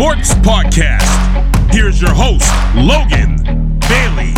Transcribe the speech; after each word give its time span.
Sports 0.00 0.32
Podcast. 0.36 1.74
Here's 1.74 2.00
your 2.00 2.14
host, 2.14 2.50
Logan 2.74 3.36
Bailey. 3.80 4.32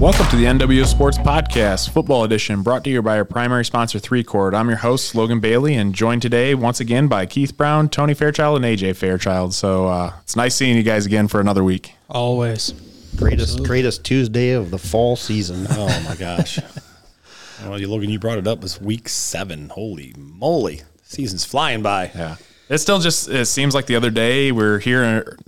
Welcome 0.00 0.26
to 0.28 0.36
the 0.36 0.46
NWO 0.46 0.86
Sports 0.86 1.18
Podcast, 1.18 1.90
football 1.90 2.24
edition, 2.24 2.62
brought 2.62 2.84
to 2.84 2.90
you 2.90 3.02
by 3.02 3.18
our 3.18 3.26
primary 3.26 3.66
sponsor, 3.66 3.98
Three 3.98 4.24
Chord. 4.24 4.54
I'm 4.54 4.66
your 4.66 4.78
host, 4.78 5.14
Logan 5.14 5.40
Bailey, 5.40 5.74
and 5.74 5.94
joined 5.94 6.22
today 6.22 6.54
once 6.54 6.80
again 6.80 7.06
by 7.06 7.26
Keith 7.26 7.54
Brown, 7.54 7.90
Tony 7.90 8.14
Fairchild, 8.14 8.56
and 8.56 8.64
AJ 8.64 8.96
Fairchild. 8.96 9.52
So 9.52 9.88
uh, 9.88 10.14
it's 10.22 10.36
nice 10.36 10.54
seeing 10.54 10.74
you 10.74 10.82
guys 10.82 11.04
again 11.04 11.28
for 11.28 11.38
another 11.38 11.62
week. 11.62 11.92
Always. 12.08 12.72
Greatest 13.14 13.62
greatest 13.64 14.04
Tuesday 14.04 14.52
of 14.52 14.70
the 14.70 14.78
fall 14.78 15.16
season. 15.16 15.66
Oh 15.72 16.02
my 16.08 16.16
gosh. 16.16 16.60
well, 17.66 17.78
you 17.78 17.88
Logan, 17.88 18.08
you 18.08 18.18
brought 18.18 18.38
it 18.38 18.46
up. 18.46 18.64
It's 18.64 18.80
week 18.80 19.10
seven. 19.10 19.68
Holy 19.68 20.14
moly. 20.16 20.80
Season's 21.02 21.44
flying 21.44 21.82
by. 21.82 22.10
Yeah. 22.14 22.36
It 22.68 22.78
still 22.78 22.98
just 22.98 23.28
it 23.28 23.46
seems 23.46 23.74
like 23.74 23.86
the 23.86 23.96
other 23.96 24.10
day 24.10 24.52
we're 24.52 24.78
here 24.78 25.02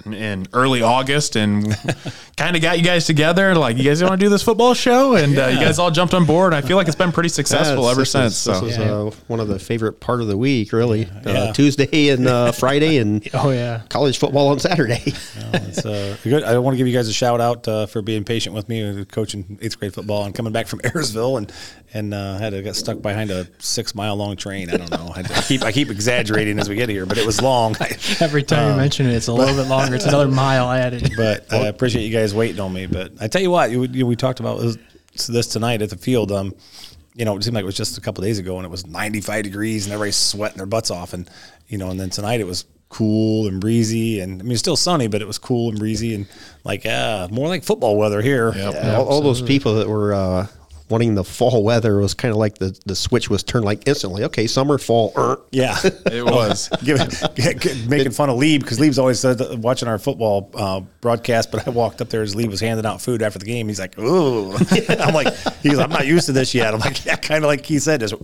in, 0.05 0.13
in 0.15 0.47
early 0.55 0.81
August 0.83 1.37
and 1.37 1.67
kind 2.37 2.57
of 2.57 2.63
got 2.63 2.79
you 2.79 2.85
guys 2.85 3.05
together 3.05 3.55
like 3.55 3.77
you 3.77 3.85
guys 3.85 4.03
want 4.03 4.13
to 4.19 4.25
do 4.25 4.31
this 4.31 4.43
football 4.43 4.73
show 4.73 5.17
and 5.17 5.39
uh, 5.39 5.47
you 5.49 5.59
guys 5.61 5.79
all 5.79 5.91
jumped 5.91 6.15
on 6.15 6.25
board 6.25 6.55
and 6.55 6.65
I 6.65 6.67
feel 6.67 6.79
like 6.79 6.87
it's 6.87 6.97
been 6.97 7.13
pretty 7.13 7.29
successful 7.29 7.85
Yeah, 7.85 7.91
ever 7.91 8.01
this 8.01 8.13
since. 8.13 8.33
Is, 8.33 8.39
so 8.39 8.61
this 8.61 8.73
is 8.73 8.79
uh, 8.79 9.11
one 9.27 9.39
of 9.41 9.49
the 9.49 9.59
favorite 9.59 10.01
part 10.01 10.23
of 10.23 10.29
the 10.29 10.37
week, 10.37 10.73
really. 10.73 11.03
Yeah. 11.27 11.33
Uh, 11.33 11.53
Tuesday 11.53 12.09
and 12.09 12.27
uh, 12.27 12.53
Friday 12.61 12.97
and 12.97 13.29
Oh 13.35 13.51
yeah. 13.51 13.83
college 13.91 14.19
football 14.19 14.49
on 14.49 14.59
Saturday. 14.59 15.13
It's, 15.53 15.85
uh, 15.85 16.17
good. 16.25 16.43
I 16.45 16.59
want 16.59 16.75
to 16.75 16.79
give 16.79 16.87
you 16.87 16.93
guys 16.95 17.09
a 17.09 17.13
shout 17.13 17.41
out 17.41 17.67
uh, 17.67 17.87
for 17.87 18.03
being 18.03 18.25
patient 18.25 18.55
with 18.55 18.69
me, 18.69 19.05
coaching 19.05 19.59
eighth 19.61 19.79
grade 19.79 19.95
football, 19.95 20.25
and 20.25 20.35
coming 20.35 20.53
back 20.53 20.67
from 20.69 20.81
Ayersville, 20.81 21.39
and 21.39 21.53
and 21.93 22.15
uh, 22.15 22.39
had 22.39 22.51
to 22.51 22.63
get 22.63 22.77
stuck 22.77 23.01
behind 23.03 23.31
a 23.31 23.47
six 23.59 23.95
mile 23.95 24.17
long 24.17 24.37
train. 24.37 24.71
I 24.71 24.77
don't 24.77 24.91
know. 24.91 25.13
I, 25.15 25.21
I 25.21 25.43
keep 25.43 25.63
I 25.63 25.73
keep 25.73 25.91
exaggerating 25.91 26.59
as 26.59 26.69
we 26.69 26.75
get 26.77 26.89
here, 26.89 27.07
but 27.11 27.19
it 27.19 27.27
was 27.27 27.43
long. 27.43 27.75
Every 28.21 28.45
time 28.45 28.71
you 28.71 28.77
mention 28.77 29.07
it, 29.07 29.15
it's 29.15 29.27
a 29.27 29.33
little 29.33 29.57
bit 29.57 29.69
longer. 29.69 29.97
It's 29.97 30.05
another 30.05 30.29
mile 30.29 30.71
added. 30.71 31.13
but 31.17 31.53
I 31.53 31.67
appreciate 31.67 32.05
you 32.05 32.17
guys 32.17 32.33
waiting 32.33 32.61
on 32.61 32.73
me. 32.73 32.87
But 32.87 33.15
I 33.21 33.27
tell 33.27 33.43
you 33.43 33.51
what, 33.51 33.73
you, 33.73 33.83
you, 33.83 34.07
we 34.07 34.15
talked 34.15 34.39
about 34.39 34.61
this, 34.61 35.27
this 35.27 35.49
tonight 35.49 35.83
at 35.83 35.91
the 35.91 35.97
field. 35.97 36.31
Um, 36.31 36.55
you 37.17 37.25
know, 37.25 37.37
it 37.37 37.43
seemed 37.43 37.57
like 37.57 37.65
it 37.65 37.67
was 37.67 37.77
just 37.77 37.99
a 37.99 38.01
couple 38.01 38.23
days 38.23 38.39
ago, 38.39 38.59
and 38.59 38.65
it 38.65 38.71
was 38.71 38.87
95 38.87 39.43
degrees, 39.43 39.87
and 39.87 39.93
everybody's 39.93 40.15
sweating 40.15 40.59
their 40.59 40.67
butts 40.67 40.93
off, 40.93 41.13
and 41.13 41.29
you 41.67 41.79
know, 41.79 41.91
and 41.91 41.99
then 41.99 42.11
tonight 42.11 42.39
it 42.39 42.47
was 42.47 42.65
cool 42.89 43.49
and 43.49 43.61
breezy, 43.61 44.21
and 44.21 44.41
I 44.41 44.45
mean, 44.45 44.53
it's 44.53 44.61
still 44.61 44.77
sunny, 44.77 45.09
but 45.09 45.21
it 45.21 45.27
was 45.27 45.39
cool 45.39 45.71
and 45.71 45.81
breezy, 45.81 46.15
and 46.15 46.29
like, 46.63 46.87
uh, 46.87 47.27
more 47.33 47.49
like 47.49 47.65
football 47.65 47.97
weather 47.97 48.23
here. 48.23 48.53
Yeah, 48.55 48.97
all, 48.97 49.09
all 49.09 49.21
those 49.21 49.43
people 49.43 49.75
that 49.75 49.89
were 49.89 50.15
uh, 50.15 50.47
wanting 50.91 51.15
the 51.15 51.25
fall 51.25 51.63
weather 51.63 51.99
was 51.99 52.15
kind 52.15 52.33
of 52.33 52.39
like 52.39 52.59
the, 52.59 52.79
the 52.85 52.97
switch 52.97 53.31
was 53.31 53.43
turned 53.43 53.65
like 53.65 53.87
instantly. 53.87 54.25
Okay, 54.25 54.47
summer, 54.47 54.77
fall. 54.77 55.13
er. 55.17 55.41
Yeah, 55.53 55.77
it 55.85 56.25
was. 56.25 56.69
Making 57.89 58.13
fun 58.13 58.29
of 58.29 58.37
Lieb 58.37 58.63
because 58.63 58.81
Lieb's 58.81 58.99
always 58.99 59.21
said 59.21 59.39
that 59.39 59.59
watching 59.59 59.89
our 59.89 59.99
football 59.99 60.51
uh, 60.55 60.81
broadcast. 61.01 61.51
But 61.51 61.67
I 61.67 61.71
walked 61.71 62.01
up 62.01 62.09
there 62.09 62.23
as 62.23 62.35
Lieb 62.35 62.51
was 62.51 62.61
handing 62.61 62.85
out 62.85 63.01
food 63.01 63.23
after 63.23 63.39
the 63.39 63.45
game. 63.45 63.69
He's 63.69 63.81
like, 63.81 63.99
"Ooh," 63.99 64.53
I'm 64.89 65.15
like, 65.15 65.35
"He's 65.63 65.79
I'm 65.79 65.91
not 65.91 66.07
used 66.07 66.27
to 66.27 66.33
this 66.33 66.55
yet." 66.55 66.75
I'm 66.75 66.81
like, 66.81 67.05
"Yeah," 67.05 67.17
kind 67.17 67.45
of 67.45 67.49
like 67.49 67.65
he 67.65 67.79
said, 67.79 68.01
"Just 68.01 68.15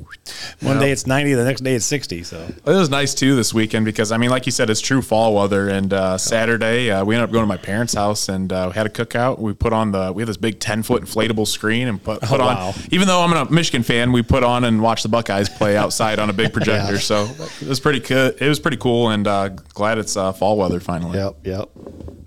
one 0.61 0.78
day 0.78 0.91
it's 0.91 1.06
90, 1.06 1.34
the 1.34 1.44
next 1.44 1.62
day 1.62 1.75
it's 1.75 1.87
60." 1.87 2.25
So 2.25 2.39
It 2.39 2.67
was 2.67 2.91
nice 2.91 3.14
too 3.14 3.37
this 3.37 3.55
weekend 3.55 3.84
because 3.84 4.12
I 4.12 4.17
mean, 4.17 4.31
like 4.31 4.47
you 4.47 4.53
said, 4.53 4.70
it's 4.70 4.81
true 4.81 5.03
fall 5.03 5.34
weather. 5.34 5.69
And 5.69 5.92
uh, 5.92 6.19
Saturday, 6.19 6.91
uh, 6.91 7.05
we 7.05 7.14
ended 7.14 7.28
up 7.28 7.33
going 7.33 7.44
to 7.44 7.48
my 7.48 7.56
parents' 7.56 7.94
house 7.94 8.28
and 8.28 8.53
uh, 8.53 8.70
we 8.70 8.75
had 8.75 8.87
a 8.87 8.91
cookout. 8.91 9.39
We 9.39 9.53
put 9.53 9.72
on 9.72 9.92
the 9.92 10.12
we 10.12 10.22
had 10.22 10.28
this 10.28 10.37
big 10.37 10.59
ten 10.59 10.83
foot 10.83 11.03
inflatable 11.03 11.47
screen 11.47 11.89
and 11.89 12.03
put 12.03 12.20
put 12.22 12.41
on. 12.41 12.56
wow. 12.56 12.56
Even 12.91 13.09
though 13.09 13.23
I'm 13.23 13.33
a 13.33 13.51
Michigan 13.51 13.83
fan, 13.83 14.12
we 14.12 14.23
put 14.23 14.43
on 14.43 14.65
and 14.65 14.83
watched 14.83 15.03
the 15.03 15.09
Buckeyes 15.09 15.49
play 15.49 15.77
outside 15.77 16.19
on 16.19 16.31
a 16.31 16.33
big 16.33 16.53
projector. 16.53 16.94
Yeah. 16.94 16.99
So 17.00 17.28
it 17.61 17.69
was 17.69 17.81
pretty 17.81 18.00
good. 18.00 18.41
It 18.41 18.49
was 18.49 18.61
pretty 18.61 18.77
cool, 18.77 19.11
and 19.11 19.27
uh, 19.27 19.49
glad 19.49 19.99
it's 19.99 20.17
uh, 20.17 20.33
fall 20.33 20.56
weather 20.56 20.81
finally. 20.81 21.19
Yep, 21.19 21.37
yep. 21.45 21.69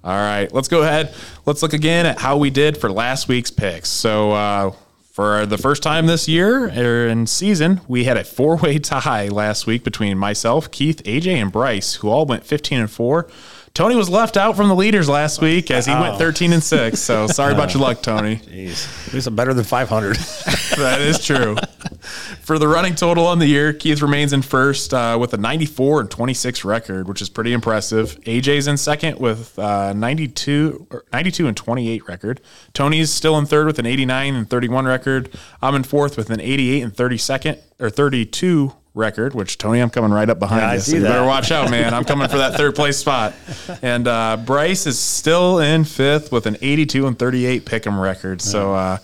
All 0.04 0.16
right, 0.16 0.52
let's 0.54 0.68
go 0.68 0.82
ahead. 0.82 1.14
Let's 1.46 1.62
look 1.62 1.74
again 1.74 2.06
at 2.06 2.20
how 2.20 2.38
we 2.38 2.50
did 2.50 2.78
for 2.78 2.90
last 2.90 3.28
week's 3.28 3.52
picks. 3.52 3.90
So, 3.90 4.32
uh, 4.32 4.72
for 5.12 5.46
the 5.46 5.58
first 5.58 5.84
time 5.84 6.06
this 6.06 6.30
year 6.30 6.70
or 6.70 7.08
in 7.10 7.28
season, 7.28 7.82
we 7.90 8.06
had 8.06 8.16
a 8.16 8.24
four 8.24 8.56
way 8.56 8.80
tie 8.80 9.28
last 9.28 9.68
week 9.68 9.84
between 9.84 10.18
myself, 10.18 10.72
Keith, 10.72 11.04
AJ, 11.04 11.34
and 11.42 11.52
Bryce, 11.52 11.96
who 11.96 12.08
all 12.08 12.26
went 12.26 12.46
15 12.46 12.80
and 12.80 12.90
4. 12.90 13.28
Tony 13.74 13.96
was 13.96 14.10
left 14.10 14.38
out 14.38 14.56
from 14.56 14.68
the 14.68 14.76
leaders 14.76 15.08
last 15.08 15.42
week 15.42 15.72
as 15.72 15.86
he 15.86 15.94
went 15.94 16.18
13 16.18 16.54
and 16.54 16.64
6. 16.64 17.00
So, 17.00 17.28
sorry 17.28 17.54
about 17.54 17.74
your 17.74 17.82
luck, 17.82 18.02
Tony. 18.02 18.38
Jeez, 18.38 19.08
at 19.08 19.14
least 19.14 19.28
I'm 19.28 19.36
better 19.36 19.54
than 19.54 19.64
500. 19.64 20.16
that 20.78 21.02
is 21.02 21.24
true. 21.24 21.56
For 22.42 22.58
the 22.60 22.68
running 22.68 22.96
total 22.96 23.28
on 23.28 23.40
the 23.40 23.46
year, 23.46 23.74
Keith 23.74 24.02
remains 24.02 24.34
in 24.34 24.42
first 24.42 24.94
uh, 24.94 25.18
with 25.20 25.34
a 25.34 25.38
94 25.38 26.02
and 26.02 26.12
26 26.12 26.66
record, 26.66 27.08
which 27.08 27.22
is 27.22 27.30
pretty 27.30 27.54
impressive. 27.54 28.20
AJ's 28.22 28.68
in 28.68 28.78
second 28.78 29.20
with 29.20 29.58
uh, 29.60 29.94
92, 29.94 30.88
or 30.90 31.06
92 31.14 31.48
and 31.48 31.56
28 31.56 32.08
record. 32.08 32.42
Tony's 32.74 33.12
still 33.12 33.38
in 33.38 33.46
third 33.46 33.68
with 33.68 33.80
an 33.80 33.86
89 33.86 34.36
and 34.36 34.50
31 34.50 34.86
record. 34.86 35.34
I'm 35.62 35.76
in 35.76 35.84
fourth 35.84 36.18
with 36.18 36.30
an 36.30 36.42
88 36.42 36.82
and 36.82 36.94
32nd 36.94 37.60
or 37.80 37.90
32 37.90 38.74
record, 39.00 39.34
which 39.34 39.58
Tony, 39.58 39.80
I'm 39.80 39.90
coming 39.90 40.12
right 40.12 40.30
up 40.30 40.38
behind 40.38 40.62
Yeah, 40.62 40.70
I 40.70 40.74
you. 40.76 40.80
see 40.82 40.92
so 40.92 40.98
you 40.98 41.04
that. 41.04 41.10
better 41.10 41.26
watch 41.26 41.52
out, 41.52 41.72
man. 41.72 41.94
I'm 41.94 42.04
coming 42.06 42.28
for 42.28 42.38
that 42.38 42.56
third 42.56 42.76
place 42.76 42.98
spot. 42.98 43.34
And 43.82 44.08
uh, 44.08 44.38
Bryce 44.46 44.86
is 44.88 45.00
still 45.00 45.60
in 45.60 45.84
fifth 45.86 46.32
with 46.32 46.46
an 46.48 46.58
82 46.62 47.08
and 47.08 47.18
38 47.18 47.66
pick'em 47.66 48.02
record. 48.02 48.42
So 48.42 48.74
uh, 48.74 48.98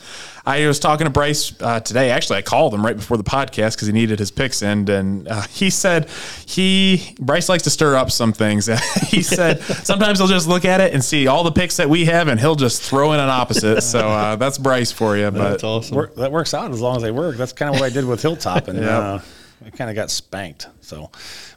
I 0.46 0.68
was 0.68 0.80
talking 0.80 1.06
to 1.06 1.12
Bryce 1.12 1.54
uh, 1.62 1.80
today. 1.80 2.12
Actually, 2.12 2.38
I 2.40 2.42
called 2.42 2.74
him 2.74 2.86
right 2.86 2.96
before 2.96 3.18
the 3.18 3.24
podcast 3.24 3.76
because 3.76 3.88
he 3.88 3.94
needed 3.94 4.20
his 4.20 4.32
picks 4.32 4.62
in, 4.62 4.88
and 4.90 5.28
uh, 5.28 5.42
he 5.50 5.70
said 5.70 6.10
he 6.46 7.16
Bryce 7.20 7.48
likes 7.50 7.64
to 7.64 7.70
stir 7.70 7.96
up 7.96 8.12
some 8.12 8.34
things. 8.34 8.68
he 9.08 9.22
said 9.24 9.62
sometimes 9.62 10.20
he'll 10.20 10.28
just 10.28 10.48
look 10.48 10.66
at 10.66 10.82
it 10.82 10.94
and 10.94 11.04
see 11.04 11.28
all 11.28 11.44
the 11.44 11.52
picks 11.52 11.78
that 11.78 11.90
we 11.90 12.06
have, 12.06 12.28
and 12.28 12.40
he'll 12.40 12.56
just 12.56 12.82
throw 12.82 13.14
in 13.14 13.20
an 13.20 13.30
opposite. 13.30 13.82
So 13.82 14.00
uh, 14.10 14.36
that's 14.36 14.58
Bryce 14.58 14.92
for 14.92 15.16
you. 15.18 15.32
But 15.32 15.52
that's 15.52 15.64
awesome. 15.64 15.96
Work, 15.96 16.16
that 16.16 16.32
works 16.32 16.54
out 16.54 16.72
as 16.72 16.82
long 16.82 16.98
as 16.98 17.02
they 17.04 17.12
work. 17.12 17.38
That's 17.38 17.54
kind 17.54 17.74
of 17.74 17.80
what 17.80 17.86
I 17.86 17.90
did 17.94 18.06
with 18.06 18.22
Hilltop, 18.22 18.68
and 18.68 18.84
uh, 18.84 19.20
I 19.66 19.70
kind 19.70 19.90
of 19.90 19.96
got 19.96 20.10
spanked. 20.10 20.68
So, 20.82 21.12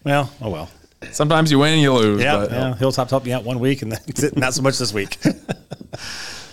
well, 0.04 0.30
oh 0.40 0.50
well. 0.50 0.70
sometimes 1.12 1.50
you 1.50 1.58
win 1.58 1.74
and 1.74 1.82
you 1.82 1.92
lose. 1.92 2.22
Yeah, 2.22 2.36
but, 2.36 2.50
yeah. 2.50 2.74
Hilltop 2.76 3.10
helped 3.10 3.26
me 3.26 3.32
out 3.32 3.44
one 3.44 3.60
week, 3.60 3.82
and 3.82 3.92
that's 3.92 4.22
it. 4.22 4.36
Not 4.36 4.54
so 4.54 4.62
much 4.62 4.78
this 4.78 4.92
week. 4.92 5.16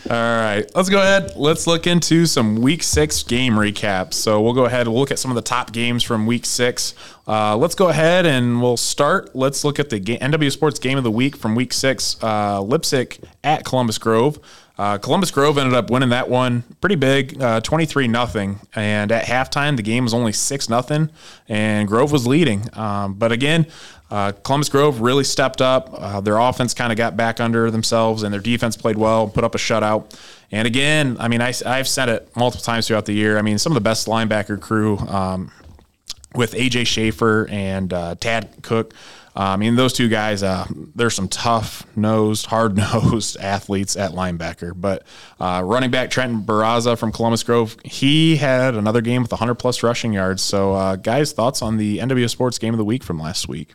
All 0.07 0.16
right, 0.16 0.63
let's 0.75 0.88
go 0.88 1.00
ahead. 1.00 1.31
Let's 1.35 1.66
look 1.66 1.88
into 1.88 2.28
some 2.28 2.57
week 2.57 2.83
six 2.83 3.23
game 3.23 3.53
recaps. 3.53 4.13
So 4.13 4.39
we'll 4.39 4.53
go 4.53 4.66
ahead. 4.66 4.88
We'll 4.88 5.00
look 5.00 5.09
at 5.09 5.17
some 5.17 5.31
of 5.31 5.35
the 5.35 5.41
top 5.41 5.72
games 5.72 6.03
from 6.03 6.28
week 6.28 6.45
six. 6.45 6.94
Uh, 7.28 7.57
let's 7.57 7.73
go 7.73 7.89
ahead 7.89 8.27
and 8.27 8.62
we'll 8.62 8.77
start. 8.77 9.35
Let's 9.35 9.63
look 9.63 9.79
at 9.79 9.89
the 9.89 10.00
NWO 10.00 10.51
Sports 10.51 10.77
Game 10.77 11.00
of 11.00 11.03
the 11.03 11.09
Week 11.09 11.35
from 11.35 11.56
week 11.56 11.73
six. 11.73 12.17
Uh, 12.22 12.62
Leipsic 12.62 13.19
at 13.44 13.66
Columbus 13.66 13.97
Grove. 13.97 14.39
Uh, 14.78 14.97
Columbus 14.97 15.31
Grove 15.31 15.58
ended 15.58 15.74
up 15.74 15.90
winning 15.90 16.09
that 16.09 16.30
one 16.30 16.63
pretty 16.81 16.96
big, 16.96 17.41
uh, 17.41 17.62
twenty-three 17.62 18.08
nothing. 18.08 18.59
And 18.75 19.12
at 19.12 19.25
halftime, 19.25 19.78
the 19.78 19.84
game 19.84 20.03
was 20.03 20.13
only 20.13 20.34
six 20.34 20.69
nothing, 20.69 21.09
and 21.47 21.88
Grove 21.88 22.12
was 22.12 22.28
leading. 22.28 22.69
Um, 22.74 23.13
but 23.13 23.31
again, 23.31 23.68
uh, 24.12 24.34
Columbus 24.44 24.69
Grove 24.69 25.02
really 25.02 25.24
stepped 25.24 25.62
up. 25.62 25.90
Uh, 25.94 26.22
their 26.22 26.38
offense 26.38 26.74
kind 26.74 26.91
of 26.91 26.97
got 26.97 27.18
back 27.18 27.40
under 27.40 27.72
themselves, 27.72 28.24
and 28.24 28.34
their 28.34 28.41
defense 28.41 28.75
played 28.78 28.97
well, 28.97 29.28
put 29.28 29.44
up 29.44 29.56
a 29.56 29.58
shutout. 29.58 30.13
And 30.52 30.68
again, 30.68 31.18
I 31.19 31.28
mean, 31.28 31.42
I, 31.42 31.52
have 31.52 31.88
said 31.88 32.09
it 32.09 32.30
multiple 32.36 32.63
times 32.63 32.88
throughout 32.88 33.06
the 33.06 33.13
year. 33.13 33.38
I 33.38 33.42
mean, 33.42 33.57
some 33.57 33.72
of 33.72 33.75
the 33.75 33.81
best 33.81 34.07
linebacker 34.07 34.62
crew 34.62 34.97
um, 34.97 35.52
with 36.36 36.53
AJ 36.53 36.88
Schaefer 36.88 37.47
and 37.50 37.92
uh, 37.92 38.16
Tad 38.16 38.50
Cook. 38.62 38.94
Uh, 39.35 39.41
I 39.41 39.56
mean, 39.57 39.75
those 39.75 39.91
two 39.91 40.07
guys, 40.07 40.44
uh, 40.44 40.66
they're 40.96 41.09
some 41.09 41.28
tough 41.28 41.85
nosed, 41.97 42.46
hard 42.46 42.78
nosed 42.94 43.38
athletes 43.38 43.98
at 43.98 44.12
linebacker. 44.12 44.71
But 44.75 45.04
uh, 45.39 45.62
running 45.65 45.92
back 45.92 46.10
Trenton 46.10 46.44
Barraza 46.44 46.98
from 46.98 47.12
Columbus 47.12 47.44
Grove, 47.44 47.75
he 47.83 48.38
had 48.38 48.75
another 48.75 49.01
game 49.01 49.21
with 49.21 49.31
100 49.31 49.56
plus 49.56 49.83
rushing 49.83 50.13
yards. 50.13 50.42
So, 50.42 50.74
uh, 50.74 50.95
guys, 50.95 51.33
thoughts 51.33 51.62
on 51.62 51.75
the 51.77 51.98
NWO 51.98 52.30
Sports 52.30 52.57
game 52.57 52.74
of 52.74 52.77
the 52.77 52.86
week 52.86 53.04
from 53.04 53.19
last 53.19 53.50
week? 53.50 53.74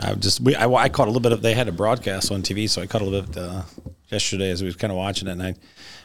I 0.00 0.14
just 0.14 0.40
we, 0.40 0.54
I, 0.54 0.66
I 0.66 0.88
caught 0.88 1.08
a 1.08 1.10
little 1.10 1.20
bit 1.20 1.32
of 1.32 1.42
they 1.42 1.54
had 1.54 1.68
a 1.68 1.72
broadcast 1.72 2.30
on 2.30 2.42
TV, 2.42 2.68
so 2.70 2.80
I 2.80 2.86
caught 2.86 3.02
a 3.02 3.04
little 3.04 3.28
bit 3.28 3.36
uh, 3.36 3.62
yesterday 4.08 4.50
as 4.50 4.62
we 4.62 4.66
was 4.66 4.76
kind 4.76 4.92
of 4.92 4.96
watching 4.96 5.28
it, 5.28 5.32
and 5.32 5.42
I 5.42 5.54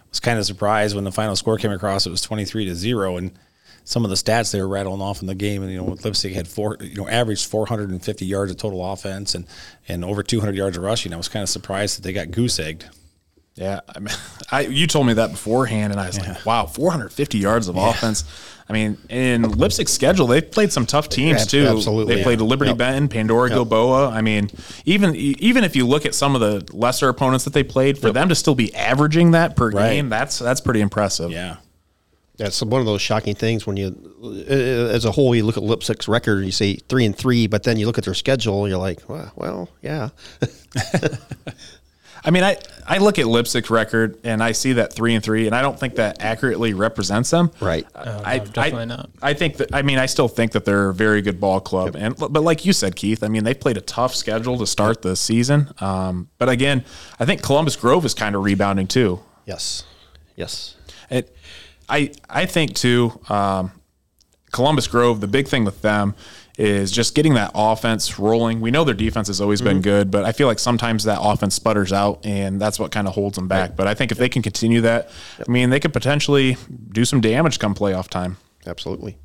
was 0.10 0.20
kind 0.20 0.40
of 0.40 0.46
surprised 0.46 0.96
when 0.96 1.04
the 1.04 1.12
final 1.12 1.36
score 1.36 1.58
came 1.58 1.72
across. 1.72 2.08
It 2.08 2.10
was 2.10 2.22
twenty 2.22 2.44
three 2.44 2.66
to 2.66 2.76
zero, 2.76 3.18
and 3.18 3.38
some 3.86 4.04
of 4.04 4.10
the 4.10 4.16
stats 4.16 4.52
they 4.52 4.62
were 4.62 4.68
rattling 4.68 5.02
off 5.02 5.22
in 5.22 5.28
the 5.28 5.36
game, 5.36 5.62
and 5.64 5.72
you 5.72 5.78
know 5.78 5.96
Leipsic 5.96 6.34
had 6.34 6.48
four, 6.48 6.78
you 6.82 6.96
know, 6.96 7.08
averaged 7.08 7.48
four 7.50 7.66
hundred 7.68 7.90
and 7.90 8.04
fifty 8.04 8.26
yards 8.26 8.52
of 8.52 8.58
total 8.58 8.84
offense 8.92 9.36
and 9.36 9.46
and 9.88 10.04
over 10.06 10.24
two 10.24 10.40
hundred 10.40 10.56
yards 10.56 10.78
of 10.78 10.84
rushing. 10.84 11.14
I 11.14 11.18
was 11.18 11.28
kind 11.28 11.44
of 11.44 11.50
surprised 11.50 11.98
that 11.98 12.02
they 12.04 12.14
got 12.14 12.32
goose 12.32 12.60
egged. 12.60 12.86
Yeah, 13.56 13.82
I 13.94 14.00
mean, 14.00 14.16
I 14.52 14.62
you 14.62 14.88
told 14.88 15.06
me 15.08 15.14
that 15.14 15.32
beforehand, 15.32 15.92
and 15.94 16.00
I 16.02 16.08
was 16.08 16.20
like, 16.20 16.46
"Wow, 16.46 16.66
450 16.66 17.38
yards 17.38 17.68
of 17.68 17.76
offense." 17.78 18.24
I 18.68 18.72
mean, 18.72 18.98
in 19.10 19.44
Leipsic's 19.44 19.92
schedule, 19.92 20.26
they've 20.26 20.50
played 20.50 20.72
some 20.72 20.86
tough 20.86 21.10
teams 21.10 21.42
Ab- 21.44 21.48
too. 21.50 21.68
absolutely, 21.68 22.16
they 22.16 22.24
played. 22.24 22.40
Liberty 22.40 22.70
Yep. 22.70 22.78
Benton, 22.78 23.08
Pandora 23.10 23.50
Gilboa. 23.50 24.10
I 24.10 24.22
mean, 24.22 24.50
even 24.86 25.14
even 25.16 25.66
if 25.66 25.76
you 25.76 25.86
look 25.86 26.06
at 26.06 26.16
some 26.16 26.34
of 26.34 26.42
the 26.42 26.66
lesser 26.76 27.10
opponents 27.10 27.44
that 27.44 27.54
they 27.54 27.64
played, 27.64 27.98
for 28.00 28.12
them 28.12 28.30
to 28.30 28.36
still 28.36 28.56
be 28.56 28.74
averaging 28.74 29.32
that 29.32 29.56
per 29.58 29.70
Right. 29.70 29.90
game, 29.96 30.08
that's 30.10 30.40
that's 30.40 30.62
pretty 30.62 30.80
impressive. 30.82 31.30
Yeah, 31.30 31.58
That's 32.38 32.64
one 32.64 32.80
of 32.80 32.88
those 32.88 33.02
shocking 33.02 33.36
things 33.36 33.68
when 33.68 33.78
you, 33.78 33.96
uh, 34.24 34.54
as 34.94 35.06
a 35.06 35.12
whole, 35.12 35.36
you 35.36 35.46
look 35.46 35.58
at 35.58 35.64
Leipsic's 35.64 36.08
record 36.08 36.38
and 36.38 36.46
you 36.46 36.52
say 36.52 36.76
three 36.76 37.06
and 37.06 37.16
three, 37.16 37.46
but 37.46 37.64
then 37.64 37.78
you 37.78 37.86
look 37.86 38.00
at 38.00 38.06
their 38.06 38.16
schedule, 38.16 38.64
and 38.64 38.72
you're 38.72 38.80
like, 38.80 39.08
well, 39.08 39.32
well 39.36 39.70
yeah. 39.82 40.10
I 42.26 42.32
mean, 42.32 42.44
I, 42.44 42.58
I 42.88 43.00
look 43.00 43.20
at 43.20 43.26
Leipsic's 43.26 43.70
record 43.70 44.18
and 44.24 44.42
I 44.42 44.54
see 44.54 44.74
that 44.74 44.94
three 44.94 45.14
and 45.14 45.24
three, 45.24 45.46
and 45.46 45.54
I 45.54 45.62
don't 45.62 45.78
think 45.78 45.96
that 45.96 46.22
accurately 46.22 46.74
represents 46.74 47.30
them. 47.30 47.52
Right. 47.60 47.86
I, 47.94 48.40
no, 48.40 48.46
definitely 48.46 48.82
I, 48.82 48.86
not. 48.86 49.10
I 49.22 49.34
think 49.34 49.58
that 49.58 49.76
I 49.76 49.82
mean 49.82 50.00
I 50.00 50.06
still 50.06 50.30
think 50.30 50.54
that 50.54 50.64
they're 50.64 50.90
a 50.90 50.94
very 50.94 51.22
good 51.22 51.40
ball 51.42 51.60
club, 51.60 51.96
and 51.96 52.16
but 52.16 52.42
like 52.42 52.66
you 52.66 52.72
said, 52.72 52.96
Keith, 52.96 53.24
I 53.24 53.28
mean 53.28 53.44
they 53.44 53.54
played 53.54 53.78
a 53.78 53.82
tough 53.82 54.16
schedule 54.16 54.58
to 54.60 54.68
start 54.68 55.02
the 55.02 55.16
season. 55.16 55.72
Um, 55.80 56.30
but 56.38 56.48
again, 56.48 56.86
I 57.20 57.26
think 57.26 57.42
Columbus 57.42 57.76
Grove 57.76 58.06
is 58.06 58.14
kind 58.14 58.36
of 58.36 58.44
rebounding 58.44 58.88
too. 58.88 59.20
yes. 59.46 59.84
Yes. 60.36 60.76
It, 61.12 61.36
I 61.90 62.12
I 62.30 62.46
think 62.46 62.76
too. 62.76 63.20
Um, 63.30 63.72
Columbus 64.52 64.88
Grove, 64.88 65.20
the 65.20 65.28
big 65.28 65.48
thing 65.48 65.66
with 65.66 65.82
them 65.82 66.14
is 66.58 66.92
just 66.92 67.16
getting 67.16 67.34
that 67.34 67.52
offense 67.56 68.20
rolling. 68.20 68.62
We 68.62 68.70
know 68.70 68.84
their 68.84 68.94
defense 68.94 69.28
has 69.28 69.42
always 69.42 69.62
been 69.62 69.82
good, 69.82 70.12
but 70.12 70.24
I 70.24 70.32
feel 70.32 70.46
like 70.46 70.60
sometimes 70.60 71.06
that 71.06 71.18
offense 71.20 71.56
sputters 71.56 71.92
out, 71.92 72.24
and 72.24 72.62
that's 72.62 72.80
what 72.80 72.92
kind 72.92 73.08
of 73.08 73.16
holds 73.16 73.36
them 73.36 73.48
back. 73.48 73.76
But 73.76 73.88
I 73.88 73.96
think 73.96 74.12
if 74.12 74.20
they 74.20 74.30
can 74.30 74.44
continue 74.44 74.82
that, 74.82 75.10
I 75.40 75.52
mean, 75.52 75.72
they 75.72 75.80
could 75.80 75.92
potentially 75.92 76.58
do 76.92 77.06
some 77.06 77.22
damage 77.22 77.58
come 77.58 77.74
playoff 77.74 78.08
time. 78.08 78.38
Absolutely. 78.68 79.18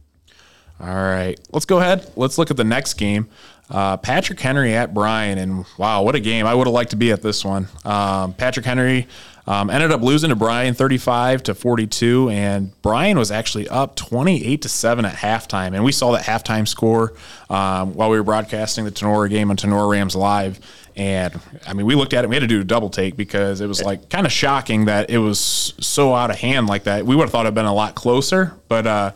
All 0.81 0.87
right, 0.87 1.38
let's 1.52 1.66
go 1.66 1.78
ahead. 1.78 2.10
Let's 2.16 2.38
look 2.38 2.50
at 2.50 2.56
the 2.56 2.64
next 2.64 2.94
game. 2.94 3.28
Uh, 3.69 3.96
Patrick 3.99 4.40
Henry 4.40 4.75
at 4.75 4.94
Bryan, 4.94 5.37
and 5.37 5.66
wow, 5.76 6.02
what 6.02 6.14
a 6.14 6.20
game! 6.20 6.46
I 6.46 6.55
would 6.55 6.66
have 6.66 6.72
liked 6.72 6.90
to 6.90 6.96
be 6.96 7.12
at 7.12 7.20
this 7.20 7.44
one. 7.44 7.69
Um, 7.84 8.32
Patrick 8.32 8.64
Henry 8.64 9.08
um, 9.48 9.70
ended 9.70 9.90
up 9.90 10.02
losing 10.02 10.30
to 10.30 10.36
Bryan 10.36 10.74
thirty-five 10.74 11.42
to 11.44 11.54
forty-two, 11.54 12.28
and 12.30 12.80
Bryan 12.82 13.18
was 13.18 13.30
actually 13.32 13.68
up 13.68 13.96
twenty-eight 13.96 14.62
to 14.62 14.68
seven 14.68 15.04
at 15.04 15.14
halftime. 15.14 15.74
And 15.74 15.82
we 15.82 15.90
saw 15.90 16.12
that 16.12 16.24
halftime 16.24 16.68
score 16.68 17.14
um, 17.50 17.94
while 17.94 18.10
we 18.10 18.18
were 18.18 18.24
broadcasting 18.24 18.84
the 18.84 18.92
Tinora 18.92 19.28
game 19.28 19.50
on 19.50 19.56
Tinora 19.56 19.90
Rams 19.90 20.14
Live. 20.14 20.60
And 20.94 21.40
I 21.66 21.72
mean, 21.72 21.86
we 21.86 21.94
looked 21.94 22.12
at 22.12 22.24
it. 22.24 22.28
We 22.28 22.36
had 22.36 22.40
to 22.40 22.46
do 22.46 22.60
a 22.60 22.64
double 22.64 22.90
take 22.90 23.16
because 23.16 23.60
it 23.60 23.66
was 23.66 23.82
like 23.82 24.08
kind 24.10 24.26
of 24.26 24.32
shocking 24.32 24.84
that 24.84 25.10
it 25.10 25.18
was 25.18 25.40
so 25.80 26.14
out 26.14 26.30
of 26.30 26.36
hand 26.36 26.66
like 26.66 26.84
that. 26.84 27.06
We 27.06 27.16
would 27.16 27.22
have 27.22 27.32
thought 27.32 27.46
it'd 27.46 27.54
been 27.54 27.66
a 27.66 27.74
lot 27.74 27.94
closer, 27.94 28.54
but. 28.68 28.86
Uh, 28.86 29.12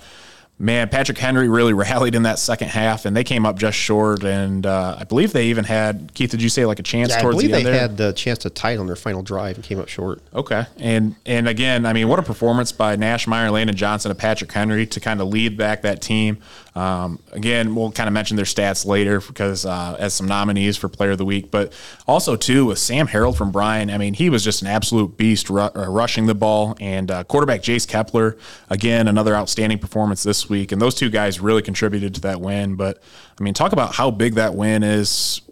man, 0.58 0.88
Patrick 0.88 1.18
Henry 1.18 1.48
really 1.48 1.72
rallied 1.72 2.14
in 2.14 2.22
that 2.22 2.38
second 2.38 2.68
half, 2.68 3.04
and 3.04 3.16
they 3.16 3.24
came 3.24 3.44
up 3.46 3.58
just 3.58 3.76
short. 3.76 4.22
And 4.24 4.64
uh, 4.66 4.96
I 5.00 5.04
believe 5.04 5.32
they 5.32 5.46
even 5.46 5.64
had 5.64 6.12
Keith. 6.14 6.30
Did 6.30 6.42
you 6.42 6.48
say 6.48 6.64
like 6.66 6.78
a 6.78 6.82
chance 6.82 7.10
Yeah, 7.10 7.18
I 7.18 7.22
towards 7.22 7.36
believe 7.36 7.50
the 7.50 7.52
they 7.54 7.58
end? 7.58 7.66
there? 7.66 7.80
had 7.80 7.96
the 7.96 8.12
chance 8.12 8.38
to 8.40 8.50
tie 8.50 8.76
on 8.76 8.86
their 8.86 8.96
final 8.96 9.22
drive 9.22 9.56
and 9.56 9.64
came 9.64 9.78
up 9.80 9.88
short. 9.88 10.20
Okay, 10.34 10.64
and 10.78 11.14
and 11.26 11.48
again, 11.48 11.86
I 11.86 11.92
mean, 11.92 12.08
what 12.08 12.18
a 12.18 12.22
performance 12.22 12.72
by 12.72 12.96
Nash 12.96 13.26
Meyer, 13.26 13.50
Landon 13.50 13.76
Johnson, 13.76 14.10
and 14.10 14.18
Patrick 14.18 14.52
Henry 14.52 14.86
to 14.86 15.00
kind 15.00 15.20
of 15.20 15.28
lead 15.28 15.56
back 15.56 15.82
that 15.82 16.00
team. 16.00 16.38
Um, 16.74 17.18
again, 17.32 17.74
we'll 17.74 17.92
kind 17.92 18.08
of 18.08 18.14
mention 18.14 18.36
their 18.36 18.46
stats 18.46 18.86
later 18.86 19.20
because 19.20 19.66
uh, 19.66 19.94
as 19.98 20.14
some 20.14 20.26
nominees 20.26 20.78
for 20.78 20.88
Player 20.88 21.10
of 21.10 21.18
the 21.18 21.24
Week, 21.26 21.50
but 21.50 21.70
also 22.06 22.34
too 22.34 22.64
with 22.64 22.78
Sam 22.78 23.08
Harold 23.08 23.36
from 23.36 23.50
Bryan. 23.50 23.90
I 23.90 23.98
mean, 23.98 24.14
he 24.14 24.30
was 24.30 24.42
just 24.42 24.62
an 24.62 24.68
absolute 24.68 25.18
beast 25.18 25.50
ru- 25.50 25.60
uh, 25.60 25.86
rushing 25.90 26.24
the 26.24 26.34
ball, 26.34 26.74
and 26.80 27.10
uh, 27.10 27.24
quarterback 27.24 27.60
Jace 27.60 27.86
Kepler 27.86 28.38
again 28.70 29.06
another 29.06 29.34
outstanding 29.34 29.78
performance 29.80 30.22
this 30.22 30.41
week, 30.48 30.72
and 30.72 30.80
those 30.80 30.94
two 30.94 31.10
guys 31.10 31.40
really 31.40 31.62
contributed 31.62 32.14
to 32.14 32.20
that 32.22 32.40
win. 32.40 32.76
But 32.76 33.02
I 33.38 33.42
mean, 33.42 33.54
talk 33.54 33.72
about 33.72 33.94
how 33.94 34.10
big 34.10 34.34
that 34.34 34.54
win 34.54 34.82
is 34.82 35.42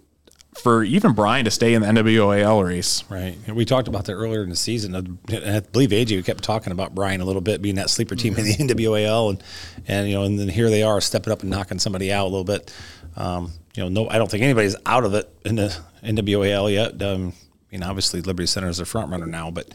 for 0.61 0.83
even 0.83 1.13
Bryan 1.13 1.45
to 1.45 1.51
stay 1.51 1.75
in 1.75 1.83
the 1.83 1.89
NWAL 1.89 2.65
race. 2.65 3.05
Right. 3.09 3.37
And 3.47 3.57
We 3.57 3.65
talked 3.65 3.89
about 3.89 4.05
that 4.07 4.13
earlier 4.15 4.43
in 4.43 4.51
the 4.51 4.57
season. 4.57 4.95
I 4.97 5.61
believe 5.61 5.91
AJ 5.91 6.17
we 6.17 6.23
kept 6.23 6.43
talking 6.43 6.73
about 6.73 6.95
Bryan 6.95 7.21
a 7.21 7.25
little 7.25 7.41
bit 7.41 7.63
being 7.63 7.77
that 7.77 7.91
sleeper 7.91 8.17
team 8.17 8.37
in 8.37 8.45
the 8.45 8.55
NWAL, 8.55 9.31
and 9.31 9.43
and 9.87 10.09
you 10.09 10.15
know, 10.15 10.25
and 10.25 10.39
then 10.39 10.49
here 10.49 10.71
they 10.71 10.83
are 10.83 11.01
stepping 11.01 11.33
up 11.33 11.41
and 11.43 11.51
knocking 11.51 11.79
somebody 11.79 12.13
out 12.13 12.25
a 12.25 12.31
little 12.31 12.45
bit. 12.45 12.73
Um, 13.17 13.53
you 13.75 13.83
know, 13.83 13.89
no, 13.89 14.09
I 14.09 14.19
don't 14.19 14.31
think 14.31 14.43
anybody's 14.43 14.77
out 14.87 15.05
of 15.05 15.15
it 15.15 15.33
in 15.45 15.57
the 15.57 15.77
NWAL 16.03 16.73
yet. 16.73 17.01
Um, 17.03 17.33
I 17.71 17.77
mean, 17.77 17.83
obviously 17.83 18.21
Liberty 18.21 18.47
Center 18.47 18.69
is 18.69 18.79
their 18.79 18.87
front 18.87 19.11
runner 19.11 19.27
now, 19.27 19.51
but 19.51 19.73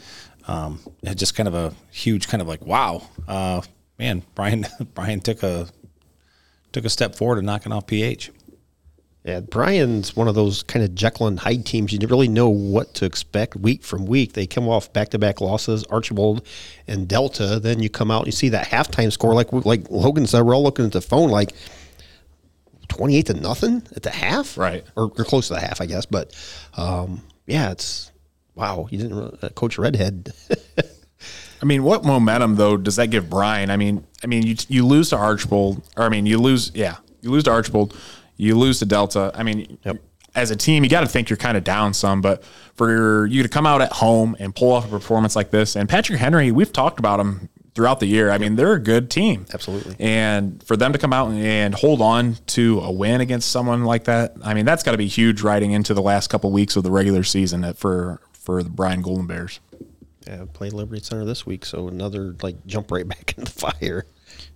um, 0.47 0.79
just 1.15 1.35
kind 1.35 1.47
of 1.47 1.56
a 1.56 1.73
huge 1.91 2.27
kind 2.27 2.41
of 2.41 2.47
like 2.47 2.65
wow, 2.65 3.01
uh, 3.27 3.62
man, 3.97 4.24
Bryan 4.36 4.65
Bryan 4.94 5.21
took 5.21 5.44
a 5.44 5.68
took 6.71 6.86
a 6.86 6.89
step 6.89 7.15
forward 7.15 7.39
in 7.39 7.45
knocking 7.45 7.71
off 7.71 7.88
PH. 7.88 8.31
Yeah, 9.24 9.39
Bryan's 9.39 10.15
one 10.15 10.27
of 10.27 10.36
those 10.36 10.62
kind 10.62 10.86
of 10.86 10.94
Jekyll 10.94 11.25
and 11.25 11.39
Hyde 11.39 11.65
teams. 11.65 11.92
You 11.92 11.97
don't 11.97 12.12
really 12.12 12.27
know 12.27 12.47
what 12.47 12.94
to 12.95 13.06
expect 13.06 13.56
week 13.56 13.81
from 13.81 14.06
week. 14.06 14.33
They 14.33 14.45
come 14.45 14.69
off 14.69 14.94
back 14.94 15.09
to 15.09 15.19
back 15.19 15.42
losses, 15.42 15.83
Archbold 15.86 16.45
and 16.88 17.07
Delta. 17.07 17.59
Then 17.59 17.81
you 17.81 17.89
come 17.89 18.12
out 18.12 18.19
and 18.19 18.27
you 18.27 18.31
see 18.33 18.50
that 18.50 18.68
halftime 18.68 19.12
score, 19.12 19.33
like 19.33 19.51
like 19.51 19.89
Logan 19.89 20.27
said. 20.27 20.44
We're 20.44 20.53
all 20.53 20.62
looking 20.62 20.86
at 20.86 20.91
the 20.91 21.01
phone, 21.01 21.31
like 21.31 21.53
twenty 22.88 23.18
eight 23.18 23.25
to 23.25 23.33
nothing 23.33 23.81
at 23.95 24.03
the 24.03 24.12
half, 24.12 24.59
Right. 24.59 24.86
Or, 24.95 25.06
or 25.06 25.24
close 25.25 25.48
to 25.48 25.56
the 25.56 25.59
half, 25.59 25.81
I 25.81 25.88
guess. 25.88 26.06
But 26.06 26.36
um, 26.77 27.24
yeah, 27.48 27.71
it's 27.71 28.12
wow. 28.53 28.88
You 28.91 29.00
didn't 29.00 29.15
really, 29.15 29.38
uh, 29.41 29.50
Coach 29.50 29.80
Redhead. 29.80 30.33
I 31.61 31.65
mean, 31.65 31.83
what 31.83 32.03
momentum 32.03 32.55
though 32.55 32.77
does 32.77 32.97
that 32.97 33.07
give 33.07 33.29
Bryan? 33.29 33.69
I 33.69 33.77
mean, 33.77 34.05
I 34.23 34.27
mean, 34.27 34.45
you 34.45 34.55
you 34.67 34.85
lose 34.85 35.09
to 35.09 35.17
Archbold, 35.17 35.87
or 35.97 36.03
I 36.03 36.09
mean, 36.09 36.25
you 36.25 36.37
lose, 36.37 36.71
yeah, 36.73 36.97
you 37.21 37.31
lose 37.31 37.43
to 37.45 37.51
Archbold, 37.51 37.95
you 38.37 38.57
lose 38.57 38.79
to 38.79 38.85
Delta. 38.85 39.31
I 39.33 39.43
mean, 39.43 39.77
as 40.35 40.51
a 40.51 40.55
team, 40.55 40.83
you 40.83 40.89
got 40.89 41.01
to 41.01 41.07
think 41.07 41.29
you're 41.29 41.37
kind 41.37 41.57
of 41.57 41.63
down 41.63 41.93
some, 41.93 42.21
but 42.21 42.43
for 42.75 43.25
you 43.25 43.41
to 43.41 43.49
come 43.49 43.65
out 43.65 43.81
at 43.81 43.93
home 43.93 44.35
and 44.39 44.53
pull 44.53 44.71
off 44.73 44.85
a 44.85 44.89
performance 44.89 45.35
like 45.35 45.51
this, 45.51 45.75
and 45.75 45.87
Patrick 45.87 46.19
Henry, 46.19 46.51
we've 46.51 46.73
talked 46.73 46.99
about 46.99 47.19
him 47.19 47.49
throughout 47.73 47.99
the 47.99 48.05
year. 48.05 48.31
I 48.31 48.37
mean, 48.37 48.55
they're 48.55 48.73
a 48.73 48.79
good 48.79 49.09
team, 49.09 49.45
Absolutely. 49.53 49.95
and 49.99 50.61
for 50.63 50.77
them 50.77 50.93
to 50.93 50.99
come 50.99 51.13
out 51.13 51.31
and 51.31 51.73
hold 51.73 52.01
on 52.01 52.35
to 52.47 52.79
a 52.81 52.91
win 52.91 53.21
against 53.21 53.51
someone 53.51 53.83
like 53.85 54.05
that, 54.05 54.33
I 54.43 54.53
mean, 54.53 54.65
that's 54.65 54.83
got 54.83 54.91
to 54.91 54.97
be 54.97 55.07
huge 55.07 55.41
riding 55.41 55.71
into 55.71 55.93
the 55.93 56.01
last 56.01 56.29
couple 56.29 56.51
weeks 56.51 56.75
of 56.75 56.83
the 56.83 56.91
regular 56.91 57.23
season 57.23 57.73
for 57.73 58.21
for 58.33 58.61
the 58.61 58.69
Bryan 58.69 59.01
Golden 59.01 59.25
Bears. 59.25 59.59
Uh, 60.27 60.31
yeah, 60.31 60.45
played 60.54 60.74
Liberty 60.74 61.01
Center 61.04 61.25
this 61.25 61.45
week, 61.45 61.66
so 61.66 61.88
another 61.88 62.36
like 62.42 62.66
jump 62.66 62.92
right 62.92 63.07
back 63.07 63.33
in 63.38 63.44
the 63.44 63.50
fire. 63.50 64.06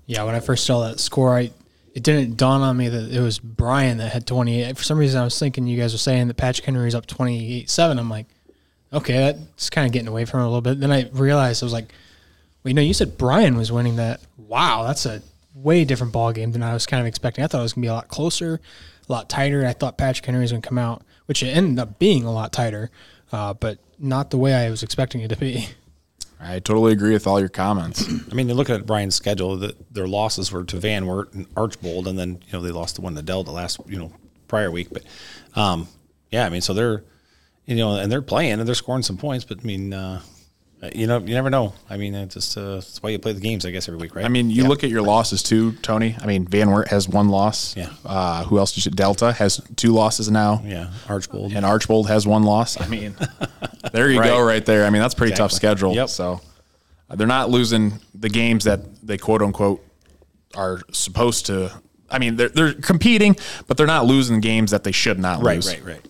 Yeah, 0.06 0.24
when 0.24 0.36
I 0.36 0.40
first 0.40 0.66
saw 0.66 0.88
that 0.88 1.00
score, 1.00 1.38
I 1.38 1.52
it 1.94 2.04
didn't 2.04 2.38
dawn 2.38 2.62
on 2.62 2.78
me 2.78 2.88
that 2.88 3.12
it 3.12 3.20
was 3.20 3.40
Bryan 3.40 3.98
that 3.98 4.12
had 4.12 4.28
28. 4.28 4.78
For 4.78 4.84
some 4.84 4.98
reason, 4.98 5.20
I 5.20 5.24
was 5.24 5.38
thinking 5.38 5.68
you 5.68 5.80
guys 5.80 5.94
were 5.94 6.00
saying 6.00 6.28
that 6.28 6.38
Patrick 6.38 6.66
Henry's 6.66 6.96
up 6.96 7.08
28-7. 7.08 8.00
I'm 8.00 8.10
like, 8.10 8.28
okay, 8.94 9.14
that's 9.14 9.70
kind 9.70 9.88
of 9.88 9.92
getting 9.92 10.08
away 10.08 10.26
from 10.26 10.42
it 10.42 10.44
a 10.44 10.46
little 10.46 10.62
bit. 10.62 10.80
Then 10.80 10.92
I 10.92 11.10
realized 11.12 11.64
I 11.64 11.66
was 11.66 11.74
like, 11.74 11.94
well, 12.64 12.70
you 12.70 12.76
know, 12.76 12.82
you 12.82 12.94
said 12.94 13.18
Bryan 13.18 13.58
was 13.58 13.72
winning 13.72 13.96
that. 13.98 14.22
Wow, 14.38 14.84
that's 14.84 15.06
a 15.06 15.22
way 15.54 15.84
different 15.86 16.14
ball 16.14 16.32
game 16.32 16.52
than 16.52 16.64
I 16.64 16.74
was 16.74 16.86
kind 16.86 17.02
of 17.02 17.08
expecting. 17.08 17.44
I 17.44 17.48
thought 17.48 17.60
it 17.60 17.64
was 17.64 17.74
to 17.74 17.80
be 17.80 17.88
a 17.88 17.94
lot 17.94 18.08
closer, 18.08 18.62
a 19.08 19.12
lot 19.12 19.30
tighter. 19.30 19.66
I 19.66 19.74
thought 19.74 19.98
Patrick 19.98 20.26
Henry 20.26 20.42
was 20.42 20.52
to 20.52 20.62
come 20.62 20.78
out, 20.78 21.04
which 21.26 21.44
it 21.44 21.48
ended 21.48 21.80
up 21.80 22.00
being 22.00 22.24
a 22.24 22.32
lot 22.32 22.52
tighter, 22.52 22.92
uh, 23.32 23.54
but 23.54 23.80
not 23.98 24.32
the 24.32 24.38
way 24.38 24.54
I 24.54 24.70
was 24.70 24.84
expecting 24.84 25.22
it 25.22 25.30
to 25.30 25.36
be. 25.36 25.68
I 26.40 26.60
totally 26.60 26.94
agree 26.94 27.12
with 27.12 27.28
all 27.28 27.40
your 27.40 27.50
comments. 27.50 28.08
I 28.32 28.34
mean, 28.34 28.48
you 28.48 28.56
look 28.56 28.70
at 28.70 28.86
Bryan's 28.86 29.16
schedule. 29.16 29.58
That 29.58 29.94
their 29.94 30.08
losses 30.08 30.52
were 30.52 30.64
to 30.64 30.78
Van 30.78 31.06
Wert 31.06 31.34
and 31.34 31.48
Archbold, 31.58 32.08
and 32.08 32.18
then 32.18 32.42
you 32.48 32.54
know 32.54 32.62
they 32.62 32.72
lost 32.72 32.96
the 32.96 33.02
one 33.02 33.16
to 33.16 33.22
Dell 33.22 33.44
the 33.44 33.52
last 33.52 33.80
you 33.88 33.98
know 33.98 34.14
prior 34.48 34.72
week. 34.72 34.88
But 34.92 35.04
um, 35.56 35.88
yeah, 36.32 36.46
I 36.46 36.50
mean, 36.50 36.62
so 36.62 36.74
they're 36.74 37.04
you 37.70 37.76
know, 37.76 37.98
and 37.98 38.12
they're 38.12 38.24
playing 38.24 38.60
and 38.60 38.68
they're 38.68 38.74
scoring 38.76 39.04
some 39.04 39.18
points. 39.18 39.46
But 39.46 39.60
I 39.60 39.64
mean, 39.64 39.94
uh, 39.94 40.22
you 40.94 41.08
know, 41.08 41.20
you 41.20 41.34
never 41.34 41.50
know. 41.50 41.74
I 41.90 41.98
mean, 41.98 42.16
it's 42.16 42.36
just 42.36 42.58
uh, 42.58 42.76
that's 42.76 43.04
why 43.04 43.10
you 43.10 43.20
play 43.20 43.34
the 43.34 43.42
games, 43.42 43.66
I 43.66 43.72
guess, 43.72 43.88
every 43.90 44.00
week, 44.00 44.16
right? 44.16 44.24
I 44.24 44.30
mean, 44.30 44.50
you 44.50 44.66
look 44.66 44.84
at 44.84 44.90
your 44.90 45.02
losses 45.02 45.44
too, 45.44 45.74
Tony. 45.82 46.16
I 46.22 46.26
mean, 46.26 46.46
Van 46.48 46.70
Wert 46.70 46.88
has 46.88 47.08
one 47.10 47.28
loss. 47.30 47.76
Yeah. 47.76 47.90
Uh, 48.06 48.46
who 48.46 48.58
else? 48.60 48.72
Did 48.74 48.86
you, 48.86 48.92
Delta 48.92 49.34
has 49.34 49.60
two 49.76 49.92
losses 49.92 50.32
now. 50.32 50.62
yeah, 50.66 50.92
Archbold. 51.10 51.54
And 51.54 51.66
Archbold 51.66 52.08
has 52.08 52.26
one 52.26 52.44
loss. 52.44 52.80
I 52.80 52.88
mean, 52.88 53.16
there 53.92 54.10
you 54.10 54.22
go, 54.24 54.40
Right. 54.40 54.54
right 54.54 54.66
there. 54.66 54.86
I 54.86 54.90
mean, 54.90 55.02
that's 55.02 55.14
a 55.14 55.18
pretty 55.18 55.36
tough 55.36 55.52
schedule. 55.52 55.94
Yep. 55.96 56.10
So 56.10 56.40
uh, 57.10 57.16
they're 57.16 57.28
not 57.28 57.50
losing 57.50 58.00
the 58.16 58.30
games 58.30 58.64
that 58.64 59.06
they 59.06 59.18
quote 59.18 59.42
unquote 59.42 59.84
are 60.56 60.80
supposed 60.94 61.46
to. 61.48 61.72
I 62.10 62.20
mean, 62.20 62.38
they're 62.38 62.50
they're 62.50 62.74
competing, 62.74 63.36
but 63.68 63.76
they're 63.76 63.86
not 63.86 64.06
losing 64.06 64.40
games 64.40 64.72
that 64.72 64.86
they 64.86 64.94
should 64.94 65.20
not 65.20 65.44
right, 65.44 65.56
lose. 65.58 65.68
right, 65.68 65.84
right. 65.86 66.06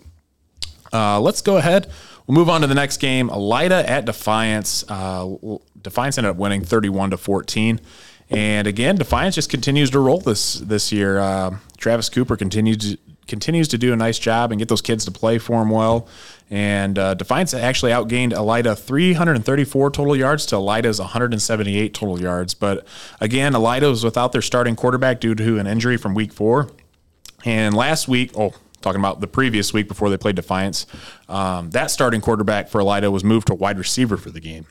Uh, 0.94 1.20
let's 1.20 1.42
go 1.42 1.58
ahead. 1.58 1.92
We'll 2.30 2.38
move 2.38 2.50
on 2.50 2.62
to 2.62 2.68
the 2.68 2.76
next 2.76 2.98
game. 2.98 3.30
Elida 3.30 3.84
at 3.90 4.06
Defiance. 4.06 4.86
Uh, 4.88 5.58
Defiance 5.82 6.16
ended 6.16 6.30
up 6.30 6.38
winning 6.38 6.64
31 6.64 7.10
to 7.10 7.18
14. 7.18 7.82
And 8.30 8.68
again, 8.68 8.98
Defiance 8.98 9.34
just 9.34 9.50
continues 9.50 9.90
to 9.90 10.00
roll 10.00 10.20
this 10.20 10.60
this 10.60 10.92
year. 10.92 11.18
Uh, 11.18 11.58
Travis 11.78 12.08
Cooper 12.08 12.38
continues 12.38 12.78
to, 12.78 12.98
continues 13.26 13.68
to 13.70 13.80
do 13.80 13.94
a 13.94 13.96
nice 13.96 14.20
job 14.20 14.52
and 14.52 14.60
get 14.60 14.68
those 14.68 14.84
kids 14.84 15.06
to 15.06 15.12
play 15.12 15.40
for 15.40 15.60
him 15.64 15.72
well. 15.72 16.08
And 16.52 17.00
uh, 17.00 17.16
Defiance 17.16 17.56
actually 17.56 17.94
outgained 17.94 18.34
Elida 18.34 18.78
334 18.78 19.90
total 19.90 20.16
yards 20.16 20.46
to 20.48 20.56
Elida's 20.58 21.00
178 21.00 21.96
total 21.96 22.22
yards. 22.22 22.54
But 22.54 22.86
again, 23.20 23.54
Elida 23.54 23.90
was 23.90 24.04
without 24.04 24.34
their 24.34 24.44
starting 24.44 24.76
quarterback 24.76 25.20
due 25.20 25.34
to 25.34 25.58
an 25.58 25.66
injury 25.66 25.98
from 25.98 26.14
week 26.14 26.32
four. 26.32 26.70
And 27.44 27.74
last 27.74 28.08
week, 28.08 28.34
oh, 28.38 28.54
talking 28.82 29.00
about 29.00 29.22
the 29.22 29.28
previous 29.28 29.74
week 29.74 29.88
before 29.88 30.10
they 30.10 30.18
played 30.18 30.36
Defiance, 30.36 30.86
um, 31.28 31.70
that 31.72 31.92
starting 31.92 32.22
quarterback 32.22 32.70
for 32.70 32.82
Elida 32.82 33.12
was 33.12 33.24
moved 33.24 33.48
to 33.48 33.56
wide 33.56 33.78
receiver 33.78 34.18
for 34.18 34.30
the 34.30 34.40
game. 34.40 34.66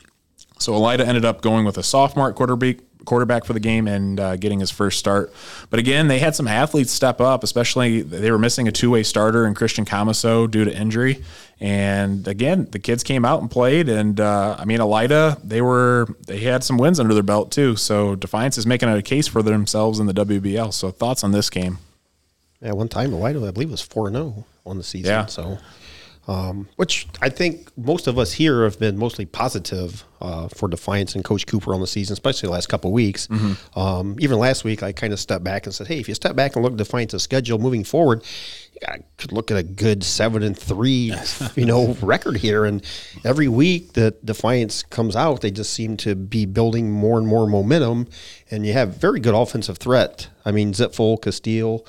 So 0.59 0.73
Elida 0.73 1.01
ended 1.01 1.25
up 1.25 1.41
going 1.41 1.65
with 1.65 1.77
a 1.77 1.83
sophomore 1.83 2.33
quarterback, 2.33 2.77
quarterback 3.05 3.45
for 3.45 3.53
the 3.53 3.59
game 3.59 3.87
and 3.87 4.19
uh, 4.19 4.35
getting 4.35 4.59
his 4.59 4.69
first 4.69 4.99
start. 4.99 5.33
But 5.69 5.79
again, 5.79 6.07
they 6.07 6.19
had 6.19 6.35
some 6.35 6.47
athletes 6.47 6.91
step 6.91 7.21
up, 7.21 7.43
especially 7.43 8.01
they 8.01 8.29
were 8.29 8.37
missing 8.37 8.67
a 8.67 8.71
two 8.71 8.91
way 8.91 9.03
starter 9.03 9.47
in 9.47 9.55
Christian 9.55 9.85
Camaso 9.85 10.47
due 10.47 10.65
to 10.65 10.75
injury. 10.75 11.23
And 11.59 12.27
again, 12.27 12.67
the 12.71 12.79
kids 12.79 13.03
came 13.03 13.25
out 13.25 13.41
and 13.41 13.49
played. 13.49 13.89
And 13.89 14.19
uh, 14.19 14.55
I 14.59 14.65
mean, 14.65 14.79
Elida, 14.79 15.41
they 15.43 15.61
were 15.61 16.07
they 16.27 16.39
had 16.39 16.63
some 16.63 16.77
wins 16.77 16.99
under 16.99 17.13
their 17.13 17.23
belt 17.23 17.51
too. 17.51 17.75
So 17.75 18.15
Defiance 18.15 18.57
is 18.57 18.65
making 18.65 18.89
a 18.89 19.01
case 19.01 19.27
for 19.27 19.41
themselves 19.41 19.99
in 19.99 20.05
the 20.05 20.13
WBL. 20.13 20.73
So 20.73 20.91
thoughts 20.91 21.23
on 21.23 21.31
this 21.31 21.49
game? 21.49 21.79
Yeah, 22.61 22.73
one 22.73 22.89
time 22.89 23.11
Elida, 23.11 23.47
I 23.47 23.51
believe, 23.51 23.71
was 23.71 23.81
four 23.81 24.11
zero 24.11 24.45
on 24.65 24.77
the 24.77 24.83
season. 24.83 25.11
Yeah. 25.11 25.25
So, 25.27 25.57
um, 26.27 26.67
which 26.75 27.07
I 27.21 27.29
think 27.29 27.75
most 27.77 28.05
of 28.07 28.19
us 28.19 28.33
here 28.33 28.63
have 28.65 28.77
been 28.77 28.97
mostly 28.97 29.25
positive 29.25 30.03
uh, 30.21 30.49
for 30.49 30.67
Defiance 30.67 31.15
and 31.15 31.23
Coach 31.23 31.47
Cooper 31.47 31.73
on 31.73 31.79
the 31.79 31.87
season, 31.87 32.13
especially 32.13 32.47
the 32.47 32.53
last 32.53 32.67
couple 32.67 32.89
of 32.89 32.93
weeks. 32.93 33.29
Um, 33.75 34.17
even 34.19 34.37
last 34.37 34.63
week, 34.65 34.83
I 34.83 34.91
kind 34.91 35.13
of 35.13 35.19
stepped 35.19 35.43
back 35.43 35.65
and 35.65 35.73
said, 35.73 35.87
"Hey, 35.87 35.99
if 35.99 36.09
you 36.09 36.13
step 36.15 36.35
back 36.35 36.55
and 36.55 36.63
look 36.63 36.73
at 36.73 36.77
Defiance's 36.77 37.23
schedule 37.23 37.59
moving 37.59 37.85
forward, 37.85 38.23
you 38.73 38.85
got 38.85 38.99
could 39.17 39.31
look 39.31 39.51
at 39.51 39.57
a 39.57 39.63
good 39.63 40.03
seven 40.03 40.43
and 40.43 40.57
three, 40.57 41.13
you 41.55 41.65
know, 41.65 41.93
record 42.01 42.35
here." 42.35 42.65
And 42.65 42.83
every 43.23 43.47
week 43.47 43.93
that 43.93 44.25
Defiance 44.25 44.83
comes 44.83 45.15
out, 45.15 45.39
they 45.39 45.51
just 45.51 45.71
seem 45.71 45.95
to 45.97 46.13
be 46.13 46.45
building 46.45 46.91
more 46.91 47.17
and 47.17 47.25
more 47.25 47.47
momentum, 47.47 48.09
and 48.51 48.65
you 48.65 48.73
have 48.73 48.97
very 48.97 49.21
good 49.21 49.33
offensive 49.33 49.77
threat. 49.77 50.27
I 50.43 50.51
mean, 50.51 50.73
Zipfel, 50.73 51.21
Castile 51.21 51.85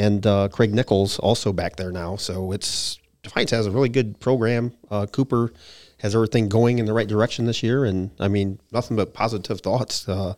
and 0.00 0.26
uh, 0.26 0.48
Craig 0.48 0.72
Nichols 0.74 1.18
also 1.18 1.52
back 1.52 1.76
there 1.76 1.92
now. 1.92 2.16
So 2.16 2.52
it's 2.52 2.98
Defiance 3.22 3.50
has 3.50 3.66
a 3.66 3.70
really 3.70 3.90
good 3.90 4.18
program. 4.18 4.72
Uh, 4.90 5.06
Cooper 5.06 5.52
has 6.00 6.14
everything 6.14 6.48
going 6.48 6.78
in 6.78 6.86
the 6.86 6.92
right 6.92 7.08
direction 7.08 7.44
this 7.44 7.62
year, 7.62 7.84
and 7.84 8.10
I 8.18 8.28
mean 8.28 8.58
nothing 8.72 8.96
but 8.96 9.12
positive 9.14 9.60
thoughts 9.60 10.08
uh, 10.08 10.34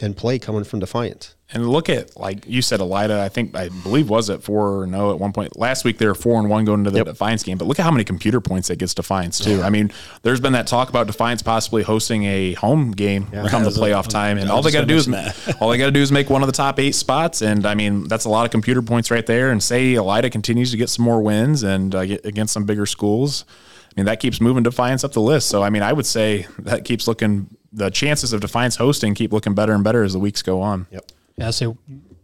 and 0.00 0.16
play 0.16 0.38
coming 0.38 0.64
from 0.64 0.78
Defiance. 0.80 1.34
And 1.52 1.68
look 1.68 1.88
at 1.88 2.16
like 2.16 2.46
you 2.46 2.62
said, 2.62 2.78
Elida. 2.78 3.18
I 3.18 3.28
think 3.28 3.56
I 3.56 3.70
believe 3.82 4.08
was 4.08 4.30
at 4.30 4.40
four 4.40 4.82
or 4.82 4.86
no 4.86 5.10
at 5.10 5.18
one 5.18 5.32
point 5.32 5.58
last 5.58 5.84
week. 5.84 5.98
They 5.98 6.06
were 6.06 6.14
four 6.14 6.38
and 6.38 6.48
one 6.48 6.64
going 6.64 6.80
into 6.80 6.92
the 6.92 7.02
Defiance 7.02 7.42
game. 7.42 7.58
But 7.58 7.64
look 7.64 7.80
at 7.80 7.82
how 7.82 7.90
many 7.90 8.04
computer 8.04 8.40
points 8.40 8.68
that 8.68 8.78
gets 8.78 8.94
Defiance 8.94 9.40
too. 9.40 9.60
I 9.60 9.68
mean, 9.68 9.90
there's 10.22 10.40
been 10.40 10.52
that 10.52 10.68
talk 10.68 10.90
about 10.90 11.08
Defiance 11.08 11.42
possibly 11.42 11.82
hosting 11.82 12.22
a 12.24 12.52
home 12.54 12.92
game 12.92 13.26
come 13.48 13.64
the 13.64 13.70
playoff 13.70 14.06
time, 14.06 14.38
and 14.38 14.48
all 14.48 14.62
they 14.62 14.70
got 14.70 14.82
to 14.82 14.86
do 14.86 14.94
is 14.94 15.08
all 15.60 15.70
they 15.70 15.78
got 15.78 15.86
to 15.86 15.90
do 15.90 16.00
is 16.00 16.12
make 16.12 16.30
one 16.30 16.42
of 16.42 16.46
the 16.46 16.52
top 16.52 16.78
eight 16.78 16.94
spots. 16.94 17.42
And 17.42 17.66
I 17.66 17.74
mean, 17.74 18.06
that's 18.06 18.26
a 18.26 18.30
lot 18.30 18.44
of 18.44 18.52
computer 18.52 18.80
points 18.80 19.10
right 19.10 19.26
there. 19.26 19.50
And 19.50 19.60
say 19.60 19.94
Elida 19.94 20.30
continues 20.30 20.70
to 20.70 20.76
get 20.76 20.88
some 20.88 21.04
more 21.04 21.20
wins 21.20 21.64
and 21.64 21.92
uh, 21.96 22.06
get 22.06 22.24
against 22.24 22.54
some 22.54 22.64
bigger 22.64 22.86
schools. 22.86 23.44
I 23.90 23.92
mean, 23.96 24.06
that 24.06 24.20
keeps 24.20 24.40
moving 24.40 24.62
Defiance 24.62 25.04
up 25.04 25.12
the 25.12 25.20
list. 25.20 25.48
So 25.48 25.62
I 25.62 25.70
mean, 25.70 25.82
I 25.82 25.92
would 25.92 26.06
say 26.06 26.46
that 26.60 26.84
keeps 26.84 27.06
looking. 27.08 27.48
The 27.72 27.90
chances 27.90 28.32
of 28.32 28.40
Defiance 28.40 28.76
hosting 28.76 29.14
keep 29.14 29.32
looking 29.32 29.54
better 29.54 29.72
and 29.72 29.84
better 29.84 30.02
as 30.02 30.12
the 30.12 30.18
weeks 30.18 30.42
go 30.42 30.60
on. 30.60 30.86
Yep. 30.90 31.04
Yeah, 31.36 31.50
so 31.50 31.76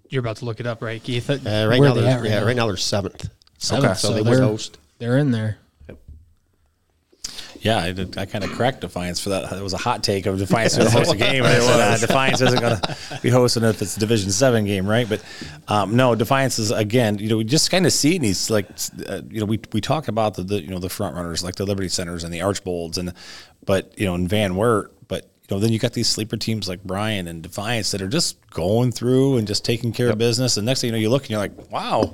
you're 0.08 0.20
about 0.20 0.36
to 0.38 0.44
look 0.44 0.60
it 0.60 0.66
up, 0.66 0.82
right, 0.82 1.02
Keith? 1.02 1.30
Uh, 1.30 1.34
right 1.68 1.80
now, 1.80 1.94
they 1.94 2.00
they're, 2.00 2.10
at 2.10 2.20
right 2.20 2.30
yeah, 2.30 2.40
now? 2.40 2.46
right 2.46 2.56
now 2.56 2.66
they're 2.66 2.76
seventh. 2.76 3.30
Seventh, 3.58 3.98
so 3.98 4.08
so 4.08 4.14
they 4.14 4.22
would 4.22 4.38
host. 4.40 4.78
they're 4.98 5.18
in 5.18 5.30
there. 5.30 5.58
Yeah, 7.60 7.78
I, 7.78 7.92
did, 7.92 8.16
I 8.18 8.26
kind 8.26 8.44
of 8.44 8.50
cracked 8.52 8.80
Defiance 8.80 9.20
for 9.20 9.30
that. 9.30 9.52
It 9.52 9.62
was 9.62 9.72
a 9.72 9.78
hot 9.78 10.02
take 10.02 10.26
of 10.26 10.38
Defiance 10.38 10.76
going 10.76 10.88
to 10.88 10.92
host 10.92 11.12
a 11.12 11.16
game. 11.16 11.44
I 11.44 11.58
said, 11.58 11.80
uh, 11.80 11.98
Defiance 11.98 12.40
isn't 12.40 12.60
going 12.60 12.76
to 12.76 12.96
be 13.22 13.30
hosting 13.30 13.64
if 13.64 13.82
it's 13.82 13.96
a 13.96 14.00
Division 14.00 14.30
Seven 14.30 14.64
game, 14.64 14.86
right? 14.86 15.08
But 15.08 15.22
um, 15.68 15.96
no, 15.96 16.14
Defiance 16.14 16.58
is 16.58 16.70
again. 16.70 17.18
You 17.18 17.28
know, 17.28 17.36
we 17.38 17.44
just 17.44 17.70
kind 17.70 17.86
of 17.86 17.92
see 17.92 18.18
these 18.18 18.50
like, 18.50 18.68
uh, 19.06 19.22
you 19.28 19.40
know, 19.40 19.46
we 19.46 19.60
we 19.72 19.80
talk 19.80 20.08
about 20.08 20.34
the, 20.34 20.42
the 20.42 20.62
you 20.62 20.68
know 20.68 20.78
the 20.78 20.88
front 20.88 21.16
runners 21.16 21.42
like 21.44 21.56
the 21.56 21.66
Liberty 21.66 21.88
Centers 21.88 22.24
and 22.24 22.32
the 22.32 22.40
Archbolds 22.40 22.98
and, 22.98 23.12
but 23.64 23.92
you 23.98 24.06
know, 24.06 24.14
in 24.14 24.28
Van 24.28 24.56
Wert, 24.56 24.92
you 25.48 25.54
know, 25.56 25.60
then 25.60 25.72
you 25.72 25.78
got 25.78 25.92
these 25.92 26.08
sleeper 26.08 26.36
teams 26.36 26.68
like 26.68 26.82
Bryan 26.82 27.28
and 27.28 27.40
Defiance 27.42 27.92
that 27.92 28.02
are 28.02 28.08
just 28.08 28.36
going 28.50 28.90
through 28.90 29.36
and 29.36 29.46
just 29.46 29.64
taking 29.64 29.92
care 29.92 30.08
of 30.10 30.18
business. 30.18 30.56
And 30.56 30.66
next 30.66 30.80
thing 30.80 30.88
you 30.88 30.92
know, 30.92 30.98
you 30.98 31.08
look 31.08 31.22
and 31.22 31.30
you're 31.30 31.38
like, 31.38 31.70
wow, 31.70 32.12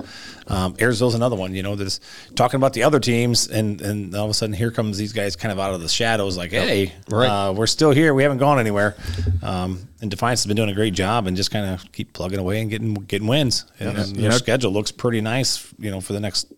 um, 0.49 0.75
Ayersville's 0.75 1.15
another 1.15 1.37
one. 1.37 1.55
You 1.55 1.63
know, 1.63 1.75
that's 1.75 2.01
talking 2.35 2.59
about 2.59 2.75
the 2.75 2.83
other 2.83 3.01
teams, 3.01 3.49
and 3.49 3.81
and 3.81 4.15
all 4.15 4.25
of 4.27 4.31
a 4.31 4.35
sudden 4.35 4.53
here 4.55 4.71
comes 4.71 4.99
these 4.99 5.13
guys 5.15 5.35
kind 5.35 5.51
of 5.51 5.59
out 5.59 5.73
of 5.73 5.81
the 5.81 5.89
shadows, 5.89 6.37
like, 6.37 6.51
hey, 6.51 6.93
Right. 7.09 7.27
uh, 7.29 7.53
we're 7.53 7.67
still 7.67 7.93
here. 7.93 8.13
We 8.13 8.23
haven't 8.23 8.39
gone 8.39 8.59
anywhere. 8.59 8.97
Um, 9.43 9.89
and 10.03 10.11
Defiance 10.11 10.41
has 10.43 10.47
been 10.47 10.57
doing 10.57 10.69
a 10.71 10.75
great 10.75 10.93
job 10.95 11.27
and 11.27 11.35
just 11.37 11.51
kind 11.51 11.67
of 11.73 11.91
keep 11.93 12.13
plugging 12.13 12.39
away 12.39 12.61
and 12.61 12.69
getting 12.69 12.93
getting 12.95 13.29
wins. 13.29 13.65
And, 13.81 13.97
and 13.97 14.17
their 14.17 14.33
schedule 14.33 14.73
looks 14.73 14.93
pretty 14.93 15.21
nice, 15.23 15.73
you 15.79 15.91
know, 15.91 16.01
for 16.03 16.13
the 16.13 16.21
next 16.21 16.53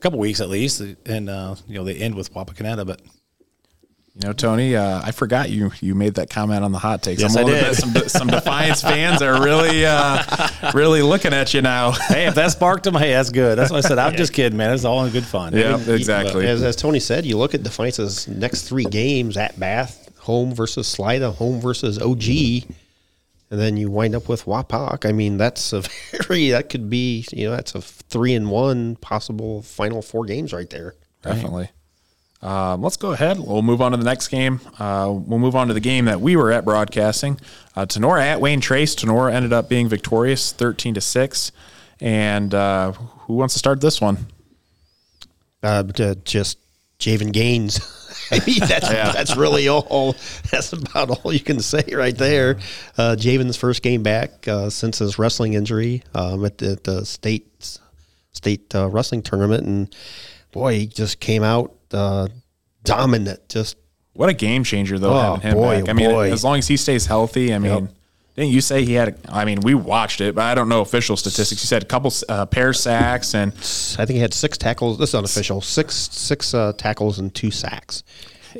couple 0.00 0.18
weeks 0.18 0.40
at 0.40 0.48
least. 0.48 0.80
And 1.06 1.28
uh, 1.30 1.54
you 1.68 1.74
know, 1.76 1.84
they 1.84 1.94
end 1.94 2.16
with 2.16 2.34
Wapakoneta, 2.34 2.84
but. 2.84 3.00
You 4.14 4.28
know, 4.28 4.32
Tony, 4.32 4.76
uh, 4.76 5.02
I 5.02 5.10
forgot 5.10 5.50
you 5.50 5.72
you 5.80 5.96
made 5.96 6.14
that 6.14 6.30
comment 6.30 6.62
on 6.62 6.70
the 6.70 6.78
hot 6.78 7.02
takes. 7.02 7.20
Yes, 7.20 7.36
I'm 7.36 7.46
I 7.46 7.50
did. 7.50 7.74
Some, 7.74 7.94
some 8.08 8.28
Defiance 8.28 8.80
fans 8.80 9.20
are 9.22 9.42
really 9.42 9.84
uh, 9.84 10.22
really 10.72 11.02
looking 11.02 11.34
at 11.34 11.52
you 11.52 11.62
now. 11.62 11.90
hey, 12.08 12.26
if 12.26 12.36
that 12.36 12.52
sparked 12.52 12.84
them, 12.84 12.94
hey, 12.94 13.10
that's 13.10 13.30
good. 13.30 13.58
That's 13.58 13.72
what 13.72 13.84
I 13.84 13.88
said. 13.88 13.98
I'm 13.98 14.14
just 14.14 14.32
kidding, 14.32 14.56
man. 14.56 14.72
It's 14.72 14.84
all 14.84 15.04
in 15.04 15.10
good 15.10 15.24
fun. 15.24 15.52
Yeah, 15.52 15.80
exactly. 15.88 16.46
As, 16.46 16.62
as 16.62 16.76
Tony 16.76 17.00
said, 17.00 17.26
you 17.26 17.36
look 17.36 17.54
at 17.54 17.64
Defiance's 17.64 18.28
next 18.28 18.68
three 18.68 18.84
games 18.84 19.36
at 19.36 19.58
Bath, 19.58 20.16
home 20.20 20.54
versus 20.54 20.94
Elida, 20.94 21.34
home 21.34 21.60
versus 21.60 21.98
OG, 22.00 22.70
and 23.50 23.60
then 23.60 23.76
you 23.76 23.90
wind 23.90 24.14
up 24.14 24.28
with 24.28 24.44
Wapak. 24.44 25.08
I 25.08 25.10
mean, 25.10 25.38
that's 25.38 25.72
a 25.72 25.80
very 26.28 26.50
that 26.50 26.70
could 26.70 26.88
be 26.88 27.26
you 27.32 27.46
know 27.46 27.56
that's 27.56 27.74
a 27.74 27.80
three 27.80 28.34
and 28.34 28.48
one 28.48 28.94
possible 28.94 29.62
final 29.62 30.02
four 30.02 30.24
games 30.24 30.52
right 30.52 30.70
there. 30.70 30.94
Definitely. 31.22 31.70
Um, 32.44 32.82
let's 32.82 32.98
go 32.98 33.12
ahead. 33.12 33.38
We'll 33.40 33.62
move 33.62 33.80
on 33.80 33.92
to 33.92 33.96
the 33.96 34.04
next 34.04 34.28
game. 34.28 34.60
Uh, 34.78 35.10
we'll 35.10 35.38
move 35.38 35.56
on 35.56 35.68
to 35.68 35.74
the 35.74 35.80
game 35.80 36.04
that 36.04 36.20
we 36.20 36.36
were 36.36 36.52
at 36.52 36.64
broadcasting. 36.64 37.40
Uh, 37.74 37.86
Tinora 37.86 38.20
at 38.20 38.40
Wayne 38.40 38.60
Trace. 38.60 38.94
Tinora 38.94 39.32
ended 39.32 39.54
up 39.54 39.68
being 39.68 39.88
victorious, 39.88 40.52
thirteen 40.52 40.92
to 40.94 41.00
six. 41.00 41.52
And 42.00 42.52
uh, 42.52 42.92
who 42.92 43.34
wants 43.34 43.54
to 43.54 43.58
start 43.58 43.80
this 43.80 43.98
one? 43.98 44.26
Uh, 45.62 45.84
uh, 45.98 46.14
just 46.24 46.58
Javen 46.98 47.32
Gaines. 47.32 47.80
I 48.30 48.40
mean, 48.46 48.60
that's 48.60 48.88
that's 48.88 49.36
really 49.36 49.68
all. 49.68 50.14
That's 50.50 50.72
about 50.72 51.10
all 51.10 51.32
you 51.32 51.40
can 51.40 51.60
say 51.60 51.84
right 51.92 52.16
there. 52.16 52.58
Uh, 52.98 53.16
Javen's 53.18 53.56
first 53.56 53.82
game 53.82 54.02
back 54.02 54.46
uh, 54.46 54.68
since 54.70 54.98
his 54.98 55.18
wrestling 55.18 55.54
injury 55.54 56.02
um, 56.14 56.44
at 56.44 56.58
the, 56.58 56.72
at 56.72 56.84
the 56.84 57.06
state 57.06 57.78
state 58.32 58.74
uh, 58.74 58.88
wrestling 58.88 59.22
tournament, 59.22 59.66
and 59.66 59.94
boy, 60.52 60.80
he 60.80 60.86
just 60.86 61.20
came 61.20 61.42
out 61.42 61.74
uh, 61.94 62.28
dominant. 62.82 63.48
Just 63.48 63.76
What 64.14 64.28
a 64.28 64.32
game 64.34 64.64
changer, 64.64 64.98
though, 64.98 65.12
Oh, 65.14 65.20
having 65.36 65.40
him 65.42 65.54
boy, 65.54 65.80
back. 65.80 65.88
I 65.88 65.92
mean, 65.92 66.10
boy. 66.10 66.30
as 66.32 66.44
long 66.44 66.58
as 66.58 66.68
he 66.68 66.76
stays 66.76 67.06
healthy, 67.06 67.52
I 67.54 67.58
mean, 67.58 67.72
Yep. 67.72 67.94
didn't 68.36 68.50
you 68.52 68.60
say 68.60 68.84
he 68.84 68.92
had? 68.94 69.08
A, 69.08 69.14
I 69.28 69.44
mean, 69.44 69.60
we 69.60 69.74
watched 69.74 70.20
it, 70.20 70.34
but 70.34 70.42
I 70.44 70.54
don't 70.54 70.68
know 70.68 70.80
official 70.82 71.16
statistics. 71.16 71.62
You 71.62 71.66
said 71.66 71.82
a 71.82 71.86
couple 71.86 72.12
uh, 72.28 72.46
pair 72.46 72.72
sacks 72.72 73.34
and 73.34 73.52
I 73.52 74.04
think 74.06 74.10
he 74.10 74.18
had 74.18 74.34
six 74.34 74.56
tackles. 74.58 74.98
This 74.98 75.10
is 75.10 75.14
unofficial. 75.16 75.60
Six 75.60 75.94
six 76.12 76.52
uh, 76.54 76.72
tackles 76.76 77.18
and 77.18 77.34
two 77.34 77.50
sacks. 77.50 78.02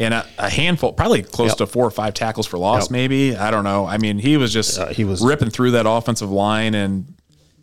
and 0.01 0.13
a, 0.13 0.27
a 0.39 0.51
handful, 0.51 0.93
probably 0.93 1.23
close 1.23 1.51
Yep. 1.51 1.59
to 1.59 1.67
four 1.69 1.85
or 1.87 1.91
five 1.93 2.15
tackles 2.15 2.49
for 2.49 2.59
loss, 2.59 2.85
Yep. 2.87 2.91
maybe. 2.91 3.37
I 3.37 3.53
don't 3.53 3.63
know. 3.63 3.87
I 3.87 3.97
mean, 3.99 4.19
he 4.19 4.37
was 4.37 4.53
just 4.53 4.77
Uh, 4.77 4.87
he 4.89 5.05
was- 5.05 5.21
ripping 5.23 5.51
through 5.51 5.71
that 5.73 5.87
offensive 5.89 6.33
line, 6.33 6.75
and 6.75 7.15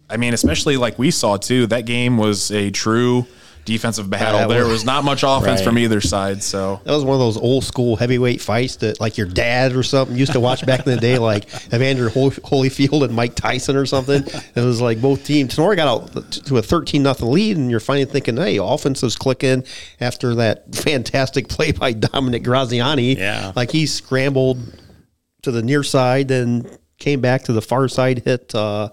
I 0.10 0.16
mean, 0.16 0.34
especially 0.34 0.78
like 0.78 0.98
we 0.98 1.12
saw 1.12 1.36
too. 1.36 1.68
That 1.68 1.86
game 1.86 2.18
was 2.18 2.50
a 2.52 2.70
true 2.72 3.26
defensive 3.66 4.10
battle. 4.10 4.40
that 4.40 4.50
there 4.50 4.64
was- 4.64 4.74
was 4.80 4.86
not 4.86 5.04
much 5.04 5.24
offense 5.24 5.60
Right. 5.60 5.64
from 5.64 5.78
either 5.78 6.02
side. 6.02 6.42
So 6.44 6.80
That 6.84 6.94
was 6.94 7.04
one 7.04 7.14
of 7.14 7.20
those 7.20 7.38
old 7.38 7.64
school 7.64 7.96
heavyweight 7.96 8.42
fights 8.42 8.78
that, 8.78 9.00
like 9.00 9.18
your 9.18 9.28
dad 9.28 9.76
or 9.76 9.84
something, 9.84 10.18
used 10.18 10.32
to 10.34 10.40
watch 10.40 10.66
back 10.66 10.86
in 10.86 10.94
the 10.94 11.00
day, 11.00 11.18
like 11.18 11.46
Evander 11.74 12.10
Hol- 12.10 12.32
Holyfield 12.32 13.04
and 13.04 13.14
Mike 13.16 13.36
Tyson 13.36 13.76
or 13.76 13.86
something. 13.86 14.24
It 14.56 14.62
was 14.62 14.82
like 14.82 15.00
both 15.02 15.24
teams. 15.26 15.56
Tinora 15.56 15.76
got 15.76 15.88
out 15.88 16.32
to 16.46 16.58
a 16.58 16.62
thirteen 16.62 17.04
nothing 17.04 17.30
lead, 17.32 17.58
and 17.58 17.70
you're 17.70 17.80
finally 17.80 18.06
thinking, 18.06 18.38
"Hey, 18.38 18.58
offense 18.62 19.04
is 19.04 19.16
clicking." 19.16 19.64
After 20.00 20.34
that 20.36 20.74
fantastic 20.76 21.48
play 21.48 21.72
by 21.72 21.94
Dominic 21.94 22.44
Graziani, 22.44 23.18
Yeah. 23.18 23.52
like 23.56 23.72
he 23.72 23.86
scrambled 23.86 24.60
to 25.44 25.52
the 25.52 25.62
near 25.62 25.84
side, 25.84 26.28
then 26.28 26.66
came 27.00 27.20
back 27.22 27.44
to 27.44 27.54
the 27.54 27.62
far 27.62 27.88
side, 27.88 28.22
hit 28.26 28.54
uh, 28.56 28.90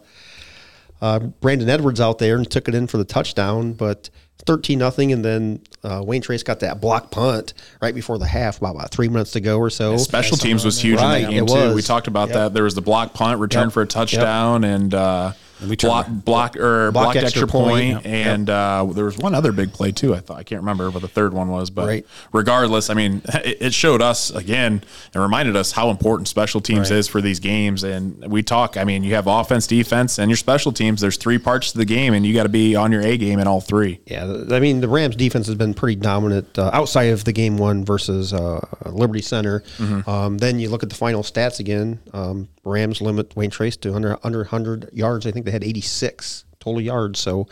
uh, 1.01 1.19
Brandon 1.41 1.69
Edwards 1.69 2.01
out 2.01 2.19
there 2.19 2.37
and 2.37 2.51
took 2.51 2.69
it 2.69 2.75
in 2.75 2.87
for 2.87 2.99
the 2.99 3.05
touchdown, 3.05 3.73
but. 3.73 4.11
13 4.49 4.79
nothing, 4.79 5.13
and 5.13 5.23
then 5.25 5.61
uh, 5.85 6.03
Wayne 6.05 6.23
Trace 6.23 6.43
got 6.43 6.61
that 6.61 6.81
block 6.81 7.11
punt 7.11 7.53
right 7.83 7.95
before 7.95 8.19
the 8.19 8.27
half, 8.27 8.59
about, 8.59 8.75
about 8.77 8.91
three 8.91 9.09
minutes 9.09 9.33
to 9.33 9.41
go 9.41 9.59
or 9.59 9.69
so. 9.69 9.99
special 9.99 10.39
teams 10.39 10.65
was 10.65 10.81
huge 10.81 10.99
in 10.99 11.05
Right, 11.05 11.23
that 11.27 11.31
game 11.31 11.47
too. 11.47 11.75
We 11.75 11.83
talked 11.83 12.09
about 12.09 12.29
Yep. 12.31 12.35
that. 12.35 12.55
There 12.55 12.65
was 12.65 12.75
the 12.75 12.81
block 12.81 13.13
punt 13.13 13.39
return 13.41 13.65
Yep. 13.67 13.73
for 13.75 13.83
a 13.83 13.87
touchdown, 13.87 14.65
and 14.65 14.95
uh, 14.95 15.33
we 15.67 15.77
block, 15.77 16.07
block 16.11 16.57
or 16.57 16.91
Block 16.93 17.05
blocked 17.05 17.17
extra, 17.17 17.43
extra 17.43 17.47
point, 17.49 17.95
point. 18.03 18.07
and 18.07 18.51
uh, 18.51 18.87
there 18.93 19.05
was 19.05 19.19
one 19.19 19.35
other 19.35 19.53
big 19.53 19.73
play 19.73 19.93
too. 19.93 20.15
I 20.15 20.21
thought 20.21 20.39
I 20.39 20.43
can't 20.43 20.61
remember 20.61 20.91
what 20.91 21.03
the 21.03 21.09
third 21.09 21.33
one 21.33 21.49
was, 21.49 21.71
but 21.71 21.87
Right. 21.87 22.07
regardless, 22.33 22.91
I 22.91 22.95
mean, 22.95 23.23
it, 23.35 23.59
it 23.61 23.75
showed 23.75 24.03
us 24.03 24.31
again 24.31 24.83
and 25.15 25.23
reminded 25.23 25.57
us 25.57 25.73
how 25.73 25.91
important 25.91 26.29
special 26.29 26.61
teams 26.61 26.91
is 26.91 27.09
for 27.09 27.21
these 27.21 27.41
games. 27.41 27.83
And 27.85 28.31
we 28.31 28.43
talk. 28.43 28.77
I 28.77 28.85
mean, 28.85 29.03
you 29.03 29.15
have 29.15 29.27
offense, 29.27 29.67
defense, 29.67 30.19
and 30.19 30.31
your 30.31 30.37
special 30.37 30.73
teams. 30.73 31.01
There's 31.01 31.17
three 31.17 31.39
parts 31.39 31.73
to 31.73 31.79
the 31.79 31.85
game, 31.85 32.15
and 32.15 32.25
you 32.27 32.35
got 32.35 32.45
to 32.45 32.49
be 32.49 32.77
on 32.77 32.93
your 32.93 33.03
A 33.03 33.17
game 33.17 33.39
in 33.39 33.47
all 33.47 33.61
three. 33.61 34.01
Yeah, 34.07 34.25
I 34.51 34.61
mean 34.61 34.81
the 34.81 34.89
Rams 34.89 35.17
defense 35.17 35.47
has 35.47 35.57
been 35.57 35.75
pretty 35.75 35.97
dominant 35.97 36.59
uh, 36.59 36.71
outside 36.73 37.11
of 37.13 37.25
the 37.25 37.33
game 37.33 37.57
one 37.57 37.85
versus 37.85 38.33
uh, 38.33 38.61
Liberty 38.87 39.23
Center. 39.23 39.61
Mm-hmm. 39.79 40.09
Um, 40.09 40.39
then 40.39 40.59
you 40.59 40.69
look 40.69 40.83
at 40.83 40.89
the 40.89 40.95
final 40.95 41.23
stats 41.23 41.59
again. 41.61 42.01
Um, 42.13 42.49
Rams 42.65 43.01
limit 43.01 43.35
Wayne 43.35 43.51
Trace 43.51 43.77
to 43.79 43.95
under 43.95 44.19
under 44.23 44.39
100 44.41 44.91
yards. 44.93 45.27
I 45.27 45.31
think 45.31 45.47
they 45.49 45.53
had 45.53 45.65
86 45.65 46.45
total 46.61 46.81
yards. 46.81 47.19
So 47.19 47.49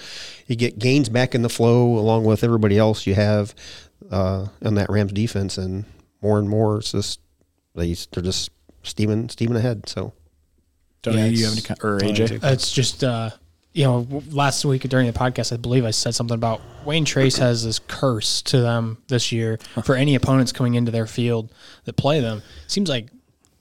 you 0.47 0.57
get 0.57 0.79
Gaines 0.79 1.09
back 1.09 1.35
in 1.35 1.43
the 1.43 1.49
flow 1.49 1.99
along 1.99 2.25
with 2.25 2.45
everybody 2.45 2.79
else 2.79 3.07
you 3.07 3.15
have 3.15 3.55
uh, 4.11 4.47
on 4.65 4.75
that 4.75 4.91
Rams 4.91 5.13
defense, 5.13 5.59
and 5.59 5.85
more 6.23 6.39
and 6.39 6.49
more 6.49 6.79
it's 6.79 6.93
just 6.93 7.21
they 7.75 7.95
they're 8.13 8.23
just 8.23 8.51
steaming 8.83 9.29
steaming 9.29 9.57
ahead. 9.57 9.89
So 9.89 10.13
Tony, 11.03 11.19
Yeah, 11.19 11.25
you 11.27 11.33
it's- 11.33 11.45
have 11.45 11.53
any 11.53 11.81
co- 11.81 11.89
or 11.89 11.99
AJ? 12.01 12.41
It's 12.53 12.73
just, 12.73 13.05
uh, 13.05 13.31
you 13.73 13.85
know, 13.85 14.07
last 14.31 14.65
week 14.65 14.83
during 14.83 15.07
the 15.07 15.13
podcast, 15.13 15.53
I 15.53 15.57
believe 15.59 15.85
I 15.85 15.91
said 15.91 16.15
something 16.15 16.35
about 16.35 16.61
Wayne 16.87 17.05
Trace 17.05 17.37
has 17.39 17.63
this 17.65 17.79
curse 17.79 18.41
to 18.43 18.61
them 18.61 18.99
this 19.09 19.31
year 19.33 19.59
for 19.85 19.95
any 19.95 20.15
opponents 20.15 20.51
coming 20.53 20.75
into 20.75 20.91
their 20.91 21.07
field 21.07 21.53
that 21.85 21.93
play 21.97 22.21
them. 22.21 22.43
Seems 22.69 22.89
like 22.89 23.09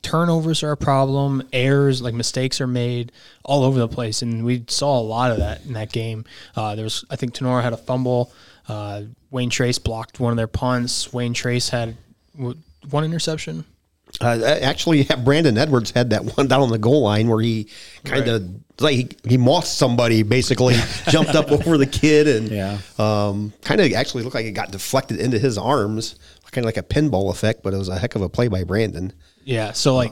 turnovers 0.05 0.61
are 0.63 0.71
a 0.71 0.77
problem, 0.77 1.47
errors, 1.51 2.01
like 2.01 2.13
mistakes 2.13 2.61
are 2.61 2.67
made 2.67 3.11
all 3.43 3.63
over 3.63 3.79
the 3.79 3.87
place, 3.87 4.21
and 4.21 4.45
we 4.45 4.63
saw 4.67 4.99
a 4.99 5.01
lot 5.01 5.31
of 5.31 5.37
that 5.39 5.65
in 5.65 5.73
that 5.73 5.91
game. 5.91 6.23
Uh, 6.55 6.75
there 6.75 6.83
was, 6.83 7.03
I 7.09 7.15
think, 7.15 7.33
Tinora 7.33 7.61
had 7.63 7.73
a 7.73 7.77
fumble. 7.77 8.31
Uh, 8.69 9.03
Wayne 9.31 9.49
Trace 9.49 9.79
blocked 9.79 10.19
one 10.19 10.31
of 10.31 10.37
their 10.37 10.47
punts. 10.47 11.11
Wayne 11.11 11.33
Trace 11.33 11.69
had 11.69 11.97
one 12.37 13.03
interception. 13.03 13.65
Uh, 14.21 14.39
actually, 14.61 15.01
yeah, 15.01 15.15
Brandon 15.23 15.57
Edwards 15.57 15.91
had 15.91 16.11
that 16.11 16.37
one 16.37 16.47
down 16.47 16.61
on 16.61 16.69
the 16.69 16.77
goal 16.77 17.01
line 17.01 17.27
where 17.27 17.41
he 17.41 17.67
kind 18.05 18.27
of 18.27 18.47
like 18.79 18.95
he, 18.95 19.09
he 19.31 19.37
mossed 19.37 19.77
somebody, 19.77 20.23
basically 20.23 20.75
jumped 21.09 21.35
up 21.35 21.51
over 21.51 21.77
the 21.77 21.85
kid 21.87 22.27
and 22.27 22.49
Yeah. 22.49 22.77
um, 22.99 23.51
kind 23.63 23.81
of 23.81 23.91
actually 23.93 24.23
looked 24.23 24.35
like 24.35 24.45
it 24.45 24.51
got 24.51 24.71
deflected 24.71 25.19
into 25.19 25.37
his 25.39 25.57
arms, 25.57 26.15
kind 26.51 26.63
of 26.63 26.65
like 26.65 26.77
a 26.77 26.83
pinball 26.83 27.29
effect. 27.31 27.61
But 27.63 27.73
it 27.73 27.77
was 27.77 27.89
a 27.89 27.97
heck 27.97 28.15
of 28.15 28.21
a 28.21 28.29
play 28.29 28.47
by 28.47 28.63
Brandon. 28.63 29.11
Yeah, 29.45 29.71
so 29.71 29.95
like 29.95 30.11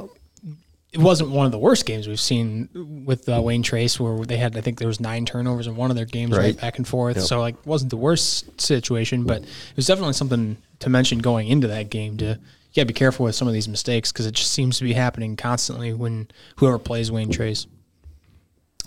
it 0.94 1.00
wasn't 1.00 1.32
one 1.32 1.48
of 1.48 1.52
the 1.52 1.58
worst 1.58 1.86
games 1.88 2.08
we've 2.08 2.20
seen 2.20 3.04
with 3.06 3.28
uh, 3.28 3.42
Wayne 3.42 3.64
Trace, 3.64 4.00
where 4.00 4.24
they 4.26 4.38
had 4.38 4.56
I 4.56 4.62
think 4.62 4.78
there 4.78 4.88
was 4.88 5.00
nine 5.00 5.26
turnovers 5.26 5.66
in 5.68 5.76
one 5.76 5.90
of 5.90 5.96
their 5.98 6.06
games, 6.06 6.32
right, 6.38 6.44
Right. 6.44 6.62
back 6.62 6.78
and 6.78 6.88
forth. 6.88 7.20
So 7.22 7.40
like 7.42 7.56
wasn't 7.66 7.90
the 7.90 7.98
worst 7.98 8.62
situation, 8.62 9.24
but 9.24 9.42
it 9.42 9.48
was 9.76 9.88
definitely 9.88 10.14
something 10.14 10.56
to 10.80 10.90
mention 10.90 11.18
going 11.20 11.48
into 11.48 11.68
that 11.68 11.90
game. 11.90 12.18
To 12.18 12.26
you 12.26 12.76
gotta 12.76 12.86
be 12.86 12.94
careful 12.94 13.26
with 13.26 13.34
some 13.36 13.48
of 13.48 13.54
these 13.56 13.68
mistakes 13.68 14.12
because 14.12 14.28
it 14.28 14.36
just 14.36 14.52
seems 14.52 14.78
to 14.78 14.84
be 14.84 14.94
happening 14.94 15.36
constantly 15.36 15.94
when 15.94 16.28
whoever 16.58 16.78
plays 16.78 17.12
Wayne 17.12 17.32
Trace. 17.32 17.66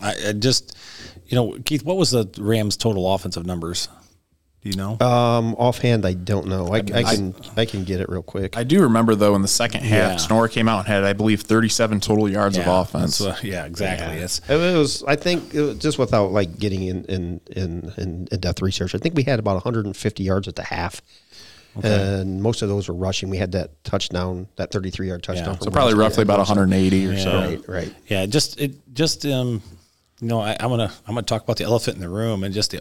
I, 0.01 0.15
I 0.29 0.33
just, 0.33 0.77
you 1.27 1.35
know, 1.35 1.57
Keith, 1.65 1.83
what 1.85 1.97
was 1.97 2.11
the 2.11 2.29
Rams' 2.39 2.77
total 2.77 3.13
offensive 3.15 3.47
numbers? 3.47 3.89
Do 4.67 4.71
you 4.71 4.77
know? 4.77 4.99
Um, 5.07 5.55
offhand, 5.55 6.05
I 6.05 6.15
don't 6.15 6.49
know. 6.49 6.75
I, 6.75 6.79
I 6.79 7.03
can 7.05 7.35
I 7.57 7.65
can 7.67 7.85
get 7.85 8.01
it 8.01 8.09
real 8.09 8.25
quick. 8.25 8.57
I 8.57 8.65
do 8.65 8.83
remember 8.83 9.15
though 9.15 9.37
in 9.37 9.43
the 9.43 9.47
second 9.47 9.83
half, 9.83 10.21
Yeah. 10.21 10.27
Tinora 10.27 10.51
came 10.51 10.69
out 10.69 10.81
and 10.81 10.89
had 10.89 11.05
I 11.05 11.13
believe 11.13 11.43
37 11.43 12.01
total 12.01 12.29
yards 12.29 12.59
of 12.59 12.67
offense. 12.67 13.19
that's 13.19 13.21
what- 13.21 13.45
yeah, 13.45 13.65
exactly. 13.65 14.17
It's 14.17 14.41
It 14.49 14.57
was, 14.77 15.05
I 15.07 15.15
think, 15.15 15.55
it 15.55 15.61
was 15.63 15.79
just 15.79 16.01
without 16.01 16.33
like 16.33 16.59
getting 16.59 16.83
in 16.83 17.05
in, 17.05 17.41
in 17.53 17.93
in 17.97 18.29
in 18.33 18.41
depth 18.41 18.61
research. 18.61 18.93
I 18.97 18.99
think 18.99 19.15
we 19.15 19.23
had 19.23 19.39
about 19.39 19.55
150 19.55 20.25
yards 20.25 20.49
at 20.49 20.57
the 20.57 20.65
half, 20.65 21.01
and 21.85 22.43
most 22.43 22.63
of 22.63 22.69
those 22.69 22.89
were 22.89 22.95
rushing. 22.97 23.31
We 23.31 23.37
had 23.37 23.53
that 23.53 23.85
touchdown, 23.85 24.49
that 24.57 24.73
33 24.73 25.07
yard 25.07 25.23
touchdown. 25.23 25.55
Yeah. 25.55 25.59
so 25.61 25.71
probably 25.71 25.95
roughly 25.95 26.23
about 26.23 26.39
180 26.39 27.07
or 27.07 27.17
so. 27.19 27.39
Right, 27.39 27.69
right. 27.69 27.95
Yeah, 28.09 28.27
just 28.27 28.61
it 28.61 28.73
just 28.95 29.25
um 29.27 29.63
you 30.21 30.29
know, 30.29 30.41
I, 30.41 30.57
I'm 30.59 30.71
gonna 30.71 30.93
I'm 31.07 31.15
gonna 31.15 31.23
talk 31.27 31.43
about 31.45 31.57
the 31.59 31.65
elephant 31.65 31.97
in 31.97 32.03
the 32.03 32.09
room 32.09 32.43
and 32.45 32.55
just 32.55 32.71
the 32.71 32.81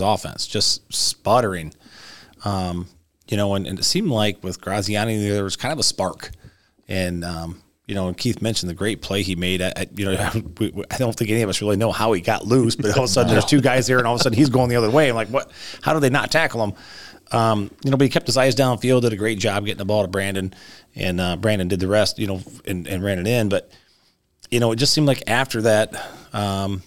offense 0.00 0.46
just 0.46 0.92
sputtering. 0.92 1.74
Um, 2.44 2.88
you 3.28 3.36
know, 3.36 3.54
and, 3.54 3.66
and 3.66 3.78
it 3.78 3.84
seemed 3.84 4.10
like 4.10 4.42
with 4.42 4.60
Graziani 4.60 5.28
there 5.28 5.44
was 5.44 5.56
kind 5.56 5.72
of 5.72 5.78
a 5.78 5.82
spark, 5.82 6.30
and 6.88 7.24
um, 7.24 7.62
you 7.86 7.94
know, 7.94 8.08
and 8.08 8.16
Keith 8.16 8.42
mentioned 8.42 8.70
the 8.70 8.74
great 8.74 9.00
play 9.02 9.22
he 9.22 9.34
made. 9.34 9.60
At, 9.60 9.78
at, 9.78 9.98
you 9.98 10.04
know, 10.06 10.30
we- 10.60 10.84
I 10.90 10.98
don't 10.98 11.16
think 11.16 11.30
any 11.30 11.42
of 11.42 11.48
us 11.48 11.60
really 11.60 11.76
know 11.76 11.92
how 11.92 12.12
he 12.12 12.20
got 12.20 12.44
loose, 12.46 12.76
but 12.76 12.96
all 12.96 13.04
of 13.04 13.10
a 13.10 13.12
sudden 13.12 13.32
there's 13.32 13.44
two 13.54 13.60
guys 13.60 13.86
there, 13.86 13.98
and 13.98 14.06
all 14.06 14.14
of 14.14 14.20
a 14.20 14.22
sudden 14.22 14.38
he's 14.38 14.50
going 14.50 14.68
the 14.68 14.76
other 14.76 14.90
way. 14.90 15.08
I'm 15.08 15.14
like, 15.16 15.28
what? 15.28 15.50
How 15.82 15.94
do 15.94 16.00
they 16.00 16.10
not 16.10 16.30
tackle 16.30 16.62
him? 16.62 16.72
Um, 17.32 17.70
you 17.82 17.90
know, 17.90 17.96
but 17.96 18.04
he 18.04 18.10
kept 18.10 18.26
his 18.26 18.36
eyes 18.36 18.54
downfield, 18.54 19.00
did 19.02 19.12
a 19.12 19.16
great 19.16 19.38
job 19.38 19.64
getting 19.64 19.78
the 19.78 19.84
ball 19.86 20.02
to 20.02 20.08
Brandon, 20.08 20.52
and 20.94 21.20
uh, 21.20 21.36
Brandon 21.36 21.66
did 21.68 21.80
the 21.80 21.88
rest. 21.88 22.18
You 22.18 22.26
know, 22.26 22.40
and, 22.66 22.86
and 22.86 23.02
ran 23.02 23.18
it 23.18 23.26
in, 23.26 23.48
but 23.48 23.70
you 24.50 24.60
know, 24.60 24.70
it 24.72 24.76
just 24.76 24.92
seemed 24.92 25.06
like 25.06 25.22
after 25.28 25.62
that, 25.62 25.94
um, 26.32 26.82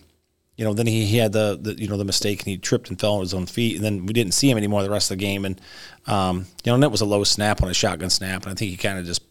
you 0.58 0.64
know, 0.64 0.74
then 0.74 0.88
he, 0.88 1.06
he 1.06 1.18
had 1.18 1.34
the, 1.34 1.58
the, 1.62 1.74
you 1.74 1.88
know, 1.88 1.98
the 1.98 2.06
mistake 2.06 2.40
and 2.40 2.48
he 2.48 2.58
tripped 2.58 2.90
and 2.90 3.00
fell 3.00 3.16
on 3.16 3.22
his 3.22 3.34
own 3.34 3.46
feet. 3.46 3.76
And 3.76 3.84
then 3.84 4.06
we 4.06 4.14
didn't 4.14 4.34
see 4.34 4.50
him 4.50 4.58
anymore 4.58 4.84
the 4.84 4.90
rest 4.90 5.12
of 5.12 5.18
the 5.18 5.24
game. 5.24 5.44
And, 5.44 5.60
um, 6.08 6.46
you 6.64 6.70
know, 6.70 6.76
and 6.76 6.84
that 6.84 6.92
was 6.92 7.02
a 7.02 7.06
low 7.06 7.24
snap 7.26 7.62
on 7.62 7.70
a 7.70 7.74
shotgun 7.74 8.10
snap. 8.10 8.44
And 8.44 8.52
I 8.52 8.56
think 8.56 8.72
he 8.72 8.78
kind 8.78 8.98
of 8.98 9.06
just, 9.06 9.22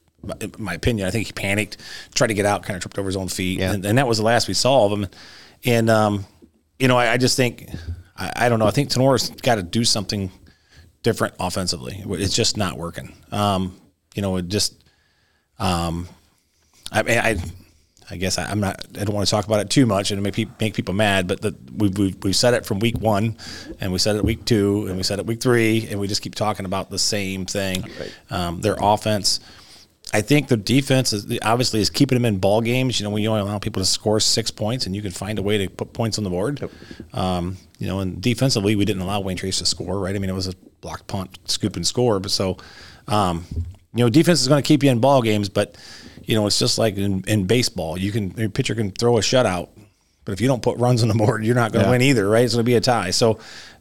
in 0.40 0.52
my 0.58 0.74
opinion, 0.74 1.06
I 1.06 1.10
think 1.10 1.26
he 1.26 1.32
panicked, 1.32 1.78
tried 2.14 2.26
to 2.26 2.34
get 2.34 2.44
out, 2.44 2.62
kind 2.62 2.76
of 2.76 2.82
tripped 2.82 2.98
over 2.98 3.08
his 3.08 3.16
own 3.16 3.28
feet. 3.28 3.60
Yeah. 3.60 3.72
And, 3.72 3.84
and 3.86 3.96
that 3.96 4.06
was 4.06 4.18
the 4.18 4.24
last 4.24 4.48
we 4.48 4.54
saw 4.54 4.84
of 4.84 4.92
him. 4.92 5.08
And, 5.64 5.88
um, 5.88 6.26
you 6.78 6.88
know, 6.88 6.98
I, 6.98 7.12
I 7.12 7.16
just 7.16 7.36
think, 7.36 7.70
I, 8.16 8.32
I 8.36 8.48
don't 8.50 8.58
know, 8.58 8.66
I 8.66 8.70
think 8.70 8.90
Tinora's 8.90 9.30
got 9.30 9.54
to 9.54 9.62
do 9.62 9.84
something 9.84 10.30
different 11.02 11.34
offensively. 11.40 12.02
It's 12.06 12.34
just 12.34 12.56
not 12.56 12.76
working. 12.76 13.14
Um, 13.32 13.80
you 14.14 14.20
know, 14.22 14.36
it 14.36 14.48
just, 14.48 14.84
um, 15.58 16.08
I 16.92 17.02
mean, 17.02 17.18
I, 17.18 17.36
I 18.10 18.16
guess 18.16 18.38
I, 18.38 18.44
I'm 18.44 18.60
not. 18.60 18.84
I 18.98 19.04
don't 19.04 19.14
want 19.14 19.26
to 19.26 19.30
talk 19.30 19.46
about 19.46 19.60
it 19.60 19.70
too 19.70 19.86
much 19.86 20.10
and 20.10 20.22
make 20.22 20.34
people 20.34 20.54
make 20.60 20.74
people 20.74 20.94
mad. 20.94 21.26
But 21.26 21.40
the, 21.40 21.54
we 21.76 21.88
we 21.88 22.14
we 22.22 22.32
said 22.32 22.54
it 22.54 22.66
from 22.66 22.78
week 22.78 22.98
one, 22.98 23.36
and 23.80 23.92
we 23.92 23.98
said 23.98 24.16
it 24.16 24.24
week 24.24 24.44
two, 24.44 24.86
and 24.88 24.96
we 24.96 25.02
said 25.02 25.18
it 25.18 25.26
week 25.26 25.40
three, 25.40 25.88
and 25.88 25.98
we 25.98 26.06
just 26.06 26.22
keep 26.22 26.34
talking 26.34 26.66
about 26.66 26.90
the 26.90 26.98
same 26.98 27.46
thing. 27.46 27.84
Um, 28.30 28.60
their 28.60 28.76
offense. 28.80 29.40
I 30.12 30.20
think 30.20 30.48
the 30.48 30.56
defense 30.56 31.12
is 31.12 31.38
obviously 31.42 31.80
is 31.80 31.90
keeping 31.90 32.16
them 32.16 32.24
in 32.24 32.38
ball 32.38 32.60
games. 32.60 33.00
You 33.00 33.04
know, 33.04 33.10
when 33.10 33.22
you 33.22 33.30
only 33.30 33.40
allow 33.40 33.58
people 33.58 33.82
to 33.82 33.86
score 33.86 34.20
six 34.20 34.50
points, 34.50 34.86
and 34.86 34.94
you 34.94 35.02
can 35.02 35.10
find 35.10 35.38
a 35.38 35.42
way 35.42 35.58
to 35.58 35.70
put 35.70 35.92
points 35.92 36.18
on 36.18 36.24
the 36.24 36.30
board. 36.30 36.68
Um, 37.12 37.56
you 37.78 37.86
know, 37.86 38.00
and 38.00 38.20
defensively, 38.20 38.76
we 38.76 38.84
didn't 38.84 39.02
allow 39.02 39.20
Wayne 39.20 39.36
Trace 39.36 39.58
to 39.58 39.66
score. 39.66 39.98
Right? 39.98 40.14
I 40.14 40.18
mean, 40.18 40.30
it 40.30 40.34
was 40.34 40.46
a 40.46 40.54
block 40.82 41.06
punt, 41.06 41.38
scoop 41.46 41.74
and 41.76 41.86
score. 41.86 42.20
But 42.20 42.30
so, 42.30 42.58
um, 43.08 43.46
you 43.94 44.04
know, 44.04 44.10
defense 44.10 44.40
is 44.40 44.48
going 44.48 44.62
to 44.62 44.66
keep 44.66 44.82
you 44.82 44.90
in 44.90 44.98
ball 44.98 45.22
games, 45.22 45.48
but 45.48 45.76
you 46.24 46.34
know, 46.34 46.46
it's 46.46 46.58
just 46.58 46.78
like 46.78 46.96
in, 46.96 47.22
in 47.26 47.46
baseball. 47.46 47.98
You 47.98 48.10
can 48.12 48.30
your 48.36 48.48
pitcher 48.48 48.74
can 48.74 48.90
throw 48.90 49.18
a 49.18 49.20
shutout, 49.20 49.68
but 50.24 50.32
if 50.32 50.40
you 50.40 50.48
don't 50.48 50.62
put 50.62 50.78
runs 50.78 51.02
on 51.02 51.08
the 51.08 51.14
board, 51.26 51.44
you're 51.44 51.54
not 51.54 51.72
going 51.72 51.84
to 51.84 51.90
win 51.90 52.02
either, 52.02 52.28
right? 52.28 52.44
It's 52.44 52.54
going 52.54 52.64
to 52.64 52.68
be 52.68 52.74
a 52.74 52.80
tie. 52.80 53.10
So 53.10 53.38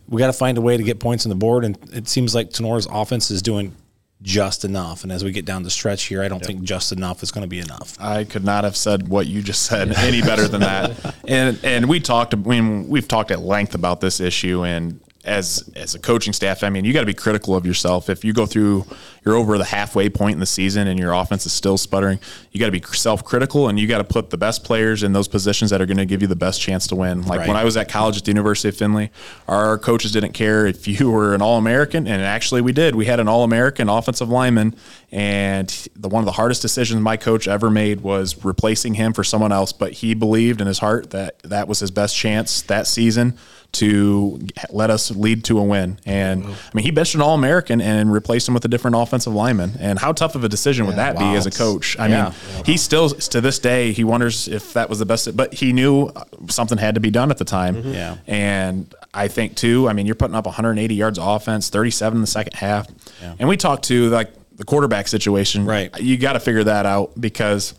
we 0.08 0.20
got 0.20 0.28
to 0.28 0.34
find 0.34 0.58
a 0.58 0.62
way 0.62 0.78
to 0.78 0.84
get 0.84 1.00
points 1.00 1.26
on 1.26 1.30
the 1.30 1.36
board, 1.36 1.66
and 1.66 1.78
it 1.94 2.08
seems 2.08 2.36
like 2.36 2.50
Tinora's 2.50 2.88
offense 2.90 3.32
is 3.32 3.42
doing 3.42 3.76
just 4.22 4.64
enough. 4.64 5.04
And 5.04 5.12
as 5.12 5.24
we 5.24 5.32
get 5.32 5.46
down 5.46 5.64
the 5.64 5.70
stretch 5.70 6.06
here, 6.06 6.24
I 6.24 6.30
don't 6.30 6.44
think 6.44 6.64
just 6.64 6.92
enough 6.92 7.24
is 7.24 7.32
going 7.32 7.44
to 7.44 7.48
be 7.48 7.60
enough. 7.60 7.98
I 8.00 8.24
could 8.24 8.46
not 8.46 8.64
have 8.64 8.78
said 8.78 9.08
what 9.08 9.28
you 9.28 9.42
just 9.42 9.64
said 9.64 9.92
any 9.98 10.22
better 10.22 10.48
than 10.48 10.62
that. 10.62 11.16
And 11.26 11.58
and 11.64 11.88
we 11.88 12.02
talked. 12.02 12.34
I 12.34 12.38
mean, 12.38 12.90
we've 12.90 13.08
talked 13.08 13.32
at 13.32 13.40
length 13.40 13.76
about 13.76 14.02
this 14.02 14.20
issue. 14.20 14.66
And 14.66 15.00
as 15.24 15.70
as 15.76 15.96
a 15.96 16.00
coaching 16.00 16.34
staff, 16.34 16.64
I 16.64 16.70
mean, 16.70 16.84
you 16.84 16.92
got 16.94 17.00
to 17.00 17.06
be 17.06 17.14
critical 17.14 17.56
of 17.56 17.66
yourself. 17.66 18.10
If 18.10 18.26
you 18.26 18.34
go 18.34 18.46
through, 18.46 18.86
you're 19.26 19.36
over 19.36 19.58
the 19.58 19.64
halfway 19.64 20.10
point 20.10 20.34
in 20.34 20.40
the 20.40 20.46
season, 20.46 20.88
and 20.88 21.00
your 21.00 21.14
offense 21.14 21.46
is 21.46 21.54
still 21.54 21.78
sputtering. 21.78 22.20
You 22.52 22.60
got 22.60 22.66
to 22.66 22.72
be 22.72 22.82
self 22.82 23.24
critical, 23.24 23.70
and 23.70 23.80
you 23.80 23.88
got 23.88 24.00
to 24.00 24.04
put 24.04 24.32
the 24.32 24.38
best 24.38 24.64
players 24.66 25.02
in 25.02 25.14
those 25.14 25.30
positions 25.30 25.72
that 25.72 25.82
are 25.82 25.86
going 25.86 25.98
to 25.98 26.06
give 26.06 26.22
you 26.22 26.28
the 26.28 26.36
best 26.36 26.60
chance 26.60 26.88
to 26.88 26.96
win. 26.96 27.22
Like 27.24 27.40
Right. 27.40 27.48
when 27.48 27.58
I 27.58 27.64
was 27.64 27.78
at 27.78 27.88
college 27.90 28.18
at 28.18 28.26
the 28.26 28.32
University 28.32 28.68
of 28.70 28.76
Findlay, 28.76 29.12
our 29.48 29.78
coaches 29.78 30.12
didn't 30.12 30.34
care 30.34 30.66
if 30.66 30.88
you 31.00 31.10
were 31.10 31.34
an 31.34 31.42
All 31.42 31.58
American, 31.58 32.06
and 32.06 32.22
actually 32.22 32.62
we 32.62 32.74
did. 32.74 32.96
We 32.96 33.06
had 33.06 33.20
an 33.20 33.30
All 33.30 33.44
American 33.44 33.88
offensive 33.88 34.30
lineman, 34.30 34.76
and 35.12 35.70
the 35.96 36.10
one 36.10 36.22
of 36.22 36.26
the 36.26 36.34
hardest 36.34 36.62
decisions 36.62 37.02
my 37.02 37.16
coach 37.16 37.48
ever 37.48 37.70
made 37.70 38.02
was 38.02 38.44
replacing 38.44 38.96
him 38.96 39.14
for 39.14 39.24
someone 39.24 39.54
else. 39.54 39.72
But 39.72 39.94
he 39.94 40.14
believed 40.14 40.60
in 40.60 40.68
his 40.68 40.80
heart 40.80 41.12
that 41.12 41.40
that 41.44 41.68
was 41.70 41.80
his 41.80 41.92
best 41.92 42.16
chance 42.16 42.62
that 42.64 42.88
season 42.88 43.38
to 43.74 44.40
let 44.70 44.90
us 44.90 45.12
lead 45.12 45.44
to 45.46 45.58
a 45.60 45.64
win. 45.64 46.00
And 46.06 46.46
I 46.46 46.50
mean, 46.74 46.84
he 46.86 46.92
benched 46.92 47.16
an 47.16 47.22
All 47.22 47.34
American 47.34 47.82
and 47.82 48.14
replaced 48.14 48.48
him 48.48 48.54
with 48.54 48.64
a 48.66 48.68
different 48.68 48.96
offensive 48.96 49.34
lineman. 49.34 49.74
And 49.80 49.98
how 50.00 50.12
tough 50.14 50.36
of 50.36 50.44
a 50.44 50.50
decision 50.50 50.86
would 50.86 50.96
that 50.98 51.18
be 51.18 51.26
as 51.26 51.46
a 51.46 51.52
coach? 51.52 51.98
I 52.00 52.08
Yeah. 52.08 52.24
mean, 52.56 52.64
he 52.66 52.78
still 52.78 53.10
to 53.10 53.42
this 53.42 53.60
day 53.60 53.92
he 53.92 54.04
wonders 54.04 54.48
if 54.48 54.74
that 54.74 54.90
was 54.90 55.00
the 55.00 55.06
best. 55.06 55.36
But 55.36 55.54
he 55.56 55.74
knew 55.74 56.06
uh, 56.08 56.24
something 56.50 56.78
had 56.78 56.96
to 56.96 57.02
be 57.02 57.10
done 57.12 57.32
at 57.32 57.38
the 57.40 57.46
time. 57.46 57.76
Mm-hmm. 57.78 57.94
Yeah. 57.94 58.18
And 58.28 58.94
I 59.14 59.28
think 59.28 59.56
too. 59.56 59.90
I 59.90 59.94
mean, 59.94 60.06
you're 60.06 60.16
putting 60.16 60.36
up 60.36 60.46
180 60.46 60.94
yards 60.96 61.18
of 61.18 61.28
offense, 61.28 61.70
37 61.70 62.18
in 62.18 62.22
the 62.22 62.28
second 62.28 62.54
half. 62.54 62.88
And 63.40 63.50
we 63.50 63.58
talked 63.58 63.86
to 63.86 64.10
like 64.10 64.32
the 64.56 64.64
quarterback 64.66 65.08
situation. 65.08 65.66
Right. 65.66 66.00
You 66.00 66.18
got 66.18 66.34
to 66.34 66.40
figure 66.40 66.64
that 66.66 66.86
out 66.86 67.20
because, 67.20 67.74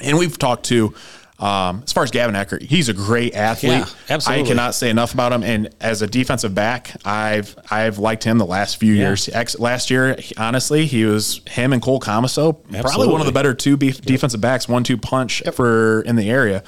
and 0.00 0.18
we've 0.18 0.36
talked 0.38 0.64
to. 0.66 0.94
Um, 1.36 1.82
as 1.84 1.92
far 1.92 2.04
as 2.04 2.12
Gavin 2.12 2.36
Eckert, 2.36 2.62
he's 2.62 2.88
a 2.88 2.92
great 2.92 3.34
athlete. 3.34 3.72
Yeah, 3.72 3.86
absolutely. 4.08 4.44
I 4.44 4.46
cannot 4.46 4.74
say 4.76 4.88
enough 4.88 5.14
about 5.14 5.32
him. 5.32 5.42
And 5.42 5.68
as 5.80 6.00
a 6.00 6.06
defensive 6.06 6.54
back, 6.54 6.94
I've 7.04 7.56
I've 7.70 7.98
liked 7.98 8.22
him 8.22 8.38
the 8.38 8.46
last 8.46 8.76
few 8.76 8.92
years. 8.92 9.28
Ex- 9.28 9.58
last 9.58 9.90
year, 9.90 10.16
honestly, 10.38 10.86
he 10.86 11.04
was 11.04 11.40
him 11.48 11.72
and 11.72 11.82
Cole 11.82 11.98
Comiso, 11.98 12.52
probably 12.80 13.08
one 13.08 13.20
of 13.20 13.26
the 13.26 13.32
better 13.32 13.52
two 13.52 13.76
beef 13.76 14.00
defensive 14.00 14.40
backs, 14.40 14.68
one 14.68 14.84
two 14.84 14.96
punch 14.96 15.42
for 15.52 16.02
in 16.02 16.14
the 16.14 16.30
area. 16.30 16.62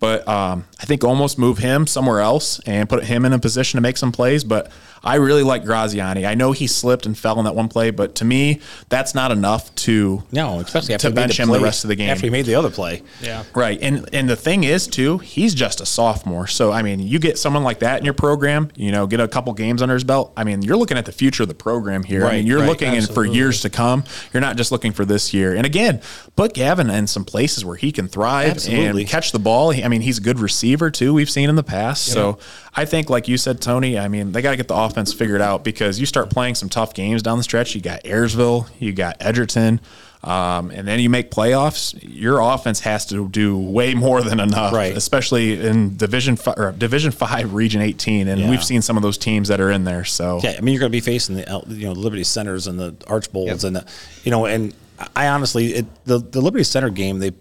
But 0.00 0.28
um, 0.28 0.66
I 0.78 0.84
think 0.84 1.02
almost 1.02 1.38
move 1.38 1.56
him 1.58 1.86
somewhere 1.86 2.20
else 2.20 2.60
and 2.66 2.88
put 2.90 3.04
him 3.04 3.24
in 3.24 3.32
a 3.32 3.38
position 3.38 3.78
to 3.78 3.82
make 3.82 3.96
some 3.96 4.12
plays. 4.12 4.44
But 4.44 4.70
I 5.02 5.16
really 5.16 5.42
like 5.42 5.64
Graziani. 5.64 6.26
I 6.26 6.34
know 6.34 6.52
he 6.52 6.66
slipped 6.66 7.06
and 7.06 7.16
fell 7.16 7.38
in 7.38 7.44
that 7.44 7.54
one 7.54 7.68
play, 7.68 7.90
but 7.90 8.16
to 8.16 8.24
me, 8.24 8.60
that's 8.88 9.14
not 9.14 9.32
enough 9.32 9.74
to 9.76 10.22
No, 10.30 10.60
especially 10.60 10.94
after 10.94 11.08
to 11.08 11.14
bench 11.14 11.36
the 11.36 11.42
him 11.42 11.50
the 11.50 11.60
rest 11.60 11.84
of 11.84 11.88
the 11.88 11.96
game. 11.96 12.10
After 12.10 12.26
he 12.26 12.30
made 12.30 12.46
the 12.46 12.54
other 12.54 12.70
play. 12.70 13.02
Yeah. 13.22 13.44
Right. 13.54 13.78
And 13.80 14.08
and 14.12 14.28
the 14.28 14.36
thing 14.36 14.64
is 14.64 14.86
too, 14.86 15.18
he's 15.18 15.54
just 15.54 15.80
a 15.80 15.86
sophomore. 15.86 16.46
So 16.46 16.70
I 16.70 16.82
mean, 16.82 17.00
you 17.00 17.18
get 17.18 17.38
someone 17.38 17.62
like 17.62 17.80
that 17.80 17.98
in 17.98 18.04
your 18.04 18.14
program, 18.14 18.70
you 18.74 18.92
know, 18.92 19.06
get 19.06 19.20
a 19.20 19.28
couple 19.28 19.52
games 19.54 19.80
under 19.80 19.94
his 19.94 20.04
belt. 20.04 20.32
I 20.36 20.44
mean, 20.44 20.62
you're 20.62 20.76
looking 20.76 20.98
at 20.98 21.06
the 21.06 21.12
future 21.12 21.42
of 21.44 21.48
the 21.48 21.54
program 21.54 22.02
here. 22.02 22.26
I 22.26 22.36
mean, 22.36 22.46
you're 22.46 22.60
right, 22.60 22.68
looking 22.68 22.92
in 22.92 23.06
for 23.06 23.24
years 23.24 23.62
to 23.62 23.70
come. 23.70 24.04
You're 24.32 24.42
not 24.42 24.56
just 24.56 24.70
looking 24.70 24.92
for 24.92 25.04
this 25.04 25.32
year. 25.32 25.54
And 25.54 25.64
again, 25.64 26.02
put 26.36 26.52
Gavin 26.52 26.90
in 26.90 27.06
some 27.06 27.24
places 27.24 27.64
where 27.64 27.76
he 27.76 27.90
can 27.90 28.06
thrive 28.06 28.50
Absolutely. 28.50 29.02
and 29.02 29.10
catch 29.10 29.32
the 29.32 29.38
ball. 29.38 29.72
I 29.72 29.88
mean, 29.88 30.02
he's 30.02 30.18
a 30.18 30.22
good 30.22 30.38
receiver 30.38 30.90
too. 30.90 31.14
We've 31.14 31.30
seen 31.30 31.48
in 31.48 31.56
the 31.56 31.62
past. 31.62 32.06
So 32.06 32.38
I 32.74 32.84
think, 32.84 33.08
like 33.10 33.28
you 33.28 33.36
said, 33.36 33.60
Tony, 33.60 33.98
I 33.98 34.08
mean, 34.08 34.32
they 34.32 34.42
got 34.42 34.50
to 34.50 34.56
get 34.56 34.68
the 34.68 34.74
offense 34.74 34.89
figured 34.94 35.40
out 35.40 35.64
because 35.64 35.98
you 36.00 36.06
start 36.06 36.30
playing 36.30 36.54
some 36.54 36.68
tough 36.68 36.94
games 36.94 37.22
down 37.22 37.38
the 37.38 37.44
stretch. 37.44 37.74
You 37.74 37.80
got 37.80 38.02
Ayersville, 38.04 38.68
you 38.78 38.92
got 38.92 39.16
Edgerton. 39.20 39.80
Um, 40.22 40.70
and 40.70 40.86
then 40.86 41.00
you 41.00 41.08
make 41.08 41.30
playoffs. 41.30 41.98
Your 42.02 42.40
offense 42.40 42.80
has 42.80 43.06
to 43.06 43.26
do 43.30 43.56
way 43.56 43.94
more 44.06 44.20
than 44.20 44.38
enough, 44.38 44.74
Right. 44.74 44.94
Especially 44.94 45.58
in 45.66 45.96
Division 45.96 46.36
Five, 46.36 46.58
or 46.58 46.72
Division 46.72 47.10
Five, 47.10 47.54
Region 47.54 47.80
18, 47.80 48.28
and 48.28 48.38
Yeah. 48.38 48.50
we've 48.50 48.62
seen 48.62 48.82
some 48.82 48.98
of 48.98 49.02
those 49.02 49.16
teams 49.16 49.48
that 49.48 49.62
are 49.62 49.70
in 49.70 49.84
there. 49.84 50.04
So 50.04 50.38
Yeah, 50.42 50.56
I 50.58 50.60
mean, 50.60 50.74
you're 50.74 50.80
going 50.80 50.92
to 50.92 50.96
be 50.96 51.00
facing 51.00 51.36
the 51.36 51.64
you 51.68 51.86
know 51.86 51.92
Liberty 51.92 52.24
Centers 52.24 52.66
and 52.66 52.78
the 52.78 52.92
Archbolds 53.06 53.64
and 53.64 53.76
the, 53.76 53.86
you 54.22 54.30
know, 54.30 54.44
and 54.44 54.74
I 55.16 55.28
honestly, 55.28 55.68
it, 55.68 55.86
the 56.04 56.18
the 56.18 56.42
Liberty 56.42 56.64
Center 56.64 56.90
game, 56.90 57.18
they, 57.20 57.32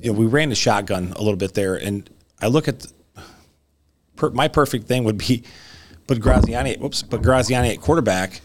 you 0.00 0.10
know, 0.10 0.18
we 0.18 0.24
ran 0.24 0.48
the 0.48 0.54
shotgun 0.54 1.12
a 1.14 1.18
little 1.18 1.36
bit 1.36 1.52
there, 1.52 1.74
and 1.74 2.08
I 2.40 2.46
look 2.46 2.68
at 2.68 2.80
the, 2.80 2.88
per, 4.16 4.30
my 4.30 4.48
perfect 4.48 4.86
thing 4.86 5.04
would 5.04 5.18
be 5.18 5.42
put 6.06 6.20
Graziani, 6.20 6.76
whoops, 6.78 7.02
put 7.02 7.22
Graziani 7.22 7.70
at 7.70 7.80
quarterback. 7.80 8.40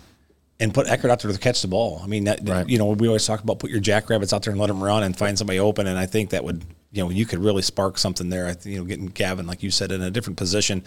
And 0.60 0.74
put 0.74 0.88
Eckert 0.88 1.12
out 1.12 1.20
there 1.20 1.32
to 1.32 1.38
catch 1.38 1.62
the 1.62 1.67
ball. 1.67 2.02
I 2.04 2.08
mean, 2.08 2.24
that, 2.24 2.39
Right. 2.41 2.67
you 2.67 2.80
know, 2.80 2.88
we 2.88 3.08
always 3.08 3.24
talk 3.28 3.43
about 3.43 3.60
put 3.60 3.70
your 3.70 3.80
jackrabbits 3.80 4.34
out 4.34 4.41
there 4.41 4.50
and 4.50 4.60
let 4.60 4.65
them 4.65 4.84
run 4.84 5.04
and 5.04 5.15
find 5.15 5.38
somebody 5.38 5.60
open. 5.60 5.86
And 5.86 6.00
I 6.00 6.08
think 6.08 6.32
that 6.32 6.43
would, 6.43 6.63
you 6.91 7.04
know, 7.04 7.12
you 7.12 7.28
could 7.28 7.38
really 7.38 7.62
spark 7.62 8.00
something 8.00 8.30
there. 8.30 8.56
You 8.63 8.80
know, 8.80 8.84
getting 8.84 9.06
Gavin, 9.06 9.46
like 9.46 9.62
you 9.62 9.70
said, 9.70 9.91
in 9.91 10.02
a 10.02 10.10
different 10.10 10.36
position. 10.38 10.84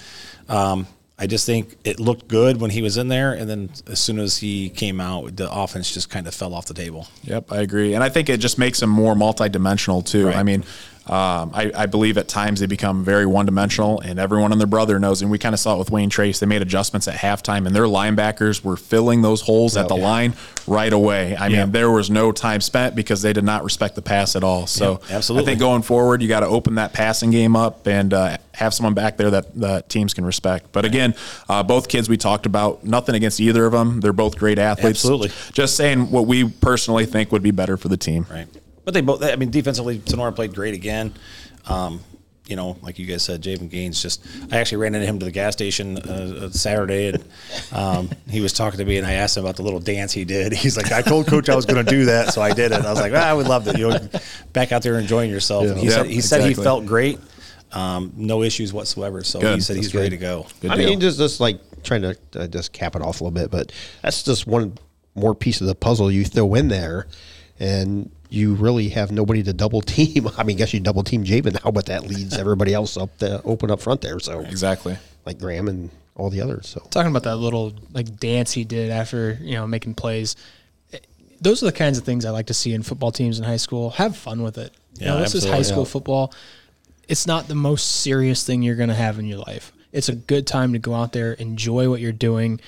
Um, 0.49 0.89
I 1.21 1.29
just 1.29 1.47
think 1.47 1.77
it 1.85 2.01
looked 2.01 2.27
good 2.27 2.61
when 2.61 2.71
he 2.71 2.83
was 2.83 2.97
in 2.97 3.07
there, 3.07 3.33
and 3.33 3.49
then 3.49 3.71
as 3.87 4.01
soon 4.01 4.19
as 4.19 4.39
he 4.39 4.71
came 4.71 5.01
out, 5.01 5.37
the 5.37 5.49
offense 5.53 5.93
just 5.95 6.11
kind 6.11 6.27
of 6.27 6.35
fell 6.35 6.53
off 6.53 6.67
the 6.67 6.75
table. 6.75 7.07
Yep, 7.23 7.53
I 7.53 7.59
agree, 7.59 7.95
and 7.95 8.03
I 8.03 8.09
think 8.09 8.29
it 8.29 8.39
just 8.41 8.59
makes 8.59 8.83
him 8.83 8.91
more 8.91 9.15
multidimensional 9.15 10.05
too. 10.05 10.27
Right. 10.29 10.37
I 10.37 10.43
mean, 10.43 10.65
um, 11.11 11.51
I, 11.53 11.73
I 11.75 11.87
believe 11.87 12.17
at 12.19 12.29
times 12.29 12.61
they 12.61 12.67
become 12.67 13.05
very 13.05 13.27
one-dimensional, 13.27 14.01
and 14.01 14.19
everyone 14.21 14.53
and 14.53 14.61
their 14.61 14.69
brother 14.69 14.99
knows. 15.01 15.23
And 15.23 15.31
we 15.31 15.39
kind 15.39 15.53
of 15.55 15.59
saw 15.59 15.75
it 15.75 15.79
with 15.81 15.91
Wayne 15.91 16.09
Trace. 16.09 16.39
They 16.39 16.47
made 16.47 16.63
adjustments 16.63 17.09
at 17.09 17.17
halftime, 17.17 17.67
and 17.67 17.75
their 17.75 17.85
linebackers 17.85 18.63
were 18.63 18.77
filling 18.77 19.21
those 19.23 19.41
holes 19.41 19.77
at 19.77 19.89
the 19.89 19.97
line 19.97 20.35
right 20.69 20.93
away. 20.93 21.35
I 21.35 21.49
Yeah. 21.49 21.65
mean, 21.65 21.73
there 21.73 21.91
was 21.91 22.11
no 22.11 22.31
time 22.31 22.61
spent 22.61 22.95
because 22.95 23.23
they 23.23 23.33
did 23.33 23.43
not 23.43 23.65
respect 23.65 23.97
the 23.97 24.03
pass 24.03 24.37
at 24.37 24.45
all. 24.45 24.69
So, 24.69 25.01
Yeah, 25.11 25.17
absolutely. 25.17 25.45
I 25.45 25.47
think 25.53 25.61
going 25.61 25.83
forward, 25.83 26.23
you 26.23 26.29
got 26.29 26.41
to 26.41 26.47
open 26.47 26.77
that 26.77 26.93
passing 26.93 27.33
game 27.33 27.57
up 27.57 27.89
and 27.89 28.15
uh, 28.15 28.37
have 28.55 28.73
someone 28.73 28.95
back 28.95 29.17
there 29.17 29.31
that 29.31 29.59
the 29.59 29.83
teams 29.89 30.15
can 30.15 30.25
respect. 30.25 30.67
But 30.71 30.85
again, 30.85 31.15
uh, 31.49 31.65
both 31.65 31.89
kids 31.89 32.09
we 32.09 32.19
talked 32.19 32.47
about, 32.47 32.85
nothing 32.85 33.17
against 33.17 33.41
either 33.41 33.67
of 33.67 33.73
them. 33.73 34.01
They're 34.01 34.13
both 34.13 34.39
great 34.39 34.61
athletes. 34.61 35.01
Absolutely. 35.01 35.33
Just 35.53 35.77
saying 35.77 36.11
what 36.13 36.27
we 36.27 36.49
personally 36.49 37.05
think 37.07 37.33
would 37.33 37.43
be 37.43 37.51
better 37.51 37.77
for 37.77 37.89
the 37.89 37.97
team. 37.97 38.27
Right. 38.31 38.47
But 38.91 38.95
they 38.95 39.01
both, 39.03 39.23
I 39.23 39.37
mean, 39.37 39.51
defensively, 39.53 40.01
Tinora 40.01 40.35
played 40.35 40.53
great 40.53 40.75
again. 40.75 41.15
Um, 41.69 42.01
you 42.49 42.57
know, 42.57 42.77
like 42.83 42.99
you 42.99 43.07
guys 43.07 43.23
said, 43.23 43.41
Javen 43.41 43.71
Gaines 43.71 44.03
just, 44.03 44.27
I 44.51 44.57
actually 44.59 44.79
ran 44.79 44.97
into 44.97 45.07
him 45.07 45.21
to 45.21 45.25
the 45.27 45.31
gas 45.31 45.53
station 45.53 45.97
uh, 45.99 46.47
uh, 46.47 46.51
Saturday 46.51 47.11
and 47.11 47.25
um, 47.71 48.11
he 48.29 48.41
was 48.41 48.53
talking 48.53 48.79
to 48.79 48.85
me 48.85 48.99
and 48.99 49.07
I 49.07 49.13
asked 49.13 49.37
him 49.37 49.45
about 49.45 49.55
the 49.55 49.63
little 49.63 49.79
dance 49.79 50.13
he 50.13 50.25
did. 50.25 50.53
He's 50.55 50.77
like, 50.77 50.91
I 50.91 51.03
told 51.03 51.29
coach 51.29 51.49
I 51.49 51.55
was 51.55 51.67
going 51.67 51.85
to 51.85 51.89
do 51.89 52.07
that. 52.07 52.35
So 52.35 52.43
I 52.43 52.53
did 52.53 52.73
it. 52.73 52.85
I 52.85 52.91
was 52.91 52.99
like, 52.99 53.13
ah, 53.15 53.19
I 53.29 53.33
would 53.33 53.47
love 53.47 53.69
it. 53.69 53.79
You 53.79 53.91
know, 53.91 54.09
back 54.53 54.73
out 54.73 54.83
there 54.83 54.99
enjoying 54.99 55.31
yourself. 55.31 55.69
And 55.69 55.79
he 55.79 55.87
Yeah, 55.87 55.93
said, 55.93 56.07
he 56.07 56.21
said 56.21 56.43
he 56.43 56.55
felt 56.55 56.85
great. 56.85 57.21
Um, 57.71 58.13
no 58.17 58.43
issues 58.43 58.73
whatsoever. 58.73 59.23
So 59.23 59.39
he 59.39 59.45
Good. 59.45 59.63
said 59.63 59.77
he's 59.77 59.93
That's 59.93 59.95
ready 59.95 60.11
to 60.11 60.17
go. 60.17 60.49
Good 60.61 60.73
I 60.73 60.77
deal. 60.77 60.89
mean, 60.89 60.99
just 61.01 61.19
just 61.19 61.39
like 61.39 61.61
trying 61.85 62.03
to 62.03 62.17
uh, 62.35 62.49
just 62.49 62.73
cap 62.73 62.97
it 62.97 63.03
off 63.03 63.21
a 63.21 63.25
little 63.25 63.31
bit, 63.31 63.53
but 63.53 63.71
that's 64.03 64.25
just 64.25 64.49
one 64.49 64.77
more 65.15 65.37
piece 65.37 65.61
of 65.61 65.69
the 65.69 65.77
puzzle 65.77 66.11
you 66.11 66.25
throw 66.25 66.53
in 66.55 66.67
there, 66.67 67.07
and 67.61 68.11
you 68.31 68.55
really 68.55 68.89
have 68.91 69.11
nobody 69.13 69.43
to 69.43 69.53
double 69.53 69.83
team. 69.83 70.29
I 70.39 70.45
mean, 70.45 70.57
I 70.57 70.59
guess 70.59 70.73
you 70.73 70.81
double 70.81 71.03
team 71.03 71.25
Javen 71.25 71.63
now, 71.65 71.71
but 71.71 71.87
that 71.87 72.07
leads 72.07 72.39
everybody 72.39 72.73
else 72.73 72.97
up 72.97 73.19
the 73.19 73.43
open 73.43 73.71
up 73.71 73.81
front 73.81 74.01
there. 74.01 74.19
So 74.21 74.41
exactly. 74.41 74.97
like 75.27 75.39
Graham 75.39 75.69
and 75.69 75.91
all 76.17 76.31
the 76.31 76.41
others. 76.41 76.69
So 76.69 76.81
talking 76.91 77.11
about 77.11 77.25
that 77.25 77.37
little 77.37 77.73
like 77.93 78.19
dance 78.19 78.53
he 78.53 78.65
did 78.65 78.91
after 78.91 79.39
you 79.41 79.55
know 79.55 79.67
making 79.67 79.95
plays 79.95 80.37
those 81.41 81.63
are 81.63 81.67
the 81.67 81.73
kinds 81.73 81.97
of 81.97 82.05
things 82.05 82.27
i 82.27 82.31
like 82.31 82.49
to 82.49 82.53
see 82.55 82.75
in 82.75 82.83
football 82.83 83.11
teams 83.11 83.39
in 83.39 83.45
high 83.47 83.57
school 83.57 83.89
have 83.91 84.15
fun 84.15 84.43
with 84.43 84.59
it 84.59 84.75
you 84.99 85.07
Yeah, 85.07 85.15
know, 85.15 85.21
this 85.21 85.35
is 85.35 85.45
high 85.45 85.63
school 85.63 85.85
Yeah. 85.85 85.89
football 85.91 86.35
it's 87.09 87.27
not 87.27 87.49
the 87.49 87.55
most 87.55 88.03
serious 88.03 88.45
thing 88.45 88.63
you're 88.63 88.77
going 88.77 88.91
to 88.91 88.95
have 88.95 89.19
in 89.19 89.25
your 89.25 89.39
life 89.39 89.73
it's 89.93 90.11
a 90.11 90.15
good 90.15 90.47
time 90.47 90.75
to 90.75 90.79
go 90.79 90.93
out 90.95 91.13
there 91.13 91.33
enjoy 91.33 91.89
what 91.89 92.01
you're 92.01 92.13
doing 92.13 92.59
c- 92.59 92.63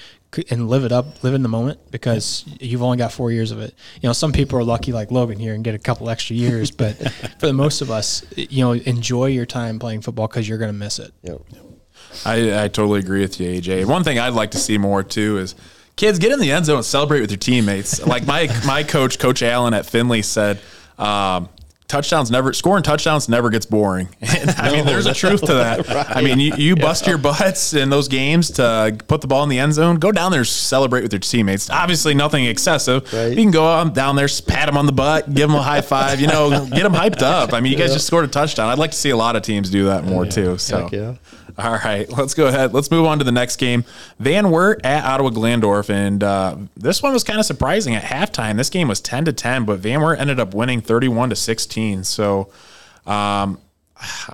and 0.51 0.68
live 0.68 0.85
it 0.85 0.92
up 0.92 1.23
live 1.23 1.35
in 1.35 1.42
the 1.42 1.49
moment 1.49 1.79
because 1.90 2.45
you've 2.61 2.83
only 2.83 2.97
got 2.97 3.12
four 3.12 3.31
years 3.31 3.51
of 3.51 3.61
it 3.61 3.75
you 4.01 4.09
know 4.09 4.12
some 4.12 4.33
people 4.33 4.59
are 4.59 4.64
lucky 4.64 4.92
like 4.92 5.11
logan 5.11 5.38
here 5.38 5.55
and 5.55 5.62
get 5.62 5.75
a 5.75 5.79
couple 5.79 6.09
extra 6.09 6.35
years 6.35 6.71
but 6.83 6.95
for 7.38 7.47
the 7.47 7.53
most 7.53 7.81
of 7.81 7.90
us 7.90 8.25
you 8.37 8.64
know 8.64 8.73
enjoy 8.73 9.27
your 9.27 9.47
time 9.47 9.79
playing 9.79 10.01
football 10.01 10.27
because 10.27 10.49
you're 10.49 10.59
going 10.59 10.73
to 10.73 10.79
miss 10.79 10.99
it 10.99 11.12
yeah. 11.23 11.35
I, 12.25 12.64
I 12.64 12.68
totally 12.68 13.01
agree 13.01 13.21
with 13.21 13.40
you, 13.40 13.61
AJ. 13.61 13.87
One 13.87 14.05
thing 14.05 14.18
I'd 14.18 14.35
like 14.35 14.51
to 14.53 14.59
see 14.59 14.79
more 14.79 15.03
too 15.03 15.38
is 15.38 15.55
kids 15.97 16.18
get 16.18 16.33
in 16.33 16.40
the 16.40 16.53
end 16.53 16.66
zone 16.66 16.77
and 16.77 16.85
celebrate 16.85 17.21
with 17.21 17.31
your 17.31 17.38
teammates. 17.38 18.05
Like 18.07 18.27
my 18.27 18.49
my 18.66 18.83
coach, 18.83 19.18
Coach 19.18 19.42
Allen 19.42 19.75
at 19.75 19.87
Findlay 19.87 20.23
said, 20.23 20.61
um, 20.99 21.49
touchdowns 21.93 22.31
never 22.31 22.55
scoring 22.55 22.83
touchdowns 22.83 23.29
never 23.29 23.51
gets 23.51 23.67
boring. 23.67 24.09
And 24.43 24.51
I 24.53 24.73
mean, 24.73 24.87
there's 24.87 25.07
a 25.07 25.13
truth 25.15 25.43
to 25.43 25.55
that. 25.55 25.89
I 26.17 26.23
mean, 26.23 26.41
you, 26.41 26.55
you 26.57 26.75
bust 26.75 27.07
your 27.07 27.19
butts 27.19 27.75
in 27.75 27.91
those 27.91 28.09
games 28.09 28.51
to 28.53 28.97
put 29.07 29.21
the 29.21 29.27
ball 29.27 29.43
in 29.45 29.51
the 29.51 29.59
end 29.59 29.75
zone. 29.75 29.97
Go 29.97 30.11
down 30.11 30.33
there, 30.33 30.45
celebrate 30.45 31.03
with 31.03 31.13
your 31.13 31.21
teammates. 31.21 31.71
Obviously, 31.71 32.15
nothing 32.15 32.47
excessive. 32.47 33.13
Right. 33.13 33.29
You 33.29 33.37
can 33.37 33.51
go 33.51 33.89
down 33.91 34.17
there, 34.17 34.27
pat 34.47 34.67
them 34.67 34.77
on 34.77 34.87
the 34.87 34.93
butt, 34.93 35.33
give 35.33 35.49
them 35.49 35.57
a 35.57 35.63
high 35.63 35.83
five. 35.83 36.19
You 36.21 36.29
know, 36.29 36.67
get 36.67 36.83
them 36.83 36.95
hyped 36.95 37.23
up. 37.23 37.53
I 37.53 37.61
mean, 37.61 37.73
you 37.73 37.79
guys 37.79 37.93
just 37.93 38.07
scored 38.07 38.25
a 38.25 38.29
touchdown. 38.29 38.69
I'd 38.71 38.79
like 38.79 38.93
to 38.93 38.97
see 38.97 39.11
a 39.11 39.17
lot 39.17 39.37
of 39.37 39.43
teams 39.43 39.69
do 39.71 39.85
that 39.85 40.05
more 40.05 40.25
too. 40.27 40.57
So. 40.59 40.89
All 41.59 41.73
right, 41.85 42.09
let's 42.09 42.35
go 42.35 42.47
ahead. 42.47 42.73
Let's 42.73 42.91
move 42.91 43.05
on 43.07 43.19
to 43.19 43.25
the 43.25 43.33
next 43.33 43.57
game. 43.57 43.85
Van 44.19 44.51
Wert 44.51 44.81
at 44.85 45.05
Ottawa 45.05 45.31
Glandorf, 45.31 45.91
and 45.91 46.23
uh, 46.23 46.57
this 46.77 47.03
one 47.03 47.12
was 47.12 47.25
kind 47.25 47.38
of 47.38 47.45
surprising 47.45 47.95
at 47.95 48.03
halftime. 48.03 48.57
This 48.57 48.71
game 48.71 48.88
was 48.88 49.01
ten 49.01 49.25
to 49.27 49.33
ten, 49.33 49.65
but 49.65 49.79
Van 49.81 50.01
Wert 50.01 50.19
ended 50.19 50.41
up 50.41 50.55
winning 50.55 50.81
thirty-one 50.81 51.29
to 51.31 51.37
sixteen. 51.37 52.05
So, 52.05 52.51
um, 53.07 53.61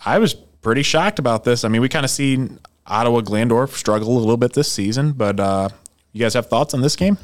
I 0.04 0.18
was 0.18 0.34
pretty 0.34 0.82
shocked 0.82 1.18
about 1.18 1.44
this. 1.44 1.64
I 1.64 1.68
mean, 1.68 1.80
we 1.80 1.88
kind 1.88 2.04
of 2.04 2.10
seen 2.10 2.60
Ottawa 2.86 3.20
Glandorf 3.20 3.70
struggle 3.70 4.16
a 4.16 4.18
little 4.18 4.36
bit 4.36 4.52
this 4.52 4.70
season, 4.70 5.12
but 5.12 5.40
uh, 5.40 5.68
you 6.12 6.20
guys 6.20 6.34
have 6.34 6.46
thoughts 6.46 6.74
on 6.74 6.80
this 6.80 6.96
game? 6.96 7.18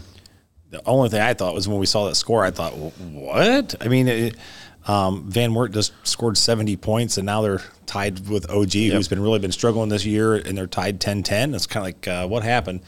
The 0.70 0.83
only 0.87 1.09
thing 1.09 1.20
I 1.20 1.35
thought 1.35 1.54
was 1.54 1.68
when 1.68 1.78
we 1.78 1.87
saw 1.87 2.07
that 2.07 2.16
score, 2.16 2.44
I 2.44 2.50
thought, 2.50 2.72
what? 2.72 3.76
I 3.80 3.88
mean, 3.88 4.09
it, 4.09 4.37
um, 4.87 5.25
Van 5.29 5.55
Wert 5.55 5.73
just 5.73 5.92
scored 6.07 6.37
70 6.37 6.77
points, 6.77 7.16
and 7.16 7.27
now 7.27 7.42
they're 7.42 7.62
tied 7.87 8.29
with 8.29 8.51
OG, 8.51 8.73
who's 8.73 9.09
been 9.09 9.20
really 9.20 9.38
been 9.38 9.53
struggling 9.53 9.88
this 9.88 10.05
year, 10.05 10.35
and 10.35 10.57
they're 10.57 10.66
tied 10.66 11.01
10-10. 11.01 11.55
It's 11.55 11.66
kind 11.66 11.83
of 11.83 11.87
like, 11.87 12.09
uh, 12.09 12.27
what 12.27 12.42
happened? 12.42 12.81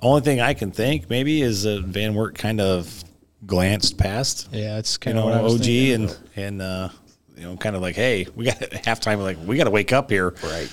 Only 0.00 0.22
thing 0.22 0.40
I 0.40 0.54
can 0.54 0.70
think 0.70 1.10
maybe 1.10 1.42
is 1.42 1.64
that 1.64 1.82
Van 1.84 2.14
Wert 2.14 2.36
kind 2.36 2.60
of 2.60 3.04
glanced 3.46 3.96
past, 3.96 4.48
yeah 4.52 4.78
it's 4.78 4.94
you 4.94 4.98
kind 4.98 5.18
of 5.18 5.24
know, 5.24 5.42
what 5.42 5.52
OG 5.52 5.60
thinking. 5.60 5.94
and 5.94 6.18
and 6.36 6.62
uh, 6.62 6.88
you 7.36 7.42
know, 7.44 7.56
kind 7.56 7.74
of 7.74 7.82
like, 7.82 7.96
hey, 7.96 8.26
we 8.34 8.44
got 8.44 8.56
halftime, 8.60 9.18
like 9.22 9.38
we 9.44 9.56
got 9.56 9.64
to 9.64 9.70
wake 9.70 9.92
up 9.92 10.10
here, 10.10 10.34
right? 10.42 10.70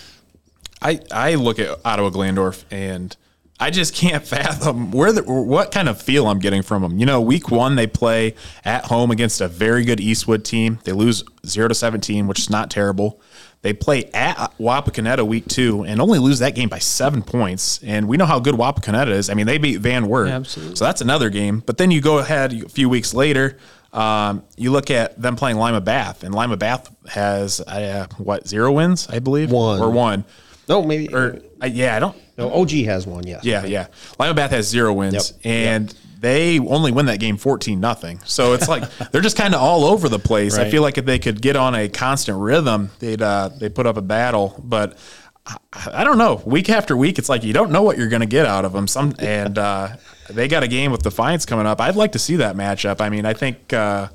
I, 0.82 1.00
I 1.12 1.36
look 1.36 1.60
at 1.60 1.80
Ottawa 1.86 2.10
Glandorf 2.10 2.64
and 2.70 3.16
I 3.60 3.70
just 3.72 3.96
can't 3.96 4.26
fathom 4.28 4.92
where 4.92 5.12
the 5.12 5.24
what 5.24 5.72
kind 5.72 5.90
of 5.90 6.02
feel 6.02 6.28
I'm 6.28 6.40
getting 6.40 6.62
from 6.62 6.82
them. 6.84 7.00
You 7.00 7.06
know, 7.06 7.22
week 7.22 7.50
one 7.50 7.76
they 7.76 7.88
play 7.88 8.36
at 8.64 8.86
home 8.86 9.10
against 9.12 9.42
a 9.42 9.48
very 9.48 9.84
good 9.84 10.00
Eastwood 10.00 10.46
team. 10.46 10.80
They 10.84 10.92
lose 10.92 11.24
zero 11.46 11.68
to 11.68 11.74
seventeen, 11.76 12.28
which 12.28 12.40
is 12.40 12.50
not 12.50 12.70
terrible. 12.70 13.20
They 13.64 13.74
play 13.74 14.06
at 14.14 14.36
Wapakoneta 14.60 15.26
week 15.28 15.48
two 15.48 15.84
and 15.84 16.00
only 16.00 16.20
lose 16.20 16.38
that 16.40 16.54
game 16.54 16.70
by 16.70 16.78
seven 16.78 17.24
points. 17.24 17.82
And 17.84 18.08
we 18.08 18.16
know 18.16 18.28
how 18.28 18.40
good 18.40 18.54
Wapakoneta 18.54 19.10
is. 19.10 19.32
I 19.32 19.34
mean, 19.34 19.48
they 19.48 19.58
beat 19.58 19.78
Van 19.78 20.08
Wert. 20.08 20.30
Absolutely. 20.30 20.76
So 20.76 20.86
that's 20.86 21.02
another 21.02 21.30
game. 21.32 21.64
But 21.66 21.80
then 21.80 21.90
you 21.90 22.00
go 22.00 22.20
ahead 22.20 22.54
a 22.54 22.70
few 22.70 22.88
weeks 22.88 23.16
later. 23.16 23.58
Um, 23.92 24.44
you 24.58 24.72
look 24.72 24.92
at 24.92 25.20
them 25.20 25.36
playing 25.36 25.58
Lima 25.58 25.82
Bath, 25.82 26.24
and 26.24 26.36
Lima 26.36 26.56
Bath 26.58 26.94
has 27.10 27.60
uh, 27.62 28.06
what 28.18 28.48
zero 28.48 28.72
wins, 28.74 29.08
I 29.10 29.18
believe, 29.20 29.50
One. 29.50 29.80
or 29.82 29.90
one, 29.90 30.24
No, 30.70 30.84
maybe. 30.84 31.12
or 31.12 31.40
uh, 31.62 31.66
yeah, 31.66 31.96
I 31.96 32.00
don't. 32.00 32.16
No, 32.38 32.52
OG 32.54 32.72
has 32.86 33.08
one. 33.08 33.26
Yes. 33.26 33.44
Yeah, 33.44 33.66
yeah. 33.66 33.88
Lima 34.20 34.34
Bath 34.34 34.52
has 34.52 34.68
zero 34.68 34.94
wins, 34.94 35.34
Yep. 35.44 35.46
and 35.46 35.96
they 36.20 36.60
only 36.60 36.92
win 36.92 37.06
that 37.08 37.20
game 37.20 37.38
fourteen 37.38 37.80
nothing. 37.80 38.20
So 38.26 38.54
it's 38.54 38.68
like 38.68 38.84
they're 39.12 39.22
just 39.22 39.38
kind 39.38 39.54
of 39.56 39.62
all 39.62 39.84
over 39.86 40.10
the 40.10 40.20
place. 40.20 40.58
I 40.58 40.70
feel 40.70 40.82
like 40.82 40.98
if 40.98 41.06
they 41.06 41.20
could 41.20 41.42
get 41.42 41.56
on 41.56 41.76
a 41.76 41.90
constant 41.90 42.38
rhythm, 42.40 42.92
they'd 43.00 43.22
uh, 43.22 43.50
they 43.60 43.70
put 43.70 43.86
up 43.86 43.98
a 43.98 44.02
battle. 44.02 44.60
But 44.64 44.98
I, 45.46 45.58
I 45.94 46.04
don't 46.04 46.18
know. 46.18 46.42
Week 46.46 46.70
after 46.70 46.96
week, 46.98 47.18
it's 47.20 47.30
like 47.30 47.44
you 47.44 47.54
don't 47.54 47.72
know 47.72 47.82
what 47.84 47.98
you're 47.98 48.10
going 48.10 48.22
to 48.22 48.26
get 48.28 48.46
out 48.46 48.66
of 48.66 48.74
them. 48.74 48.88
Some 48.88 49.14
and 49.20 49.58
uh, 49.58 49.90
they 50.30 50.48
got 50.48 50.64
a 50.64 50.68
game 50.68 50.92
with 50.92 51.04
Defiance 51.04 51.46
coming 51.46 51.66
up. 51.66 51.80
I'd 51.82 51.96
like 51.96 52.12
to 52.14 52.20
see 52.20 52.36
that 52.38 52.56
matchup. 52.56 53.02
I 53.02 53.10
mean, 53.10 53.26
I 53.26 53.34
think. 53.34 53.74
Uh, 53.74 54.10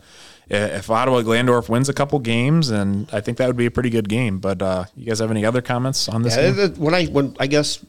if 0.54 0.90
Ottawa 0.90 1.22
Glandorf 1.22 1.70
wins 1.70 1.88
a 1.88 1.94
couple 1.94 2.18
games, 2.18 2.68
and 2.68 3.08
I 3.10 3.22
think 3.22 3.38
that 3.38 3.46
would 3.46 3.56
be 3.56 3.64
a 3.64 3.70
pretty 3.70 3.88
good 3.88 4.06
game. 4.06 4.38
But 4.38 4.60
uh, 4.60 4.84
you 4.94 5.06
guys 5.06 5.20
have 5.20 5.30
any 5.30 5.46
other 5.46 5.62
comments 5.62 6.10
on 6.10 6.20
this? 6.22 6.36
Yeah, 6.36 6.50
game? 6.50 6.58
it- 6.58 6.70
it- 6.72 6.78
when 6.78 6.92
I 6.94 7.06
when 7.06 7.34
I 7.40 7.46
guess 7.46 7.82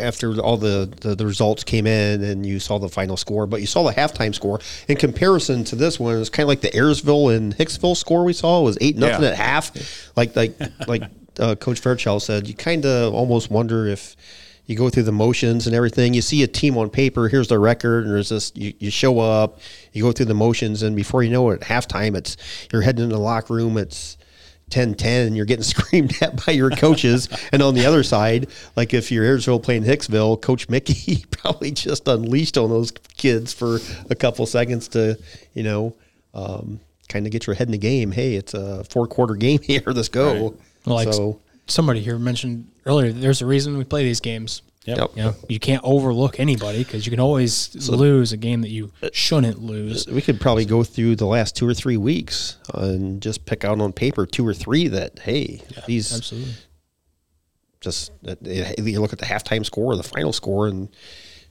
after 0.00 0.38
all 0.40 0.56
the, 0.56 0.92
the 1.00 1.14
the 1.14 1.24
results 1.26 1.62
came 1.64 1.86
in 1.86 2.22
and 2.22 2.44
you 2.44 2.58
saw 2.58 2.78
the 2.78 2.88
final 2.88 3.16
score, 3.16 3.46
but 3.46 3.60
you 3.60 3.66
saw 3.66 3.82
the 3.84 3.92
halftime 3.92 4.34
score 4.34 4.60
in 4.88 4.96
comparison 4.96 5.62
to 5.64 5.76
this 5.76 6.00
one, 6.00 6.20
it's 6.20 6.30
kind 6.30 6.44
of 6.44 6.48
like 6.48 6.60
the 6.62 6.70
Ayersville 6.70 7.34
and 7.36 7.56
Hicksville 7.56 7.96
score 7.96 8.24
we 8.24 8.32
saw 8.32 8.60
it 8.60 8.64
was 8.64 8.78
eight 8.80 8.96
nothing 8.96 9.22
Yeah. 9.22 9.30
at 9.30 9.36
half. 9.36 10.12
Like 10.16 10.34
like 10.34 10.58
like 10.88 11.02
uh, 11.38 11.54
Coach 11.56 11.80
Fairchild 11.80 12.22
said, 12.22 12.46
you 12.48 12.54
kind 12.54 12.84
of 12.86 13.14
almost 13.14 13.50
wonder 13.50 13.86
if 13.86 14.16
you 14.66 14.76
go 14.76 14.88
through 14.88 15.02
the 15.02 15.12
motions 15.12 15.66
and 15.66 15.76
everything. 15.76 16.14
You 16.14 16.22
see 16.22 16.42
a 16.42 16.46
team 16.46 16.78
on 16.78 16.88
paper, 16.90 17.28
here's 17.28 17.48
the 17.48 17.58
record, 17.58 18.04
and 18.06 18.14
there's 18.14 18.30
this. 18.30 18.50
You, 18.54 18.72
you 18.78 18.90
show 18.90 19.18
up, 19.20 19.58
you 19.92 20.02
go 20.02 20.10
through 20.10 20.24
the 20.26 20.34
motions, 20.34 20.82
and 20.82 20.96
before 20.96 21.22
you 21.22 21.30
know 21.30 21.50
it, 21.50 21.60
at 21.62 21.68
halftime, 21.68 22.16
it's 22.16 22.36
you're 22.72 22.80
heading 22.82 23.04
in 23.04 23.10
the 23.10 23.18
locker 23.18 23.52
room. 23.54 23.76
It's 23.76 24.16
10 24.74 24.94
10 24.94 25.26
and 25.28 25.36
you're 25.36 25.46
getting 25.46 25.62
screamed 25.74 26.20
at 26.20 26.44
by 26.44 26.52
your 26.52 26.68
coaches. 26.70 27.28
and 27.52 27.62
on 27.62 27.74
the 27.74 27.86
other 27.86 28.02
side, 28.02 28.48
like 28.74 28.92
if 28.92 29.12
you're 29.12 29.24
Ayersville 29.24 29.62
playing 29.62 29.84
Hicksville, 29.84 30.40
Coach 30.40 30.68
Mickey 30.68 31.24
probably 31.30 31.70
just 31.70 32.08
unleashed 32.08 32.58
on 32.58 32.70
those 32.70 32.90
kids 33.16 33.52
for 33.52 33.78
a 34.10 34.16
couple 34.16 34.44
seconds 34.46 34.88
to, 34.88 35.16
you 35.54 35.62
know, 35.62 35.94
um, 36.34 36.80
kind 37.08 37.24
of 37.24 37.32
get 37.32 37.46
your 37.46 37.54
head 37.54 37.68
in 37.68 37.72
the 37.72 37.78
game. 37.78 38.10
Hey, 38.10 38.34
it's 38.34 38.52
a 38.52 38.82
four 38.84 39.06
quarter 39.06 39.34
game 39.34 39.60
here. 39.62 39.82
Let's 39.86 40.08
go. 40.08 40.34
Well, 40.34 40.54
like 40.86 41.12
so, 41.12 41.40
somebody 41.68 42.00
here 42.00 42.18
mentioned 42.18 42.68
earlier, 42.84 43.12
there's 43.12 43.42
a 43.42 43.46
reason 43.46 43.78
we 43.78 43.84
play 43.84 44.02
these 44.02 44.20
games. 44.20 44.62
Yep. 44.84 44.98
Yep. 44.98 45.10
You 45.16 45.22
know, 45.22 45.34
you 45.48 45.58
can't 45.58 45.82
overlook 45.82 46.38
anybody 46.38 46.84
because 46.84 47.06
you 47.06 47.10
can 47.10 47.20
always 47.20 47.74
lose 47.88 48.32
a 48.32 48.36
game 48.36 48.60
that 48.60 48.68
you 48.68 48.92
uh, 49.02 49.08
shouldn't 49.12 49.58
lose. 49.60 50.06
we 50.06 50.20
could 50.20 50.40
probably 50.40 50.66
go 50.66 50.84
through 50.84 51.16
the 51.16 51.24
last 51.26 51.56
two 51.56 51.66
or 51.66 51.72
three 51.72 51.96
weeks 51.96 52.58
and 52.74 53.22
just 53.22 53.46
pick 53.46 53.64
out 53.64 53.80
on 53.80 53.92
paper 53.94 54.26
two 54.26 54.46
or 54.46 54.52
three 54.52 54.88
that, 54.88 55.18
hey, 55.20 55.62
these 55.86 56.14
Absolutely. 56.14 56.52
just 57.80 58.12
it, 58.24 58.38
it- 58.42 58.78
you 58.84 59.00
look 59.00 59.12
at 59.12 59.18
the 59.18 59.26
halftime 59.26 59.64
score 59.64 59.92
or 59.92 59.96
the 59.96 60.02
final 60.02 60.32
score, 60.32 60.66
and 60.68 60.88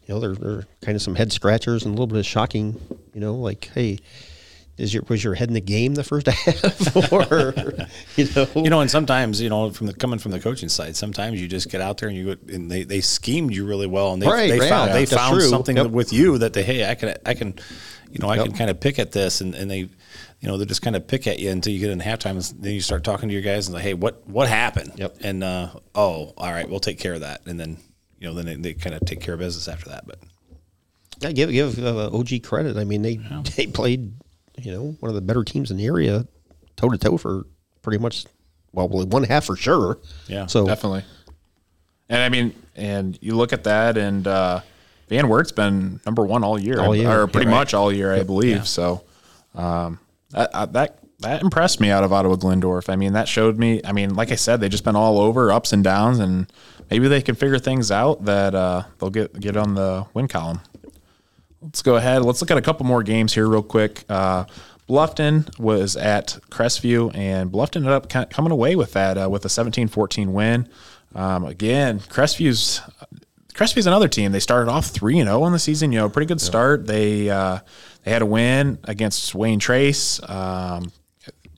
you 0.06 0.13
know 0.13 0.19
they're, 0.19 0.36
they're 0.36 0.67
kind 0.82 0.96
of 0.96 1.02
some 1.02 1.15
head 1.15 1.32
scratchers 1.32 1.84
and 1.86 1.89
a 1.91 1.93
little 1.93 2.08
bit 2.08 2.19
of 2.19 2.26
shocking. 2.26 2.80
You 3.13 3.22
know, 3.22 3.36
like 3.36 3.69
hey, 3.74 4.00
is 4.78 4.94
your 4.94 5.04
was 5.08 5.24
your 5.24 5.36
head 5.36 5.50
in 5.50 5.54
the 5.54 5.62
game 5.62 5.94
the 5.94 6.04
first 6.04 6.26
half, 6.28 7.12
or 7.14 7.54
you 8.18 8.28
know, 8.36 8.48
You 8.56 8.70
know, 8.70 8.82
and 8.82 8.90
sometimes 8.90 9.40
you 9.42 9.50
know, 9.50 9.70
from 9.72 9.88
the 9.88 9.94
coming 9.94 10.18
from 10.20 10.32
the 10.32 10.40
coaching 10.40 10.70
side, 10.70 10.96
sometimes 10.96 11.40
you 11.42 11.48
just 11.48 11.70
get 11.70 11.80
out 11.82 11.98
there 12.00 12.10
and 12.10 12.18
you 12.18 12.36
go, 12.36 12.54
and 12.54 12.70
they, 12.72 12.84
they 12.84 13.00
schemed 13.02 13.54
you 13.54 13.66
really 13.66 13.88
well, 13.88 14.14
and 14.14 14.22
they, 14.22 14.28
Right, 14.28 14.50
they 14.50 14.58
yeah, 14.58 14.70
found 14.70 14.94
they 14.94 15.06
found 15.06 15.40
true. 15.40 15.48
something 15.48 15.78
Yep. 15.78 15.88
with 15.92 16.12
you 16.12 16.38
that 16.40 16.54
they 16.54 16.64
hey 16.64 16.90
I 16.90 16.96
can 16.96 17.16
I 17.26 17.34
can, 17.36 17.54
you 18.12 18.20
know 18.20 18.30
I 18.30 18.36
Yep. 18.38 18.46
can 18.46 18.54
kind 18.56 18.70
of 18.72 18.80
pick 18.80 18.98
at 19.00 19.12
this, 19.12 19.42
and, 19.42 19.54
and 19.54 19.70
they, 19.70 19.78
you 19.80 19.90
know, 20.50 20.58
they 20.58 20.66
just 20.66 20.82
kind 20.82 20.96
of 20.96 21.08
pick 21.08 21.28
at 21.28 21.38
you 21.40 21.52
until 21.52 21.72
you 21.72 21.80
get 21.80 21.92
in 21.92 22.00
halftime, 22.00 22.32
and 22.52 22.64
then 22.64 22.74
you 22.74 22.82
start 22.82 23.04
talking 23.04 23.30
to 23.30 23.34
your 23.34 23.44
guys 23.44 23.68
and 23.68 23.76
like 23.76 23.84
hey 23.84 23.94
what 23.94 24.28
what 24.28 24.48
happened? 24.50 24.94
Yep. 24.96 25.18
And 25.22 25.44
uh, 25.44 25.70
oh 25.94 26.34
all 26.36 26.52
right 26.52 26.68
we'll 26.68 26.80
take 26.80 27.00
care 27.00 27.14
of 27.14 27.20
that, 27.22 27.46
and 27.46 27.60
then 27.60 27.78
you 28.20 28.28
know 28.28 28.34
then 28.34 28.46
they, 28.46 28.56
they 28.56 28.74
kind 28.74 28.96
of 28.96 29.06
take 29.06 29.22
care 29.22 29.36
of 29.36 29.40
business 29.40 29.68
after 29.68 29.90
that, 29.90 30.08
but. 30.08 30.18
I 31.24 31.32
give 31.32 31.52
give 31.52 31.80
uh, 31.82 32.10
OG 32.12 32.42
credit. 32.44 32.76
I 32.76 32.84
mean, 32.84 33.02
they 33.02 33.16
they 33.56 33.68
played 33.68 34.12
you 34.58 34.72
know 34.72 34.96
one 35.00 35.10
of 35.10 35.16
the 35.16 35.22
better 35.22 35.44
teams 35.44 35.72
in 35.72 35.78
the 35.78 35.86
area, 35.86 36.28
toe 36.76 36.89
to 36.89 36.98
toe 36.98 37.18
for 37.18 37.46
pretty 37.82 37.98
much 38.02 38.26
well 38.72 38.88
one 38.88 39.24
half 39.24 39.46
for 39.46 39.56
sure. 39.56 40.00
Yeah, 40.28 40.48
so 40.48 40.66
Definitely. 40.66 41.04
And 42.10 42.22
I 42.22 42.30
mean, 42.30 42.54
and 42.76 43.18
you 43.22 43.36
look 43.36 43.54
at 43.54 43.63
that, 43.63 43.98
and 43.98 44.28
uh, 44.28 44.60
Van 45.10 45.28
Wert's 45.30 45.52
been 45.52 46.00
number 46.06 46.24
one 46.24 46.44
all 46.44 46.60
year, 46.60 46.80
All 46.80 46.96
year, 46.96 47.22
or 47.22 47.28
pretty 47.28 47.46
yeah, 47.48 47.54
right. 47.54 47.60
much 47.62 47.74
all 47.74 47.92
year, 47.92 48.13
I 48.13 48.24
believe. 48.24 48.68
So 48.68 49.04
um, 49.56 50.00
that, 50.32 50.50
uh, 50.54 50.66
that 50.68 51.00
that 51.20 51.42
impressed 51.42 51.80
me 51.80 51.89
out 51.89 52.04
of 52.04 52.12
Ottawa 52.12 52.36
Glandorf. 52.36 52.89
I 52.89 52.98
mean, 52.98 53.13
that 53.13 53.28
showed 53.28 53.58
me. 53.58 53.82
I 53.84 53.94
mean, 53.94 54.16
like 54.16 54.32
I 54.32 54.36
said, 54.36 54.60
they 54.60 54.70
just 54.70 54.84
been 54.84 54.96
all 54.96 55.18
over, 55.20 55.52
ups 55.52 55.72
and 55.74 55.84
downs, 55.84 56.20
and 56.20 56.52
maybe 56.92 57.08
they 57.08 57.22
can 57.22 57.36
figure 57.36 57.60
things 57.60 57.89
out 57.89 58.26
that 58.26 58.54
uh, 58.54 58.84
they'll 59.00 59.10
get 59.10 59.39
get 59.39 59.56
on 59.58 59.76
the 59.76 60.06
win 60.13 60.28
column. 60.28 60.60
Let's 61.63 61.82
go 61.82 61.95
ahead. 61.95 62.23
Let's 62.23 62.41
look 62.41 62.52
at 62.52 62.58
a 62.58 62.62
couple 62.62 62.86
more 62.86 63.04
games 63.04 63.34
here, 63.34 63.47
real 63.47 63.63
quick. 63.63 64.04
Uh, 64.10 64.45
Bluffton 64.89 65.58
was 65.58 65.95
at 65.95 66.38
Crestview, 66.52 67.15
and 67.15 67.52
Bluffton 67.52 67.78
ended 67.78 67.91
up 67.93 68.30
coming 68.30 68.52
away 68.52 68.76
with 68.76 68.93
that 68.93 69.17
uh, 69.17 69.30
with 69.30 69.45
a 69.45 69.47
17-14 69.47 70.28
win. 70.28 70.67
Um, 71.15 71.45
again, 71.45 71.99
Crestview's 71.99 72.82
Crestview's 73.54 73.86
another 73.86 74.08
team. 74.08 74.32
They 74.32 74.39
started 74.39 74.69
off 74.69 74.88
three 74.88 75.19
and 75.19 75.28
zero 75.28 75.43
on 75.43 75.52
the 75.52 75.60
season. 75.60 75.91
You 75.91 75.99
know, 75.99 76.10
pretty 76.10 76.26
good 76.26 76.41
start. 76.41 76.88
They 76.88 77.30
uh, 77.30 77.60
they 78.04 78.12
had 78.12 78.23
a 78.23 78.26
win 78.26 78.80
against 78.84 79.34
Wayne 79.36 79.60
Trace. 79.60 80.19
Um, 80.28 80.91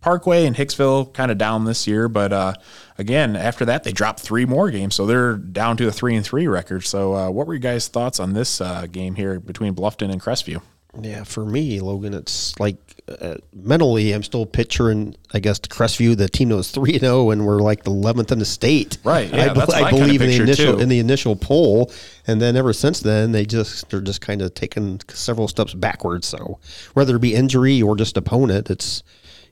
Parkway 0.05 0.45
and 0.45 0.55
Hicksville 0.55 1.11
kind 1.15 1.31
of 1.31 1.39
down 1.39 1.65
this 1.65 1.87
year, 1.87 2.07
but 2.07 2.31
uh, 2.31 2.53
again 2.99 3.35
after 3.35 3.65
that 3.65 3.83
they 3.83 3.91
dropped 3.91 4.19
three 4.19 4.45
more 4.45 4.69
games, 4.69 4.93
so 4.93 5.07
they're 5.07 5.33
down 5.33 5.77
to 5.77 5.87
a 5.87 5.91
three 5.91 6.15
and 6.15 6.23
three 6.23 6.45
record. 6.45 6.85
So, 6.85 7.15
uh, 7.15 7.31
what 7.31 7.47
were 7.47 7.55
you 7.55 7.59
guys' 7.59 7.87
thoughts 7.87 8.19
on 8.19 8.33
this 8.33 8.61
uh, 8.61 8.85
game 8.85 9.15
here 9.15 9.39
between 9.39 9.73
Bluffton 9.73 10.11
and 10.11 10.21
Crestview? 10.21 10.61
Yeah, 11.01 11.23
for 11.23 11.43
me, 11.43 11.79
Logan, 11.79 12.13
it's 12.13 12.57
like 12.59 12.77
uh, 13.07 13.37
mentally, 13.51 14.11
I'm 14.11 14.21
still 14.21 14.45
picturing, 14.45 15.15
I 15.33 15.39
guess, 15.39 15.57
the 15.57 15.69
Crestview, 15.69 16.15
the 16.15 16.29
team 16.29 16.49
that 16.49 16.55
was 16.55 16.69
three 16.69 16.91
and 16.93 17.01
zero, 17.01 17.31
and 17.31 17.43
we're 17.43 17.61
like 17.61 17.83
the 17.83 17.89
eleventh 17.89 18.31
in 18.31 18.37
the 18.37 18.45
state. 18.45 18.99
Right, 19.03 19.33
yeah, 19.33 19.45
I, 19.49 19.53
that's 19.55 19.69
what 19.69 19.75
I 19.75 19.87
I 19.87 19.89
kinda 19.89 20.05
believe 20.05 20.21
in 20.21 20.29
the 20.29 20.43
initial 20.43 20.75
too. 20.75 20.79
in 20.81 20.87
the 20.87 20.99
initial 20.99 21.35
poll, 21.35 21.91
and 22.27 22.39
then 22.39 22.55
ever 22.55 22.73
since 22.73 22.99
then, 22.99 23.31
they 23.31 23.47
just 23.47 23.89
they're 23.89 24.01
just 24.01 24.21
kind 24.21 24.43
of 24.43 24.53
taking 24.53 25.01
several 25.09 25.47
steps 25.47 25.73
backwards. 25.73 26.27
So 26.27 26.59
whether 26.93 27.15
it 27.15 27.21
be 27.21 27.33
injury 27.33 27.81
or 27.81 27.95
just 27.95 28.15
opponent, 28.17 28.69
it's 28.69 29.01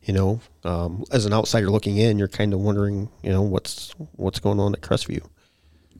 you 0.04 0.14
know, 0.14 0.40
um, 0.64 1.04
as 1.12 1.26
an 1.26 1.34
outsider 1.34 1.70
looking 1.70 1.98
in, 1.98 2.20
you're 2.20 2.28
kind 2.28 2.54
of 2.54 2.60
wondering, 2.60 3.10
you 3.22 3.32
know, 3.32 3.42
what's 3.42 3.94
what's 4.16 4.40
going 4.40 4.60
on 4.60 4.74
at 4.74 4.82
Crestview. 4.82 5.26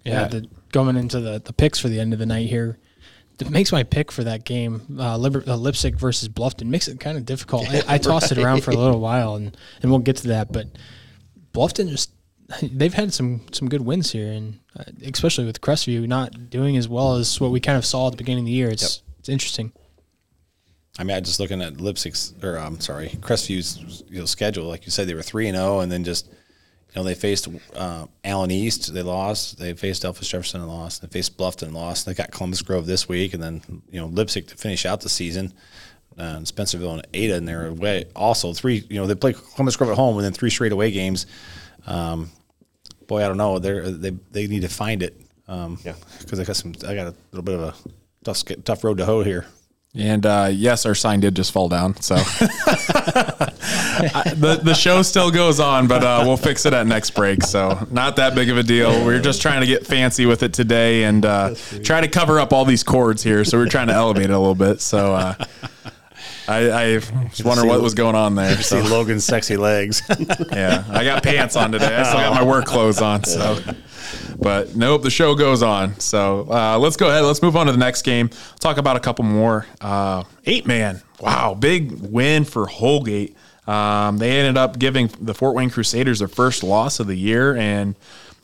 Yeah, 0.04 0.24
Yeah. 0.24 0.28
The, 0.28 0.50
going 0.72 0.98
into 0.98 1.20
the, 1.20 1.40
the 1.44 1.54
picks 1.54 1.80
for 1.80 1.88
the 1.88 2.00
end 2.00 2.14
of 2.14 2.20
the 2.20 2.26
night 2.26 2.50
here, 2.50 2.78
it 3.40 3.50
makes 3.50 3.72
my 3.72 3.84
pick 3.84 4.12
for 4.12 4.24
that 4.24 4.44
game, 4.44 4.98
uh, 5.00 5.18
Liber- 5.18 5.44
uh, 5.48 5.58
Leipsic 5.58 5.96
versus 5.96 6.30
Bluffton, 6.30 6.68
makes 6.68 6.88
it 6.88 7.00
kind 7.00 7.18
of 7.18 7.26
difficult. 7.26 7.68
I, 7.70 7.84
I 7.88 7.98
tossed 8.00 8.32
it 8.32 8.38
around 8.38 8.64
for 8.64 8.72
a 8.72 8.76
little 8.76 9.00
while, 9.00 9.36
and, 9.36 9.56
and 9.82 9.92
we'll 9.92 10.00
get 10.00 10.18
to 10.18 10.28
that. 10.30 10.52
But 10.52 10.68
Bluffton 11.54 11.90
just 11.90 12.12
they've 12.62 12.94
had 12.94 13.14
some 13.14 13.42
some 13.52 13.70
good 13.70 13.82
wins 13.82 14.12
here, 14.12 14.32
and 14.32 14.60
uh, 14.78 14.84
especially 15.04 15.46
with 15.46 15.62
Crestview 15.62 16.08
not 16.08 16.50
doing 16.50 16.78
as 16.78 16.88
well 16.88 17.16
as 17.16 17.40
what 17.40 17.52
we 17.52 17.60
kind 17.60 17.78
of 17.78 17.86
saw 17.86 18.08
at 18.08 18.12
the 18.12 18.18
beginning 18.18 18.44
of 18.44 18.48
the 18.48 18.52
year. 18.52 18.70
It's 18.70 19.02
it's 19.20 19.30
interesting. 19.30 19.72
I 21.00 21.04
mean, 21.04 21.18
I 21.18 21.20
just 21.22 21.40
looking 21.40 21.62
at 21.62 21.74
Leipsic's 21.76 22.34
or 22.44 22.58
I'm 22.58 22.80
sorry, 22.80 23.10
Crestview's 23.10 24.04
you 24.10 24.20
know, 24.20 24.26
schedule. 24.26 24.66
Like 24.66 24.86
you 24.86 24.92
said, 24.92 25.08
they 25.08 25.16
were 25.16 25.24
three 25.24 25.48
and 25.48 25.58
zero, 25.58 25.80
and 25.80 25.92
then 25.92 26.04
just 26.04 26.28
you 26.28 26.96
know 26.96 27.04
they 27.04 27.16
faced 27.16 27.48
uh, 27.76 28.06
Allen 28.24 28.52
East, 28.52 28.94
they 28.94 29.02
lost. 29.02 29.58
They 29.58 29.74
faced 29.74 30.04
Delphos 30.04 30.30
Jefferson 30.30 30.62
and 30.62 30.70
lost. 30.70 31.02
They 31.02 31.08
faced 31.08 31.36
Bluffton 31.36 31.64
and 31.64 31.74
lost. 31.74 32.06
They 32.06 32.14
got 32.14 32.32
Columbus 32.32 32.62
Grove 32.62 32.86
this 32.86 33.10
week, 33.10 33.34
and 33.34 33.42
then 33.42 33.62
you 33.90 34.00
know 34.00 34.08
Leipsic 34.08 34.48
to 34.50 34.56
finish 34.56 34.86
out 34.86 35.02
the 35.02 35.10
season. 35.10 35.54
Uh, 36.16 36.36
and 36.38 36.46
Spencerville 36.46 36.94
and 36.94 37.08
Ada, 37.16 37.36
and 37.38 37.48
they're 37.48 37.66
away. 37.66 38.06
Also, 38.16 38.54
three. 38.54 38.86
You 38.88 39.02
know 39.02 39.08
they 39.08 39.16
play 39.16 39.34
Columbus 39.34 39.76
Grove 39.76 39.90
at 39.90 39.96
home, 39.96 40.18
and 40.18 40.26
then 40.26 40.34
three 40.34 40.52
straight 40.52 40.72
away 40.72 40.92
games. 40.92 41.26
Um, 41.88 42.30
boy, 43.08 43.24
I 43.24 43.28
don't 43.28 43.38
know. 43.38 43.58
They 43.58 43.80
they 43.80 44.10
they 44.32 44.46
need 44.46 44.62
to 44.62 44.70
find 44.70 45.02
it. 45.02 45.20
Um, 45.48 45.80
yeah, 45.84 45.96
because 46.20 46.40
I 46.40 46.44
got 46.44 46.56
some. 46.56 46.74
I 46.88 46.94
got 46.94 47.08
a 47.08 47.16
little 47.32 47.44
bit 47.44 47.56
of 47.56 47.62
a 47.62 47.74
tough 48.24 48.44
tough 48.64 48.84
road 48.84 49.00
to 49.00 49.06
hoe 49.06 49.24
here. 49.24 49.48
And 49.96 50.26
uh, 50.26 50.50
yes, 50.52 50.88
our 50.88 50.96
sign 50.96 51.20
did 51.20 51.36
just 51.36 51.52
fall 51.52 51.70
down. 51.70 51.96
So 52.02 52.16
the 54.16 54.60
the 54.64 54.74
show 54.74 55.04
still 55.04 55.30
goes 55.30 55.60
on, 55.60 55.88
but 55.88 56.04
uh, 56.04 56.24
we'll 56.26 56.36
fix 56.36 56.66
it 56.66 56.74
at 56.74 56.88
next 56.88 57.12
break. 57.12 57.44
So 57.44 57.88
not 57.92 58.16
that 58.16 58.34
big 58.34 58.50
of 58.50 58.58
a 58.58 58.64
deal. 58.64 59.06
We're 59.06 59.22
just 59.22 59.40
trying 59.42 59.62
to 59.62 59.68
get 59.68 59.86
fancy 59.86 60.26
with 60.26 60.42
it 60.42 60.52
today 60.52 61.04
and 61.04 61.24
uh, 61.24 61.54
try 61.84 62.02
to 62.02 62.08
cover 62.08 62.40
up 62.40 62.54
all 62.54 62.66
these 62.66 62.84
cords 62.84 63.22
here. 63.22 63.46
So 63.46 63.60
we're 63.60 63.70
trying 63.70 63.88
to 63.88 63.94
elevate 63.94 64.26
it 64.26 64.32
a 64.32 64.40
little 64.40 64.56
bit. 64.56 64.82
So 64.82 65.14
uh, 65.14 65.36
I, 66.48 66.70
I 66.70 66.94
was 66.96 67.44
wondering 67.44 67.70
what 67.70 67.82
was 67.82 67.94
going 67.94 68.16
on 68.16 68.34
there. 68.36 68.58
See 68.58 68.82
Logan's 68.82 69.26
sexy 69.26 69.58
legs. 69.58 70.02
yeah, 70.52 70.84
I 70.90 71.04
got 71.04 71.22
pants 71.24 71.56
on 71.56 71.72
today. 71.72 71.96
I 71.96 72.04
still 72.04 72.20
got 72.20 72.34
my 72.34 72.44
work 72.44 72.66
clothes 72.66 73.00
on. 73.02 73.24
So, 73.24 73.60
but 74.44 74.76
nope, 74.76 75.02
the 75.02 75.10
show 75.10 75.36
goes 75.36 75.64
on. 75.64 76.00
So 76.00 76.48
uh, 76.50 76.78
let's 76.78 76.98
go 76.98 77.08
ahead. 77.08 77.24
Let's 77.24 77.42
move 77.42 77.56
on 77.56 77.68
to 77.68 77.72
the 77.72 77.78
next 77.78 78.02
game. 78.02 78.30
Talk 78.60 78.78
about 78.78 78.98
a 78.98 79.00
couple 79.00 79.26
more. 79.26 79.66
Uh, 79.82 80.24
eight 80.46 80.66
man. 80.66 81.02
Wow, 81.20 81.54
big 81.54 81.92
win 81.92 82.44
for 82.44 82.68
Holgate. 82.68 83.36
Um, 83.66 84.18
they 84.18 84.40
ended 84.40 84.58
up 84.58 84.78
giving 84.78 85.10
the 85.22 85.34
Fort 85.34 85.56
Wayne 85.56 85.70
Crusaders 85.70 86.20
their 86.20 86.28
first 86.28 86.64
loss 86.64 87.00
of 87.00 87.08
the 87.08 87.16
year, 87.16 87.56
and 87.56 87.96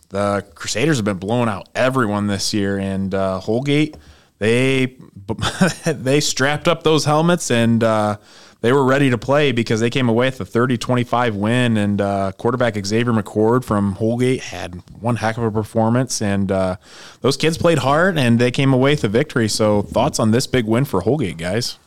the 0.10 0.46
Crusaders 0.56 0.98
have 0.98 1.06
been 1.06 1.18
blowing 1.18 1.50
out 1.50 1.68
everyone 1.76 2.28
this 2.28 2.54
year. 2.54 2.78
And 2.78 3.14
uh, 3.14 3.40
Holgate, 3.40 3.98
they 4.38 4.96
they 5.86 6.22
strapped 6.22 6.68
up 6.68 6.84
those 6.84 7.06
helmets 7.06 7.52
and 7.52 7.84
uh, 7.84 8.18
they 8.62 8.74
were 8.74 8.84
ready 8.84 9.10
to 9.10 9.18
play 9.18 9.52
because 9.52 9.80
they 9.80 9.90
came 9.90 10.10
away 10.10 10.28
with 10.28 10.42
a 10.42 10.46
30-25 10.46 11.34
win. 11.36 11.78
And 11.78 12.02
uh, 12.02 12.32
quarterback 12.38 12.76
Xavier 12.86 13.14
McCord 13.14 13.64
from 13.64 13.94
Holgate 13.94 14.42
had 14.42 14.76
one 15.02 15.18
heck 15.18 15.38
of 15.38 15.44
a 15.44 15.52
performance, 15.52 16.22
and 16.22 16.52
uh, 16.52 16.76
those 17.22 17.38
kids 17.38 17.58
played 17.58 17.80
hard 17.80 18.18
and 18.18 18.40
they 18.40 18.52
came 18.52 18.74
away 18.74 18.92
with 18.92 19.04
a 19.04 19.08
victory. 19.08 19.48
So, 19.48 19.82
thoughts 19.82 20.20
on 20.20 20.32
this 20.32 20.48
big 20.48 20.66
win 20.66 20.86
for 20.86 21.02
Holgate, 21.02 21.38
guys? 21.38 21.78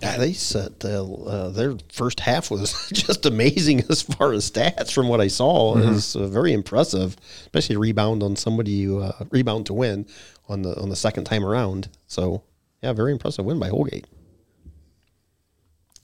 Yeah, 0.00 0.16
they 0.16 0.32
said 0.32 0.74
uh, 0.84 1.12
uh, 1.12 1.48
their 1.48 1.76
first 1.92 2.20
half 2.20 2.52
was 2.52 2.88
just 2.92 3.26
amazing 3.26 3.82
as 3.88 4.02
far 4.02 4.32
as 4.32 4.48
stats 4.48 4.92
from 4.92 5.08
what 5.08 5.20
I 5.20 5.26
saw. 5.26 5.76
It 5.76 5.86
was 5.86 6.14
uh, 6.14 6.28
very 6.28 6.52
impressive, 6.52 7.16
especially 7.40 7.76
rebound 7.76 8.22
on 8.22 8.36
somebody 8.36 8.70
you 8.70 8.98
uh, 8.98 9.24
rebound 9.30 9.66
to 9.66 9.74
win 9.74 10.06
on 10.48 10.62
the 10.62 10.80
on 10.80 10.88
the 10.88 10.96
second 10.96 11.24
time 11.24 11.44
around. 11.44 11.88
So 12.06 12.44
yeah, 12.80 12.92
very 12.92 13.10
impressive 13.10 13.44
win 13.44 13.58
by 13.58 13.70
Holgate. 13.70 14.06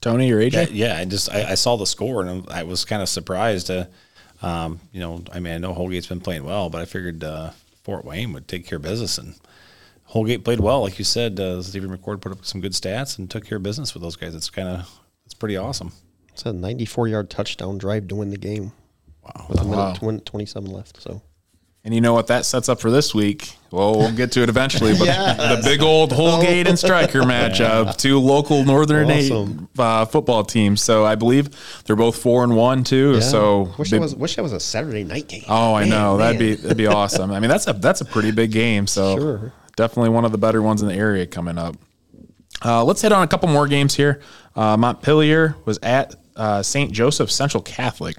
Tony 0.05 0.31
or 0.31 0.39
AJ? 0.39 0.53
Yeah, 0.53 0.67
yeah, 0.93 0.97
I 0.97 1.05
just 1.05 1.31
I, 1.33 1.51
I 1.51 1.55
saw 1.55 1.75
the 1.77 1.85
score 1.85 2.21
and 2.21 2.47
I 2.49 2.63
was 2.63 2.85
kind 2.85 3.01
of 3.01 3.09
surprised. 3.09 3.67
To, 3.67 3.89
um, 4.41 4.79
you 4.91 4.99
know, 4.99 5.23
I 5.33 5.39
mean, 5.39 5.53
I 5.53 5.57
know 5.57 5.73
Holgate's 5.73 6.07
been 6.07 6.21
playing 6.21 6.43
well, 6.43 6.69
but 6.69 6.79
I 6.79 6.85
figured 6.85 7.23
uh, 7.23 7.51
Fort 7.83 8.05
Wayne 8.05 8.31
would 8.33 8.47
take 8.47 8.65
care 8.67 8.75
of 8.77 8.83
business, 8.83 9.17
and 9.17 9.33
Holgate 10.03 10.43
played 10.45 10.59
well, 10.59 10.81
like 10.81 10.99
you 10.99 11.05
said. 11.05 11.39
Uh, 11.39 11.61
Stevie 11.61 11.87
McCord 11.87 12.21
put 12.21 12.31
up 12.31 12.45
some 12.45 12.61
good 12.61 12.73
stats 12.73 13.17
and 13.17 13.29
took 13.29 13.45
care 13.45 13.57
of 13.57 13.63
business 13.63 13.93
with 13.93 14.03
those 14.03 14.15
guys. 14.15 14.35
It's 14.35 14.49
kind 14.49 14.67
of 14.69 14.89
it's 15.25 15.33
pretty 15.33 15.57
awesome. 15.57 15.91
It's 16.29 16.45
a 16.45 16.53
94 16.53 17.07
yard 17.07 17.29
touchdown 17.29 17.77
drive 17.77 18.07
to 18.09 18.15
win 18.15 18.29
the 18.29 18.37
game. 18.37 18.71
Wow, 19.23 19.45
with 19.49 19.59
a 19.59 19.63
minute 19.63 19.77
Wow. 19.77 19.93
twen- 19.93 20.19
27 20.19 20.69
left. 20.71 21.01
So 21.01 21.21
And 21.83 21.95
you 21.95 22.01
know 22.01 22.13
what 22.13 22.27
that 22.27 22.45
sets 22.45 22.69
up 22.69 22.79
for 22.79 22.91
this 22.91 23.15
week? 23.15 23.55
Well, 23.75 23.97
we'll 23.97 24.11
get 24.15 24.31
to 24.33 24.41
it 24.41 24.49
eventually. 24.49 24.93
But 24.97 25.05
the 25.37 25.61
big 25.63 25.81
old 25.81 26.11
Holgate 26.13 26.67
and 26.67 26.79
Striker 26.79 27.21
matchup, 27.23 27.97
two 27.97 28.19
local 28.19 28.63
Northern 28.63 29.09
Eight, 29.11 29.31
uh, 29.77 30.05
football 30.05 30.43
teams. 30.43 30.81
So 30.81 31.05
I 31.05 31.15
believe 31.15 31.49
they're 31.85 31.95
both 31.95 32.15
four 32.17 32.43
and 32.43 32.55
one 32.55 32.83
too. 32.83 33.15
yeah. 33.15 33.19
So 33.19 33.73
wish 33.77 33.89
that 33.91 33.99
was 33.99 34.15
wish 34.15 34.35
that 34.37 34.43
was 34.43 34.53
a 34.53 34.59
Saturday 34.59 35.03
night 35.03 35.27
game. 35.27 35.43
oh, 35.49 35.73
I 35.75 35.81
Man, 35.81 35.89
know 35.89 36.17
that'd 36.17 36.39
be 36.39 36.55
that'd 36.55 36.77
be 36.77 36.87
awesome. 36.87 37.31
I 37.31 37.39
mean, 37.39 37.49
that's 37.49 37.67
a 37.67 37.73
that's 37.73 38.01
a 38.01 38.05
pretty 38.05 38.31
big 38.31 38.51
game. 38.51 38.87
So 38.87 39.17
Sure. 39.17 39.53
definitely 39.75 40.09
one 40.11 40.23
of 40.25 40.31
the 40.31 40.37
better 40.37 40.61
ones 40.61 40.81
in 40.81 40.87
the 40.87 40.95
area 40.95 41.25
coming 41.27 41.57
up. 41.57 41.75
Uh, 42.63 42.83
let's 42.85 43.01
hit 43.01 43.11
on 43.11 43.21
a 43.23 43.27
couple 43.27 43.49
more 43.49 43.67
games 43.67 43.93
here. 43.95 44.21
Uh, 44.55 44.77
Montpelier 44.77 45.55
was 45.65 45.77
at 45.83 46.15
uh, 46.37 46.63
St. 46.63 46.91
Joseph 46.93 47.29
Central 47.29 47.61
Catholic. 47.61 48.15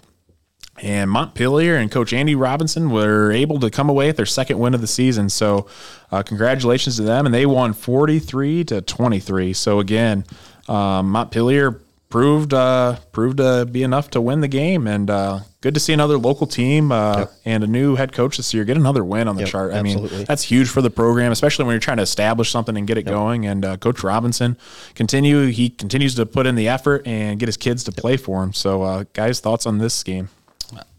And 0.83 1.11
Montpelier 1.11 1.77
and 1.77 1.91
Coach 1.91 2.13
Andy 2.13 2.35
Robinson 2.35 2.91
were 2.91 3.33
able 3.33 3.59
to 3.61 3.71
come 3.71 3.89
away 3.89 4.09
with 4.09 4.17
their 4.17 4.27
second 4.27 4.59
win 4.59 4.75
of 4.75 4.81
the 4.81 4.87
season. 4.87 5.29
So, 5.29 5.67
uh, 6.13 6.23
congratulations 6.23 6.97
to 6.97 7.03
them. 7.03 7.27
And 7.27 7.35
they 7.35 7.47
won 7.47 7.73
43 7.73 8.65
to 8.65 8.81
23. 8.83 9.53
So, 9.53 9.81
again, 9.81 10.25
um, 10.69 11.11
Montpelier 11.11 11.81
proved 12.09 12.55
uh, 12.55 12.97
proved 13.13 13.39
to 13.39 13.67
be 13.67 13.83
enough 13.83 14.11
to 14.11 14.21
win 14.21 14.41
the 14.41 14.49
game. 14.49 14.87
And 14.87 15.11
uh, 15.11 15.41
good 15.61 15.75
to 15.75 15.81
see 15.81 15.93
another 15.93 16.19
local 16.19 16.47
team 16.47 16.93
uh, 16.93 17.27
and 17.45 17.65
a 17.65 17.67
new 17.67 17.97
head 17.97 18.13
coach 18.13 18.37
this 18.37 18.55
year 18.55 18.65
get 18.65 18.77
another 18.77 19.05
win 19.05 19.29
on 19.29 19.37
the 19.37 19.43
Yep, 19.43 19.51
chart. 19.51 19.75
I 19.75 19.83
mean, 19.83 20.25
that's 20.25 20.45
huge 20.45 20.69
for 20.69 20.81
the 20.81 20.91
program, 20.91 21.33
especially 21.33 21.65
when 21.65 21.73
you're 21.73 21.81
trying 21.81 21.97
to 21.97 22.03
establish 22.05 22.51
something 22.51 22.77
and 22.77 22.87
get 22.87 22.97
it 22.99 23.03
going. 23.03 23.47
And 23.47 23.65
uh, 23.65 23.77
Coach 23.77 24.03
Robinson 24.03 24.57
continue 24.95 25.47
he 25.47 25.69
continues 25.69 26.15
to 26.15 26.27
put 26.27 26.47
in 26.47 26.55
the 26.55 26.69
effort 26.69 27.07
and 27.07 27.39
get 27.41 27.47
his 27.49 27.57
kids 27.57 27.83
to 27.85 27.93
play 27.93 28.17
for 28.17 28.43
him. 28.43 28.53
So, 28.53 28.83
uh, 28.83 29.05
guys, 29.13 29.41
thoughts 29.41 29.67
on 29.67 29.79
this 29.79 30.03
game? 30.03 30.29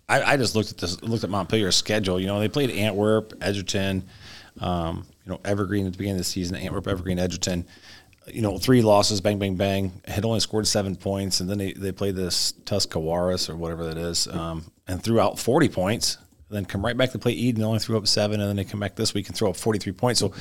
I, 0.10 0.34
I 0.34 0.38
just 0.38 0.56
looked 0.56 0.72
at 0.72 0.78
this, 0.78 1.02
looked 1.02 1.24
at 1.24 1.30
Montpelier's 1.30 1.76
schedule. 1.76 2.20
You 2.20 2.28
know, 2.28 2.39
they 2.39 2.48
played 2.48 2.72
Antwerp, 2.72 3.34
Edgerton, 3.41 4.04
um, 4.62 5.06
you 5.26 5.32
know, 5.32 5.39
Evergreen 5.43 5.86
at 5.86 5.93
the 5.93 5.98
beginning 5.98 6.15
of 6.15 6.20
the 6.20 6.24
season. 6.24 6.56
Antwerp, 6.56 6.88
Evergreen, 6.88 7.20
Edgerton. 7.20 7.65
You 8.28 8.41
know, 8.41 8.58
three 8.58 8.82
losses, 8.82 9.22
bang, 9.22 9.39
bang, 9.39 9.56
bang. 9.56 10.02
Had 10.06 10.26
only 10.26 10.39
scored 10.39 10.67
seven 10.67 10.96
points, 10.96 11.39
and 11.39 11.50
then 11.50 11.58
they, 11.58 11.74
they 11.74 11.91
played 11.91 12.15
this 12.15 12.54
Tuscawaras 12.65 13.50
or 13.50 13.56
whatever 13.56 13.86
that 13.86 13.98
is, 13.98 14.28
um, 14.28 14.70
and 14.88 15.02
threw 15.02 15.20
out 15.20 15.39
forty 15.39 15.70
points. 15.70 16.17
Then 16.50 16.65
come 16.65 16.84
right 16.84 16.96
back 16.96 17.12
to 17.12 17.20
play 17.20 17.34
Eden, 17.34 17.63
only 17.63 17.80
threw 17.80 17.98
up 17.98 18.08
seven, 18.08 18.41
and 18.41 18.50
then 18.50 18.56
they 18.58 18.65
come 18.65 18.82
back 18.82 18.96
this 18.96 19.13
week 19.13 19.28
and 19.28 19.36
throw 19.36 19.50
up 19.50 19.56
forty 19.56 19.80
three 19.80 19.93
points. 19.93 20.20
So 20.20 20.34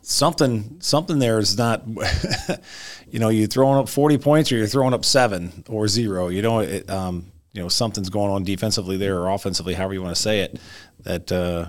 something 0.00 0.76
something 0.80 1.18
there 1.18 1.38
is 1.38 1.58
not 1.58 1.86
you 3.10 3.18
know 3.18 3.28
you're 3.28 3.48
throwing 3.48 3.76
up 3.76 3.88
40 3.88 4.18
points 4.18 4.52
or 4.52 4.56
you're 4.56 4.68
throwing 4.68 4.94
up 4.94 5.04
seven 5.04 5.64
or 5.68 5.88
zero 5.88 6.28
you 6.28 6.42
know 6.42 6.60
it, 6.60 6.88
um, 6.88 7.32
you 7.56 7.62
know 7.62 7.68
something's 7.68 8.10
going 8.10 8.30
on 8.30 8.44
defensively 8.44 8.96
there 8.96 9.18
or 9.18 9.30
offensively 9.30 9.74
however 9.74 9.94
you 9.94 10.02
want 10.02 10.14
to 10.14 10.20
say 10.20 10.40
it 10.40 10.60
that 11.02 11.32
uh, 11.32 11.66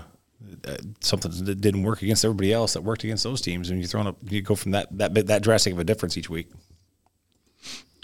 uh, 0.66 0.76
something 1.00 1.32
that 1.44 1.60
didn't 1.60 1.82
work 1.82 2.02
against 2.02 2.24
everybody 2.24 2.52
else 2.52 2.74
that 2.74 2.82
worked 2.82 3.04
against 3.04 3.24
those 3.24 3.40
teams 3.40 3.70
and 3.70 3.80
you're 3.80 3.88
throwing 3.88 4.06
up 4.06 4.16
you 4.28 4.42
go 4.42 4.54
from 4.54 4.72
that 4.72 4.86
that 4.96 5.14
bit 5.14 5.26
that 5.26 5.42
drastic 5.42 5.72
of 5.72 5.78
a 5.78 5.84
difference 5.84 6.16
each 6.16 6.30
week 6.30 6.48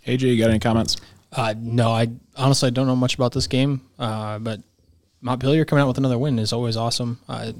AJ, 0.06 0.20
you 0.22 0.38
got 0.38 0.50
any 0.50 0.58
comments? 0.58 0.96
Uh, 1.32 1.54
no, 1.56 1.90
I 1.90 2.08
honestly 2.36 2.68
I 2.68 2.70
don't 2.70 2.86
know 2.86 2.96
much 2.96 3.14
about 3.14 3.32
this 3.32 3.46
game, 3.46 3.80
uh, 3.98 4.38
but 4.38 4.60
Montpelier 5.20 5.64
coming 5.64 5.82
out 5.82 5.88
with 5.88 5.98
another 5.98 6.18
win 6.18 6.38
is 6.38 6.52
always 6.52 6.76
awesome. 6.76 7.18
Uh, 7.28 7.52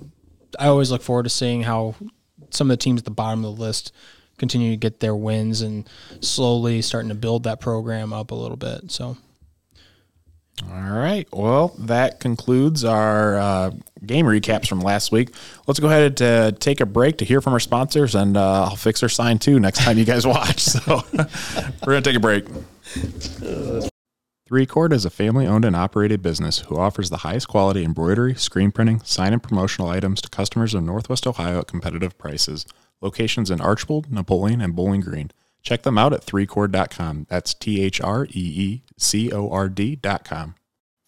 I 0.59 0.69
always 0.69 0.91
look 0.91 1.03
forward 1.03 1.25
to 1.25 1.31
seeing 1.31 1.63
how 1.63 1.95
some 2.51 2.71
of 2.71 2.79
the 2.79 2.83
teams 2.83 3.01
at 3.01 3.05
the 3.05 3.11
bottom 3.11 3.45
of 3.45 3.57
the 3.57 3.63
list 3.63 3.93
continue 4.39 4.71
to 4.71 4.77
get 4.77 5.01
their 5.01 5.17
wins 5.17 5.63
and 5.63 5.89
slowly 6.21 6.83
starting 6.83 7.09
to 7.09 7.15
build 7.15 7.45
that 7.45 7.61
program 7.61 8.13
up 8.13 8.31
a 8.31 8.35
little 8.35 8.57
bit. 8.57 8.91
So 8.91 9.17
All 10.63 10.91
right. 10.91 11.27
Well, 11.33 11.75
that 11.79 12.21
concludes 12.21 12.85
our 12.85 13.37
uh, 13.37 13.71
game 14.07 14.27
recaps 14.27 14.69
from 14.69 14.81
last 14.81 15.11
week. 15.11 15.31
Let's 15.67 15.81
go 15.81 15.89
ahead 15.89 16.21
and 16.21 16.23
uh, 16.23 16.57
take 16.59 16.81
a 16.81 16.87
break 16.87 17.19
to 17.19 17.25
hear 17.25 17.41
from 17.41 17.53
our 17.55 17.61
sponsors, 17.61 18.15
and 18.15 18.37
uh, 18.37 18.65
I'll 18.65 18.77
fix 18.77 19.03
our 19.03 19.09
sign 19.09 19.39
too 19.39 19.59
next 19.59 19.81
time 19.81 19.99
you 19.99 20.05
guys 20.05 20.27
watch. 20.27 20.61
So 20.61 21.03
we're 21.13 21.93
going 21.93 22.03
to 22.03 22.11
take 22.11 22.17
a 22.17 22.21
break. 22.21 22.47
Three 24.47 24.67
Chord 24.67 24.93
is 24.93 25.05
a 25.05 25.11
family 25.11 25.47
owned 25.47 25.65
and 25.65 25.75
operated 25.75 26.23
business 26.23 26.61
who 26.61 26.77
offers 26.77 27.11
the 27.11 27.19
highest 27.19 27.49
quality 27.49 27.83
embroidery, 27.83 28.35
screen 28.35 28.71
printing, 28.71 29.01
sign 29.01 29.33
and 29.33 29.43
promotional 29.43 29.89
items 29.89 30.21
to 30.21 30.29
customers 30.29 30.75
of 30.75 30.85
Northwest 30.85 31.27
Ohio 31.27 31.61
at 31.61 31.67
competitive 31.67 32.17
prices. 32.19 32.67
Locations 33.01 33.51
in 33.51 33.61
Archbold, 33.61 34.13
Napoleon, 34.13 34.61
and 34.61 34.77
Bowling 34.77 35.01
Green. 35.01 35.31
Check 35.65 35.83
them 35.83 35.97
out 35.97 36.13
at 36.13 36.25
3chord.com. 36.25 37.27
That's 37.29 37.55
T 37.55 37.83
H 37.83 38.01
R 38.01 38.27
E 38.27 38.31
E 38.35 38.83
C 38.99 39.33
O 39.33 39.51
R 39.51 39.69
D.com. 39.69 40.55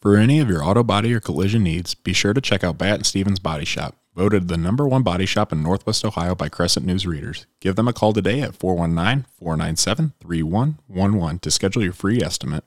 For 0.00 0.16
any 0.16 0.40
of 0.40 0.48
your 0.48 0.64
auto 0.64 0.82
body 0.82 1.12
or 1.14 1.20
collision 1.20 1.62
needs, 1.62 1.94
be 1.94 2.12
sure 2.12 2.32
to 2.32 2.40
check 2.40 2.64
out 2.64 2.78
Bat 2.78 2.94
and 2.94 3.06
Stevens 3.06 3.38
Body 3.38 3.64
Shop, 3.64 3.96
voted 4.14 4.48
the 4.48 4.56
number 4.56 4.86
one 4.86 5.02
body 5.02 5.26
shop 5.26 5.52
in 5.52 5.62
Northwest 5.62 6.04
Ohio 6.04 6.34
by 6.34 6.48
Crescent 6.48 6.86
News 6.86 7.06
readers. 7.06 7.46
Give 7.60 7.76
them 7.76 7.88
a 7.88 7.92
call 7.92 8.12
today 8.12 8.40
at 8.40 8.54
419 8.54 9.26
497 9.38 10.14
3111 10.20 11.38
to 11.40 11.50
schedule 11.50 11.82
your 11.82 11.92
free 11.92 12.22
estimate. 12.22 12.64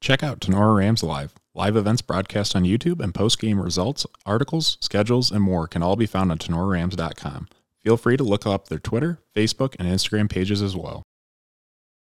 Check 0.00 0.22
out 0.22 0.40
Tinora 0.40 0.76
Rams 0.76 1.02
Live. 1.02 1.34
Live 1.54 1.76
events 1.76 2.02
broadcast 2.02 2.56
on 2.56 2.64
YouTube 2.64 3.00
and 3.00 3.14
post 3.14 3.38
game 3.38 3.60
results, 3.60 4.06
articles, 4.24 4.78
schedules, 4.80 5.30
and 5.30 5.42
more 5.42 5.66
can 5.66 5.82
all 5.82 5.96
be 5.96 6.06
found 6.06 6.30
on 6.30 6.38
tinorarams.com. 6.38 7.48
Feel 7.84 7.96
free 7.98 8.16
to 8.16 8.24
look 8.24 8.46
up 8.46 8.68
their 8.68 8.78
Twitter, 8.78 9.20
Facebook, 9.36 9.76
and 9.78 9.86
Instagram 9.86 10.30
pages 10.30 10.62
as 10.62 10.74
well. 10.74 11.02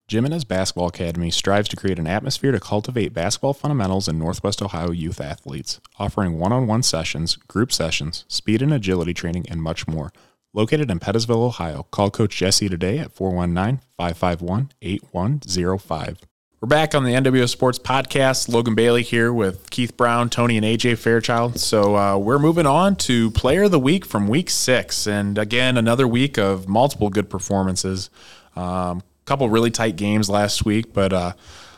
Jimenez 0.07 0.43
Basketball 0.43 0.89
Academy 0.89 1.31
strives 1.31 1.67
to 1.69 1.75
create 1.75 1.97
an 1.97 2.05
atmosphere 2.05 2.51
to 2.51 2.59
cultivate 2.59 3.11
basketball 3.11 3.55
fundamentals 3.55 4.07
in 4.07 4.19
Northwest 4.19 4.61
Ohio 4.61 4.91
youth 4.91 5.19
athletes, 5.19 5.81
offering 5.97 6.37
one 6.37 6.51
on 6.51 6.67
one 6.67 6.83
sessions, 6.83 7.37
group 7.47 7.71
sessions, 7.71 8.23
speed 8.27 8.61
and 8.61 8.71
agility 8.71 9.15
training, 9.15 9.47
and 9.49 9.63
much 9.63 9.87
more. 9.87 10.11
Located 10.53 10.91
in 10.91 10.99
Pettisville, 10.99 11.47
Ohio, 11.47 11.87
call 11.89 12.11
Coach 12.11 12.37
Jesse 12.37 12.69
today 12.69 12.99
at 12.99 13.11
419 13.11 13.81
551 13.97 14.71
8105. 14.83 16.19
We're 16.65 16.69
back 16.69 16.95
on 16.95 17.03
the 17.03 17.11
NWO 17.11 17.47
Sports 17.47 17.77
Podcast. 17.77 18.49
Logan 18.49 18.73
Bailey 18.73 19.03
here 19.03 19.31
with 19.31 19.69
Keith 19.69 19.95
Brown, 19.95 20.31
Tony, 20.31 20.57
and 20.57 20.65
AJ 20.65 20.97
Fairchild. 20.97 21.59
So 21.59 21.95
uh, 21.95 22.17
we're 22.17 22.39
moving 22.39 22.65
on 22.65 22.95
to 22.95 23.29
Player 23.29 23.65
of 23.65 23.71
the 23.71 23.79
Week 23.79 24.03
from 24.03 24.27
Week 24.27 24.49
Six, 24.49 25.05
and 25.05 25.37
again 25.37 25.77
another 25.77 26.07
week 26.07 26.39
of 26.39 26.67
multiple 26.67 27.11
good 27.11 27.29
performances. 27.29 28.09
Um, 28.55 29.03
couple 29.25 29.47
really 29.47 29.69
tight 29.69 29.95
games 29.95 30.27
last 30.27 30.65
week, 30.65 30.91
but 30.91 31.13
uh, 31.13 31.33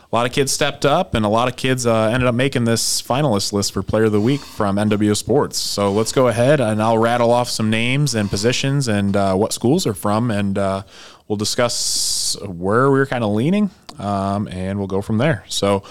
a 0.09 0.15
lot 0.15 0.25
of 0.25 0.31
kids 0.31 0.53
stepped 0.53 0.85
up, 0.85 1.15
and 1.15 1.25
a 1.25 1.29
lot 1.29 1.49
of 1.49 1.57
kids 1.57 1.85
uh, 1.85 2.03
ended 2.03 2.29
up 2.29 2.35
making 2.35 2.63
this 2.63 3.01
finalist 3.01 3.51
list 3.51 3.73
for 3.73 3.83
Player 3.83 4.05
of 4.05 4.13
the 4.13 4.21
Week 4.21 4.39
from 4.39 4.77
NWO 4.77 5.17
Sports. 5.17 5.57
So 5.57 5.91
let's 5.91 6.13
go 6.13 6.29
ahead, 6.29 6.61
and 6.61 6.81
I'll 6.81 6.97
rattle 6.97 7.31
off 7.31 7.49
some 7.49 7.69
names 7.69 8.15
and 8.15 8.29
positions 8.29 8.87
and 8.87 9.17
uh, 9.17 9.35
what 9.35 9.51
schools 9.51 9.85
are 9.85 9.93
from, 9.93 10.31
and 10.31 10.57
uh, 10.57 10.83
we'll 11.27 11.35
discuss 11.35 12.37
where 12.41 12.89
we 12.89 13.01
are 13.01 13.05
kind 13.05 13.25
of 13.25 13.31
leaning, 13.31 13.69
um, 13.97 14.47
and 14.47 14.77
we'll 14.77 14.87
go 14.87 15.01
from 15.01 15.17
there. 15.17 15.43
So 15.47 15.83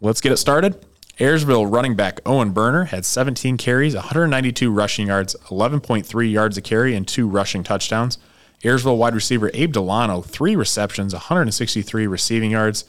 let's 0.00 0.20
get 0.20 0.32
it 0.32 0.38
started. 0.38 0.84
Ayersville 1.18 1.70
running 1.72 1.96
back 1.96 2.20
Owen 2.24 2.52
Berner 2.52 2.84
had 2.84 3.04
17 3.04 3.56
carries, 3.56 3.94
192 3.94 4.70
rushing 4.70 5.08
yards, 5.08 5.34
11.3 5.46 6.30
yards 6.30 6.56
a 6.56 6.62
carry, 6.62 6.94
and 6.94 7.08
two 7.08 7.28
rushing 7.28 7.64
touchdowns. 7.64 8.18
Ayersville 8.62 8.96
wide 8.96 9.14
receiver 9.14 9.50
Abe 9.52 9.72
Delano, 9.72 10.22
three 10.22 10.54
receptions, 10.54 11.12
163 11.12 12.06
receiving 12.06 12.52
yards. 12.52 12.84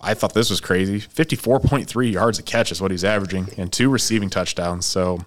I 0.00 0.12
thought 0.12 0.34
this 0.34 0.50
was 0.50 0.60
crazy. 0.60 1.00
54.3 1.00 2.12
yards 2.12 2.38
a 2.38 2.42
catch 2.42 2.70
is 2.70 2.82
what 2.82 2.90
he's 2.90 3.04
averaging, 3.04 3.48
and 3.56 3.72
two 3.72 3.88
receiving 3.88 4.28
touchdowns. 4.28 4.84
So 4.84 5.20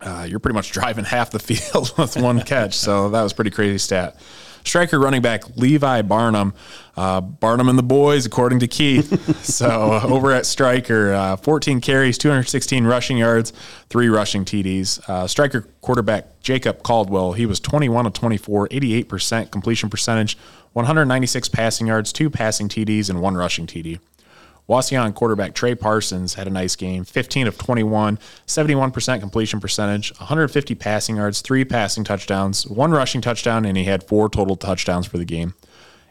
uh, 0.00 0.26
you're 0.28 0.40
pretty 0.40 0.54
much 0.54 0.70
driving 0.72 1.04
half 1.04 1.30
the 1.30 1.38
field 1.38 1.92
with 1.98 2.16
one 2.16 2.40
catch. 2.42 2.74
So 2.74 3.10
that 3.10 3.22
was 3.22 3.34
pretty 3.34 3.50
crazy 3.50 3.78
stat. 3.78 4.18
Striker 4.68 4.98
running 5.00 5.22
back 5.22 5.56
Levi 5.56 6.02
Barnum, 6.02 6.54
uh, 6.96 7.20
Barnum 7.20 7.68
and 7.68 7.78
the 7.78 7.82
boys, 7.82 8.26
according 8.26 8.60
to 8.60 8.68
Keith. 8.68 9.44
so 9.44 9.66
uh, 9.66 10.06
over 10.06 10.30
at 10.32 10.46
Striker, 10.46 11.12
uh, 11.12 11.36
14 11.36 11.80
carries, 11.80 12.18
216 12.18 12.84
rushing 12.84 13.18
yards, 13.18 13.52
three 13.88 14.08
rushing 14.08 14.44
TDs. 14.44 15.00
Uh, 15.08 15.26
Striker 15.26 15.62
quarterback 15.80 16.40
Jacob 16.40 16.82
Caldwell, 16.82 17.32
he 17.32 17.46
was 17.46 17.60
21 17.60 18.06
of 18.06 18.12
24, 18.12 18.68
88% 18.68 19.50
completion 19.50 19.90
percentage, 19.90 20.36
196 20.74 21.48
passing 21.48 21.86
yards, 21.86 22.12
two 22.12 22.30
passing 22.30 22.68
TDs, 22.68 23.08
and 23.08 23.20
one 23.20 23.36
rushing 23.36 23.66
TD. 23.66 23.98
Wauseon 24.68 25.14
quarterback 25.14 25.54
Trey 25.54 25.74
Parsons 25.74 26.34
had 26.34 26.46
a 26.46 26.50
nice 26.50 26.76
game 26.76 27.04
15 27.04 27.46
of 27.46 27.56
21, 27.56 28.18
71% 28.46 29.20
completion 29.20 29.60
percentage, 29.60 30.12
150 30.18 30.74
passing 30.74 31.16
yards, 31.16 31.40
three 31.40 31.64
passing 31.64 32.04
touchdowns, 32.04 32.66
one 32.66 32.90
rushing 32.90 33.22
touchdown, 33.22 33.64
and 33.64 33.78
he 33.78 33.84
had 33.84 34.04
four 34.04 34.28
total 34.28 34.56
touchdowns 34.56 35.06
for 35.06 35.16
the 35.16 35.24
game. 35.24 35.54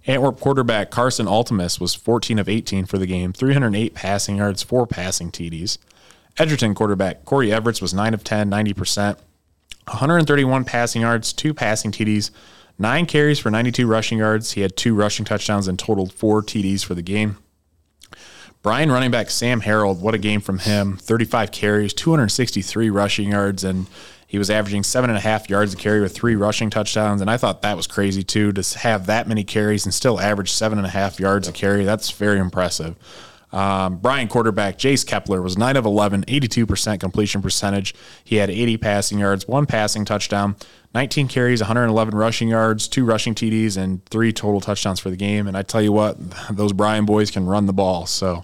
Antwerp 0.07 0.39
quarterback 0.39 0.89
Carson 0.89 1.27
Altimus 1.27 1.79
was 1.79 1.93
14 1.93 2.39
of 2.39 2.49
18 2.49 2.85
for 2.85 2.97
the 2.97 3.05
game, 3.05 3.31
308 3.31 3.93
passing 3.93 4.37
yards, 4.37 4.63
four 4.63 4.87
passing 4.87 5.31
TDs. 5.31 5.77
Edgerton 6.39 6.73
quarterback 6.73 7.25
Corey 7.25 7.51
Everett 7.51 7.81
was 7.81 7.93
9 7.93 8.13
of 8.13 8.23
10, 8.23 8.49
90%, 8.49 9.17
131 9.85 10.63
passing 10.63 11.03
yards, 11.03 11.31
two 11.31 11.53
passing 11.53 11.91
TDs, 11.91 12.31
nine 12.79 13.05
carries 13.05 13.37
for 13.37 13.51
92 13.51 13.85
rushing 13.85 14.17
yards. 14.17 14.53
He 14.53 14.61
had 14.61 14.75
two 14.75 14.95
rushing 14.95 15.25
touchdowns 15.25 15.67
and 15.67 15.77
totaled 15.77 16.11
four 16.11 16.41
TDs 16.41 16.83
for 16.83 16.95
the 16.95 17.01
game. 17.03 17.37
Bryan 18.61 18.91
running 18.91 19.11
back 19.11 19.29
Sam 19.29 19.61
Harold, 19.61 20.01
what 20.01 20.13
a 20.13 20.17
game 20.17 20.41
from 20.41 20.59
him. 20.59 20.97
35 20.97 21.51
carries, 21.51 21.93
263 21.93 22.89
rushing 22.89 23.31
yards, 23.31 23.63
and 23.63 23.87
he 24.27 24.37
was 24.37 24.49
averaging 24.49 24.83
seven 24.83 25.09
and 25.09 25.17
a 25.17 25.21
half 25.21 25.49
yards 25.49 25.73
a 25.73 25.77
carry 25.77 26.01
with 26.01 26.13
three 26.13 26.35
rushing 26.35 26.69
touchdowns. 26.69 27.21
And 27.21 27.29
I 27.29 27.37
thought 27.37 27.61
that 27.61 27.77
was 27.77 27.87
crazy 27.87 28.23
too, 28.23 28.51
to 28.51 28.79
have 28.79 29.05
that 29.05 29.27
many 29.27 29.43
carries 29.45 29.85
and 29.85 29.93
still 29.93 30.19
average 30.19 30.51
seven 30.51 30.77
and 30.77 30.85
a 30.85 30.89
half 30.89 31.19
yards 31.19 31.47
a 31.47 31.53
carry. 31.53 31.85
That's 31.85 32.11
very 32.11 32.39
impressive. 32.39 32.95
Um, 33.53 33.97
Bryan 33.97 34.27
quarterback 34.27 34.77
Jace 34.77 35.07
Kepler 35.07 35.41
was 35.41 35.57
9 35.57 35.77
of 35.77 35.85
11, 35.85 36.25
82% 36.25 36.99
completion 36.99 37.41
percentage. 37.41 37.95
He 38.23 38.35
had 38.35 38.49
80 38.49 38.77
passing 38.77 39.19
yards, 39.19 39.47
one 39.47 39.65
passing 39.65 40.03
touchdown, 40.03 40.57
19 40.95 41.27
carries, 41.27 41.61
111 41.61 42.15
rushing 42.15 42.47
yards, 42.47 42.87
two 42.87 43.05
rushing 43.05 43.35
TDs, 43.35 43.77
and 43.77 44.03
three 44.05 44.31
total 44.33 44.61
touchdowns 44.61 44.99
for 44.99 45.09
the 45.09 45.15
game. 45.15 45.47
And 45.47 45.55
I 45.57 45.61
tell 45.61 45.81
you 45.81 45.91
what, 45.91 46.17
those 46.49 46.73
Bryan 46.73 47.05
boys 47.05 47.29
can 47.29 47.45
run 47.45 47.65
the 47.65 47.73
ball. 47.73 48.05
So, 48.05 48.43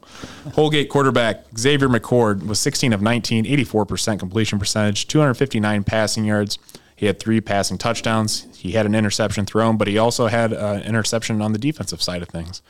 Holgate 0.54 0.90
quarterback 0.90 1.46
Xavier 1.58 1.88
McCord 1.88 2.46
was 2.46 2.60
16 2.60 2.94
of 2.94 3.02
19, 3.02 3.46
84% 3.46 4.20
completion 4.20 4.60
percentage, 4.60 5.08
259 5.08 5.84
passing 5.84 6.26
yards. 6.26 6.60
He 6.96 7.08
had 7.08 7.20
three 7.20 7.42
passing 7.42 7.78
touchdowns. 7.78 8.46
He 8.56 8.74
had 8.74 8.86
an 8.86 8.96
interception 8.96 9.46
thrown, 9.46 9.78
but 9.78 9.88
he 9.88 9.98
also 9.98 10.28
had 10.28 10.54
an 10.54 10.84
interception 10.84 11.42
on 11.42 11.54
the 11.54 11.60
defensive 11.60 12.02
side 12.02 12.22
of 12.22 12.30
things. 12.30 12.62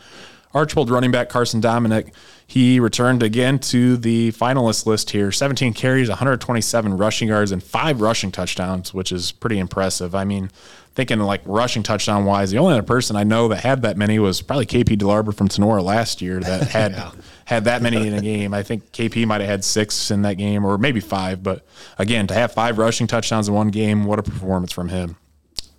Archbold 0.54 0.90
running 0.90 1.12
back 1.12 1.30
Carson 1.30 1.60
Dominic, 1.60 2.14
he 2.46 2.80
returned 2.80 3.24
again 3.24 3.58
to 3.58 3.98
the 3.98 4.32
finalist 4.34 4.86
list 4.86 5.10
here 5.10 5.32
17 5.32 5.74
carries, 5.74 6.10
127 6.10 6.98
rushing 6.98 7.28
yards, 7.28 7.52
and 7.52 7.64
five 7.64 8.02
rushing 8.02 8.32
touchdowns, 8.32 8.94
which 8.94 9.12
is 9.12 9.32
pretty 9.32 9.58
impressive. 9.58 10.14
I 10.14 10.24
mean, 10.24 10.52
thinking 10.94 11.20
like 11.20 11.42
rushing 11.46 11.82
touchdown 11.82 12.26
wise, 12.26 12.52
the 12.52 12.60
only 12.60 12.74
other 12.74 12.84
person 12.84 13.16
I 13.16 13.24
know 13.24 13.48
that 13.48 13.58
had 13.58 13.82
that 13.82 13.98
many 13.98 14.20
was 14.20 14.42
probably 14.42 14.68
KP 14.68 14.98
DeLarber 14.98 15.36
from 15.36 15.50
Tinora 15.50 15.84
last 15.84 16.22
year 16.22 16.40
that 16.40 16.68
had 16.70 16.92
yeah. 16.92 17.12
had 17.46 17.64
that 17.66 17.82
many 17.82 18.08
in 18.08 18.14
a 18.14 18.22
game. 18.22 18.54
I 18.54 18.62
think 18.62 18.92
KP 18.92 19.26
might 19.26 19.42
have 19.42 19.50
had 19.50 19.64
six 19.64 20.12
in 20.12 20.22
that 20.22 20.36
game 20.36 20.64
or 20.66 20.78
maybe 20.78 21.00
five, 21.00 21.42
but 21.42 21.66
again, 21.98 22.28
to 22.28 22.34
have 22.34 22.52
five 22.52 22.78
rushing 22.78 23.08
touchdowns 23.08 23.48
in 23.48 23.54
one 23.54 23.70
game, 23.70 24.06
what 24.06 24.20
a 24.20 24.24
performance 24.24 24.72
from 24.72 24.90
him. 24.90 25.18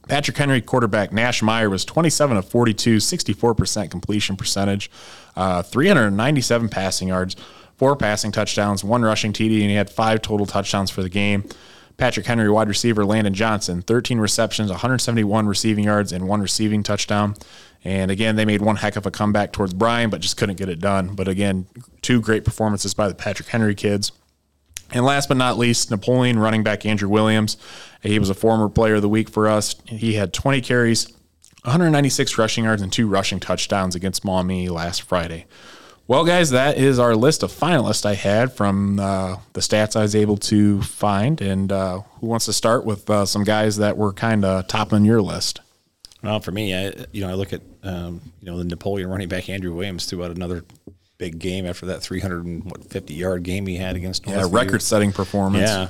Patrick 0.09 0.37
Henry 0.37 0.61
quarterback 0.61 1.13
Nash 1.13 1.43
Meyer 1.43 1.71
was 1.71 1.85
27 1.85 2.37
of 2.37 2.49
42, 2.49 2.97
64% 2.97 3.91
completion 3.91 4.37
percentage, 4.37 4.91
uh, 5.37 5.63
397 5.63 6.69
passing 6.69 7.09
yards, 7.09 7.37
four 7.77 7.97
passing 7.97 8.33
touchdowns, 8.33 8.85
one 8.85 9.03
rushing 9.03 9.33
TD, 9.33 9.61
and 9.61 9.71
he 9.71 9.75
had 9.75 9.91
five 9.91 10.23
total 10.23 10.47
touchdowns 10.47 10.91
for 10.91 11.03
the 11.03 11.09
game. 11.09 11.45
Patrick 11.97 12.27
Henry 12.27 12.51
wide 12.51 12.69
receiver 12.69 13.05
Landon 13.05 13.35
Johnson, 13.35 13.81
13 13.81 14.19
receptions, 14.19 14.71
171 14.71 15.47
receiving 15.47 15.85
yards, 15.85 16.13
and 16.13 16.27
one 16.29 16.41
receiving 16.41 16.83
touchdown. 16.83 17.35
And 17.85 18.11
again, 18.11 18.37
they 18.37 18.45
made 18.45 18.63
one 18.63 18.77
heck 18.77 18.97
of 18.97 19.07
a 19.07 19.11
comeback 19.11 19.53
towards 19.53 19.75
Bryan, 19.75 20.11
but 20.11 20.21
just 20.21 20.37
couldn't 20.37 20.57
get 20.57 20.69
it 20.69 20.81
done. 20.81 21.15
But 21.15 21.29
again, 21.29 21.67
two 22.03 22.21
great 22.21 22.45
performances 22.45 22.95
by 22.95 23.09
the 23.09 23.15
Patrick 23.15 23.49
Henry 23.49 23.75
kids. 23.75 24.11
And 24.95 25.05
last 25.05 25.29
but 25.29 25.37
not 25.37 25.59
least, 25.59 25.91
Napoleon 25.91 26.39
running 26.39 26.63
back 26.63 26.87
Andrew 26.87 27.09
Williams. 27.09 27.57
He 28.03 28.19
was 28.19 28.31
a 28.31 28.35
former 28.35 28.69
player 28.69 28.95
of 28.95 29.03
the 29.03 29.09
week 29.09 29.29
for 29.29 29.49
us. 29.49 29.75
He 29.87 30.15
had 30.15 30.33
20 30.33 30.61
carries, 30.61 31.09
196 31.65 32.39
rushing 32.39 32.65
yards, 32.65 32.81
and 32.81 32.93
two 32.93 33.09
rushing 33.09 33.41
touchdowns 33.41 33.97
against 33.97 34.25
Maumee 34.25 34.69
last 34.69 35.03
Friday. 35.03 35.47
Well, 36.07 36.25
guys, 36.25 36.51
that 36.51 36.77
is 36.77 36.99
our 36.99 37.17
list 37.17 37.43
of 37.43 37.51
finalists 37.51 38.05
I 38.05 38.15
had 38.15 38.53
from 38.53 39.01
uh, 39.01 39.39
the 39.55 39.61
stats 39.61 39.97
I 39.97 40.03
was 40.03 40.15
able 40.15 40.37
to 40.37 40.83
find. 40.83 41.41
And 41.41 41.73
uh, 41.73 42.01
who 42.21 42.27
wants 42.27 42.45
to 42.45 42.53
start 42.53 42.85
with 42.85 43.09
uh, 43.09 43.25
some 43.25 43.43
guys 43.43 43.79
that 43.79 43.97
were 43.97 44.13
kind 44.13 44.45
of 44.45 44.69
top 44.69 44.93
on 44.93 45.05
your 45.05 45.23
list? 45.23 45.61
Well, 46.23 46.41
for 46.41 46.53
me, 46.53 46.75
I 46.75 46.93
you 47.13 47.23
know 47.23 47.31
I 47.31 47.35
look 47.35 47.53
at 47.53 47.63
um, 47.83 48.21
you 48.41 48.51
know 48.51 48.59
the 48.59 48.65
Napoleon 48.65 49.11
running 49.11 49.29
back 49.29 49.49
Andrew 49.49 49.75
Williams 49.75 50.07
threw 50.07 50.25
out 50.25 50.31
another 50.31 50.65
big 51.25 51.39
game 51.39 51.65
after 51.65 51.87
that 51.87 52.03
350 52.03 53.15
yard 53.15 53.43
game 53.43 53.67
he 53.67 53.77
had 53.77 53.97
against 53.97 54.25
Northview. 54.25 54.53
yeah 54.53 54.59
record 54.61 54.83
setting 54.83 55.13
performance. 55.13 55.71
Yeah, 55.71 55.89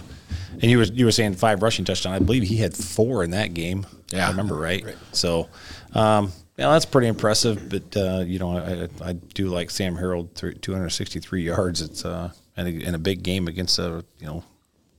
and 0.53 0.65
you 0.65 0.79
were 0.79 0.85
you 0.85 1.05
were 1.05 1.13
saying 1.13 1.35
five 1.35 1.63
rushing 1.63 1.85
touchdowns. 1.85 2.21
I 2.21 2.25
believe 2.25 2.45
he 2.45 2.57
had 2.57 2.77
four 2.77 3.25
in 3.25 3.31
that 3.33 3.55
game. 3.55 3.85
Yeah, 4.13 4.27
I 4.27 4.31
remember 4.31 4.55
right. 4.55 4.85
right. 4.85 4.97
So, 5.13 5.49
um, 5.95 6.31
yeah, 6.57 6.71
that's 6.71 6.85
pretty 6.85 7.09
impressive. 7.09 7.69
But 7.69 7.97
uh, 7.97 8.23
you 8.25 8.39
know, 8.39 8.59
I, 8.59 8.89
I 9.05 9.13
do 9.15 9.49
like 9.49 9.71
Sam 9.71 9.97
Harold, 9.97 10.35
263 10.37 11.43
yards. 11.43 11.83
It's 11.83 12.05
uh, 12.05 12.31
in 12.57 12.67
a, 12.67 12.71
in 12.71 12.95
a 12.95 12.99
big 12.99 13.23
game 13.25 13.49
against 13.49 13.79
a 13.79 14.05
you 14.21 14.27
know 14.27 14.45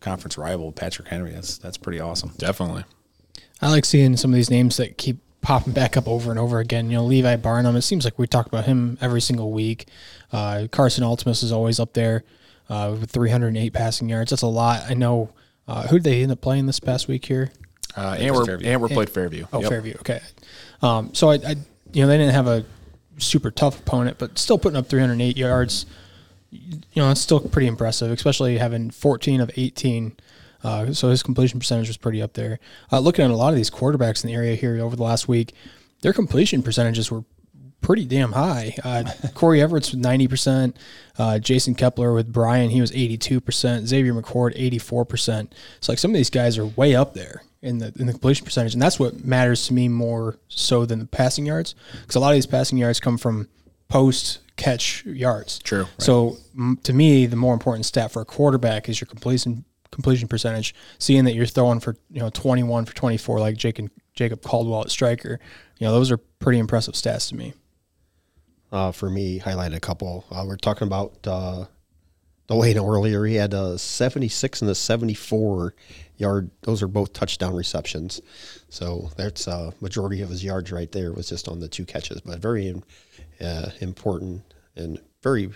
conference 0.02 0.38
rival 0.38 0.72
Patrick 0.74 1.08
Henry. 1.08 1.32
That's 1.32 1.58
that's 1.58 1.78
pretty 1.78 2.02
awesome. 2.02 2.32
Definitely. 2.38 2.84
I 3.62 3.70
like 3.70 3.86
seeing 3.86 4.18
some 4.18 4.32
of 4.32 4.36
these 4.36 4.50
names 4.50 4.76
that 4.78 4.98
keep 4.98 5.18
popping 5.46 5.74
back 5.74 5.96
up 5.96 6.08
over 6.08 6.32
and 6.32 6.40
over 6.40 6.60
again. 6.60 6.90
You 6.90 6.98
know, 6.98 7.06
Levi 7.06 7.38
Barnum. 7.38 7.76
It 7.76 7.84
seems 7.84 8.04
like 8.04 8.20
we 8.20 8.28
talk 8.28 8.48
about 8.48 8.66
him 8.66 8.98
every 9.00 9.22
single 9.22 9.52
week. 9.52 9.88
Uh, 10.32 10.68
Carson 10.72 11.04
Altimus 11.04 11.44
is 11.44 11.52
always 11.52 11.80
up 11.80 11.94
there 11.94 12.24
uh, 12.70 12.96
with 13.00 13.12
308 13.12 13.74
passing 13.74 14.10
yards. 14.10 14.32
That's 14.32 14.42
a 14.42 14.48
lot. 14.48 14.84
I 14.90 14.94
know. 14.94 15.30
Uh, 15.68 15.88
who 15.88 15.98
did 15.98 16.04
they 16.04 16.22
end 16.22 16.32
up 16.32 16.42
playing 16.42 16.68
this 16.68 16.80
past 16.80 17.08
week 17.08 17.26
here? 17.26 17.52
Uh, 17.98 18.16
Antwerp, 18.20 18.62
Antwerp 18.64 18.92
played 18.92 19.10
Fairview. 19.10 19.48
Oh, 19.52 19.62
yep. 19.62 19.70
Fairview. 19.70 19.96
Okay. 20.00 20.20
Um, 20.82 21.14
so 21.14 21.30
I, 21.30 21.36
I, 21.36 21.56
you 21.92 22.02
know, 22.02 22.08
they 22.08 22.18
didn't 22.18 22.34
have 22.34 22.48
a 22.48 22.66
super 23.18 23.50
tough 23.50 23.80
opponent, 23.80 24.18
but 24.20 24.38
still 24.38 24.58
putting 24.58 24.78
up 24.78 24.88
308 24.88 25.38
yards. 25.38 25.86
You 26.52 26.82
know, 26.96 27.10
it's 27.10 27.22
still 27.22 27.40
pretty 27.40 27.68
impressive, 27.68 28.12
especially 28.12 28.58
having 28.58 28.92
14 28.92 29.42
of 29.42 29.50
18 29.56 30.16
uh, 30.66 30.92
so 30.94 31.10
his 31.10 31.22
completion 31.22 31.60
percentage 31.60 31.88
was 31.88 31.98
pretty 31.98 32.24
up 32.24 32.34
there. 32.34 32.60
Uh, 32.92 32.98
looking 32.98 33.24
at 33.24 33.30
a 33.30 33.36
lot 33.36 33.50
of 33.50 33.56
these 33.56 33.70
quarterbacks 33.70 34.24
in 34.24 34.30
the 34.30 34.36
area 34.36 34.56
here 34.56 34.84
over 34.84 34.96
the 34.96 35.04
last 35.04 35.28
week, 35.28 35.54
their 36.02 36.12
completion 36.12 36.64
percentages 36.64 37.12
were 37.12 37.24
pretty 37.86 38.06
damn 38.06 38.32
high. 38.32 38.76
Uh, 38.84 39.04
Corey 39.36 39.62
Everett's 39.62 39.92
with 39.92 40.02
90%. 40.02 40.74
Uh, 41.20 41.38
Jason 41.38 41.76
Kepler 41.76 42.14
with 42.14 42.34
Bryan, 42.34 42.72
he 42.72 42.82
was 42.82 42.92
82%. 42.92 43.86
Xavier 43.86 44.14
McCord, 44.14 44.58
84%. 44.58 45.52
So 45.82 45.92
like 45.92 46.00
some 46.00 46.10
of 46.10 46.16
these 46.16 46.32
guys 46.32 46.58
are 46.58 46.66
way 46.66 46.96
up 46.96 47.14
there 47.14 47.44
in 47.62 47.78
the 47.78 47.94
in 47.98 48.06
the 48.06 48.12
completion 48.12 48.44
percentage, 48.46 48.74
and 48.74 48.82
that's 48.82 49.00
what 49.00 49.24
matters 49.24 49.68
to 49.68 49.74
me 49.74 49.88
more 49.88 50.38
so 50.48 50.86
than 50.86 51.00
the 51.00 51.06
passing 51.06 51.46
yards, 51.46 51.74
because 52.02 52.16
a 52.16 52.20
lot 52.20 52.30
of 52.30 52.36
these 52.36 52.46
passing 52.46 52.78
yards 52.78 53.00
come 53.00 53.18
from 53.18 53.48
post 53.88 54.40
catch 54.56 55.04
yards. 55.06 55.60
True. 55.60 55.84
Right. 55.84 55.90
So 56.02 56.38
m- 56.56 56.80
to 56.84 56.94
me, 56.94 57.26
the 57.26 57.36
more 57.36 57.54
important 57.54 57.86
stat 57.86 58.12
for 58.12 58.22
a 58.22 58.26
quarterback 58.26 58.88
is 58.90 59.00
your 59.02 59.08
completion 59.08 59.66
completion 59.92 60.28
percentage, 60.28 60.76
seeing 61.00 61.26
that 61.26 61.34
you're 61.34 61.46
throwing 61.46 61.80
for 61.80 61.96
you 62.12 62.20
know 62.20 62.30
21 62.30 62.86
for 62.86 62.96
24 62.96 63.40
like 63.40 63.58
Jake 63.58 63.80
and 63.80 63.90
Jacob 64.14 64.42
Caldwell 64.44 64.82
at 64.82 64.92
striker, 64.92 65.40
you 65.80 65.88
know 65.88 65.94
those 65.94 66.12
are 66.12 66.18
pretty 66.18 66.60
impressive 66.60 66.94
stats 66.94 67.30
to 67.30 67.36
me. 67.36 67.54
Uh, 68.72 68.92
for 68.92 69.10
me, 69.10 69.40
highlighted 69.40 69.76
a 69.76 69.80
couple. 69.80 70.26
Uh, 70.32 70.44
we're 70.48 70.58
talking 70.58 70.88
about 70.88 71.16
uh, 71.26 71.66
Delano 72.48 72.86
earlier. 72.88 73.26
He 73.26 73.36
had 73.36 73.54
a 73.54 73.78
76 73.78 74.62
and 74.62 74.70
a 74.70 74.76
74 74.76 75.74
yard. 76.18 76.50
Those 76.62 76.82
are 76.84 76.88
both 76.88 77.14
touchdown 77.14 77.56
receptions. 77.56 78.22
So 78.70 79.10
that's 79.16 79.48
a 79.48 79.74
majority 79.82 80.22
of 80.22 80.30
his 80.30 80.44
yards 80.44 80.72
right 80.72 80.92
there 80.92 81.12
was 81.14 81.30
just 81.30 81.48
on 81.48 81.60
the 81.60 81.68
two 81.68 81.86
catches, 81.86 82.22
but 82.22 82.40
very 82.40 82.82
uh, 83.42 83.70
important 83.80 84.54
and 84.76 85.00
very 85.24 85.52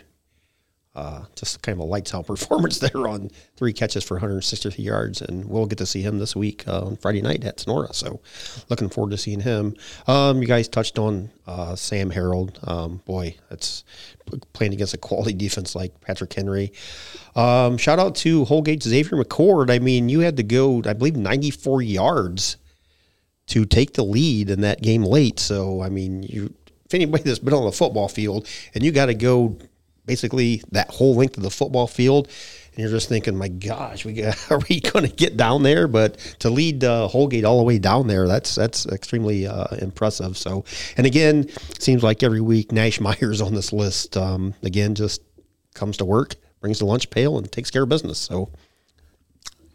uh, 0.95 1.23
just 1.35 1.61
kind 1.61 1.77
of 1.77 1.79
a 1.79 1.83
lights 1.83 2.13
out 2.13 2.27
performance 2.27 2.79
there 2.79 3.07
on 3.07 3.29
three 3.55 3.73
catches 3.73 4.03
for 4.03 4.15
163 4.15 4.83
yards, 4.83 5.21
and 5.21 5.45
we'll 5.45 5.65
get 5.65 5.77
to 5.77 5.85
see 5.85 6.01
him 6.01 6.19
this 6.19 6.35
week 6.35 6.67
uh, 6.67 6.85
on 6.85 6.97
Friday 6.97 7.21
night 7.21 7.43
at 7.43 7.57
Tinora. 7.57 7.93
So, 7.93 8.19
looking 8.69 8.89
forward 8.89 9.11
to 9.11 9.17
seeing 9.17 9.41
him. 9.41 9.75
Um, 10.07 10.41
you 10.41 10.47
guys 10.47 10.67
touched 10.67 10.97
on 10.97 11.29
uh, 11.47 11.75
Sam 11.75 12.09
Harold. 12.09 12.59
Um, 12.63 13.01
boy, 13.05 13.35
that's 13.49 13.83
playing 14.53 14.73
against 14.73 14.93
a 14.93 14.97
quality 14.97 15.33
defense 15.37 15.75
like 15.75 15.99
Patrick 16.01 16.33
Henry. 16.33 16.73
Um, 17.35 17.77
shout 17.77 17.99
out 17.99 18.15
to 18.15 18.45
Holgate 18.45 18.83
Xavier 18.83 19.23
McCord. 19.23 19.69
I 19.69 19.79
mean, 19.79 20.09
you 20.09 20.21
had 20.21 20.37
to 20.37 20.43
go, 20.43 20.81
I 20.85 20.93
believe, 20.93 21.15
94 21.15 21.81
yards 21.83 22.57
to 23.47 23.65
take 23.65 23.93
the 23.93 24.03
lead 24.03 24.49
in 24.49 24.61
that 24.61 24.81
game 24.81 25.03
late. 25.03 25.39
So, 25.39 25.81
I 25.81 25.89
mean, 25.89 26.23
you 26.23 26.53
if 26.85 26.95
anybody 26.95 27.21
that's 27.21 27.37
been 27.37 27.53
on 27.53 27.65
the 27.65 27.71
football 27.71 28.07
field 28.07 28.47
and 28.73 28.83
you 28.83 28.91
got 28.91 29.05
to 29.07 29.13
go 29.13 29.55
basically 30.09 30.63
that 30.71 30.89
whole 30.89 31.13
length 31.13 31.37
of 31.37 31.43
the 31.43 31.51
football 31.51 31.85
field, 31.85 32.27
and 32.71 32.79
you're 32.79 32.89
just 32.89 33.07
thinking, 33.07 33.37
my 33.37 33.47
gosh, 33.47 34.05
we 34.05 34.13
got, 34.13 34.35
are 34.51 34.59
we 34.67 34.79
going 34.79 35.07
to 35.07 35.15
get 35.15 35.37
down 35.37 35.61
there? 35.61 35.87
But 35.87 36.17
to 36.39 36.49
lead 36.49 36.83
uh, 36.83 37.07
Holgate 37.07 37.45
all 37.45 37.59
the 37.59 37.63
way 37.63 37.77
down 37.77 38.07
there, 38.07 38.27
that's 38.27 38.55
that's 38.55 38.87
extremely 38.87 39.45
uh, 39.45 39.67
impressive. 39.75 40.35
So, 40.35 40.65
and 40.97 41.05
again, 41.05 41.47
seems 41.77 42.01
like 42.01 42.23
every 42.23 42.41
week 42.41 42.71
Nash 42.71 42.99
Meyer's 43.01 43.39
on 43.39 43.53
this 43.53 43.71
list. 43.71 44.17
Um, 44.17 44.55
again, 44.63 44.95
just 44.95 45.21
comes 45.75 45.97
to 45.97 46.05
work, 46.05 46.35
brings 46.59 46.79
the 46.79 46.85
lunch 46.85 47.11
pail, 47.11 47.37
and 47.37 47.49
takes 47.51 47.69
care 47.69 47.83
of 47.83 47.89
business. 47.89 48.17
So. 48.17 48.49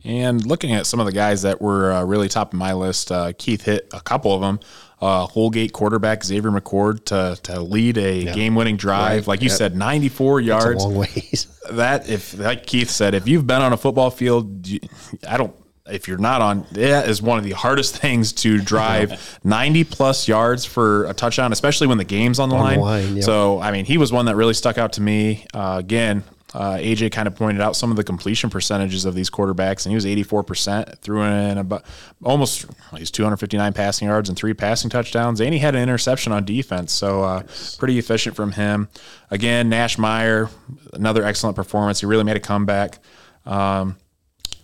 And 0.07 0.45
looking 0.45 0.73
at 0.73 0.85
some 0.85 1.01
of 1.01 1.07
the 1.07 1.13
guys 1.13 1.43
that 1.43 1.63
were 1.63 1.91
uh, 1.91 2.05
really 2.05 2.29
top 2.29 2.53
of 2.53 2.59
my 2.59 2.75
list, 2.75 3.11
uh, 3.11 3.33
Keith 3.39 3.63
hit 3.63 3.89
a 3.95 4.03
couple 4.03 4.35
of 4.35 4.43
them. 4.43 4.61
Uh, 5.05 5.27
Holgate 5.27 5.73
quarterback 5.75 6.25
Xavier 6.25 6.51
McCord 6.51 7.05
to, 7.07 7.39
to 7.43 7.61
lead 7.61 7.99
a 7.99 8.23
Yeah. 8.25 8.33
game 8.33 8.55
winning 8.55 8.77
drive. 8.79 9.19
Right. 9.23 9.27
Like 9.29 9.43
you 9.43 9.49
Yep. 9.51 9.59
said, 9.59 9.77
94 9.77 10.41
It's 10.41 10.45
a 10.45 10.49
yards. 10.49 10.85
long 10.85 10.95
ways. 10.95 11.47
that 11.73 12.09
if 12.09 12.39
like 12.39 12.65
Keith 12.67 12.89
said, 12.91 13.15
if 13.15 13.29
you've 13.29 13.47
been 13.47 13.61
on 13.61 13.73
a 13.73 13.77
football 13.77 14.11
field, 14.11 14.67
you- 14.67 14.81
I 15.29 15.37
don't. 15.37 15.53
If 15.87 16.09
you're 16.09 16.17
not 16.17 16.41
on, 16.41 16.65
that 16.73 17.11
is 17.11 17.21
one 17.21 17.37
of 17.37 17.45
the 17.45 17.51
hardest 17.53 17.97
things 17.99 18.33
to 18.33 18.59
drive 18.59 19.39
90 19.45 19.85
plus 19.85 20.27
yards 20.27 20.65
for 20.65 21.05
a 21.05 21.13
touchdown, 21.13 21.53
especially 21.53 21.87
when 21.87 21.99
the 21.99 22.05
game's 22.05 22.39
on 22.39 22.49
the 22.49 22.55
On 22.57 22.61
the 22.73 22.81
line. 22.81 22.81
line, 23.05 23.17
yep. 23.17 23.25
So, 23.25 23.61
I 23.61 23.71
mean, 23.71 23.85
he 23.85 23.99
was 23.99 24.11
one 24.11 24.25
that 24.25 24.37
really 24.37 24.55
stuck 24.55 24.79
out 24.79 24.95
to 24.95 25.03
me. 25.03 25.45
Uh, 25.53 25.77
again, 25.79 26.25
uh, 26.55 26.77
AJ 26.77 27.11
kind 27.11 27.27
of 27.27 27.35
pointed 27.35 27.61
out 27.61 27.75
some 27.75 27.91
of 27.91 27.97
the 27.97 28.05
completion 28.05 28.49
percentages 28.49 29.05
of 29.05 29.15
these 29.15 29.29
quarterbacks, 29.29 29.85
and 29.85 29.91
he 29.91 29.97
was 29.97 30.07
84%, 30.07 30.99
threw 31.01 31.23
in 31.23 31.59
about 31.59 31.85
almost 32.23 32.67
he's 32.97 33.11
259 33.11 33.73
passing 33.73 34.07
yards 34.07 34.29
and 34.29 34.39
three 34.39 34.55
passing 34.55 34.89
touchdowns, 34.89 35.41
and 35.41 35.53
he 35.53 35.59
had 35.59 35.75
an 35.75 35.83
interception 35.83 36.33
on 36.33 36.45
defense. 36.45 36.93
So, 36.93 37.25
uh, 37.25 37.43
pretty 37.77 37.99
efficient 37.99 38.37
from 38.37 38.53
him. 38.53 38.89
Again, 39.31 39.69
Nash 39.69 39.99
Meyer, 39.99 40.49
another 40.93 41.25
excellent 41.25 41.57
performance. 41.57 41.99
He 42.01 42.07
really 42.07 42.25
made 42.25 42.37
a 42.37 42.41
comeback. 42.41 43.01
Um, 43.45 43.97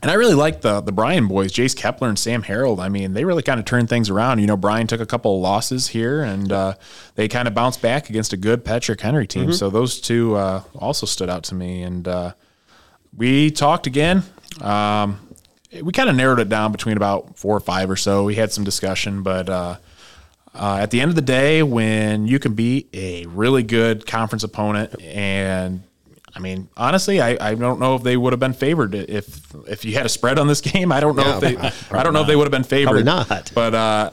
and 0.03 0.11
I 0.11 0.15
really 0.15 0.35
like 0.35 0.63
the 0.63 0.81
the 0.81 0.93
Bryan 0.93 1.29
boys, 1.29 1.53
Jace 1.53 1.77
Kepler 1.77 2.09
and 2.09 2.19
Sam 2.19 2.43
Harold. 2.43 2.81
I 2.81 2.89
mean, 2.89 3.13
they 3.13 3.25
really 3.25 3.43
kind 3.43 3.61
of 3.61 3.67
turned 3.67 3.89
things 3.89 4.09
around. 4.09 4.39
You 4.39 4.47
know, 4.47 4.57
Bryan 4.57 4.87
took 4.87 5.01
a 5.01 5.07
couple 5.07 5.37
of 5.37 5.43
losses 5.43 5.89
here, 5.89 6.23
and 6.23 6.51
uh, 6.51 6.75
they 7.17 7.29
kind 7.29 7.47
of 7.47 7.55
bounced 7.55 7.83
back 7.83 8.09
against 8.09 8.33
a 8.33 8.37
good 8.37 8.65
Patrick 8.65 9.01
Henry 9.01 9.27
team. 9.27 9.53
So 9.53 9.69
those 9.69 10.01
two 10.01 10.37
uh, 10.37 10.63
also 10.75 11.07
stood 11.07 11.29
out 11.29 11.45
to 11.45 11.55
me. 11.55 11.83
And 11.83 12.09
uh, 12.09 12.33
we 13.15 13.51
talked 13.51 13.87
again. 13.87 14.23
Um, 14.61 15.19
we 15.83 15.93
kind 15.93 16.09
of 16.09 16.17
narrowed 16.17 16.41
it 16.41 16.49
down 16.49 16.73
between 16.73 16.97
about 16.97 17.39
four 17.39 17.57
or 17.57 17.61
five 17.61 17.91
or 17.91 17.97
so. 17.97 18.25
We 18.25 18.35
had 18.37 18.53
some 18.53 18.65
discussion, 18.65 19.23
but 19.23 19.49
uh, 19.49 19.77
uh, 20.55 20.79
at 20.81 20.91
the 20.91 21.01
end 21.01 21.11
of 21.11 21.15
the 21.15 21.23
day, 21.23 21.63
when 21.63 22.27
you 22.27 22.39
can 22.39 22.55
beat 22.55 22.89
a 22.95 23.27
really 23.27 23.63
good 23.63 24.07
conference 24.07 24.43
opponent, 24.45 25.01
and 25.03 25.83
I 26.35 26.39
mean, 26.39 26.69
honestly, 26.77 27.21
I, 27.21 27.37
I 27.41 27.55
don't 27.55 27.81
know 27.81 27.97
if 27.97 28.03
they 28.03 28.17
would 28.17 28.33
have 28.33 28.41
been 28.41 28.53
favored 28.53 28.95
if 28.95 29.55
if 29.69 29.85
you 29.85 29.95
had 29.95 30.07
a 30.07 30.09
spread 30.09 30.39
on 30.39 30.47
this 30.47 30.61
game. 30.61 30.93
I 30.93 31.01
don't 31.01 31.17
know 31.17 31.39
if 31.39 31.41
they 31.41 31.57
I 31.97 32.03
don't 32.03 32.13
know 32.13 32.23
if 32.23 32.27
they 32.27 32.37
would 32.37 32.45
have 32.45 32.53
been 32.53 32.65
favored. 32.65 33.05
Probably 33.05 33.05
not. 33.05 33.53
But 33.55 33.75
uh, 33.75 34.11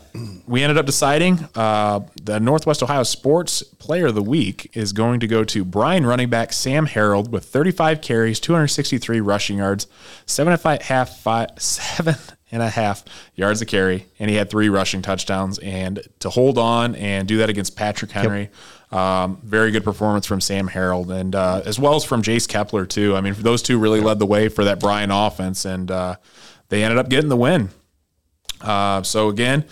we 0.48 0.64
ended 0.64 0.78
up 0.78 0.86
deciding 0.86 1.48
uh, 1.56 2.02
the 2.22 2.40
Northwest 2.40 2.82
Ohio 2.82 3.04
Sports 3.04 3.64
Player 3.64 4.08
of 4.08 4.16
the 4.16 4.24
Week 4.24 4.72
is 4.74 4.94
going 4.94 5.20
to 5.20 5.28
go 5.28 5.44
to 5.44 5.64
Bryan 5.64 6.06
running 6.06 6.30
back 6.30 6.54
Sam 6.54 6.86
Harold 6.86 7.32
with 7.32 7.46
35 7.46 8.02
carries, 8.02 8.40
263 8.40 9.22
rushing 9.22 9.58
yards, 9.58 9.88
seven 10.26 10.54
and 10.54 10.62
five, 10.62 10.82
half 10.82 11.18
five, 11.20 11.50
seven 11.58 12.16
and 12.52 12.64
a 12.64 12.70
half 12.70 13.04
yards 13.36 13.62
a 13.62 13.66
carry, 13.66 14.06
and 14.20 14.30
he 14.30 14.36
had 14.36 14.50
three 14.50 14.70
rushing 14.70 15.02
touchdowns. 15.02 15.60
And 15.60 16.00
to 16.20 16.30
hold 16.30 16.58
on 16.58 16.96
and 16.96 17.28
do 17.28 17.38
that 17.38 17.50
against 17.50 17.76
Patrick 17.76 18.12
Henry, 18.12 18.50
um, 18.92 19.40
very 19.44 19.72
good 19.72 19.84
performance 19.84 20.26
from 20.26 20.40
Sam 20.40 20.68
Harold, 20.68 21.12
and 21.12 21.36
uh, 21.36 21.62
as 21.66 21.80
well 21.80 21.96
as 21.96 22.06
from 22.06 22.22
Jace 22.22 22.48
Kepler 22.48 22.86
too. 22.86 23.16
I 23.16 23.22
mean, 23.22 23.36
those 23.38 23.62
two 23.62 23.78
really 23.78 24.00
led 24.00 24.20
the 24.20 24.26
way 24.26 24.48
for 24.48 24.64
that 24.64 24.80
Bryan 24.80 25.12
offense, 25.12 25.66
and 25.66 25.92
uh, 25.92 26.16
they 26.70 26.84
ended 26.84 26.98
up 26.98 27.10
getting 27.10 27.30
the 27.30 27.38
win. 27.38 27.70
Uh, 28.62 29.04
so 29.04 29.28
again, 29.28 29.66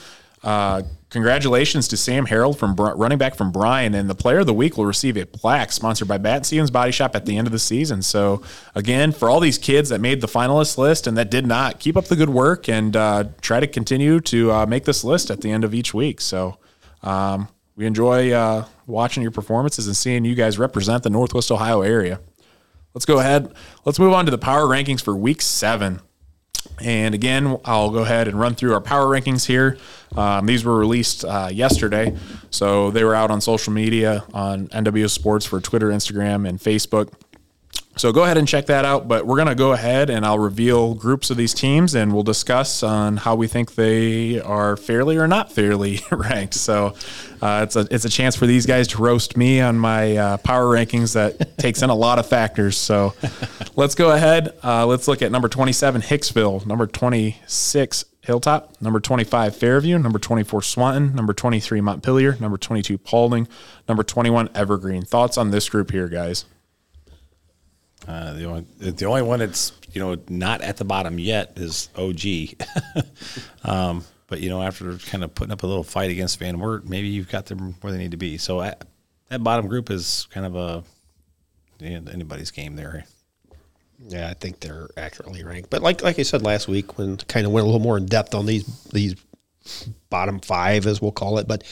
uh, 0.43 0.81
congratulations 1.09 1.87
to 1.87 1.97
Sam 1.97 2.25
Harold 2.25 2.59
from 2.59 2.75
running 2.75 3.17
back 3.17 3.35
from 3.35 3.53
Bryan, 3.53 3.93
and 3.93 4.09
the 4.09 4.15
Player 4.15 4.39
of 4.39 4.47
the 4.47 4.53
Week 4.53 4.75
will 4.75 4.85
receive 4.85 5.15
a 5.15 5.25
plaque 5.25 5.71
sponsored 5.71 6.09
by 6.09 6.17
Bat 6.17 6.45
Stevens 6.45 6.69
Body 6.69 6.91
Shop 6.91 7.15
at 7.15 7.25
the 7.25 7.37
end 7.37 7.47
of 7.47 7.53
the 7.53 7.59
season. 7.59 8.01
So 8.01 8.41
again, 8.75 9.13
for 9.13 9.29
all 9.29 9.39
these 9.39 9.57
kids 9.57 9.89
that 9.89 10.01
made 10.01 10.19
the 10.19 10.27
finalist 10.27 10.77
list 10.77 11.07
and 11.07 11.17
that 11.17 11.31
did 11.31 11.47
not, 11.47 11.79
keep 11.79 11.95
up 11.95 12.05
the 12.05 12.17
good 12.17 12.29
work 12.29 12.67
and 12.67 12.95
uh, 12.97 13.23
try 13.39 13.61
to 13.61 13.67
continue 13.67 14.19
to 14.19 14.51
uh, 14.51 14.65
make 14.65 14.83
this 14.83 15.05
list 15.05 15.31
at 15.31 15.39
the 15.39 15.51
end 15.51 15.63
of 15.63 15.73
each 15.73 15.93
week. 15.93 16.19
So. 16.19 16.57
Um, 17.01 17.49
we 17.75 17.85
enjoy 17.85 18.31
uh, 18.31 18.65
watching 18.87 19.21
your 19.21 19.31
performances 19.31 19.87
and 19.87 19.95
seeing 19.95 20.25
you 20.25 20.35
guys 20.35 20.57
represent 20.57 21.03
the 21.03 21.09
Northwest 21.09 21.51
Ohio 21.51 21.81
area. 21.81 22.19
Let's 22.93 23.05
go 23.05 23.19
ahead. 23.19 23.53
Let's 23.83 23.99
move 23.99 24.13
on 24.13 24.25
to 24.25 24.31
the 24.31 24.37
power 24.37 24.63
rankings 24.63 25.03
for 25.03 25.15
week 25.15 25.41
seven. 25.41 25.99
And 26.81 27.13
again, 27.13 27.57
I'll 27.65 27.91
go 27.91 27.99
ahead 27.99 28.27
and 28.27 28.39
run 28.39 28.55
through 28.55 28.73
our 28.73 28.81
power 28.81 29.05
rankings 29.05 29.45
here. 29.45 29.77
Um, 30.15 30.45
these 30.45 30.63
were 30.63 30.77
released 30.77 31.23
uh, 31.23 31.49
yesterday, 31.51 32.15
so 32.49 32.91
they 32.91 33.03
were 33.03 33.15
out 33.15 33.31
on 33.31 33.41
social 33.41 33.71
media 33.71 34.23
on 34.33 34.67
NW 34.69 35.09
Sports 35.09 35.45
for 35.45 35.59
Twitter, 35.59 35.89
Instagram, 35.89 36.47
and 36.47 36.59
Facebook. 36.59 37.13
So 37.97 38.11
go 38.11 38.23
ahead 38.23 38.37
and 38.37 38.47
check 38.47 38.65
that 38.65 38.83
out. 38.83 39.07
But 39.07 39.25
we're 39.25 39.37
going 39.37 39.47
to 39.47 39.55
go 39.55 39.71
ahead 39.71 40.09
and 40.09 40.25
I'll 40.25 40.39
reveal 40.39 40.93
groups 40.95 41.29
of 41.29 41.37
these 41.37 41.53
teams 41.53 41.95
and 41.95 42.13
we'll 42.13 42.23
discuss 42.23 42.83
on 42.83 43.17
how 43.17 43.35
we 43.35 43.47
think 43.47 43.75
they 43.75 44.41
are 44.41 44.75
fairly 44.75 45.17
or 45.17 45.27
not 45.27 45.51
fairly 45.51 46.01
ranked. 46.11 46.55
So 46.55 46.95
uh, 47.41 47.61
it's 47.63 47.75
a 47.75 47.87
it's 47.91 48.05
a 48.05 48.09
chance 48.09 48.35
for 48.35 48.45
these 48.45 48.65
guys 48.65 48.87
to 48.89 49.01
roast 49.01 49.37
me 49.37 49.61
on 49.61 49.77
my 49.77 50.17
uh, 50.17 50.37
power 50.37 50.65
rankings 50.65 51.13
that 51.13 51.57
takes 51.57 51.81
in 51.81 51.89
a 51.89 51.95
lot 51.95 52.19
of 52.19 52.27
factors. 52.27 52.77
So 52.77 53.13
let's 53.75 53.95
go 53.95 54.11
ahead. 54.11 54.53
Uh, 54.63 54.85
let's 54.85 55.07
look 55.07 55.21
at 55.21 55.31
number 55.31 55.47
27 55.47 56.01
Hicksville, 56.01 56.65
number 56.65 56.87
26 56.87 58.05
Hilltop, 58.21 58.81
number 58.81 58.99
25 58.99 59.55
Fairview, 59.55 59.99
number 59.99 60.17
24 60.17 60.63
Swanton, 60.63 61.15
number 61.15 61.33
23 61.33 61.79
Montpelier, 61.79 62.35
number 62.39 62.57
22 62.57 62.97
Paulding, 62.97 63.47
number 63.87 64.03
21 64.03 64.49
Evergreen. 64.55 65.03
Thoughts 65.03 65.37
on 65.37 65.51
this 65.51 65.69
group 65.69 65.91
here, 65.91 66.07
guys? 66.07 66.45
Uh, 68.07 68.33
the 68.33 68.45
only 68.45 68.65
the 68.77 69.05
only 69.05 69.21
one 69.21 69.39
that's 69.39 69.73
you 69.93 70.01
know 70.01 70.17
not 70.29 70.61
at 70.61 70.77
the 70.77 70.85
bottom 70.85 71.17
yet 71.17 71.53
is 71.55 71.89
OG. 71.95 72.61
um, 73.63 74.03
but 74.27 74.41
you 74.41 74.49
know 74.49 74.61
after 74.61 74.97
kind 74.97 75.23
of 75.23 75.33
putting 75.33 75.51
up 75.51 75.63
a 75.63 75.67
little 75.67 75.83
fight 75.83 76.11
against 76.11 76.39
Van 76.39 76.59
Wert, 76.59 76.87
maybe 76.87 77.07
you've 77.07 77.29
got 77.29 77.45
them 77.47 77.75
where 77.81 77.91
they 77.91 77.99
need 77.99 78.11
to 78.11 78.17
be. 78.17 78.37
So 78.37 78.59
that 79.29 79.43
bottom 79.43 79.67
group 79.67 79.89
is 79.89 80.27
kind 80.31 80.45
of 80.45 80.55
a 80.55 80.83
anybody's 81.81 82.51
game 82.51 82.75
there. 82.75 83.05
Yeah, 84.07 84.29
I 84.29 84.33
think 84.33 84.59
they're 84.59 84.89
accurately 84.97 85.43
ranked. 85.43 85.69
But 85.69 85.81
like 85.81 86.03
like 86.03 86.19
I 86.19 86.23
said 86.23 86.41
last 86.41 86.67
week, 86.67 86.97
when 86.97 87.17
kind 87.17 87.45
of 87.45 87.51
went 87.51 87.63
a 87.63 87.65
little 87.65 87.81
more 87.81 87.97
in 87.97 88.05
depth 88.05 88.35
on 88.35 88.45
these 88.45 88.65
these 88.91 89.15
bottom 90.09 90.39
five, 90.39 90.85
as 90.85 91.01
we'll 91.01 91.11
call 91.11 91.39
it. 91.39 91.47
But 91.47 91.63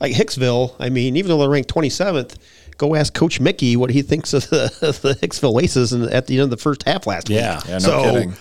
like 0.00 0.12
Hicksville, 0.12 0.74
I 0.78 0.88
mean, 0.88 1.16
even 1.16 1.28
though 1.28 1.38
they're 1.38 1.50
ranked 1.50 1.68
twenty 1.68 1.90
seventh, 1.90 2.38
go 2.82 2.94
ask 2.96 3.14
Coach 3.14 3.38
Mickey 3.40 3.76
what 3.76 3.90
he 3.90 4.02
thinks 4.02 4.32
of 4.34 4.48
the, 4.50 4.68
the 5.02 5.14
Hicksville 5.14 5.62
Aces 5.62 5.92
in, 5.92 6.02
at 6.12 6.26
the 6.26 6.34
end 6.34 6.44
of 6.44 6.50
the 6.50 6.56
first 6.56 6.82
half 6.82 7.06
last 7.06 7.30
Yeah. 7.30 7.56
week. 7.56 7.64
Yeah, 7.66 7.72
no 7.74 7.78
so, 7.78 8.02
kidding. 8.02 8.34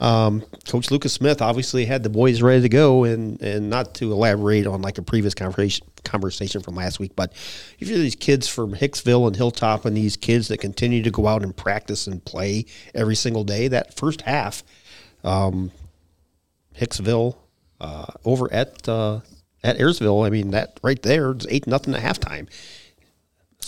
Um, 0.00 0.42
Coach 0.66 0.90
Lucas 0.90 1.12
Smith 1.12 1.42
obviously 1.42 1.84
had 1.84 2.02
the 2.02 2.08
boys 2.08 2.40
ready 2.40 2.62
to 2.62 2.70
go, 2.70 3.04
and 3.04 3.38
and 3.42 3.68
not 3.68 3.92
to 3.96 4.10
elaborate 4.12 4.66
on 4.66 4.80
like 4.80 4.96
a 4.96 5.02
previous 5.02 5.34
conversation 5.34 5.86
conversation 6.04 6.62
from 6.62 6.74
last 6.74 6.98
week, 6.98 7.12
but 7.14 7.32
if 7.78 7.88
you're 7.88 7.98
these 7.98 8.16
kids 8.16 8.48
from 8.48 8.72
Hicksville 8.74 9.26
and 9.26 9.36
Hilltop, 9.36 9.84
and 9.84 9.94
these 9.94 10.16
kids 10.16 10.48
that 10.48 10.56
continue 10.58 11.02
to 11.02 11.10
go 11.10 11.26
out 11.26 11.42
and 11.42 11.54
practice 11.54 12.06
and 12.06 12.24
play 12.24 12.64
every 12.94 13.14
single 13.14 13.44
day, 13.44 13.68
that 13.68 13.94
first 13.94 14.22
half, 14.22 14.62
um, 15.22 15.70
Hicksville 16.74 17.36
uh, 17.78 18.06
over 18.24 18.50
at 18.52 18.88
uh, 18.88 19.20
at 19.62 19.76
Ayersville, 19.78 20.26
I 20.26 20.30
mean 20.30 20.52
that 20.52 20.80
right 20.82 21.02
there, 21.02 21.32
it's 21.32 21.46
eight 21.50 21.66
nothing 21.66 21.94
at 21.94 22.00
halftime. 22.02 22.48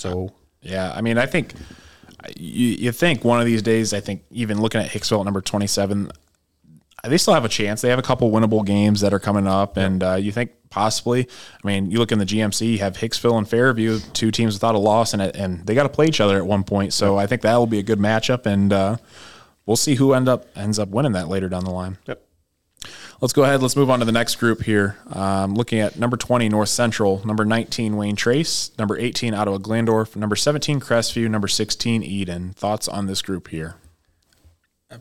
So 0.02 0.32
Yeah, 0.62 0.92
I 0.94 1.00
mean, 1.00 1.18
I 1.18 1.26
think 1.26 1.54
you, 2.36 2.68
you 2.68 2.92
think 2.92 3.24
one 3.24 3.40
of 3.40 3.46
these 3.46 3.62
days, 3.62 3.92
I 3.92 4.00
think 4.00 4.24
even 4.30 4.60
looking 4.60 4.80
at 4.80 4.90
Hicksville 4.90 5.20
at 5.20 5.24
number 5.24 5.40
27, 5.40 6.10
they 7.04 7.18
still 7.18 7.34
have 7.34 7.44
a 7.44 7.48
chance. 7.48 7.80
They 7.80 7.88
have 7.90 7.98
a 7.98 8.02
couple 8.02 8.30
winnable 8.30 8.64
games 8.64 9.00
that 9.00 9.12
are 9.12 9.18
coming 9.18 9.46
up, 9.46 9.76
and 9.76 10.02
uh, 10.04 10.14
you 10.14 10.30
think 10.30 10.52
possibly. 10.70 11.26
I 11.62 11.66
mean, 11.66 11.90
you 11.90 11.98
look 11.98 12.12
in 12.12 12.18
the 12.18 12.24
GMC, 12.24 12.72
you 12.72 12.78
have 12.78 12.96
Hicksville 12.96 13.38
and 13.38 13.48
Fairview, 13.48 13.98
two 14.12 14.30
teams 14.30 14.54
without 14.54 14.76
a 14.76 14.78
loss, 14.78 15.12
and 15.12 15.20
and 15.20 15.66
they 15.66 15.74
got 15.74 15.82
to 15.82 15.88
play 15.88 16.06
each 16.06 16.20
other 16.20 16.36
at 16.36 16.46
one 16.46 16.62
point. 16.62 16.92
So 16.92 17.18
I 17.18 17.26
think 17.26 17.42
that 17.42 17.56
will 17.56 17.66
be 17.66 17.80
a 17.80 17.82
good 17.82 17.98
matchup, 17.98 18.46
and 18.46 18.72
uh, 18.72 18.96
we'll 19.66 19.76
see 19.76 19.96
who 19.96 20.12
end 20.12 20.28
up 20.28 20.46
ends 20.54 20.78
up 20.78 20.90
winning 20.90 21.12
that 21.12 21.28
later 21.28 21.48
down 21.48 21.64
the 21.64 21.72
line. 21.72 21.98
Yep. 22.06 22.24
Let's 23.22 23.32
go 23.32 23.44
ahead. 23.44 23.62
Let's 23.62 23.76
move 23.76 23.88
on 23.88 24.00
to 24.00 24.04
the 24.04 24.10
next 24.10 24.34
group 24.34 24.64
here. 24.64 24.98
Um, 25.12 25.54
looking 25.54 25.78
at 25.78 25.96
number 25.96 26.16
20, 26.16 26.48
North 26.48 26.70
Central, 26.70 27.24
number 27.24 27.44
19, 27.44 27.96
Wayne 27.96 28.16
Trace, 28.16 28.76
number 28.80 28.98
18, 28.98 29.32
Ottawa 29.32 29.58
Glandorf, 29.58 30.16
number 30.16 30.34
17, 30.34 30.80
Crestview, 30.80 31.30
number 31.30 31.46
16, 31.46 32.02
Eden. 32.02 32.52
Thoughts 32.54 32.88
on 32.88 33.06
this 33.06 33.22
group 33.22 33.46
here? 33.46 33.76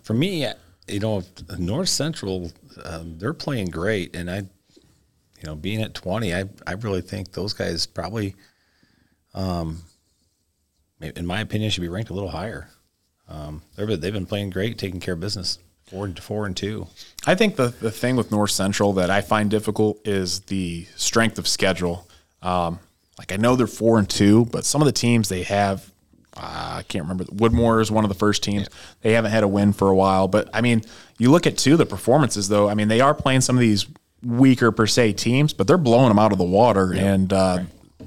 For 0.03 0.13
me, 0.13 0.47
you 0.87 0.99
know, 0.99 1.23
North 1.57 1.89
Central, 1.89 2.51
um, 2.85 3.17
they're 3.17 3.33
playing 3.33 3.71
great, 3.71 4.15
and 4.15 4.29
I, 4.29 4.37
you 4.37 5.43
know, 5.43 5.55
being 5.55 5.81
at 5.81 5.95
twenty, 5.95 6.33
I 6.33 6.45
I 6.67 6.73
really 6.73 7.01
think 7.01 7.31
those 7.31 7.53
guys 7.53 7.87
probably, 7.87 8.35
um, 9.33 9.81
in 11.01 11.25
my 11.25 11.41
opinion, 11.41 11.71
should 11.71 11.81
be 11.81 11.89
ranked 11.89 12.11
a 12.11 12.13
little 12.13 12.29
higher. 12.29 12.69
Um, 13.27 13.63
they've 13.75 14.13
been 14.13 14.27
playing 14.27 14.51
great, 14.51 14.77
taking 14.77 14.99
care 14.99 15.15
of 15.15 15.19
business. 15.19 15.57
Four 15.91 16.05
and 16.05 16.17
four 16.17 16.45
and 16.45 16.55
two. 16.55 16.87
I 17.25 17.35
think 17.35 17.57
the, 17.57 17.67
the 17.67 17.91
thing 17.91 18.15
with 18.15 18.31
North 18.31 18.51
Central 18.51 18.93
that 18.93 19.09
I 19.09 19.19
find 19.19 19.51
difficult 19.51 19.99
is 20.07 20.39
the 20.41 20.87
strength 20.95 21.37
of 21.37 21.49
schedule. 21.49 22.07
Um, 22.41 22.79
like 23.17 23.33
I 23.33 23.35
know 23.35 23.57
they're 23.57 23.67
four 23.67 23.99
and 23.99 24.09
two, 24.09 24.45
but 24.45 24.63
some 24.63 24.81
of 24.81 24.85
the 24.85 24.93
teams 24.93 25.27
they 25.27 25.43
have, 25.43 25.91
uh, 26.37 26.75
I 26.77 26.83
can't 26.87 27.03
remember. 27.03 27.25
Woodmore 27.25 27.81
is 27.81 27.91
one 27.91 28.05
of 28.05 28.09
the 28.09 28.15
first 28.15 28.41
teams. 28.41 28.69
They 29.01 29.11
haven't 29.11 29.31
had 29.31 29.43
a 29.43 29.49
win 29.49 29.73
for 29.73 29.89
a 29.89 29.95
while, 29.95 30.29
but 30.29 30.49
I 30.53 30.61
mean, 30.61 30.81
you 31.17 31.29
look 31.29 31.45
at 31.45 31.57
two 31.57 31.75
the 31.75 31.85
performances 31.85 32.47
though. 32.47 32.69
I 32.69 32.73
mean, 32.73 32.87
they 32.87 33.01
are 33.01 33.13
playing 33.13 33.41
some 33.41 33.57
of 33.57 33.59
these 33.59 33.85
weaker 34.23 34.71
per 34.71 34.87
se 34.87 35.13
teams, 35.13 35.51
but 35.51 35.67
they're 35.67 35.77
blowing 35.77 36.07
them 36.07 36.19
out 36.19 36.31
of 36.31 36.37
the 36.37 36.45
water, 36.45 36.93
and 36.93 37.33
uh, 37.33 37.63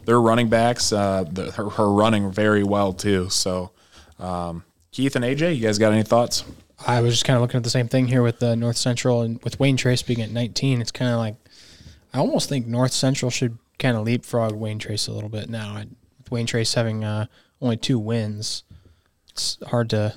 their 0.07 0.23
running 0.23 0.49
backs, 0.49 0.91
uh, 0.91 1.25
her 1.55 1.91
running 1.93 2.33
very 2.33 2.63
well 2.63 2.95
too. 2.95 3.29
So, 3.29 3.73
um, 4.19 4.65
Keith 4.91 5.17
and 5.17 5.25
AJ, 5.25 5.57
you 5.57 5.63
guys 5.63 5.79
got 5.79 5.93
any 5.93 6.03
thoughts? 6.03 6.45
I 6.87 7.01
was 7.01 7.15
just 7.15 7.25
kind 7.25 7.37
of 7.37 7.43
looking 7.43 7.59
at 7.59 7.65
the 7.65 7.71
same 7.71 7.89
thing 7.89 8.07
here 8.07 8.23
with 8.23 8.39
the 8.39 8.57
North 8.57 8.77
Central 8.77 9.23
and 9.23 9.43
with 9.43 9.59
Wayne 9.59 9.77
Trace 9.77 10.03
being 10.03 10.21
at 10.21 10.31
19. 10.31 10.81
It's 10.81 10.91
kind 10.93 11.11
of 11.11 11.19
like 11.19 11.37
I 12.13 12.19
almost 12.19 12.49
think 12.49 12.67
North 12.67 12.93
Central 12.93 13.31
should 13.31 13.59
kind 13.79 13.97
of 13.97 14.05
leapfrog 14.05 14.53
Wayne 14.53 14.79
Trace 14.79 15.07
a 15.09 15.13
little 15.13 15.29
bit 15.29 15.49
now. 15.49 15.75
I, 15.75 15.87
with 16.19 16.31
Wayne 16.31 16.47
Trace 16.47 16.75
having 16.75 17.03
uh, 17.05 17.27
only 17.61 17.77
two 17.77 17.99
wins, 17.99 18.65
it's 19.31 19.59
hard 19.67 19.91
to 19.91 20.15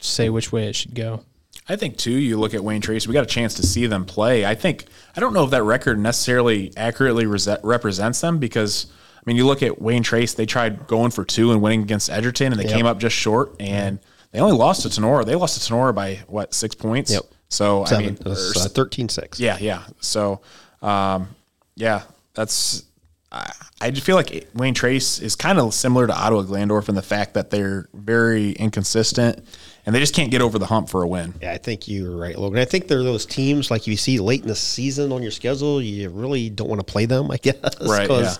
say 0.00 0.28
which 0.28 0.52
way 0.52 0.68
it 0.68 0.76
should 0.76 0.94
go. 0.94 1.24
I 1.68 1.76
think 1.76 1.96
too. 1.96 2.10
You 2.10 2.38
look 2.38 2.54
at 2.54 2.64
Wayne 2.64 2.80
Trace. 2.80 3.06
We 3.06 3.14
got 3.14 3.24
a 3.24 3.28
chance 3.28 3.54
to 3.54 3.62
see 3.62 3.86
them 3.86 4.04
play. 4.04 4.44
I 4.44 4.54
think 4.54 4.86
I 5.16 5.20
don't 5.20 5.32
know 5.32 5.44
if 5.44 5.50
that 5.50 5.62
record 5.62 5.98
necessarily 5.98 6.72
accurately 6.76 7.26
rese- 7.26 7.62
represents 7.62 8.20
them 8.20 8.38
because 8.38 8.86
I 9.16 9.22
mean, 9.26 9.36
you 9.36 9.46
look 9.46 9.62
at 9.62 9.80
Wayne 9.80 10.02
Trace. 10.02 10.34
They 10.34 10.46
tried 10.46 10.86
going 10.86 11.10
for 11.10 11.24
two 11.24 11.52
and 11.52 11.62
winning 11.62 11.82
against 11.82 12.10
Edgerton, 12.10 12.52
and 12.52 12.60
they 12.60 12.66
came 12.66 12.86
up 12.86 12.98
just 12.98 13.14
short. 13.14 13.54
And 13.60 14.00
they 14.32 14.40
only 14.40 14.56
lost 14.56 14.82
to 14.82 14.88
Tinora. 14.88 15.24
They 15.24 15.34
lost 15.34 15.60
to 15.60 15.72
Tinora 15.72 15.94
by 15.94 16.20
what 16.28 16.54
six 16.54 16.74
points? 16.74 17.12
Yep. 17.12 17.22
So 17.48 17.84
Seven. 17.84 18.04
I 18.04 18.08
mean, 18.08 18.18
was, 18.24 18.56
uh, 18.56 18.68
13-6. 18.68 19.40
yeah, 19.40 19.58
yeah. 19.60 19.82
So, 20.00 20.40
um, 20.82 21.28
yeah, 21.74 22.02
that's. 22.34 22.84
I, 23.32 23.52
I 23.80 23.90
just 23.90 24.04
feel 24.04 24.16
like 24.16 24.48
Wayne 24.54 24.74
Trace 24.74 25.20
is 25.20 25.36
kind 25.36 25.58
of 25.58 25.72
similar 25.72 26.06
to 26.06 26.12
Ottawa 26.12 26.42
Glandorf 26.42 26.88
in 26.88 26.94
the 26.96 27.02
fact 27.02 27.34
that 27.34 27.50
they're 27.50 27.88
very 27.94 28.52
inconsistent 28.52 29.44
and 29.86 29.94
they 29.94 30.00
just 30.00 30.14
can't 30.14 30.30
get 30.30 30.42
over 30.42 30.58
the 30.58 30.66
hump 30.66 30.88
for 30.88 31.02
a 31.02 31.08
win. 31.08 31.34
Yeah, 31.40 31.52
I 31.52 31.58
think 31.58 31.88
you're 31.88 32.16
right, 32.16 32.36
Logan. 32.38 32.58
I 32.58 32.64
think 32.64 32.88
they're 32.88 33.02
those 33.02 33.24
teams 33.24 33.70
like 33.70 33.86
you 33.86 33.96
see 33.96 34.18
late 34.18 34.42
in 34.42 34.48
the 34.48 34.56
season 34.56 35.12
on 35.12 35.22
your 35.22 35.30
schedule, 35.30 35.80
you 35.80 36.10
really 36.10 36.50
don't 36.50 36.68
want 36.68 36.80
to 36.80 36.84
play 36.92 37.06
them, 37.06 37.30
I 37.30 37.36
guess. 37.42 37.56
Right, 37.80 38.02
Because 38.02 38.38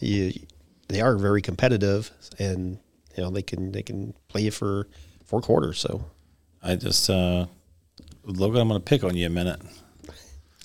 you 0.00 0.32
they 0.88 1.00
are 1.00 1.16
very 1.16 1.40
competitive 1.40 2.10
and 2.38 2.78
you 3.16 3.22
know 3.22 3.30
they 3.30 3.42
can 3.42 3.72
they 3.72 3.82
can 3.82 4.12
play 4.28 4.42
you 4.42 4.50
for 4.50 4.88
four 5.32 5.40
quarters. 5.40 5.78
So 5.80 6.04
I 6.62 6.76
just, 6.76 7.08
uh, 7.08 7.46
Logan, 8.24 8.60
I'm 8.60 8.68
going 8.68 8.78
to 8.78 8.84
pick 8.84 9.02
on 9.02 9.16
you 9.16 9.26
a 9.26 9.30
minute. 9.30 9.58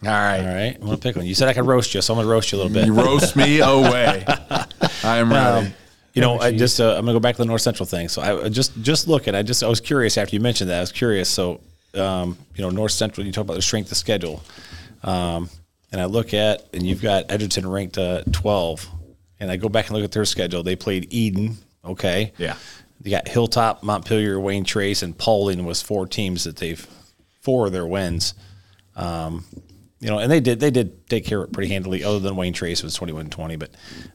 All 0.04 0.10
right. 0.10 0.40
All 0.40 0.46
right, 0.46 0.76
I'm 0.76 0.82
going 0.82 0.98
to 0.98 1.02
pick 1.02 1.16
on 1.16 1.24
you. 1.24 1.30
You 1.30 1.36
said 1.36 1.48
I 1.48 1.54
could 1.54 1.66
roast 1.66 1.96
you, 1.96 2.02
so 2.02 2.14
I'm 2.14 2.18
going 2.18 2.28
to 2.28 2.32
roast 2.32 2.52
you 2.52 2.58
a 2.58 2.60
little 2.60 2.74
bit. 2.74 2.86
You 2.86 2.94
roast 2.94 3.38
me 3.38 3.62
away. 3.62 4.26
I 5.04 5.18
am 5.20 5.32
ready. 5.32 5.74
You 6.14 6.22
know, 6.22 6.40
I 6.40 6.52
just 6.52 6.82
uh, 6.82 6.96
I'm 6.98 7.06
gonna 7.06 7.14
go 7.14 7.20
back 7.20 7.36
to 7.36 7.44
the 7.44 7.46
North 7.46 7.62
Central 7.62 7.86
thing. 7.86 8.10
So 8.10 8.24
I 8.24 8.46
I 8.46 8.50
just 8.50 8.82
just 8.82 9.08
looking. 9.08 9.36
I 9.36 9.44
just 9.44 9.62
I 9.62 9.68
was 9.68 9.80
curious 9.80 10.18
after 10.18 10.36
you 10.36 10.40
mentioned 10.40 10.72
that. 10.72 10.78
I 10.78 10.80
was 10.80 10.92
curious. 10.92 11.30
So 11.30 11.62
um, 11.94 12.36
you 12.56 12.64
know, 12.64 12.72
North 12.72 12.92
Central. 12.92 13.24
You 13.24 13.32
talk 13.32 13.44
about 13.44 13.54
the 13.54 13.62
strength 13.62 13.92
of 13.92 13.98
schedule, 13.98 14.42
um, 15.04 15.48
and 15.92 16.02
I 16.02 16.06
look 16.06 16.34
at 16.34 16.70
and 16.74 16.82
you've 16.82 17.04
got 17.04 17.32
Edgerton 17.32 17.70
ranked 17.70 18.00
uh, 18.00 18.24
12, 18.32 18.88
and 19.40 19.52
I 19.52 19.58
go 19.58 19.70
back 19.70 19.90
and 19.90 19.96
look 19.96 20.04
at 20.04 20.12
their 20.12 20.26
schedule. 20.26 20.64
They 20.64 20.76
played 20.76 21.14
Eden. 21.14 21.58
Okay. 21.86 22.34
Yeah. 22.40 22.56
You 23.04 23.12
got 23.12 23.28
Hilltop, 23.28 23.84
Montpelier, 23.84 24.40
Wayne 24.40 24.64
Trace, 24.64 25.04
and 25.04 25.18
Paulding 25.18 25.66
was 25.66 25.82
four 25.82 26.08
teams 26.08 26.44
that 26.46 26.58
they've 26.58 26.86
four 27.42 27.68
of 27.68 27.72
their 27.72 27.86
wins. 27.86 28.34
Um, 28.96 29.46
you 30.00 30.10
know, 30.10 30.20
and 30.20 30.32
they 30.32 30.40
did 30.40 30.60
they 30.60 30.72
did 30.72 31.08
take 31.10 31.26
care 31.26 31.42
of 31.42 31.50
it 31.50 31.54
pretty 31.54 31.70
handily. 31.72 32.04
Other 32.04 32.20
than 32.20 32.36
Wayne 32.36 32.54
Trace 32.54 32.84
was 32.84 32.98
21-20, 32.98 33.58
but 33.58 33.72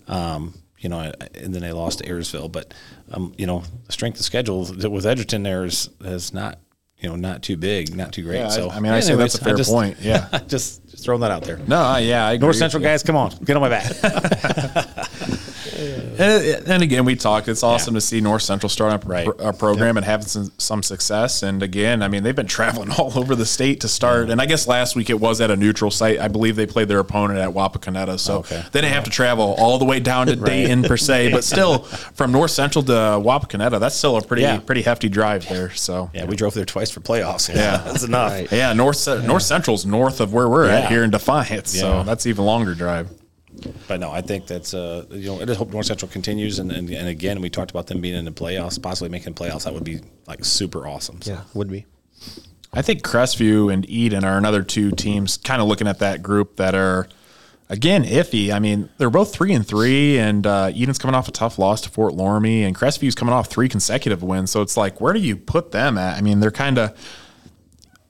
um, 0.06 0.54
you 0.78 0.88
know, 0.88 1.00
and 1.34 1.54
then 1.54 1.62
they 1.62 1.72
lost 1.72 2.00
to 2.00 2.04
Ayersville. 2.04 2.50
But 2.50 2.74
um, 3.12 3.32
you 3.38 3.46
know, 3.46 3.62
the 3.86 3.92
strength 3.92 4.18
of 4.18 4.24
schedule 4.24 4.60
with 4.60 5.06
Edgerton 5.06 5.42
there 5.42 5.64
is 5.64 5.88
is 6.00 6.34
not 6.34 6.58
you 6.98 7.08
know 7.08 7.16
not 7.16 7.42
too 7.42 7.56
big, 7.56 7.96
not 7.96 8.12
too 8.12 8.22
great. 8.22 8.38
Yeah, 8.38 8.46
I- 8.46 8.50
so 8.50 8.70
I 8.70 8.80
mean, 8.80 8.92
I 8.92 9.00
say 9.00 9.14
that's 9.14 9.34
a 9.36 9.44
fair 9.44 9.56
just, 9.56 9.70
point, 9.70 9.96
yeah. 10.00 10.28
just 10.46 10.86
just 10.90 11.04
throwing 11.04 11.20
that 11.22 11.30
out 11.30 11.42
there. 11.42 11.58
No, 11.66 11.96
yeah, 11.96 12.26
I 12.26 12.32
agree. 12.32 12.46
North 12.46 12.56
Central 12.56 12.82
guys, 12.82 13.02
come 13.02 13.16
on, 13.16 13.30
get 13.44 13.56
on 13.56 13.62
my 13.62 13.68
back. 13.68 14.86
And, 15.82 16.68
and 16.68 16.82
again, 16.82 17.04
we 17.04 17.16
talked. 17.16 17.48
It's 17.48 17.62
awesome 17.62 17.94
Yeah. 17.94 18.00
to 18.00 18.06
see 18.06 18.20
North 18.20 18.42
Central 18.42 18.68
starting 18.68 18.94
up 18.94 19.02
Right. 19.06 19.28
a 19.38 19.52
program 19.52 19.96
and 19.96 20.04
having 20.06 20.26
some, 20.26 20.52
some 20.58 20.82
success. 20.82 21.42
And 21.42 21.62
again, 21.62 22.02
I 22.02 22.08
mean, 22.08 22.22
they've 22.22 22.34
been 22.36 22.46
traveling 22.46 22.90
all 22.98 23.12
over 23.18 23.34
the 23.34 23.46
state 23.46 23.80
to 23.80 23.88
start. 23.88 24.30
And 24.30 24.40
I 24.40 24.46
guess 24.46 24.66
last 24.66 24.96
week 24.96 25.10
it 25.10 25.18
was 25.20 25.40
at 25.40 25.50
a 25.50 25.56
neutral 25.56 25.90
site. 25.90 26.18
I 26.20 26.28
believe 26.28 26.56
they 26.56 26.66
played 26.66 26.88
their 26.88 26.98
opponent 26.98 27.38
at 27.40 27.50
Wapakoneta, 27.50 28.18
so 28.18 28.38
Okay. 28.38 28.62
they 28.72 28.80
didn't 28.80 28.94
have 28.94 29.04
to 29.04 29.10
travel 29.10 29.54
all 29.58 29.78
the 29.78 29.84
way 29.84 30.00
down 30.00 30.26
to 30.28 30.36
Dayton 30.52 30.82
per 30.84 30.96
se. 30.96 31.30
But 31.32 31.44
still, 31.44 31.78
from 32.14 32.32
North 32.32 32.50
Central 32.50 32.82
to 32.84 32.92
Wapakoneta, 32.92 33.80
that's 33.80 33.96
still 33.96 34.16
a 34.16 34.22
pretty 34.22 34.42
Yeah. 34.42 34.58
pretty 34.58 34.82
hefty 34.82 35.08
drive 35.08 35.48
there. 35.48 35.72
So 35.74 36.10
yeah, 36.14 36.24
we 36.24 36.36
drove 36.36 36.54
there 36.54 36.64
twice 36.64 36.90
for 36.90 37.00
playoffs. 37.00 37.48
Yeah. 37.52 37.78
that's 37.84 38.02
enough. 38.04 38.32
Right. 38.32 38.52
yeah, 38.52 38.72
North 38.72 39.06
North 39.24 39.42
Central's 39.42 39.84
north 39.86 40.20
of 40.20 40.32
where 40.32 40.48
we're 40.48 40.68
at 40.68 40.88
here 40.90 41.04
in 41.04 41.10
Defiance, 41.10 41.70
so 41.78 42.02
that's 42.04 42.26
even 42.26 42.44
longer 42.44 42.74
drive. 42.74 43.08
But 43.88 44.00
no, 44.00 44.10
I 44.10 44.20
think 44.20 44.46
that's 44.46 44.74
uh, 44.74 45.06
you 45.10 45.26
know 45.26 45.40
I 45.40 45.44
just 45.44 45.58
hope 45.58 45.70
North 45.70 45.86
Central 45.86 46.10
continues 46.10 46.58
and, 46.58 46.72
and 46.72 46.88
and 46.90 47.08
again 47.08 47.40
we 47.40 47.50
talked 47.50 47.70
about 47.70 47.86
them 47.86 48.00
being 48.00 48.14
in 48.14 48.24
the 48.24 48.32
playoffs, 48.32 48.80
possibly 48.80 49.08
making 49.08 49.34
playoffs. 49.34 49.64
That 49.64 49.74
would 49.74 49.84
be 49.84 50.00
like 50.26 50.44
super 50.44 50.86
awesome. 50.86 51.22
So. 51.22 51.32
yeah, 51.32 51.40
would 51.54 51.70
be. 51.70 51.86
I 52.72 52.82
think 52.82 53.02
Crestview 53.02 53.72
and 53.72 53.88
Eden 53.88 54.24
are 54.24 54.38
another 54.38 54.62
two 54.62 54.92
teams 54.92 55.36
kind 55.36 55.60
of 55.60 55.68
looking 55.68 55.86
at 55.86 55.98
that 55.98 56.22
group 56.22 56.56
that 56.56 56.74
are 56.74 57.06
again 57.68 58.04
iffy. 58.04 58.52
I 58.52 58.58
mean, 58.60 58.88
they're 58.98 59.10
both 59.10 59.34
three 59.34 59.52
and 59.52 59.66
three, 59.66 60.18
and 60.18 60.46
uh, 60.46 60.70
Eden's 60.74 60.98
coming 60.98 61.14
off 61.14 61.28
a 61.28 61.32
tough 61.32 61.58
loss 61.58 61.80
to 61.82 61.90
Fort 61.90 62.14
Loramie, 62.14 62.62
and 62.62 62.76
Crestview's 62.76 63.14
coming 63.14 63.34
off 63.34 63.48
three 63.48 63.68
consecutive 63.68 64.22
wins. 64.22 64.50
So 64.50 64.62
it's 64.62 64.76
like, 64.76 65.00
where 65.00 65.12
do 65.12 65.18
you 65.18 65.36
put 65.36 65.72
them 65.72 65.98
at? 65.98 66.16
I 66.16 66.20
mean, 66.20 66.40
they're 66.40 66.50
kind 66.50 66.78
of. 66.78 66.96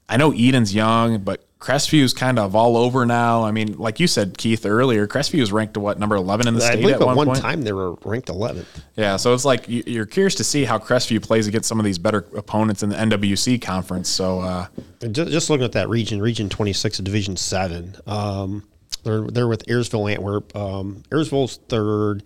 I 0.09 0.17
know 0.19 0.33
Eden's 0.33 0.75
young, 0.75 1.23
but 1.23 1.47
Crestview's 1.63 2.13
kind 2.13 2.39
of 2.41 2.57
all 2.57 2.77
over 2.77 3.07
now. 3.07 3.45
I 3.45 3.53
mean, 3.53 3.79
like 3.79 4.01
you 4.01 4.09
said, 4.09 4.37
Keith 4.37 4.67
earlier, 4.67 5.07
Crestview 5.07 5.41
is 5.41 5.53
ranked 5.53 5.75
to 5.75 5.81
what 5.81 5.99
number 5.99 6.17
eleven 6.17 6.49
in 6.49 6.55
the 6.55 6.65
I 6.65 6.73
state 6.73 6.85
at 6.87 6.91
at 7.01 7.01
one, 7.01 7.17
one 7.17 7.27
point. 7.29 7.39
time 7.39 7.63
they 7.63 7.73
were 7.73 7.95
ranked 8.05 8.29
11th. 8.29 8.67
Yeah, 8.97 9.17
so 9.17 9.33
it's 9.33 9.45
like 9.45 9.69
you- 9.69 9.85
you're 9.87 10.07
curious 10.07 10.35
to 10.37 10.45
see 10.45 10.65
how 10.65 10.79
Crestview 10.79 11.23
plays 11.23 11.47
against 11.47 11.69
some 11.69 11.79
of 11.79 11.85
these 11.85 11.99
better 11.99 12.27
opponents 12.37 12.83
in 12.83 12.89
the 12.89 12.97
NWC 12.97 13.59
conference. 13.63 14.09
So. 14.09 14.41
uh 14.41 14.67
Just, 15.11 15.31
just 15.31 15.51
looking 15.51 15.65
at 15.65 15.73
that 15.73 15.89
region, 15.89 16.21
Region 16.21 16.49
26 16.49 16.99
Division 16.99 17.37
7, 17.37 17.95
um, 18.07 18.65
they're, 19.05 19.23
they're 19.29 19.49
with 19.49 19.65
Ayersville, 19.67 20.13
Antwerp. 20.13 20.55
Um, 20.57 21.03
Ayersville's 21.11 21.59
third, 21.69 22.23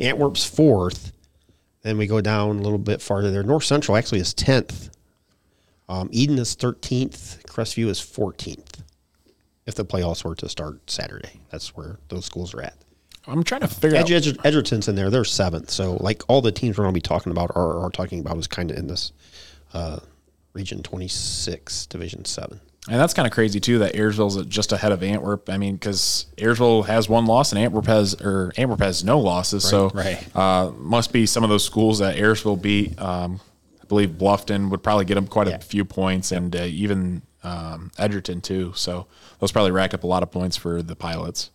Antwerp's 0.00 0.44
fourth. 0.44 1.12
Then 1.82 1.96
we 1.96 2.06
go 2.06 2.20
down 2.20 2.58
a 2.58 2.62
little 2.62 2.78
bit 2.78 3.00
farther 3.00 3.30
there. 3.30 3.42
North 3.42 3.64
Central 3.64 3.96
actually 3.96 4.20
is 4.20 4.34
10th. 4.34 4.90
Um, 5.88 6.08
Eden 6.12 6.38
is 6.38 6.54
13th. 6.54 7.42
Crestview 7.46 7.86
is 7.88 7.98
14th. 8.00 8.69
If 9.70 9.76
the 9.76 9.84
playoffs 9.84 10.24
were 10.24 10.34
to 10.34 10.48
start 10.48 10.90
Saturday, 10.90 11.38
that's 11.48 11.76
where 11.76 12.00
those 12.08 12.24
schools 12.24 12.54
are 12.54 12.60
at. 12.60 12.74
I'm 13.28 13.44
trying 13.44 13.60
to 13.60 13.68
figure 13.68 13.96
out. 13.96 14.10
Edge, 14.10 14.26
Edge, 14.26 14.36
Edgerton's 14.42 14.88
in 14.88 14.96
there. 14.96 15.10
They're 15.10 15.24
seventh. 15.24 15.70
So, 15.70 15.96
like 16.00 16.24
all 16.26 16.42
the 16.42 16.50
teams 16.50 16.76
we're 16.76 16.82
going 16.82 16.92
to 16.92 16.96
be 16.96 17.00
talking 17.00 17.30
about 17.30 17.52
are, 17.54 17.84
are 17.84 17.90
talking 17.90 18.18
about 18.18 18.36
is 18.36 18.48
kind 18.48 18.72
of 18.72 18.78
in 18.78 18.88
this 18.88 19.12
uh, 19.72 20.00
Region 20.54 20.82
26, 20.82 21.86
Division 21.86 22.24
7. 22.24 22.60
And 22.88 22.98
that's 22.98 23.14
kind 23.14 23.28
of 23.28 23.32
crazy 23.32 23.60
too 23.60 23.78
that 23.78 23.94
Ayersville's 23.94 24.44
just 24.46 24.72
ahead 24.72 24.90
of 24.90 25.04
Antwerp. 25.04 25.48
I 25.48 25.56
mean, 25.56 25.76
because 25.76 26.26
Ayersville 26.36 26.86
has 26.86 27.08
one 27.08 27.26
loss 27.26 27.52
and 27.52 27.60
Antwerp 27.60 27.86
has 27.86 28.20
or 28.20 28.52
Antwerp 28.56 28.80
has 28.80 29.04
no 29.04 29.20
losses. 29.20 29.62
so 29.68 29.90
right. 29.90 30.26
Uh, 30.34 30.72
must 30.78 31.12
be 31.12 31.26
some 31.26 31.44
of 31.44 31.50
those 31.50 31.64
schools 31.64 32.00
that 32.00 32.16
Ayersville 32.16 32.60
beat. 32.60 33.00
Um, 33.00 33.40
I 33.80 33.84
believe 33.86 34.08
Bluffton 34.10 34.70
would 34.70 34.82
probably 34.82 35.04
get 35.04 35.14
them 35.14 35.28
quite 35.28 35.46
a 35.46 35.58
few 35.58 35.84
points, 35.84 36.32
and 36.32 36.56
uh, 36.56 36.62
even 36.62 37.22
um, 37.42 37.90
Edgerton 37.98 38.40
too. 38.40 38.72
So 38.74 39.06
those 39.38 39.52
probably 39.52 39.72
rack 39.72 39.94
up 39.94 40.04
a 40.04 40.06
lot 40.06 40.22
of 40.22 40.30
points 40.30 40.56
for 40.56 40.82
the 40.82 40.96
pilots. 40.96 41.50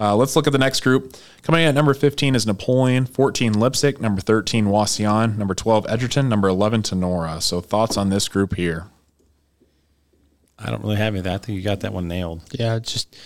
Uh, 0.00 0.14
let's 0.14 0.36
look 0.36 0.46
at 0.46 0.52
the 0.52 0.58
next 0.58 0.80
group. 0.80 1.16
Coming 1.42 1.62
in 1.62 1.68
at 1.68 1.74
number 1.74 1.92
15 1.92 2.36
is 2.36 2.46
Napoleon, 2.46 3.04
14 3.04 3.54
Leipsic, 3.54 4.00
number 4.00 4.20
13 4.20 4.66
Wauseon, 4.66 5.36
number 5.36 5.54
12 5.54 5.86
Edgerton, 5.88 6.28
number 6.28 6.46
11 6.46 6.82
Tinora. 6.82 7.42
So 7.42 7.60
thoughts 7.60 7.96
on 7.96 8.08
this 8.08 8.28
group 8.28 8.54
here? 8.54 8.86
I 10.56 10.70
don't 10.70 10.82
really 10.82 10.96
have 10.96 11.14
anything. 11.14 11.32
I 11.32 11.38
think 11.38 11.56
you 11.56 11.62
got 11.62 11.80
that 11.80 11.92
one 11.92 12.06
nailed. 12.06 12.42
Yeah, 12.52 12.78
just 12.78 13.16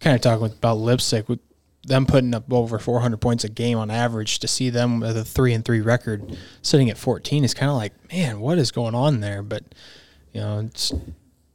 kind 0.00 0.14
of 0.14 0.22
talking 0.22 0.46
about 0.46 0.78
Leipsic 0.78 1.28
with 1.28 1.40
them 1.84 2.06
putting 2.06 2.34
up 2.34 2.52
over 2.52 2.78
400 2.78 3.18
points 3.18 3.44
a 3.44 3.48
game 3.48 3.78
on 3.78 3.90
average. 3.90 4.38
To 4.40 4.48
see 4.48 4.70
them 4.70 5.00
with 5.00 5.16
a 5.16 5.24
three 5.24 5.54
and 5.54 5.64
three 5.64 5.80
record 5.80 6.36
sitting 6.62 6.90
at 6.90 6.98
14 6.98 7.44
is 7.44 7.54
kind 7.54 7.70
of 7.70 7.76
like, 7.76 7.92
man, 8.12 8.40
what 8.40 8.58
is 8.58 8.70
going 8.70 8.94
on 8.94 9.20
there? 9.20 9.42
But 9.42 9.64
you 10.32 10.40
know, 10.40 10.60
it's 10.60 10.92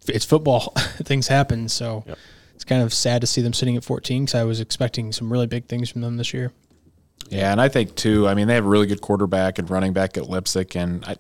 it's 0.09 0.25
football. 0.25 0.73
things 1.03 1.27
happen, 1.27 1.69
so 1.69 2.03
it's 2.53 2.63
kind 2.63 2.81
of 2.81 2.93
sad 2.93 3.21
to 3.21 3.27
see 3.27 3.41
them 3.41 3.53
sitting 3.53 3.75
at 3.75 3.83
14 3.83 4.25
because 4.25 4.35
I 4.39 4.43
was 4.43 4.59
expecting 4.59 5.11
some 5.11 5.31
really 5.31 5.47
big 5.47 5.67
things 5.67 5.89
from 5.89 6.01
them 6.01 6.17
this 6.17 6.33
year. 6.33 6.51
Yeah, 7.29 7.51
and 7.51 7.59
I 7.59 7.69
think 7.69 7.95
too. 7.95 8.27
I 8.27 8.33
mean, 8.35 8.47
they 8.47 8.55
have 8.55 8.65
a 8.65 8.69
really 8.69 8.87
good 8.87 9.01
quarterback 9.01 9.57
and 9.57 9.69
running 9.69 9.93
back 9.93 10.17
at 10.17 10.25
Leipsic, 10.25 10.75
and 10.75 11.03
I, 11.05 11.15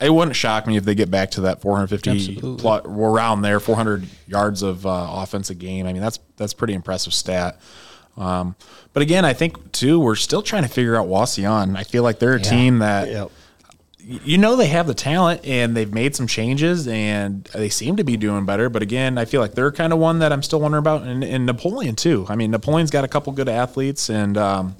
it 0.00 0.10
wouldn't 0.10 0.36
shock 0.36 0.66
me 0.66 0.76
if 0.76 0.84
they 0.84 0.94
get 0.94 1.10
back 1.10 1.30
to 1.32 1.42
that 1.42 1.60
450 1.60 2.10
Absolutely. 2.10 2.60
plus, 2.60 2.84
around 2.84 3.42
there, 3.42 3.60
400 3.60 4.04
yards 4.26 4.62
of 4.62 4.84
uh, 4.86 5.06
offense 5.10 5.50
a 5.50 5.54
game. 5.54 5.86
I 5.86 5.92
mean, 5.92 6.02
that's 6.02 6.18
that's 6.36 6.52
pretty 6.52 6.74
impressive 6.74 7.14
stat. 7.14 7.60
Um, 8.16 8.56
but 8.92 9.02
again, 9.02 9.24
I 9.24 9.34
think 9.34 9.72
too, 9.72 10.00
we're 10.00 10.14
still 10.16 10.42
trying 10.42 10.62
to 10.62 10.68
figure 10.68 10.96
out 10.96 11.06
Wauseon. 11.06 11.76
I 11.76 11.84
feel 11.84 12.02
like 12.02 12.18
they're 12.18 12.34
a 12.34 12.40
team 12.40 12.78
that 12.78 13.08
Yep. 13.08 13.30
You 14.08 14.38
know 14.38 14.54
they 14.54 14.68
have 14.68 14.86
the 14.86 14.94
talent 14.94 15.44
and 15.44 15.76
they've 15.76 15.92
made 15.92 16.14
some 16.14 16.28
changes 16.28 16.86
and 16.86 17.42
they 17.46 17.68
seem 17.68 17.96
to 17.96 18.04
be 18.04 18.16
doing 18.16 18.46
better. 18.46 18.70
But 18.70 18.82
again, 18.82 19.18
I 19.18 19.24
feel 19.24 19.40
like 19.40 19.54
they're 19.54 19.72
kind 19.72 19.92
of 19.92 19.98
one 19.98 20.20
that 20.20 20.32
I'm 20.32 20.44
still 20.44 20.60
wondering 20.60 20.78
about. 20.78 21.02
And, 21.02 21.24
and 21.24 21.44
Napoleon 21.44 21.96
too. 21.96 22.24
I 22.28 22.36
mean, 22.36 22.52
Napoleon's 22.52 22.92
got 22.92 23.02
a 23.02 23.08
couple 23.08 23.32
good 23.32 23.48
athletes 23.48 24.08
and 24.08 24.38
um, 24.38 24.76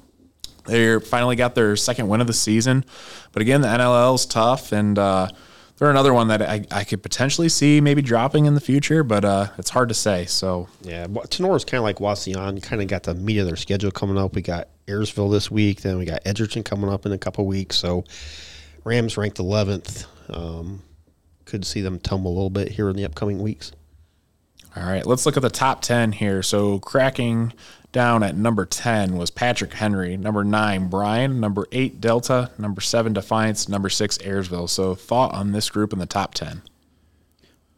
they 0.65 0.97
finally 1.01 1.35
got 1.35 1.55
their 1.55 1.75
second 1.75 2.07
win 2.07 2.21
of 2.21 2.27
the 2.27 2.33
season. 2.33 2.85
But 3.33 3.41
again, 3.41 3.59
the 3.59 3.67
NLL 3.67 4.15
is 4.15 4.25
tough 4.25 4.71
and 4.71 4.97
uh, 4.97 5.27
they're 5.77 5.91
another 5.91 6.13
one 6.13 6.29
that 6.29 6.41
I, 6.41 6.65
I 6.71 6.83
could 6.85 7.03
potentially 7.03 7.49
see 7.49 7.81
maybe 7.81 8.01
dropping 8.01 8.45
in 8.45 8.55
the 8.55 8.61
future, 8.61 9.03
but 9.03 9.25
uh, 9.25 9.47
it's 9.57 9.69
hard 9.69 9.89
to 9.89 9.95
say. 9.95 10.25
So 10.25 10.69
Yeah, 10.81 11.05
Tinora's 11.05 11.65
kind 11.65 11.79
of 11.79 11.83
like 11.83 11.97
Wauseon. 11.97 12.63
Kind 12.63 12.81
of 12.81 12.87
got 12.87 13.03
the 13.03 13.13
meat 13.13 13.39
of 13.39 13.45
their 13.45 13.57
schedule 13.57 13.91
coming 13.91 14.17
up. 14.17 14.35
We 14.35 14.41
got 14.41 14.69
Ayersville 14.87 15.31
this 15.31 15.51
week. 15.51 15.81
Then 15.81 15.97
we 15.97 16.05
got 16.05 16.21
Edgerton 16.25 16.63
coming 16.63 16.89
up 16.89 17.05
in 17.05 17.11
a 17.11 17.17
couple 17.17 17.45
weeks. 17.45 17.75
So 17.75 18.05
Rams 18.87 19.17
ranked 19.17 19.37
11th. 19.37 20.05
Um, 20.29 20.81
could 21.43 21.65
see 21.65 21.81
them 21.81 21.99
tumble 21.99 22.31
a 22.31 22.35
little 22.35 22.49
bit 22.49 22.69
here 22.69 22.89
in 22.89 22.95
the 22.95 23.03
upcoming 23.03 23.41
weeks. 23.41 23.73
All 24.77 24.83
right, 24.83 25.05
let's 25.05 25.25
look 25.25 25.35
at 25.35 25.43
the 25.43 25.49
top 25.49 25.81
10 25.81 26.13
here. 26.13 26.41
So, 26.41 26.79
cracking 26.79 27.51
down 27.91 28.23
at 28.23 28.35
number 28.37 28.65
10 28.65 29.17
was 29.17 29.29
Patrick 29.29 29.73
Henry, 29.73 30.15
number 30.15 30.45
9 30.45 30.87
Bryan, 30.87 31.41
number 31.41 31.67
8 31.73 31.99
Delta, 31.99 32.51
number 32.57 32.79
7 32.79 33.11
Defiance, 33.11 33.67
number 33.67 33.89
6 33.89 34.19
Ayersville. 34.19 34.69
So, 34.69 34.95
thought 34.95 35.33
on 35.33 35.51
this 35.51 35.69
group 35.69 35.91
in 35.91 35.99
the 35.99 36.05
top 36.05 36.33
10. 36.33 36.61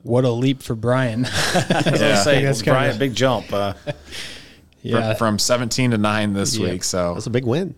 What 0.04 0.26
a 0.26 0.30
leap 0.30 0.62
for 0.62 0.76
Bryan! 0.76 1.24
Yeah, 1.56 2.22
say, 2.22 2.44
that's 2.44 2.62
kinda- 2.62 2.78
Bryan, 2.80 3.00
big 3.00 3.16
jump. 3.16 3.52
Uh, 3.52 3.74
yeah, 4.84 5.14
From, 5.16 5.38
from 5.38 5.40
17 5.40 5.92
to 5.92 5.98
9 5.98 6.34
this 6.34 6.58
week. 6.60 6.84
So, 6.84 7.16
That's 7.16 7.26
a 7.26 7.32
big 7.32 7.46
win. 7.46 7.74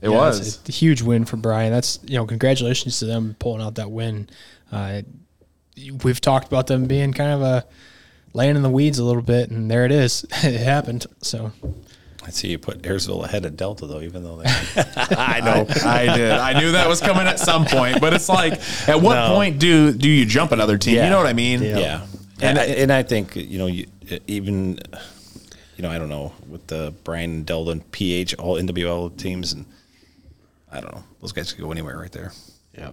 It 0.00 0.08
Yeah, 0.10 0.16
was. 0.16 0.60
a 0.68 0.72
huge 0.72 1.02
win 1.02 1.24
for 1.24 1.36
Bryan. 1.36 1.72
That's 1.72 1.98
you 2.06 2.16
know, 2.16 2.26
congratulations 2.26 2.98
to 3.00 3.04
them 3.06 3.34
pulling 3.38 3.62
out 3.62 3.74
that 3.76 3.90
win. 3.90 4.28
Uh, 4.70 5.02
we've 6.04 6.20
talked 6.20 6.46
about 6.46 6.66
them 6.66 6.86
being 6.86 7.12
kind 7.12 7.30
of 7.32 7.42
a 7.42 7.64
laying 8.32 8.56
in 8.56 8.62
the 8.62 8.70
weeds 8.70 8.98
a 8.98 9.04
little 9.04 9.22
bit, 9.22 9.50
and 9.50 9.70
there 9.70 9.84
it 9.84 9.92
is. 9.92 10.24
it 10.44 10.60
happened. 10.60 11.06
So 11.22 11.52
I 12.24 12.30
see 12.30 12.48
you 12.48 12.58
put 12.58 12.82
Ayersville 12.82 13.24
ahead 13.24 13.44
of 13.44 13.56
Delta 13.56 13.86
though, 13.86 14.00
even 14.00 14.22
though 14.22 14.36
they. 14.36 14.44
I 15.16 15.40
know. 15.40 15.66
I 15.84 16.16
did. 16.16 16.30
I 16.32 16.58
knew 16.60 16.72
that 16.72 16.88
was 16.88 17.00
coming 17.00 17.26
at 17.26 17.38
some 17.40 17.64
point, 17.64 18.00
but 18.00 18.12
it's 18.14 18.28
like, 18.28 18.52
at 18.88 19.00
what 19.00 19.14
No. 19.14 19.34
point 19.34 19.58
do 19.58 19.92
do 19.92 20.08
you 20.08 20.24
jump 20.26 20.52
another 20.52 20.78
team? 20.78 20.96
You 20.96 21.10
know 21.10 21.18
what 21.18 21.26
I 21.26 21.32
mean? 21.32 21.62
Yeah, 21.62 22.06
and 22.40 22.58
I, 22.58 22.64
and 22.64 22.92
I 22.92 23.02
think 23.02 23.34
you 23.34 23.58
know 23.58 23.66
you 23.66 23.86
even 24.26 24.78
you 25.76 25.82
know 25.82 25.90
I 25.90 25.98
don't 25.98 26.08
know 26.08 26.32
with 26.48 26.66
the 26.68 26.94
Bryan 27.04 27.30
and 27.30 27.46
Delta 27.46 27.80
PH 27.92 28.34
all 28.36 28.56
NWL 28.56 29.16
teams 29.16 29.52
and 29.52 29.64
I 30.72 30.80
don't 30.80 30.94
know 30.94 31.04
those 31.20 31.32
guys 31.32 31.52
could 31.52 31.62
go 31.62 31.72
anywhere 31.72 31.98
right 31.98 32.12
there. 32.12 32.32
Yeah. 32.76 32.90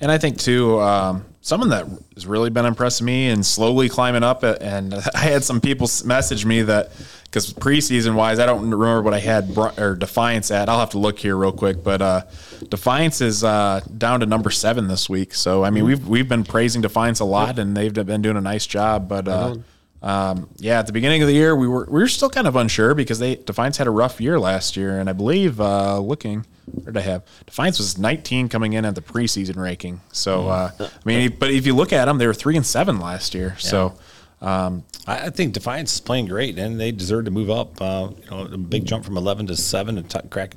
And 0.00 0.10
I 0.10 0.18
think 0.18 0.38
too, 0.38 0.80
um, 0.80 1.24
someone 1.40 1.68
that 1.70 1.86
has 2.14 2.26
really 2.26 2.50
been 2.50 2.66
impressing 2.66 3.06
me 3.06 3.28
and 3.28 3.46
slowly 3.46 3.88
climbing 3.88 4.24
up. 4.24 4.42
uh, 4.42 4.56
And 4.60 4.92
I 5.14 5.18
had 5.18 5.44
some 5.44 5.60
people 5.60 5.88
message 6.04 6.44
me 6.44 6.62
that 6.62 6.90
because 7.24 7.52
preseason 7.54 8.14
wise, 8.14 8.38
I 8.38 8.46
don't 8.46 8.62
remember 8.70 9.02
what 9.02 9.14
I 9.14 9.20
had 9.20 9.56
or 9.78 9.94
Defiance 9.96 10.50
at. 10.50 10.68
I'll 10.68 10.80
have 10.80 10.90
to 10.90 10.98
look 10.98 11.18
here 11.18 11.36
real 11.36 11.52
quick, 11.52 11.82
but 11.82 12.02
uh, 12.02 12.22
Defiance 12.68 13.20
is 13.20 13.44
uh, 13.44 13.80
down 13.96 14.20
to 14.20 14.26
number 14.26 14.50
seven 14.50 14.88
this 14.88 15.08
week. 15.08 15.32
So 15.34 15.64
I 15.64 15.70
mean, 15.70 15.84
we've 15.84 16.06
we've 16.06 16.28
been 16.28 16.44
praising 16.44 16.82
Defiance 16.82 17.20
a 17.20 17.24
lot, 17.24 17.58
and 17.58 17.76
they've 17.76 17.92
been 17.92 18.22
doing 18.22 18.36
a 18.36 18.40
nice 18.40 18.66
job. 18.66 19.08
But 19.08 19.26
uh, 19.28 19.56
um, 20.04 20.50
yeah, 20.56 20.78
at 20.78 20.86
the 20.86 20.92
beginning 20.92 21.22
of 21.22 21.28
the 21.28 21.34
year, 21.34 21.56
we 21.56 21.66
were 21.66 21.86
we 21.86 22.00
were 22.00 22.08
still 22.08 22.28
kind 22.28 22.46
of 22.46 22.56
unsure 22.56 22.94
because 22.94 23.18
they 23.18 23.36
Defiance 23.36 23.78
had 23.78 23.86
a 23.86 23.90
rough 23.90 24.20
year 24.20 24.38
last 24.38 24.76
year, 24.76 25.00
and 25.00 25.08
I 25.08 25.14
believe 25.14 25.58
uh, 25.60 25.98
looking 25.98 26.44
where 26.66 26.92
did 26.92 26.98
I 26.98 27.02
have 27.02 27.22
Defiance 27.46 27.78
was 27.78 27.96
19 27.96 28.50
coming 28.50 28.74
in 28.74 28.84
at 28.84 28.94
the 28.94 29.00
preseason 29.00 29.56
ranking. 29.56 30.02
So 30.12 30.48
uh, 30.48 30.70
I 30.78 30.88
mean, 31.06 31.34
but 31.38 31.50
if 31.50 31.66
you 31.66 31.74
look 31.74 31.92
at 31.92 32.04
them, 32.04 32.18
they 32.18 32.26
were 32.26 32.34
three 32.34 32.56
and 32.56 32.66
seven 32.66 33.00
last 33.00 33.34
year. 33.34 33.56
So 33.58 33.94
um, 34.42 34.84
I, 35.06 35.26
I 35.26 35.30
think 35.30 35.54
Defiance 35.54 35.94
is 35.94 36.00
playing 36.00 36.26
great, 36.26 36.58
and 36.58 36.78
they 36.78 36.92
deserve 36.92 37.24
to 37.24 37.30
move 37.30 37.48
up. 37.48 37.80
Uh, 37.80 38.10
you 38.22 38.30
know, 38.30 38.44
a 38.44 38.58
big 38.58 38.84
jump 38.84 39.06
from 39.06 39.16
eleven 39.16 39.46
to 39.46 39.56
seven 39.56 39.96
and 39.96 40.10
t- 40.10 40.20
crack. 40.28 40.56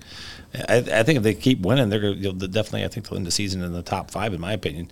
I, 0.67 0.77
I 0.77 1.03
think 1.03 1.17
if 1.17 1.23
they 1.23 1.33
keep 1.33 1.61
winning, 1.61 1.87
they're 1.87 2.13
definitely. 2.13 2.83
I 2.83 2.89
think 2.89 3.07
they'll 3.07 3.17
end 3.17 3.25
the 3.25 3.31
season 3.31 3.63
in 3.63 3.71
the 3.71 3.81
top 3.81 4.11
five, 4.11 4.33
in 4.33 4.41
my 4.41 4.51
opinion. 4.51 4.91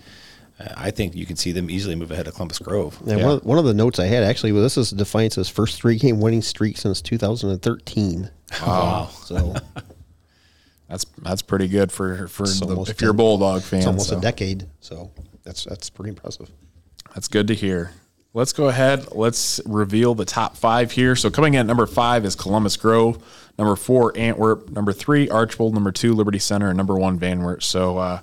Uh, 0.60 0.74
I 0.78 0.92
think 0.92 1.16
you 1.16 1.26
can 1.26 1.36
see 1.36 1.52
them 1.52 1.70
easily 1.70 1.96
move 1.96 2.12
ahead 2.12 2.28
of 2.28 2.34
Columbus 2.34 2.60
Grove. 2.60 2.98
And 3.08 3.22
one, 3.22 3.40
one 3.40 3.58
of 3.58 3.66
the 3.66 3.74
notes 3.74 4.00
I 4.00 4.06
had 4.06 4.24
actually 4.24 4.52
was 4.52 4.64
this 4.64 4.78
is 4.78 4.92
Defiance's 4.92 5.50
first 5.50 5.82
three 5.82 5.98
game 5.98 6.20
winning 6.20 6.42
streak 6.42 6.78
since 6.78 7.02
2013. 7.02 8.30
Wow. 8.62 9.10
So 9.12 9.56
that's 10.90 11.06
that's 11.22 11.42
pretty 11.42 11.68
good 11.68 11.92
for 11.92 12.28
for 12.28 12.48
the, 12.48 12.66
almost 12.70 12.92
if 12.92 13.02
you're 13.02 13.12
a 13.12 13.14
a- 13.14 13.18
Bulldog 13.18 13.64
fan. 13.64 13.80
it's 13.80 13.88
almost 13.88 14.10
so. 14.10 14.18
a 14.18 14.22
decade. 14.22 14.68
So 14.80 15.12
that's 15.44 15.66
that's 15.66 15.90
pretty 15.90 16.10
impressive. 16.10 16.50
That's 17.14 17.28
good 17.28 17.48
to 17.48 17.56
hear. 17.56 17.92
Let's 18.34 18.52
go 18.52 18.68
ahead. 18.68 19.14
Let's 19.14 19.62
reveal 19.66 20.14
the 20.14 20.26
top 20.26 20.58
five 20.58 20.92
here. 20.92 21.16
So 21.16 21.30
coming 21.30 21.54
in 21.54 21.62
at 21.62 21.66
number 21.66 21.86
five 21.86 22.26
is 22.26 22.36
Columbus 22.36 22.76
Grove. 22.76 23.24
Number 23.58 23.78
four, 23.78 24.12
Antwerp. 24.18 24.70
Number 24.72 24.92
three, 24.92 25.30
Archbold. 25.30 25.74
Number 25.74 25.94
two, 25.94 26.14
Liberty 26.14 26.40
Center. 26.40 26.68
And 26.68 26.76
number 26.76 26.96
one, 26.96 27.18
Van 27.18 27.42
Wert. 27.42 27.64
So 27.64 27.98
uh, 27.98 28.20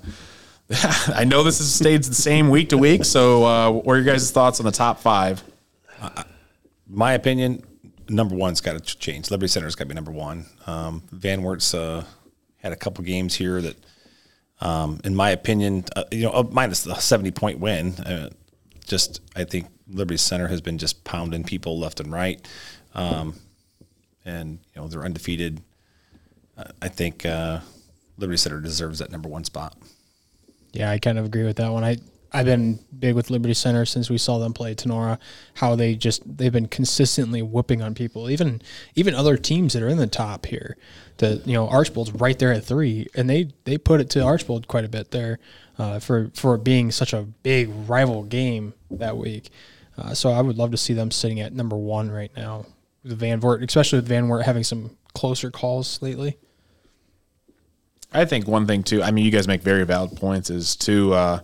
I 1.14 1.24
know 1.24 1.42
this 1.42 1.58
has 1.58 1.72
stayed 1.72 2.04
the 2.04 2.14
same 2.14 2.48
week 2.48 2.70
to 2.70 2.78
week. 2.78 3.04
So 3.04 3.44
uh, 3.44 3.70
what 3.70 3.92
are 3.92 3.96
your 3.96 4.04
guys' 4.04 4.30
thoughts 4.30 4.60
on 4.60 4.66
the 4.66 4.72
top 4.72 5.00
five? 5.00 5.42
my 6.88 7.12
opinion, 7.12 7.62
number 8.08 8.34
one's 8.34 8.60
got 8.60 8.82
to 8.82 8.98
change. 8.98 9.30
Liberty 9.30 9.48
Center's 9.48 9.74
got 9.74 9.84
to 9.84 9.88
be 9.88 9.94
number 9.94 10.12
one. 10.12 10.46
Um, 10.66 11.02
Van 11.10 11.42
Wert's 11.42 11.74
uh, 11.74 12.04
had 12.58 12.72
a 12.72 12.76
couple 12.76 13.04
games 13.04 13.34
here 13.34 13.60
that, 13.60 13.76
um, 14.60 15.00
in 15.04 15.14
my 15.14 15.30
opinion, 15.30 15.84
uh, 15.96 16.04
you 16.12 16.22
know, 16.22 16.32
uh, 16.32 16.44
minus 16.50 16.84
the 16.84 16.94
seventy 16.94 17.30
point 17.30 17.58
win. 17.58 17.94
Uh, 17.94 18.30
just 18.86 19.20
I 19.34 19.44
think 19.44 19.66
Liberty 19.88 20.18
Center 20.18 20.48
has 20.48 20.60
been 20.60 20.78
just 20.78 21.04
pounding 21.04 21.44
people 21.44 21.78
left 21.78 22.00
and 22.00 22.12
right, 22.12 22.46
um, 22.94 23.34
and 24.24 24.58
you 24.74 24.80
know 24.80 24.88
they're 24.88 25.04
undefeated. 25.04 25.62
Uh, 26.56 26.64
I 26.80 26.88
think 26.88 27.24
uh, 27.24 27.60
Liberty 28.18 28.36
Center 28.36 28.60
deserves 28.60 28.98
that 28.98 29.10
number 29.10 29.28
one 29.28 29.44
spot. 29.44 29.76
Yeah, 30.72 30.90
I 30.90 30.98
kind 30.98 31.18
of 31.18 31.24
agree 31.24 31.44
with 31.44 31.56
that 31.56 31.70
one. 31.70 31.84
I 31.84 31.98
I've 32.34 32.46
been 32.46 32.80
big 32.98 33.14
with 33.14 33.30
Liberty 33.30 33.52
Center 33.54 33.84
since 33.84 34.08
we 34.08 34.16
saw 34.16 34.38
them 34.38 34.54
play 34.54 34.74
Tinora. 34.74 35.18
How 35.54 35.74
they 35.76 35.94
just 35.94 36.22
they've 36.38 36.52
been 36.52 36.68
consistently 36.68 37.42
whooping 37.42 37.82
on 37.82 37.94
people, 37.94 38.30
even 38.30 38.62
even 38.94 39.14
other 39.14 39.36
teams 39.36 39.74
that 39.74 39.82
are 39.82 39.88
in 39.88 39.98
the 39.98 40.06
top 40.06 40.46
here. 40.46 40.76
The 41.18 41.42
you 41.44 41.52
know 41.52 41.68
Archbold's 41.68 42.12
right 42.12 42.38
there 42.38 42.52
at 42.52 42.64
three, 42.64 43.06
and 43.14 43.28
they 43.28 43.50
they 43.64 43.76
put 43.76 44.00
it 44.00 44.08
to 44.10 44.22
Archbold 44.22 44.66
quite 44.66 44.84
a 44.84 44.88
bit 44.88 45.10
there 45.10 45.38
uh, 45.78 45.98
for 45.98 46.30
for 46.34 46.56
being 46.56 46.90
such 46.90 47.12
a 47.12 47.22
big 47.22 47.70
rival 47.86 48.22
game 48.22 48.72
that 48.90 49.16
week. 49.16 49.50
Uh, 49.98 50.14
so 50.14 50.30
I 50.30 50.40
would 50.40 50.56
love 50.56 50.70
to 50.70 50.78
see 50.78 50.94
them 50.94 51.10
sitting 51.10 51.40
at 51.40 51.52
number 51.52 51.76
one 51.76 52.10
right 52.10 52.32
now. 52.34 52.64
With 53.02 53.18
Van 53.18 53.40
Wert, 53.40 53.62
especially 53.62 53.98
with 53.98 54.08
Van 54.08 54.28
Wert 54.28 54.46
having 54.46 54.64
some 54.64 54.96
closer 55.12 55.50
calls 55.50 56.00
lately. 56.00 56.38
I 58.14 58.24
think 58.24 58.46
one 58.46 58.66
thing 58.66 58.82
too. 58.82 59.02
I 59.02 59.10
mean, 59.10 59.24
you 59.24 59.30
guys 59.30 59.48
make 59.48 59.62
very 59.62 59.84
valid 59.84 60.16
points. 60.16 60.50
Is 60.50 60.76
to, 60.76 61.14
uh, 61.14 61.40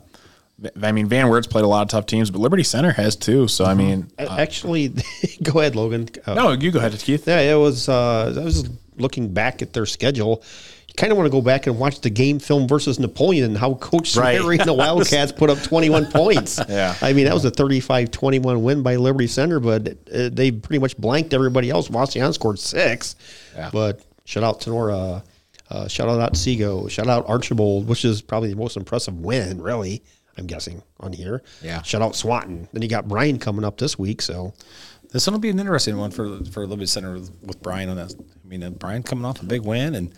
I 0.82 0.92
mean, 0.92 1.06
Van 1.06 1.28
Wert's 1.28 1.46
played 1.46 1.64
a 1.64 1.68
lot 1.68 1.82
of 1.82 1.88
tough 1.88 2.06
teams, 2.06 2.30
but 2.30 2.40
Liberty 2.40 2.62
Center 2.64 2.92
has 2.92 3.16
too. 3.16 3.48
So 3.48 3.64
I 3.64 3.74
mean, 3.74 4.10
A- 4.18 4.30
Actually, 4.30 4.88
go 5.42 5.60
ahead, 5.60 5.76
Logan. 5.76 6.08
Uh, 6.26 6.34
no, 6.34 6.52
you 6.52 6.70
go 6.70 6.78
ahead, 6.78 6.92
Keith. 6.98 7.26
Yeah, 7.26 7.40
it 7.40 7.54
was. 7.58 7.88
Uh, 7.88 8.34
I 8.36 8.44
was 8.44 8.68
looking 8.96 9.32
back 9.32 9.62
at 9.62 9.72
their 9.72 9.86
schedule. 9.86 10.42
You 10.88 10.94
kind 10.96 11.12
of 11.12 11.16
want 11.18 11.26
to 11.26 11.30
go 11.30 11.40
back 11.40 11.68
and 11.68 11.78
watch 11.78 12.00
the 12.00 12.10
game 12.10 12.40
film 12.40 12.66
versus 12.66 12.98
Napoleon 12.98 13.44
and 13.44 13.56
how 13.56 13.74
Coach 13.74 14.16
Right. 14.16 14.40
Sweary 14.40 14.58
and 14.58 14.68
the 14.68 14.74
Wildcats 14.74 15.30
put 15.30 15.48
up 15.50 15.58
21 15.62 16.06
points. 16.10 16.58
Yeah. 16.68 16.96
I 17.00 17.12
mean, 17.12 17.26
that 17.26 17.34
was 17.34 17.44
a 17.44 17.52
35-21 17.52 18.60
win 18.60 18.82
by 18.82 18.96
Liberty 18.96 19.28
Center, 19.28 19.60
but 19.60 19.88
uh, 20.12 20.28
they 20.32 20.50
pretty 20.50 20.80
much 20.80 20.96
blanked 20.98 21.32
everybody 21.34 21.70
else. 21.70 21.88
Wauseon 21.88 22.34
scored 22.34 22.58
six. 22.58 23.14
Yeah. 23.54 23.70
But 23.72 24.00
shout 24.24 24.42
out 24.42 24.60
to 24.62 24.70
Nora. 24.70 25.22
Uh, 25.70 25.86
shout 25.88 26.08
out 26.08 26.36
Sego. 26.36 26.88
Shout 26.88 27.08
out 27.08 27.28
Archbold, 27.28 27.86
which 27.88 28.04
is 28.04 28.22
probably 28.22 28.50
the 28.50 28.56
most 28.56 28.76
impressive 28.76 29.18
win, 29.20 29.60
really. 29.60 30.02
I'm 30.36 30.46
guessing 30.46 30.82
on 31.00 31.12
here. 31.12 31.42
Yeah. 31.62 31.82
Shout 31.82 32.00
out 32.00 32.14
Swanton. 32.14 32.68
Then 32.72 32.82
you 32.82 32.88
got 32.88 33.08
Bryan 33.08 33.38
coming 33.38 33.64
up 33.64 33.76
this 33.78 33.98
week, 33.98 34.22
so 34.22 34.54
This 35.10 35.26
one 35.26 35.34
will 35.34 35.40
be 35.40 35.50
an 35.50 35.58
interesting 35.58 35.96
one 35.96 36.10
for 36.10 36.44
for 36.44 36.66
Liberty 36.66 36.86
Center 36.86 37.14
with, 37.14 37.30
with 37.42 37.62
Bryan 37.62 37.88
on 37.88 37.96
that. 37.96 38.14
I 38.14 38.48
mean, 38.48 38.62
uh, 38.62 38.70
Bryan 38.70 39.02
coming 39.02 39.24
off 39.24 39.42
a 39.42 39.44
big 39.46 39.62
win 39.62 39.94
and 39.94 40.12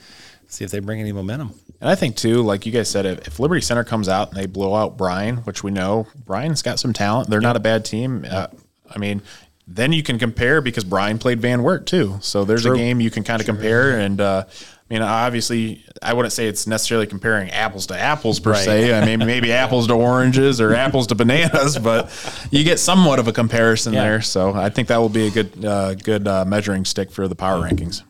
see 0.48 0.64
if 0.64 0.70
they 0.70 0.80
bring 0.80 1.00
any 1.00 1.12
momentum. 1.12 1.54
And 1.80 1.88
I 1.88 1.94
think 1.94 2.16
too, 2.16 2.42
like 2.42 2.66
you 2.66 2.72
guys 2.72 2.90
said, 2.90 3.06
if, 3.06 3.26
if 3.26 3.40
Liberty 3.40 3.60
Center 3.60 3.84
comes 3.84 4.08
out 4.08 4.28
and 4.28 4.36
they 4.36 4.46
blow 4.46 4.74
out 4.74 4.98
Bryan, 4.98 5.38
which 5.38 5.62
we 5.62 5.70
know 5.70 6.06
Bryan's 6.26 6.60
got 6.62 6.78
some 6.78 6.92
talent, 6.92 7.30
they're 7.30 7.40
not 7.40 7.56
a 7.56 7.60
bad 7.60 7.84
team. 7.84 8.26
Uh, 8.28 8.48
I 8.88 8.98
mean, 8.98 9.22
then 9.66 9.92
you 9.92 10.02
can 10.02 10.18
compare 10.18 10.60
because 10.60 10.84
Bryan 10.84 11.18
played 11.18 11.40
Van 11.40 11.62
Wert 11.62 11.86
too. 11.86 12.18
So 12.20 12.44
there's 12.44 12.66
a 12.66 12.74
game 12.74 13.00
you 13.00 13.10
can 13.10 13.22
kind 13.22 13.40
of 13.40 13.46
compare. 13.46 13.98
And 13.98 14.20
uh, 14.20 14.44
I 14.90 14.94
mean, 14.94 15.02
obviously, 15.02 15.84
I 16.02 16.14
wouldn't 16.14 16.32
say 16.32 16.48
it's 16.48 16.66
necessarily 16.66 17.06
comparing 17.06 17.50
apples 17.50 17.86
to 17.86 17.98
apples 17.98 18.40
per 18.40 18.56
se. 18.56 18.92
I 18.92 19.04
mean, 19.06 19.20
maybe 19.26 19.52
apples 19.52 19.86
to 19.86 19.94
oranges 19.94 20.60
or 20.60 20.74
apples 20.74 21.06
to 21.08 21.14
bananas, 21.14 21.78
but 21.82 22.10
you 22.50 22.64
get 22.64 22.80
somewhat 22.80 23.20
of 23.20 23.28
a 23.28 23.32
comparison 23.32 23.92
there. 23.92 24.20
So 24.20 24.52
I 24.52 24.68
think 24.68 24.88
that 24.88 24.96
will 24.96 25.08
be 25.08 25.28
a 25.28 25.30
good, 25.30 25.64
uh, 25.64 25.94
good 25.94 26.26
uh, 26.26 26.44
measuring 26.44 26.84
stick 26.84 27.12
for 27.12 27.28
the 27.28 27.36
power 27.36 27.62
rankings. 27.62 28.02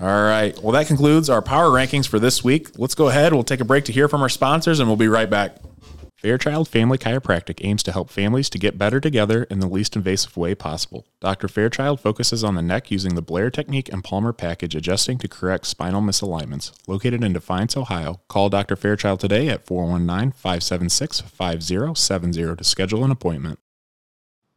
All 0.00 0.06
right. 0.06 0.58
Well, 0.62 0.72
that 0.72 0.86
concludes 0.86 1.28
our 1.28 1.42
power 1.42 1.70
rankings 1.70 2.06
for 2.06 2.18
this 2.18 2.42
week. 2.42 2.78
Let's 2.78 2.94
go 2.94 3.08
ahead. 3.08 3.34
We'll 3.34 3.44
take 3.44 3.60
a 3.60 3.64
break 3.64 3.84
to 3.86 3.92
hear 3.92 4.08
from 4.08 4.22
our 4.22 4.28
sponsors, 4.28 4.80
and 4.80 4.88
we'll 4.88 4.96
be 4.96 5.08
right 5.08 5.28
back. 5.28 5.56
Fairchild 6.16 6.66
Family 6.66 6.96
Chiropractic 6.96 7.62
aims 7.62 7.82
to 7.82 7.92
help 7.92 8.08
families 8.08 8.48
to 8.48 8.58
get 8.58 8.78
better 8.78 9.00
together 9.00 9.42
in 9.44 9.60
the 9.60 9.68
least 9.68 9.96
invasive 9.96 10.34
way 10.34 10.54
possible. 10.54 11.06
Dr. 11.20 11.46
Fairchild 11.46 12.00
focuses 12.00 12.42
on 12.42 12.54
the 12.54 12.62
neck 12.62 12.90
using 12.90 13.14
the 13.14 13.20
Blair 13.20 13.50
technique 13.50 13.92
and 13.92 14.02
Palmer 14.02 14.32
package, 14.32 14.74
adjusting 14.74 15.18
to 15.18 15.28
correct 15.28 15.66
spinal 15.66 16.00
misalignments. 16.00 16.72
Located 16.86 17.22
in 17.22 17.34
Defiance, 17.34 17.76
Ohio, 17.76 18.22
call 18.28 18.48
Dr. 18.48 18.76
Fairchild 18.76 19.20
today 19.20 19.50
at 19.50 19.66
419 19.66 20.32
576 20.32 21.20
5070 21.20 22.56
to 22.56 22.64
schedule 22.64 23.04
an 23.04 23.10
appointment. 23.10 23.58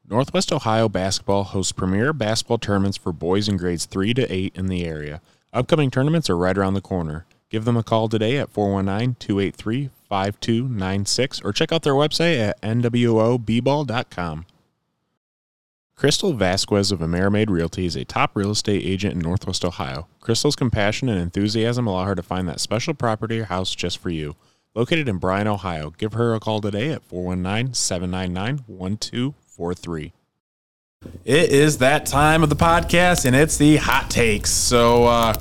Northwest 0.08 0.54
Ohio 0.54 0.88
Basketball 0.88 1.44
hosts 1.44 1.74
premier 1.74 2.14
basketball 2.14 2.58
tournaments 2.58 2.96
for 2.96 3.12
boys 3.12 3.50
in 3.50 3.58
grades 3.58 3.86
3 3.86 4.14
to 4.14 4.34
8 4.34 4.56
in 4.56 4.68
the 4.68 4.86
area. 4.86 5.20
Upcoming 5.52 5.92
tournaments 5.92 6.30
are 6.30 6.38
right 6.38 6.58
around 6.58 6.76
the 6.76 6.82
corner. 6.82 7.26
Give 7.50 7.66
them 7.66 7.76
a 7.76 7.84
call 7.84 8.08
today 8.08 8.38
at 8.38 8.50
419 8.50 9.18
283 9.20 9.90
5296 10.10 11.42
or 11.42 11.54
check 11.54 11.72
out 11.72 11.84
their 11.84 11.94
website 11.94 12.40
at 12.40 12.62
nwobball.com. 12.62 14.46
Crystal 15.96 16.32
Vasquez 16.32 16.92
of 16.94 17.02
Amerimaid 17.02 17.52
Realty 17.52 17.86
is 17.86 17.98
a 17.98 18.06
top 18.06 18.32
real 18.34 18.52
estate 18.52 18.86
agent 18.86 19.16
in 19.16 19.20
Northwest 19.20 19.66
Ohio. 19.66 20.08
Crystal's 20.22 20.56
compassion 20.56 21.10
and 21.10 21.20
enthusiasm 21.20 21.88
allow 21.88 22.06
her 22.06 22.16
to 22.16 22.24
find 22.24 22.48
that 22.48 22.62
special 22.62 22.94
property 22.94 23.40
or 23.40 23.46
house 23.46 23.76
just 23.76 23.98
for 23.98 24.10
you. 24.10 24.36
Located 24.76 25.10
in 25.10 25.18
Bryan, 25.18 25.48
Ohio, 25.48 25.90
give 25.90 26.14
her 26.14 26.34
a 26.34 26.40
call 26.40 26.62
today 26.62 26.92
at 26.92 27.04
419 27.04 27.74
799 27.74 28.64
1243. 28.68 30.14
It 31.26 31.50
is 31.50 31.80
that 31.80 32.06
time 32.06 32.44
of 32.44 32.50
the 32.50 32.56
podcast, 32.56 33.26
and 33.26 33.36
it's 33.36 33.58
the 33.58 33.76
hot 33.78 34.10
takes. 34.10 34.52
So, 34.52 35.04
uh, 35.04 35.34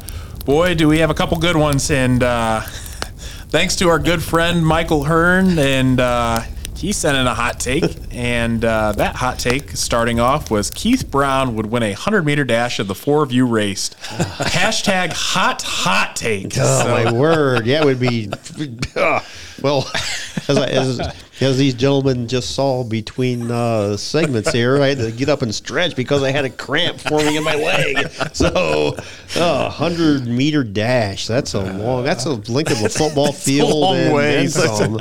boy, 0.44 0.74
do 0.74 0.88
we 0.88 0.98
have 0.98 1.10
a 1.10 1.14
couple 1.14 1.38
good 1.38 1.56
ones. 1.56 1.90
And 1.90 2.22
uh, 2.22 2.62
thanks 3.48 3.76
to 3.76 3.88
our 3.88 3.98
good 3.98 4.22
friend 4.22 4.64
Michael 4.64 5.04
Hearn, 5.04 5.58
and 5.58 6.00
uh, 6.00 6.40
he 6.76 6.92
sent 6.92 7.16
in 7.16 7.26
a 7.26 7.34
hot 7.34 7.58
take. 7.60 7.84
and 8.12 8.64
uh, 8.64 8.92
that 8.92 9.16
hot 9.16 9.38
take, 9.38 9.70
starting 9.72 10.20
off, 10.20 10.50
was 10.50 10.70
Keith 10.70 11.10
Brown 11.10 11.56
would 11.56 11.66
win 11.66 11.82
a 11.82 11.90
100 11.90 12.24
meter 12.24 12.44
dash 12.44 12.78
if 12.80 12.86
the 12.86 12.94
four 12.94 13.22
of 13.22 13.32
you 13.32 13.46
raced. 13.46 13.96
Hashtag 14.00 15.12
hot 15.12 15.62
hot 15.62 16.16
take. 16.16 16.52
Oh 16.58 16.82
So- 16.82 16.88
my 16.88 17.12
word! 17.12 17.66
Yeah, 17.66 17.82
it 17.82 17.84
would 17.84 18.00
be. 18.00 18.30
uh, 18.96 19.20
well, 19.62 19.90
as, 20.48 20.50
I, 20.58 20.66
as 20.68 21.00
as 21.40 21.58
these 21.58 21.74
gentlemen 21.74 22.28
just 22.28 22.54
saw 22.54 22.84
between 22.84 23.50
uh, 23.50 23.96
segments 23.96 24.52
here, 24.52 24.80
I 24.82 24.88
had 24.88 24.98
to 24.98 25.12
get 25.12 25.28
up 25.28 25.42
and 25.42 25.54
stretch 25.54 25.94
because 25.96 26.22
I 26.22 26.30
had 26.30 26.44
a 26.44 26.50
cramp 26.50 27.00
forming 27.00 27.34
in 27.36 27.44
my 27.44 27.54
leg. 27.54 28.10
So, 28.32 28.96
a 29.36 29.70
hundred 29.70 30.26
meter 30.26 30.64
dash. 30.64 31.26
That's 31.26 31.54
a 31.54 31.60
long. 31.60 32.04
That's 32.04 32.24
a 32.26 32.34
length 32.50 32.72
of 32.72 32.82
a 32.84 32.88
football 32.88 33.32
field. 33.32 33.70
long 33.70 33.96
and 34.20 34.50
some. 34.50 34.98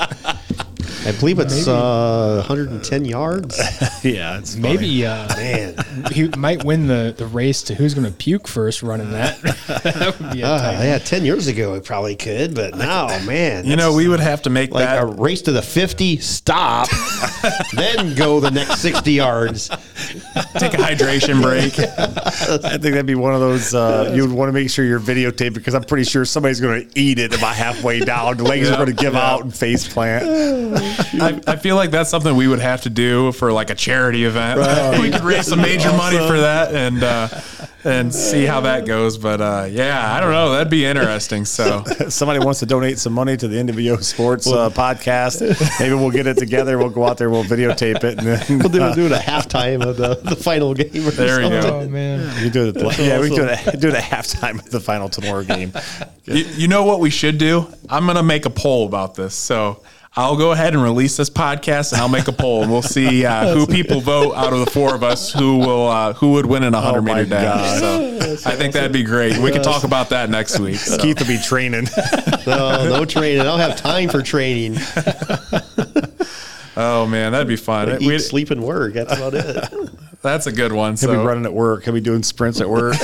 I 1.07 1.13
believe 1.13 1.39
it's 1.39 1.69
uh, 1.69 2.43
110 2.45 3.05
yards. 3.05 3.57
yeah, 4.03 4.37
it's 4.39 4.57
Maybe 4.57 5.05
uh, 5.05 5.25
Man, 5.37 5.75
he 6.11 6.27
might 6.37 6.65
win 6.65 6.87
the, 6.87 7.15
the 7.15 7.25
race 7.27 7.61
to 7.63 7.75
who's 7.75 7.93
going 7.93 8.05
to 8.05 8.11
puke 8.11 8.45
first 8.45 8.83
running 8.83 9.11
that. 9.11 9.41
that 9.67 10.19
would 10.19 10.33
be 10.33 10.41
a 10.41 10.47
uh, 10.47 10.81
yeah, 10.83 10.97
10 10.97 11.23
years 11.23 11.47
ago 11.47 11.73
I 11.73 11.79
probably 11.79 12.17
could, 12.17 12.53
but 12.53 12.75
now, 12.75 13.07
man, 13.25 13.65
You 13.65 13.77
know, 13.77 13.93
we 13.93 14.09
would 14.09 14.19
have 14.19 14.41
to 14.41 14.49
make 14.49 14.71
like 14.71 14.83
that. 14.83 15.01
a 15.01 15.05
race 15.05 15.41
to 15.43 15.53
the 15.53 15.61
50, 15.61 16.17
stop, 16.17 16.89
then 17.73 18.13
go 18.15 18.41
the 18.41 18.51
next 18.51 18.79
60 18.81 19.09
yards. 19.13 19.69
take 19.69 20.73
a 20.73 20.77
hydration 20.77 21.41
break. 21.41 21.79
I 21.79 22.71
think 22.71 22.81
that'd 22.81 23.05
be 23.05 23.15
one 23.15 23.33
of 23.33 23.39
those 23.39 23.73
uh, 23.73 24.11
you 24.13 24.23
would 24.23 24.31
want 24.35 24.49
to 24.49 24.53
make 24.53 24.69
sure 24.69 24.83
you're 24.83 24.99
videotaped 24.99 25.53
because 25.53 25.73
I'm 25.73 25.83
pretty 25.83 26.03
sure 26.03 26.25
somebody's 26.25 26.59
going 26.59 26.85
to 26.85 26.99
eat 26.99 27.17
it 27.17 27.33
about 27.33 27.55
halfway 27.55 28.01
down. 28.01 28.35
The 28.35 28.43
legs 28.43 28.69
are 28.69 28.75
going 28.75 28.87
to 28.87 28.93
give 28.93 29.15
out 29.15 29.43
and 29.43 29.55
face 29.55 29.87
plant. 29.87 30.96
I, 31.21 31.41
I 31.47 31.55
feel 31.55 31.75
like 31.75 31.91
that's 31.91 32.09
something 32.09 32.35
we 32.35 32.47
would 32.47 32.59
have 32.59 32.81
to 32.81 32.89
do 32.89 33.31
for 33.33 33.51
like 33.51 33.69
a 33.69 33.75
charity 33.75 34.25
event. 34.25 34.59
we 35.01 35.11
could 35.11 35.23
raise 35.23 35.47
some 35.47 35.61
major 35.61 35.91
money 35.91 36.17
for 36.17 36.39
that 36.39 36.73
and 36.73 37.03
uh, 37.03 37.27
and 37.83 38.13
see 38.13 38.45
how 38.45 38.61
that 38.61 38.85
goes. 38.85 39.17
But 39.17 39.41
uh, 39.41 39.67
yeah, 39.69 40.13
I 40.13 40.19
don't 40.19 40.31
know. 40.31 40.51
That'd 40.51 40.69
be 40.69 40.85
interesting. 40.85 41.45
So 41.45 41.83
somebody 42.09 42.43
wants 42.43 42.59
to 42.59 42.65
donate 42.65 42.99
some 42.99 43.13
money 43.13 43.37
to 43.37 43.47
the 43.47 43.57
NWO 43.57 44.03
Sports 44.03 44.47
uh, 44.47 44.69
podcast, 44.69 45.41
maybe 45.79 45.95
we'll 45.95 46.11
get 46.11 46.27
it 46.27 46.37
together. 46.37 46.77
We'll 46.77 46.89
go 46.89 47.05
out 47.05 47.17
there, 47.17 47.29
we'll 47.29 47.43
videotape 47.43 48.03
it, 48.03 48.17
and 48.17 48.27
then 48.27 48.59
We'll 48.59 48.69
do, 48.69 48.79
we'll 48.79 48.95
do 48.95 49.05
it 49.05 49.11
at 49.11 49.23
halftime 49.23 49.85
of 49.85 49.97
the, 49.97 50.15
the 50.15 50.35
final 50.35 50.73
game. 50.73 51.07
Or 51.07 51.11
There 51.11 51.41
you 51.41 51.49
go. 51.49 51.81
Oh 51.81 51.87
man, 51.87 52.43
we 52.43 52.49
do 52.49 52.67
it. 52.67 52.69
At 52.69 52.73
the, 52.75 53.03
yeah, 53.03 53.19
we 53.19 53.29
do 53.29 53.45
it. 53.45 53.79
Do 53.79 53.89
it 53.89 53.95
at 53.95 54.03
halftime 54.03 54.59
of 54.59 54.69
the 54.69 54.79
final 54.79 55.09
tomorrow 55.09 55.43
game. 55.43 55.71
you, 56.25 56.45
you 56.55 56.67
know 56.67 56.83
what 56.83 56.99
we 56.99 57.09
should 57.09 57.37
do? 57.37 57.67
I'm 57.89 58.05
gonna 58.05 58.23
make 58.23 58.45
a 58.45 58.49
poll 58.49 58.85
about 58.87 59.15
this. 59.15 59.35
So. 59.35 59.81
I'll 60.17 60.35
go 60.35 60.51
ahead 60.51 60.73
and 60.73 60.81
release 60.81 61.15
this 61.15 61.29
podcast, 61.29 61.93
and 61.93 62.01
I'll 62.01 62.09
make 62.09 62.27
a 62.27 62.31
poll, 62.31 62.63
and 62.63 62.71
we'll 62.71 62.81
see 62.81 63.23
uh, 63.23 63.53
who 63.53 63.67
people 63.67 64.01
vote 64.01 64.33
out 64.33 64.51
of 64.51 64.59
the 64.59 64.65
four 64.71 64.95
of 64.95 65.03
us 65.03 65.31
who 65.31 65.57
will 65.59 65.87
uh, 65.87 66.13
who 66.13 66.31
would 66.33 66.47
win 66.47 66.63
in 66.63 66.73
a 66.73 66.81
hundred 66.81 66.99
Oh 67.09 67.13
meter 67.15 67.25
dash. 67.25 67.79
So 67.79 68.49
I 68.49 68.55
think 68.55 68.73
that'd 68.73 68.91
be 68.91 69.03
great. 69.03 69.37
We 69.37 69.51
can 69.51 69.61
talk 69.61 69.83
about 69.83 70.09
that 70.09 70.31
next 70.31 70.59
week. 70.59 70.77
So. 70.77 70.97
Keith 71.01 71.19
will 71.19 71.27
be 71.27 71.39
training. 71.41 71.87
No, 72.47 72.87
no 72.87 73.03
training. 73.03 73.41
I 73.41 73.43
don't 73.43 73.59
have 73.59 73.75
time 73.75 74.07
for 74.07 74.21
training. 74.21 74.77
Oh 76.77 77.05
man, 77.05 77.33
that'd 77.33 77.47
be 77.47 77.57
fun. 77.57 78.01
Eat, 78.01 78.07
We- 78.07 78.19
sleep, 78.19 78.51
and 78.51 78.63
work. 78.63 78.93
That's 78.93 79.13
about 79.13 79.33
it. 79.33 79.89
that's 80.21 80.47
a 80.47 80.51
good 80.53 80.71
one. 80.71 80.95
He'll 80.95 81.09
be 81.09 81.15
So 81.15 81.25
running 81.25 81.43
at 81.45 81.53
work. 81.53 81.83
He'll 81.83 81.93
be 81.93 81.99
doing 82.01 82.23
sprints 82.23 82.61
at 82.61 82.69
work. 82.69 82.95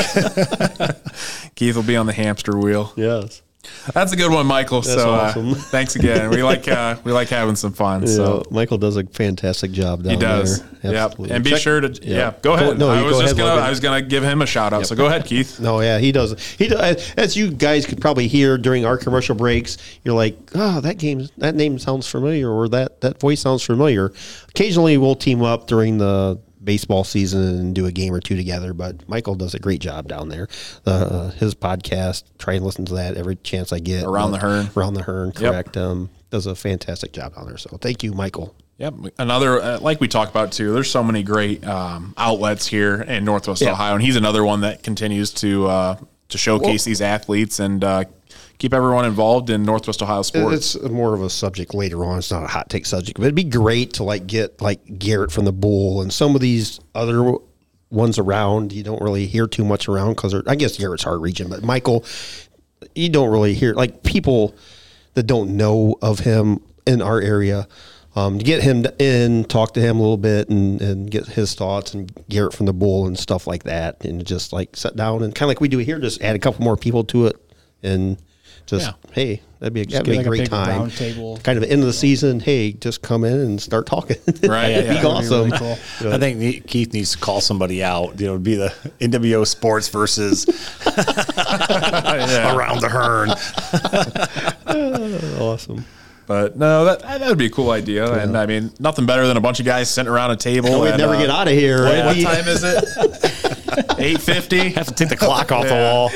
Keith 1.55 1.75
will 1.75 1.83
be 1.83 1.97
on 1.97 2.05
the 2.05 2.13
hamster 2.13 2.57
wheel. 2.57 2.93
Yes. 2.95 3.41
That's 3.93 4.11
a 4.11 4.15
good 4.15 4.31
one, 4.31 4.45
Michael. 4.45 4.81
so 4.81 5.09
awesome. 5.11 5.51
uh, 5.51 5.55
thanks 5.57 5.95
again. 5.95 6.29
We 6.29 6.43
like 6.43 6.67
uh, 6.67 6.97
we 7.03 7.11
like 7.11 7.29
having 7.29 7.55
some 7.55 7.71
fun. 7.73 8.05
So 8.07 8.15
So 8.15 8.43
Michael 8.51 8.77
does 8.77 8.97
a 8.97 9.03
fantastic 9.05 9.71
job 9.71 10.03
down 10.03 10.11
he 10.11 10.17
does. 10.17 10.61
there. 10.81 10.91
Yep. 10.93 11.01
Absolutely. 11.11 11.35
And 11.35 11.43
be 11.43 11.49
Check- 11.51 11.59
sure 11.61 11.81
to 11.81 11.99
yeah. 12.07 12.33
Go 12.41 12.53
ahead. 12.53 12.77
No, 12.77 12.89
I 12.89 13.01
was 13.01 13.13
go 13.13 13.21
just 13.21 13.33
ahead, 13.33 13.37
gonna 13.37 13.61
I 13.61 13.69
was 13.69 13.79
gonna 13.79 14.01
give 14.01 14.23
him 14.23 14.41
a 14.41 14.45
shout 14.45 14.73
out. 14.73 14.85
So 14.85 14.95
go 14.95 15.05
ahead, 15.07 15.25
Keith. 15.25 15.59
No, 15.63 15.79
yeah, 15.81 15.97
he 15.97 16.11
does. 16.11 16.39
He 16.57 16.67
does. 16.67 17.13
As 17.15 17.37
you 17.37 17.51
guys 17.51 17.85
could 17.85 18.01
probably 18.01 18.27
hear 18.27 18.57
during 18.57 18.85
our 18.85 18.97
commercial 18.97 19.35
breaks, 19.35 19.77
you're 20.03 20.15
like, 20.15 20.37
"Oh, 20.55 20.81
that 20.81 20.97
game, 20.97 21.27
that 21.37 21.55
name 21.55 21.79
sounds 21.79 22.07
familiar," 22.07 22.49
or 22.51 22.67
"that 22.69 22.99
that 23.01 23.19
voice 23.19 23.39
sounds 23.41 23.63
familiar." 23.63 24.11
Occasionally, 24.49 24.97
we'll 24.97 25.15
team 25.15 25.41
up 25.41 25.67
during 25.67 25.97
the 25.99 26.37
baseball 26.63 27.03
season 27.03 27.41
and 27.43 27.75
do 27.75 27.85
a 27.85 27.91
game 27.91 28.13
or 28.13 28.19
two 28.19 28.35
together. 28.35 28.73
But 28.73 29.07
Michael 29.07 29.35
does 29.35 29.53
a 29.53 29.59
great 29.59 29.81
job 29.81 30.07
down 30.07 30.29
there. 30.29 30.47
Uh, 30.85 31.29
his 31.31 31.55
podcast, 31.55 32.23
try 32.37 32.53
and 32.55 32.65
listen 32.65 32.85
to 32.85 32.93
that 32.95 33.15
every 33.17 33.35
chance 33.37 33.71
I 33.73 33.79
get. 33.79 34.03
Around 34.03 34.31
the 34.31 34.39
Hearn. 34.39 34.69
Around 34.75 34.93
the 34.95 35.03
Hearn, 35.03 35.31
correct. 35.31 35.77
Um, 35.77 36.09
does 36.29 36.45
a 36.47 36.55
fantastic 36.55 37.13
job 37.13 37.35
down 37.35 37.45
there. 37.47 37.57
So 37.57 37.77
thank 37.77 38.03
you, 38.03 38.13
Michael. 38.13 38.55
Yep. 38.79 38.93
Another, 39.19 39.61
uh, 39.61 39.79
like 39.79 40.01
we 40.01 40.07
talked 40.07 40.31
about 40.31 40.51
too, 40.51 40.73
there's 40.73 40.89
so 40.89 41.03
many 41.03 41.21
great 41.21 41.65
um, 41.65 42.13
outlets 42.17 42.65
here 42.65 43.01
in 43.01 43.23
Northwest 43.23 43.61
Yeah. 43.61 43.71
Ohio. 43.73 43.93
And 43.93 44.03
he's 44.03 44.15
another 44.15 44.43
one 44.43 44.61
that 44.61 44.81
continues 44.81 45.31
to 45.35 45.67
uh, 45.67 45.95
to 46.29 46.37
showcase 46.39 46.83
these 46.83 46.99
athletes 47.01 47.59
and 47.59 47.83
uh, 47.83 48.05
keep 48.57 48.73
everyone 48.73 49.05
involved 49.05 49.49
in 49.49 49.63
Northwest 49.63 50.01
Ohio 50.01 50.21
sports. 50.21 50.75
It's 50.75 50.89
more 50.89 51.13
of 51.13 51.21
a 51.21 51.29
subject 51.29 51.73
later 51.73 52.05
on. 52.05 52.19
It's 52.19 52.31
not 52.31 52.43
a 52.43 52.47
hot 52.47 52.69
take 52.69 52.85
subject, 52.85 53.17
but 53.17 53.23
it'd 53.23 53.35
be 53.35 53.43
great 53.43 53.93
to 53.93 54.03
like 54.03 54.27
get 54.27 54.61
like 54.61 54.99
Garrett 54.99 55.31
from 55.31 55.45
the 55.45 55.53
Bull 55.53 56.01
and 56.01 56.13
some 56.13 56.35
of 56.35 56.41
these 56.41 56.79
other 56.95 57.33
ones 57.89 58.17
around. 58.17 58.71
You 58.71 58.83
don't 58.83 59.01
really 59.01 59.27
hear 59.27 59.47
too 59.47 59.65
much 59.65 59.87
around 59.87 60.15
because 60.15 60.33
I 60.47 60.55
guess 60.55 60.77
Garrett's 60.77 61.05
our 61.05 61.17
region, 61.17 61.49
but 61.49 61.63
Michael. 61.63 62.05
you 62.95 63.09
don't 63.09 63.29
really 63.29 63.53
hear 63.53 63.73
like 63.73 64.03
people 64.03 64.55
that 65.13 65.23
don't 65.23 65.55
know 65.55 65.97
of 66.01 66.19
him 66.19 66.61
in 66.85 67.01
our 67.01 67.21
area. 67.21 67.67
Um, 68.15 68.37
to 68.37 68.45
get 68.45 68.61
him 68.61 68.85
in, 68.99 69.43
talk 69.45 69.73
to 69.73 69.79
him 69.79 69.97
a 69.97 69.99
little 69.99 70.17
bit, 70.17 70.47
and, 70.47 70.79
and 70.81 71.09
get 71.09 71.25
his 71.25 71.55
thoughts, 71.55 71.95
and 71.95 72.11
Garrett 72.29 72.53
from 72.53 72.67
the 72.67 72.73
Bull 72.73 73.07
and 73.07 73.17
stuff 73.17 73.47
like 73.47 73.63
that, 73.63 74.05
and 74.05 74.23
just 74.23 74.53
like 74.53 74.75
sit 74.75 74.95
down 74.95 75.23
and 75.23 75.33
kind 75.33 75.47
of 75.47 75.47
like 75.47 75.61
we 75.61 75.67
do 75.67 75.79
here, 75.79 75.97
just 75.97 76.21
add 76.21 76.35
a 76.35 76.39
couple 76.39 76.63
more 76.63 76.77
people 76.77 77.03
to 77.05 77.25
it, 77.25 77.35
and 77.81 78.17
just 78.65 78.85
Yeah. 78.87 78.93
hey, 79.11 79.41
that'd 79.59 79.73
be 79.73 79.81
a, 79.81 79.85
that'd 79.85 80.05
be 80.05 80.15
like 80.17 80.25
a 80.25 80.27
a 80.27 80.29
great 80.29 80.39
big 80.41 80.49
time. 80.49 80.89
table. 80.91 81.37
Kind 81.43 81.57
of 81.57 81.63
end 81.65 81.81
of 81.81 81.87
the 81.87 81.93
season. 81.93 82.39
Hey, 82.39 82.71
just 82.73 83.01
come 83.01 83.23
in 83.23 83.33
and 83.39 83.61
start 83.61 83.85
talking. 83.85 84.17
Right, 84.43 84.69
yeah. 84.71 84.81
be 84.81 84.87
That'd 84.87 85.01
be 85.01 85.07
awesome. 85.07 85.45
really 85.49 85.57
cool. 85.57 85.77
I 86.13 86.17
think 86.17 86.67
Keith 86.67 86.93
needs 86.93 87.11
to 87.13 87.17
call 87.17 87.41
somebody 87.41 87.83
out. 87.83 88.19
You 88.19 88.27
know, 88.27 88.33
it'd 88.33 88.43
be 88.43 88.55
the 88.55 88.73
NWO 88.99 89.45
Sports 89.47 89.89
versus 89.89 90.45
around 90.87 92.81
the 92.81 92.89
Hearn. 92.89 93.29
Awesome. 95.41 95.85
But 96.25 96.55
no, 96.57 96.85
that 96.85 97.01
that 97.01 97.27
would 97.27 97.37
be 97.37 97.47
a 97.47 97.49
cool 97.49 97.71
idea. 97.71 98.09
And 98.13 98.37
I 98.37 98.45
mean, 98.45 98.71
nothing 98.79 99.05
better 99.05 99.27
than 99.27 99.35
a 99.35 99.41
bunch 99.41 99.59
of 99.59 99.65
guys 99.65 99.89
sitting 99.89 100.09
around 100.11 100.31
a 100.31 100.37
table. 100.37 100.79
We'd 100.81 100.91
and, 100.91 100.97
never 100.97 101.15
uh, 101.15 101.19
get 101.19 101.29
out 101.29 101.47
of 101.49 101.53
here. 101.53 101.83
What, 101.83 101.93
right? 101.93 102.05
what 102.05 102.15
We- 102.15 102.23
time 102.23 102.47
is 102.47 102.63
it? 102.63 103.99
Eight 103.99 104.21
fifty. 104.21 104.69
Have 104.69 104.87
to 104.87 104.93
take 104.93 105.09
the 105.09 105.17
clock 105.17 105.51
off 105.51 105.67
the 105.67 105.73
wall. 105.73 106.09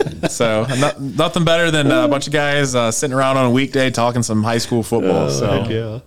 So 0.30 0.66
no, 0.78 0.92
nothing 0.98 1.44
better 1.44 1.70
than 1.70 1.90
uh, 1.90 2.04
a 2.04 2.08
bunch 2.08 2.26
of 2.26 2.32
guys 2.32 2.74
uh, 2.74 2.90
sitting 2.90 3.14
around 3.16 3.36
on 3.36 3.46
a 3.46 3.50
weekday 3.50 3.90
talking 3.90 4.22
some 4.22 4.42
high 4.42 4.58
school 4.58 4.82
football. 4.82 5.30
so 5.30 5.64
Yeah. 5.68 6.00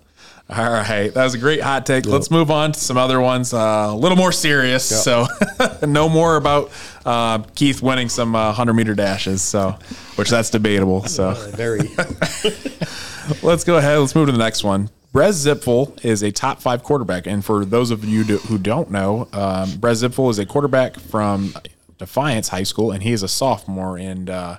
all 0.50 0.72
right, 0.72 1.14
that 1.14 1.24
was 1.24 1.34
a 1.34 1.38
great 1.38 1.62
hot 1.62 1.86
take. 1.86 2.06
Let's 2.06 2.30
move 2.32 2.52
on 2.52 2.72
to 2.74 2.80
some 2.80 2.98
other 2.98 3.20
ones, 3.22 3.54
uh, 3.54 3.88
a 3.90 3.96
little 3.96 4.18
more 4.18 4.32
serious. 4.32 4.84
So 5.04 5.28
no 5.88 6.08
more 6.10 6.36
about 6.38 6.72
uh, 7.06 7.40
Keith 7.56 7.82
winning 7.82 8.10
some 8.10 8.36
uh, 8.36 8.52
hundred 8.54 8.74
meter 8.74 8.94
dashes. 8.96 9.42
So 9.42 9.78
which 10.16 10.30
that's 10.30 10.50
debatable. 10.50 11.04
So. 11.08 11.34
Very. 11.56 11.90
Let's 13.42 13.64
go 13.64 13.78
ahead. 13.78 14.00
Let's 14.00 14.16
move 14.16 14.28
to 14.28 14.32
the 14.32 14.38
next 14.38 14.64
one. 14.64 14.90
Brez 15.14 15.46
Zipfel 15.46 16.04
is 16.04 16.24
a 16.24 16.32
top 16.32 16.60
five 16.62 16.84
quarterback. 16.84 17.28
And 17.28 17.44
for 17.46 17.66
those 17.66 17.92
of 17.92 18.04
you 18.04 18.24
do- 18.24 18.38
who 18.40 18.58
don't 18.58 18.90
know, 18.92 19.28
um, 19.32 19.70
Brez 19.80 20.04
Zipfel 20.08 20.30
is 20.32 20.40
a 20.40 20.46
quarterback 20.46 21.00
from 21.00 21.54
Defiance 22.04 22.50
High 22.50 22.64
School, 22.64 22.92
and 22.92 23.02
he 23.02 23.12
is 23.14 23.24
a 23.24 23.28
sophomore. 23.28 23.98
And 23.98 24.30
uh, 24.30 24.58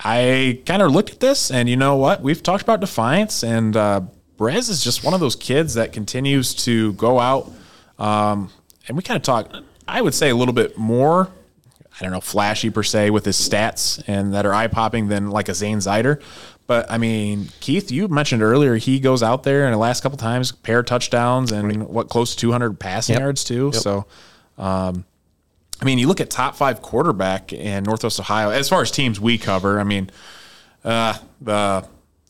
I 0.00 0.60
kind 0.64 0.80
of 0.82 0.92
looked 0.92 1.10
at 1.10 1.20
this, 1.20 1.50
and 1.50 1.68
you 1.68 1.76
know 1.76 1.96
what? 1.96 2.22
We've 2.22 2.42
talked 2.42 2.62
about 2.62 2.80
Defiance, 2.80 3.42
and 3.42 3.76
uh, 3.76 4.00
Brez 4.38 4.70
is 4.70 4.82
just 4.82 5.04
one 5.04 5.12
of 5.14 5.20
those 5.20 5.36
kids 5.36 5.74
that 5.74 5.92
continues 5.92 6.54
to 6.64 6.92
go 6.94 7.18
out. 7.18 7.50
Um, 7.98 8.50
and 8.88 8.96
we 8.96 9.02
kind 9.02 9.16
of 9.16 9.22
talk, 9.22 9.52
I 9.86 10.00
would 10.00 10.14
say, 10.14 10.30
a 10.30 10.34
little 10.36 10.54
bit 10.54 10.76
more 10.78 11.30
I 12.00 12.04
don't 12.04 12.12
know, 12.12 12.20
flashy 12.22 12.70
per 12.70 12.82
se 12.82 13.10
with 13.10 13.26
his 13.26 13.36
stats 13.36 14.02
and 14.06 14.32
that 14.32 14.46
are 14.46 14.54
eye 14.54 14.66
popping 14.66 15.08
than 15.08 15.30
like 15.30 15.50
a 15.50 15.54
Zane 15.54 15.76
Zider. 15.78 16.20
But 16.66 16.90
I 16.90 16.96
mean, 16.96 17.50
Keith, 17.60 17.92
you 17.92 18.08
mentioned 18.08 18.42
earlier 18.42 18.76
he 18.76 18.98
goes 18.98 19.22
out 19.22 19.42
there 19.42 19.66
and 19.66 19.74
the 19.74 19.78
last 19.78 20.02
couple 20.02 20.16
times 20.16 20.52
pair 20.52 20.82
touchdowns 20.82 21.52
and 21.52 21.86
what 21.86 22.08
close 22.08 22.34
to 22.34 22.40
200 22.40 22.80
passing 22.80 23.12
Yep. 23.12 23.20
yards 23.20 23.44
too. 23.44 23.72
So, 23.72 24.06
um, 24.56 25.04
I 25.82 25.84
mean, 25.84 25.98
you 25.98 26.06
look 26.06 26.20
at 26.20 26.30
top 26.30 26.54
five 26.54 26.80
quarterback 26.80 27.52
in 27.52 27.82
Northwest 27.82 28.20
Ohio 28.20 28.50
as 28.50 28.68
far 28.68 28.82
as 28.82 28.92
teams 28.92 29.18
we 29.18 29.36
cover. 29.36 29.80
I 29.80 29.84
mean, 29.84 30.10
uh, 30.84 31.14
the 31.40 31.84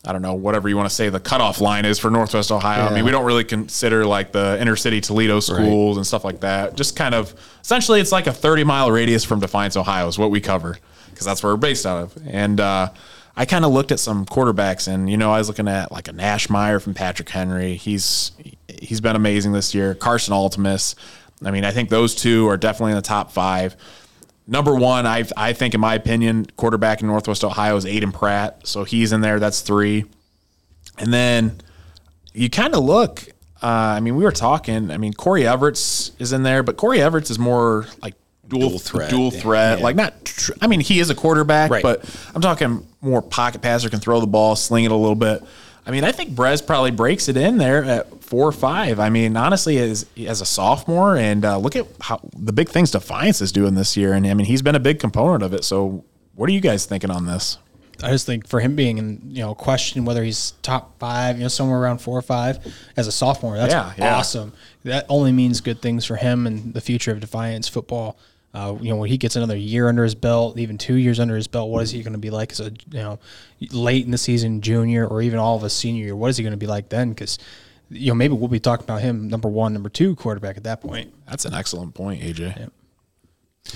I 0.05 0.11
don't 0.11 0.23
know 0.23 0.33
whatever 0.33 0.67
you 0.67 0.75
want 0.75 0.89
to 0.89 0.95
say 0.95 1.09
the 1.09 1.19
cutoff 1.19 1.61
line 1.61 1.85
is 1.85 1.99
for 1.99 2.09
Northwest 2.09 2.51
Ohio. 2.51 2.87
I 2.87 2.93
mean, 2.95 3.05
we 3.05 3.11
don't 3.11 3.25
really 3.25 3.43
consider 3.43 4.07
like 4.07 4.31
the 4.31 4.59
inner 4.59 4.75
city 4.75 5.01
Toledo 5.01 5.39
schools 5.39 5.97
and 5.97 6.05
stuff 6.05 6.25
like 6.25 6.39
that. 6.39 6.75
Just 6.75 6.95
kind 6.95 7.13
of 7.13 7.35
essentially, 7.61 8.01
it's 8.01 8.11
like 8.11 8.25
a 8.25 8.33
30 8.33 8.63
mile 8.63 8.91
radius 8.91 9.23
from 9.23 9.39
Defiance, 9.39 9.77
Ohio, 9.77 10.07
is 10.07 10.17
what 10.17 10.31
we 10.31 10.41
cover 10.41 10.79
because 11.11 11.27
that's 11.27 11.43
where 11.43 11.53
we're 11.53 11.57
based 11.57 11.85
out 11.85 11.99
of. 12.03 12.17
And 12.27 12.59
uh, 12.59 12.89
I 13.37 13.45
kind 13.45 13.65
of 13.65 13.71
looked 13.71 13.91
at 13.91 13.99
some 13.99 14.25
quarterbacks, 14.25 14.91
and 14.91 15.09
you 15.09 15.15
know, 15.15 15.31
I 15.31 15.37
was 15.37 15.47
looking 15.47 15.67
at 15.67 15.91
like 15.91 16.07
a 16.07 16.11
Nash 16.11 16.49
Meyer 16.49 16.79
from 16.79 16.95
Patrick 16.95 17.29
Henry. 17.29 17.75
He's 17.75 18.31
he's 18.67 18.99
been 18.99 19.15
amazing 19.15 19.53
this 19.53 19.75
year. 19.75 19.93
Carson 19.93 20.33
Altimus. 20.33 20.95
I 21.45 21.51
mean, 21.51 21.65
I 21.65 21.71
think 21.71 21.89
those 21.89 22.15
two 22.15 22.47
are 22.47 22.57
definitely 22.57 22.91
in 22.91 22.97
the 22.97 23.01
top 23.01 23.31
five. 23.31 23.75
Number 24.47 24.75
one, 24.75 25.05
I 25.05 25.23
I 25.37 25.53
think 25.53 25.73
in 25.73 25.79
my 25.79 25.95
opinion, 25.95 26.45
quarterback 26.57 27.01
in 27.01 27.07
Northwest 27.07 27.43
Ohio 27.43 27.75
is 27.77 27.85
Aiden 27.85 28.13
Pratt. 28.13 28.67
So 28.67 28.83
he's 28.83 29.11
in 29.13 29.21
there. 29.21 29.39
That's 29.39 29.61
three. 29.61 30.05
And 30.97 31.13
then 31.13 31.59
you 32.33 32.49
kind 32.49 32.73
of 32.75 32.83
look. 32.83 33.23
Uh, 33.61 33.67
I 33.67 33.99
mean, 34.01 34.15
we 34.17 34.23
were 34.25 34.31
talking. 34.33 34.91
I 34.91 34.97
mean, 34.97 35.13
Corey 35.13 35.47
Everett's 35.47 36.11
is 36.19 36.33
in 36.33 36.43
there, 36.43 36.61
but 36.63 36.75
Corey 36.75 37.01
Everett's 37.01 37.29
is 37.31 37.39
more 37.39 37.85
like 38.01 38.15
dual, 38.49 38.69
Dual 38.71 38.79
threat, 38.79 39.09
dual 39.09 39.31
threat. 39.31 39.77
Yeah. 39.79 39.83
Like 39.85 39.95
not. 39.95 40.25
Tr- 40.25 40.51
I 40.61 40.67
mean, 40.67 40.81
he 40.81 40.99
is 40.99 41.09
a 41.09 41.15
quarterback, 41.15 41.71
Right. 41.71 41.81
but 41.81 42.03
I'm 42.35 42.41
talking 42.41 42.85
more 42.99 43.21
pocket 43.21 43.61
passer, 43.61 43.89
can 43.89 44.01
throw 44.01 44.19
the 44.19 44.27
ball, 44.27 44.57
sling 44.57 44.83
it 44.83 44.91
a 44.91 44.95
little 44.95 45.15
bit. 45.15 45.41
I 45.85 45.91
mean, 45.91 46.03
I 46.03 46.11
think 46.11 46.31
Brez 46.31 46.65
probably 46.65 46.91
breaks 46.91 47.27
it 47.27 47.35
in 47.35 47.57
there 47.57 47.83
at 47.83 48.23
four 48.23 48.47
or 48.47 48.51
five. 48.53 48.99
I 48.99 49.09
mean, 49.09 49.35
honestly, 49.35 49.77
as 49.79 50.05
as 50.17 50.39
a 50.41 50.45
sophomore, 50.45 51.17
and 51.17 51.43
uh, 51.43 51.57
look 51.57 51.75
at 51.75 51.85
how 52.01 52.21
the 52.37 52.53
big 52.53 52.69
things 52.69 52.91
Defiance 52.91 53.41
is 53.41 53.51
doing 53.51 53.75
this 53.75 53.97
year, 53.97 54.13
and 54.13 54.25
I 54.25 54.33
mean, 54.33 54.45
he's 54.45 54.61
been 54.61 54.75
a 54.75 54.79
big 54.79 54.99
component 54.99 55.43
of 55.43 55.53
it. 55.53 55.63
So, 55.65 56.05
what 56.35 56.49
are 56.49 56.53
you 56.53 56.61
guys 56.61 56.85
thinking 56.85 57.11
on 57.11 57.25
this? 57.25 57.57
I 58.01 58.09
just 58.09 58.25
think 58.25 58.47
for 58.47 58.59
him 58.59 58.75
being 58.75 58.97
in, 58.97 59.21
you 59.29 59.43
know, 59.43 59.53
question 59.53 60.03
whether 60.03 60.23
he's 60.23 60.51
top 60.61 60.99
five, 60.99 61.37
you 61.37 61.43
know, 61.43 61.47
somewhere 61.47 61.79
around 61.79 61.99
four 61.99 62.17
or 62.17 62.21
five 62.23 62.59
as 62.97 63.07
a 63.07 63.11
sophomore, 63.11 63.55
that's 63.55 63.71
Yeah, 63.71 63.93
yeah. 63.97 64.15
awesome. 64.17 64.51
That 64.83 65.05
only 65.09 65.31
means 65.31 65.61
good 65.61 65.81
things 65.81 66.03
for 66.03 66.15
him 66.15 66.47
and 66.47 66.73
the 66.73 66.81
future 66.81 67.11
of 67.11 67.19
Defiance 67.19 67.67
football. 67.69 68.17
Uh, 68.53 68.77
you 68.79 68.89
know, 68.89 68.97
when 68.97 69.09
he 69.09 69.17
gets 69.17 69.35
another 69.35 69.57
year 69.57 69.89
under 69.89 70.03
his 70.03 70.13
belt, 70.13 70.59
even 70.59 70.77
two 70.77 70.93
years 70.95 71.19
under 71.19 71.35
his 71.35 71.47
belt, 71.47 71.71
what 71.71 71.81
is 71.81 71.89
he 71.89 72.03
going 72.03 72.13
to 72.13 72.19
be 72.19 72.29
like 72.29 72.51
as 72.51 72.59
a, 72.59 72.71
you 72.91 72.99
know, 72.99 73.19
late 73.71 74.05
in 74.05 74.11
the 74.11 74.17
season 74.17 74.61
junior 74.61 75.07
or 75.07 75.23
even 75.23 75.39
all 75.39 75.55
of 75.55 75.63
a 75.63 75.69
senior 75.69 76.05
year? 76.05 76.15
What 76.15 76.29
is 76.29 76.37
he 76.37 76.43
going 76.43 76.51
to 76.51 76.57
be 76.57 76.67
like 76.67 76.89
then? 76.89 77.09
Because, 77.09 77.39
you 77.89 78.09
know, 78.09 78.15
maybe 78.15 78.35
we'll 78.35 78.47
be 78.47 78.59
talking 78.59 78.83
about 78.83 79.01
him 79.01 79.27
number 79.27 79.47
one, 79.47 79.73
number 79.73 79.89
two 79.89 80.15
quarterback 80.15 80.55
at 80.55 80.63
that 80.65 80.81
point. 80.81 81.11
That's 81.27 81.45
an 81.45 81.55
excellent 81.55 81.95
point, 81.95 82.21
AJ. 82.21 82.57
yeah, 82.59 82.67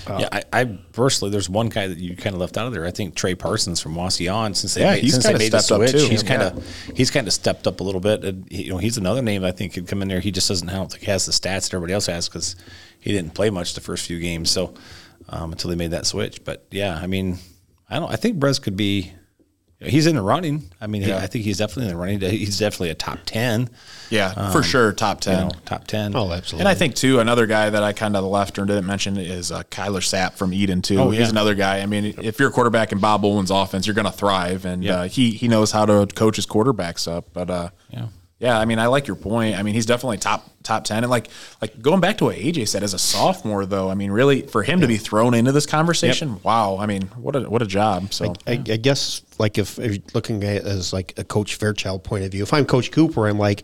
I, 0.06 0.42
I 0.52 0.64
personally, 0.92 1.32
there's 1.32 1.48
one 1.48 1.68
guy 1.68 1.86
that 1.86 1.98
you 1.98 2.14
kind 2.16 2.34
of 2.34 2.40
left 2.40 2.56
out 2.56 2.66
of 2.66 2.72
there. 2.72 2.84
I 2.86 2.90
think 2.90 3.14
Trey 3.14 3.34
Parsons 3.34 3.80
from 3.80 3.94
Wauseon. 3.94 4.54
Since 4.54 4.74
they 4.74 4.82
Yeah, 4.82 4.92
made, 4.92 5.02
he's 5.04 5.12
since 5.12 5.24
they 5.24 5.30
kinda 5.30 5.38
made 5.44 5.52
the 5.52 5.58
up 5.58 5.64
switch, 5.64 5.92
too. 5.92 6.06
he's 6.08 6.22
kind 6.22 6.42
of 6.42 6.92
he's 6.94 7.10
kind 7.10 7.26
of 7.26 7.32
stepped 7.32 7.66
up 7.66 7.80
a 7.80 7.84
little 7.84 8.00
bit. 8.00 8.24
And 8.24 8.50
he, 8.50 8.64
you 8.64 8.70
know, 8.70 8.78
he's 8.78 8.96
another 8.98 9.22
name 9.22 9.44
I 9.44 9.52
think 9.52 9.74
could 9.74 9.88
come 9.88 10.02
in 10.02 10.08
there. 10.08 10.20
He 10.20 10.30
just 10.30 10.48
doesn't. 10.48 10.68
Don't 10.68 10.90
think 10.92 11.04
has 11.04 11.26
the 11.26 11.32
stats 11.32 11.62
that 11.70 11.74
everybody 11.74 11.94
else 11.94 12.06
has 12.06 12.28
because 12.28 12.56
he 13.00 13.12
didn't 13.12 13.34
play 13.34 13.50
much 13.50 13.74
the 13.74 13.80
first 13.80 14.06
few 14.06 14.20
games. 14.20 14.50
So 14.50 14.74
um, 15.30 15.52
until 15.52 15.70
they 15.70 15.76
made 15.76 15.90
that 15.92 16.06
switch, 16.06 16.44
but 16.44 16.66
yeah, 16.70 16.98
I 17.00 17.06
mean, 17.06 17.38
I 17.88 17.98
don't. 17.98 18.10
I 18.12 18.16
think 18.16 18.38
Brez 18.38 18.60
could 18.60 18.76
be. 18.76 19.12
He's 19.80 20.08
in 20.08 20.16
the 20.16 20.22
running. 20.22 20.70
I 20.80 20.88
mean, 20.88 21.02
he, 21.02 21.12
I 21.12 21.28
think 21.28 21.44
he's 21.44 21.58
definitely 21.58 21.84
in 21.84 21.90
the 21.90 21.96
running. 21.96 22.20
He's 22.20 22.58
definitely 22.58 22.90
a 22.90 22.96
top 22.96 23.20
ten. 23.26 23.70
Yeah, 24.10 24.50
for 24.50 24.62
sure, 24.64 24.92
top 24.92 25.18
You 25.18 25.32
ten. 25.32 25.48
know, 25.48 25.54
top 25.66 25.86
ten. 25.86 26.16
Oh, 26.16 26.32
absolutely. 26.32 26.60
And 26.62 26.68
I 26.68 26.74
think 26.74 26.96
too, 26.96 27.20
another 27.20 27.46
guy 27.46 27.70
that 27.70 27.82
I 27.84 27.92
kind 27.92 28.16
of 28.16 28.24
left 28.24 28.58
or 28.58 28.64
didn't 28.64 28.86
mention 28.86 29.16
is 29.16 29.52
uh, 29.52 29.62
Kyler 29.64 30.00
Sapp 30.00 30.32
from 30.32 30.50
Edon 30.50 30.82
too. 30.82 30.98
Oh, 30.98 31.10
He's 31.10 31.30
another 31.30 31.54
guy. 31.54 31.78
I 31.78 31.86
mean, 31.86 32.06
if 32.20 32.40
you're 32.40 32.48
a 32.48 32.52
quarterback 32.52 32.90
in 32.90 32.98
Bob 32.98 33.24
Olin's 33.24 33.52
offense, 33.52 33.86
you're 33.86 33.94
going 33.94 34.04
to 34.06 34.10
thrive, 34.12 34.64
and 34.64 34.82
Yeah. 34.82 35.02
uh, 35.02 35.08
he 35.08 35.30
he 35.30 35.46
knows 35.46 35.70
how 35.70 35.86
to 35.86 36.06
coach 36.12 36.34
his 36.36 36.46
quarterbacks 36.46 37.06
up. 37.10 37.26
But 37.32 37.48
uh, 37.48 37.70
Yeah. 37.90 38.06
Yeah, 38.38 38.58
I 38.58 38.64
mean, 38.66 38.78
I 38.78 38.86
like 38.86 39.06
your 39.08 39.16
point. 39.16 39.58
I 39.58 39.62
mean, 39.64 39.74
he's 39.74 39.86
definitely 39.86 40.18
top 40.18 40.48
top 40.62 40.84
ten, 40.84 41.02
and 41.02 41.10
like 41.10 41.28
like 41.60 41.80
going 41.82 42.00
back 42.00 42.18
to 42.18 42.24
what 42.26 42.36
AJ 42.36 42.68
said 42.68 42.82
as 42.84 42.94
a 42.94 42.98
sophomore, 42.98 43.66
though. 43.66 43.90
I 43.90 43.94
mean, 43.94 44.12
really 44.12 44.42
for 44.42 44.62
him 44.62 44.80
to 44.80 44.86
be 44.86 44.96
thrown 44.96 45.34
into 45.34 45.50
this 45.50 45.66
conversation, 45.66 46.40
wow. 46.42 46.76
I 46.78 46.86
mean, 46.86 47.02
what 47.16 47.34
a 47.34 47.50
what 47.50 47.62
a 47.62 47.66
job. 47.66 48.12
So 48.12 48.34
I, 48.46 48.52
I 48.52 48.56
guess 48.56 49.22
like 49.38 49.58
if, 49.58 49.78
if 49.80 49.92
you're 49.92 50.02
looking 50.14 50.44
at 50.44 50.56
it 50.58 50.64
as 50.64 50.92
like 50.92 51.14
a 51.18 51.24
Coach 51.24 51.56
Fairchild 51.56 52.04
point 52.04 52.24
of 52.24 52.30
view, 52.30 52.42
if 52.44 52.52
I'm 52.52 52.64
Coach 52.64 52.92
Cooper, 52.92 53.26
I'm 53.26 53.38
like, 53.38 53.62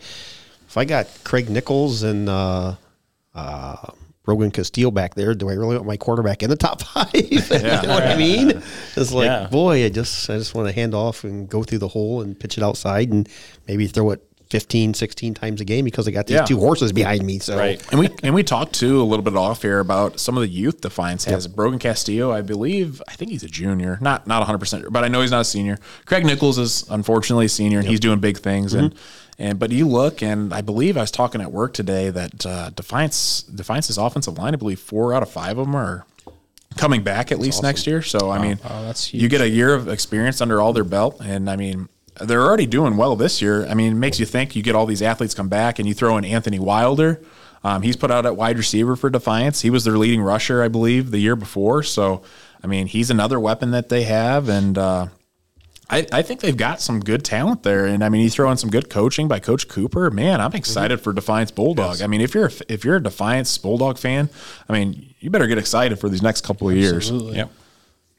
if 0.67 0.77
I 0.77 0.85
got 0.85 1.07
Craig 1.23 1.49
Nichols 1.51 2.03
and 2.03 2.29
uh, 2.29 2.75
uh, 3.33 3.77
Rogan 4.27 4.51
Castile 4.51 4.91
back 4.91 5.15
there, 5.15 5.35
do 5.35 5.49
I 5.51 5.53
really 5.53 5.77
want 5.77 5.87
my 5.87 5.97
quarterback 5.97 6.43
in 6.43 6.51
the 6.51 6.57
top 6.57 6.83
five? 6.95 7.15
you 7.15 7.39
know 7.39 7.95
what 7.95 8.05
I 8.09 8.17
mean? 8.17 8.61
It's 8.97 9.13
like, 9.13 9.27
Yeah. 9.27 9.47
boy, 9.47 9.85
I 9.85 9.89
just 9.89 10.29
I 10.31 10.39
just 10.39 10.53
want 10.55 10.67
to 10.67 10.75
hand 10.75 10.95
off 10.95 11.23
and 11.23 11.49
go 11.49 11.63
through 11.63 11.79
the 11.79 11.89
hole 11.89 12.23
and 12.23 12.39
pitch 12.39 12.59
it 12.59 12.65
outside 12.65 13.11
and 13.13 13.29
maybe 13.69 13.87
throw 13.87 14.11
it 14.11 14.27
15, 14.55 14.95
16 14.95 15.35
times 15.35 15.61
a 15.61 15.65
game 15.65 15.85
because 15.85 16.07
I 16.07 16.13
got 16.13 16.29
these 16.29 16.37
Yeah. 16.37 16.45
two 16.45 16.61
horses 16.61 16.93
behind 16.93 17.25
me. 17.27 17.41
So 17.41 17.59
Right. 17.59 17.83
And 17.91 17.99
we 17.99 18.09
and 18.23 18.37
we 18.37 18.45
talked 18.45 18.73
too 18.73 19.03
a 19.03 19.05
little 19.05 19.25
bit 19.25 19.35
off 19.37 19.63
here 19.63 19.81
about 19.81 20.21
some 20.21 20.37
of 20.37 20.43
the 20.43 20.49
youth 20.49 20.81
Defiance 20.81 21.25
has. 21.25 21.49
Brogan 21.49 21.81
Castillo, 21.81 22.31
I 22.31 22.41
believe, 22.41 23.03
I 23.09 23.15
think 23.15 23.33
he's 23.33 23.43
a 23.43 23.49
junior, 23.49 23.99
not 24.01 24.29
not 24.29 24.39
100, 24.43 24.59
percent 24.59 24.93
but 24.93 25.03
I 25.03 25.09
know 25.09 25.23
he's 25.23 25.33
not 25.33 25.41
a 25.41 25.45
senior. 25.45 25.79
Craig 26.07 26.25
Nichols 26.25 26.57
is 26.57 26.85
unfortunately 26.89 27.47
a 27.47 27.49
senior, 27.49 27.81
and 27.81 27.89
he's 27.89 27.99
doing 27.99 28.21
big 28.21 28.39
things. 28.39 28.75
And 28.75 28.95
and 29.41 29.59
but 29.59 29.73
you 29.73 29.89
look, 29.89 30.23
and 30.23 30.55
I 30.55 30.61
believe 30.61 30.97
I 30.97 31.01
was 31.01 31.11
talking 31.11 31.41
at 31.41 31.51
work 31.51 31.75
today 31.75 32.11
that 32.11 32.47
uh, 32.47 32.71
Defiance 32.71 33.43
Defiance's 33.43 33.99
offensive 33.99 34.39
line, 34.39 34.55
I 34.55 34.57
believe 34.57 34.79
four 34.79 35.13
out 35.15 35.25
of 35.25 35.29
five 35.31 35.59
of 35.59 35.67
them 35.67 35.75
are 35.75 36.07
coming 36.77 37.03
back 37.03 37.33
at 37.33 37.41
least 37.41 37.61
next 37.61 37.89
year. 37.89 38.03
So 38.03 38.31
I 38.31 38.41
mean, 38.41 38.61
Wow, 38.63 38.83
that's 38.83 39.13
you 39.13 39.29
get 39.29 39.41
a 39.41 39.49
year 39.49 39.75
of 39.75 39.89
experience 39.89 40.41
under 40.41 40.61
all 40.61 40.73
their 40.73 40.85
belt, 40.85 41.21
and 41.21 41.51
I 41.51 41.57
mean. 41.57 41.89
They're 42.21 42.43
already 42.43 42.67
doing 42.67 42.97
well 42.97 43.17
this 43.17 43.43
year. 43.43 43.67
I 43.67 43.75
mean, 43.75 43.93
it 43.93 43.97
makes 43.97 44.21
you 44.21 44.27
think 44.27 44.55
you 44.55 44.63
get 44.63 44.75
all 44.75 44.87
these 44.87 45.03
athletes 45.03 45.35
come 45.35 45.49
back 45.49 45.79
and 45.79 45.89
you 45.89 45.95
throw 45.95 46.17
in 46.17 46.25
Anthony 46.25 46.59
Wilder. 46.59 47.21
Um, 47.65 47.83
he's 47.83 47.97
put 47.97 48.11
out 48.11 48.27
at 48.27 48.37
wide 48.37 48.59
receiver 48.59 48.95
for 48.95 49.11
Defiance. 49.11 49.63
He 49.63 49.71
was 49.71 49.85
their 49.85 49.97
leading 49.97 50.23
rusher, 50.23 50.63
I 50.63 50.69
believe, 50.69 51.11
the 51.11 51.19
year 51.19 51.35
before. 51.35 51.83
So, 51.83 52.23
I 52.63 52.67
mean, 52.67 52.87
he's 52.87 53.11
another 53.11 53.41
weapon 53.41 53.71
that 53.73 53.89
they 53.89 54.03
have, 54.05 54.49
and 54.51 54.77
uh, 54.77 55.07
I, 55.89 56.07
I 56.13 56.23
think 56.23 56.41
they've 56.41 56.57
got 56.57 56.81
some 56.81 57.01
good 57.01 57.25
talent 57.25 57.63
there. 57.63 57.87
And 57.87 58.05
I 58.05 58.11
mean, 58.11 58.21
you 58.23 58.31
throw 58.31 58.51
in 58.51 58.59
some 58.59 58.71
good 58.71 58.91
coaching 58.91 59.29
by 59.29 59.39
Coach 59.39 59.69
Cooper. 59.69 60.11
Man, 60.11 60.41
I'm 60.41 60.53
excited 60.53 61.01
for 61.01 61.13
Defiance 61.13 61.51
Bulldog. 61.51 62.03
I 62.03 62.07
mean, 62.07 62.21
if 62.21 62.35
you're 62.35 62.47
a, 62.47 62.53
if 62.69 62.85
you're 62.85 62.97
a 62.97 63.03
Defiance 63.03 63.57
Bulldog 63.59 63.99
fan, 63.99 64.29
I 64.69 64.73
mean, 64.73 65.15
you 65.21 65.31
better 65.31 65.47
get 65.47 65.59
excited 65.59 65.99
for 65.99 66.09
these 66.09 66.23
next 66.23 66.43
couple 66.43 66.69
of 66.69 66.77
years. 66.77 67.11
Yep. 67.37 67.51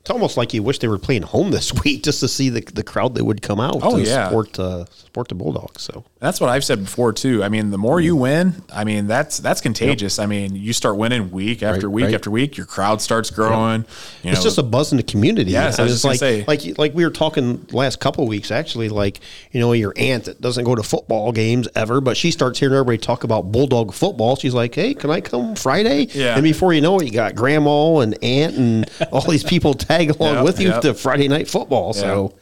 It's 0.05 0.11
almost 0.11 0.37
like 0.37 0.53
you 0.53 0.61
wish 0.61 0.77
they 0.77 0.87
were 0.87 0.99
playing 0.99 1.23
home 1.23 1.49
this 1.49 1.73
week 1.83 2.03
just 2.03 2.19
to 2.19 2.27
see 2.27 2.49
the, 2.49 2.61
the 2.61 2.83
crowd 2.83 3.15
that 3.15 3.25
would 3.25 3.41
come 3.41 3.59
out 3.59 3.79
Oh, 3.81 3.97
to 3.97 4.03
yeah. 4.03 4.27
support 4.27 4.59
uh, 4.59 4.85
support 4.85 5.29
the 5.29 5.33
Bulldogs. 5.33 5.81
So 5.81 6.03
That's 6.19 6.39
what 6.39 6.51
I've 6.51 6.63
said 6.63 6.83
before 6.83 7.11
too. 7.11 7.43
I 7.43 7.49
mean, 7.49 7.71
the 7.71 7.79
more 7.79 7.99
you 7.99 8.15
win, 8.15 8.61
I 8.71 8.83
mean 8.83 9.07
that's 9.07 9.39
that's 9.39 9.61
contagious. 9.61 10.19
I 10.19 10.27
mean, 10.27 10.55
you 10.55 10.73
start 10.73 10.97
winning 10.97 11.31
week 11.31 11.63
after 11.63 11.87
Right, 11.87 11.93
week 11.95 12.05
right. 12.05 12.13
after 12.13 12.29
week, 12.29 12.55
your 12.55 12.67
crowd 12.67 13.01
starts 13.01 13.31
growing. 13.31 13.85
You 14.21 14.29
it's 14.31 14.43
just 14.43 14.59
a 14.59 14.63
buzz 14.63 14.91
in 14.91 14.97
the 14.97 15.03
community. 15.03 15.49
Yes, 15.49 15.79
I 15.79 15.85
it's 15.85 15.93
just 15.93 16.05
like 16.05 16.19
say. 16.19 16.43
like 16.45 16.77
like 16.77 16.93
we 16.93 17.03
were 17.03 17.09
talking 17.09 17.65
last 17.71 17.99
couple 17.99 18.23
of 18.25 18.29
weeks 18.29 18.51
actually. 18.51 18.89
Like 18.89 19.21
you 19.51 19.59
know 19.59 19.73
your 19.73 19.93
aunt 19.97 20.25
that 20.25 20.39
doesn't 20.39 20.65
go 20.65 20.75
to 20.75 20.83
football 20.83 21.31
games 21.31 21.67
ever, 21.75 21.99
but 21.99 22.15
she 22.15 22.29
starts 22.29 22.59
hearing 22.59 22.75
everybody 22.75 22.99
talk 22.99 23.23
about 23.23 23.51
Bulldog 23.51 23.91
football. 23.91 24.35
She's 24.35 24.53
like, 24.53 24.75
"Hey, 24.75 24.93
can 24.93 25.09
I 25.09 25.19
come 25.21 25.55
Friday?" 25.55 26.09
Yeah. 26.13 26.35
And 26.35 26.43
before 26.43 26.73
you 26.73 26.81
know 26.81 26.99
it, 26.99 27.05
you 27.05 27.11
got 27.11 27.33
grandma 27.33 27.97
and 28.01 28.15
aunt 28.23 28.55
and 28.55 28.87
all 29.11 29.21
these 29.21 29.43
people 29.43 29.73
tag 29.97 30.09
along 30.11 30.35
Yep, 30.35 30.43
with 30.43 30.59
you 30.59 30.69
yep. 30.69 30.81
to 30.81 30.93
Friday 30.93 31.27
night 31.27 31.47
football. 31.47 31.93
So 31.93 32.35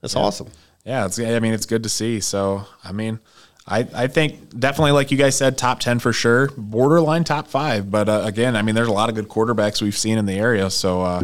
that's 0.00 0.16
awesome. 0.16 0.48
yeah, 0.84 1.06
it's 1.06 1.18
I 1.18 1.38
mean 1.40 1.52
it's 1.54 1.66
good 1.66 1.82
to 1.84 1.88
see. 1.88 2.20
So 2.20 2.66
I 2.82 2.92
mean, 2.92 3.18
I 3.66 3.86
I 3.94 4.06
think 4.06 4.58
definitely 4.58 4.92
like 4.92 5.10
you 5.10 5.16
guys 5.18 5.36
said, 5.36 5.56
top 5.56 5.80
ten 5.80 5.98
for 5.98 6.12
sure, 6.12 6.50
borderline 6.56 7.24
top 7.24 7.48
five. 7.48 7.90
But 7.90 8.08
uh, 8.08 8.22
again, 8.24 8.56
I 8.56 8.62
mean, 8.62 8.74
there's 8.74 8.88
a 8.88 8.92
lot 8.92 9.08
of 9.08 9.14
good 9.14 9.28
quarterbacks 9.28 9.80
we've 9.80 9.96
seen 9.96 10.18
in 10.18 10.26
the 10.26 10.34
area, 10.34 10.68
so 10.70 11.02
uh, 11.02 11.22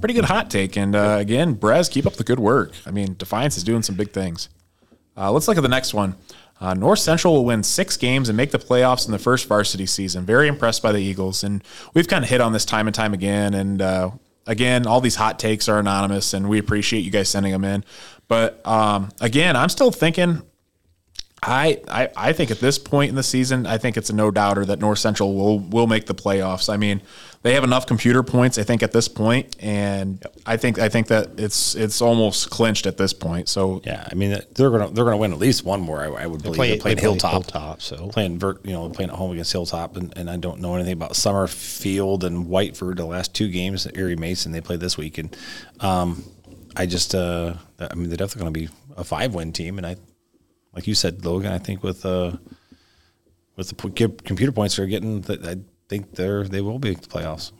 pretty 0.00 0.14
good 0.14 0.26
hot 0.26 0.50
take. 0.50 0.76
And 0.76 0.94
uh, 0.94 1.16
again, 1.18 1.54
Brez, 1.56 1.90
keep 1.90 2.06
up 2.06 2.14
the 2.14 2.24
good 2.24 2.38
work. 2.40 2.72
I 2.86 2.90
mean, 2.90 3.14
Defiance 3.16 3.56
is 3.56 3.64
doing 3.64 3.82
some 3.82 3.94
big 3.96 4.10
things. 4.12 4.48
Uh, 5.16 5.32
let's 5.32 5.48
look 5.48 5.56
at 5.56 5.62
the 5.62 5.68
next 5.68 5.94
one. 5.94 6.14
Uh, 6.60 6.74
North 6.74 6.98
Central 6.98 7.34
will 7.34 7.44
win 7.44 7.62
six 7.62 7.96
games 7.96 8.28
and 8.28 8.36
make 8.36 8.50
the 8.50 8.58
playoffs 8.58 9.06
in 9.06 9.12
the 9.12 9.18
first 9.18 9.46
varsity 9.46 9.86
season. 9.86 10.26
Very 10.26 10.48
impressed 10.48 10.82
by 10.82 10.90
the 10.92 10.98
Eagles, 10.98 11.42
and 11.44 11.62
we've 11.94 12.08
kind 12.08 12.24
of 12.24 12.30
hit 12.30 12.40
on 12.40 12.52
this 12.52 12.64
time 12.64 12.86
and 12.88 12.94
time 12.94 13.14
again. 13.14 13.54
And 13.54 13.80
uh, 13.80 14.10
again, 14.48 14.86
all 14.86 15.00
these 15.00 15.14
hot 15.14 15.38
takes 15.38 15.68
are 15.68 15.78
anonymous, 15.78 16.34
and 16.34 16.48
we 16.48 16.58
appreciate 16.58 17.00
you 17.00 17.10
guys 17.10 17.28
sending 17.28 17.52
them 17.52 17.64
in. 17.64 17.84
But 18.26 18.66
um, 18.66 19.10
again, 19.20 19.54
I'm 19.54 19.68
still 19.68 19.92
thinking. 19.92 20.42
I, 21.42 21.80
I 21.88 22.08
I 22.16 22.32
think 22.32 22.50
at 22.50 22.58
this 22.58 22.78
point 22.78 23.10
in 23.10 23.14
the 23.14 23.22
season, 23.22 23.66
I 23.66 23.78
think 23.78 23.96
it's 23.96 24.10
a 24.10 24.14
no 24.14 24.30
doubter 24.30 24.64
that 24.64 24.80
North 24.80 24.98
Central 24.98 25.34
will 25.34 25.60
will 25.60 25.86
make 25.86 26.06
the 26.06 26.14
playoffs. 26.14 26.72
I 26.72 26.76
mean, 26.76 27.00
they 27.42 27.54
have 27.54 27.62
enough 27.62 27.86
computer 27.86 28.24
points, 28.24 28.58
I 28.58 28.64
think, 28.64 28.82
at 28.82 28.90
this 28.92 29.06
point, 29.06 29.54
and 29.60 30.24
I 30.44 30.56
think 30.56 30.78
I 30.80 30.88
think 30.88 31.06
that 31.08 31.38
it's 31.38 31.76
it's 31.76 32.02
almost 32.02 32.50
clinched 32.50 32.86
at 32.86 32.96
this 32.96 33.12
point. 33.12 33.48
So 33.48 33.80
Yeah, 33.84 34.06
I 34.10 34.14
mean 34.14 34.40
they're 34.54 34.70
gonna 34.70 34.90
they're 34.90 35.04
gonna 35.04 35.16
win 35.16 35.32
at 35.32 35.38
least 35.38 35.64
one 35.64 35.80
more. 35.80 36.00
I, 36.00 36.24
I 36.24 36.26
would 36.26 36.42
believe 36.42 36.56
play- 36.56 36.68
they're 36.70 36.78
playing 36.78 36.96
they 36.96 37.00
play 37.02 37.10
Hilltop, 37.10 37.32
Hilltop, 37.32 37.82
so. 37.82 38.08
playing 38.08 38.40
vert, 38.40 38.64
you 38.66 38.72
know, 38.72 38.88
playing 38.90 39.10
at 39.10 39.16
home 39.16 39.30
against 39.30 39.52
Hilltop, 39.52 39.96
and, 39.96 40.12
and 40.16 40.28
I 40.28 40.36
don't 40.36 40.60
know 40.60 40.74
anything 40.74 40.94
about 40.94 41.14
Summerfield 41.14 42.24
and 42.24 42.46
Whiteford. 42.46 42.96
The 42.96 43.06
last 43.06 43.34
two 43.34 43.48
games, 43.48 43.86
Erie 43.94 44.16
Mason 44.16 44.50
they 44.50 44.60
played 44.60 44.80
this 44.80 44.98
week, 44.98 45.18
and 45.18 45.36
um, 45.78 46.24
I 46.74 46.86
just 46.86 47.14
uh, 47.14 47.54
I 47.78 47.94
mean 47.94 48.08
they're 48.08 48.16
definitely 48.16 48.50
going 48.50 48.54
to 48.54 48.60
be 48.60 48.68
a 48.96 49.04
five 49.04 49.34
win 49.34 49.52
team, 49.52 49.78
and 49.78 49.86
I 49.86 49.96
like 50.78 50.86
you 50.86 50.94
said, 50.94 51.24
Logan. 51.24 51.50
I 51.52 51.58
think 51.58 51.82
with 51.82 52.06
uh 52.06 52.32
with 53.56 53.68
the 53.70 53.74
p- 53.74 54.14
computer 54.24 54.52
points 54.52 54.76
they're 54.76 54.86
getting, 54.86 55.22
that 55.22 55.44
I 55.44 55.56
think 55.88 56.12
they're 56.14 56.44
they 56.44 56.60
will 56.60 56.78
be 56.78 56.94
the 56.94 57.00
playoffs. 57.08 57.50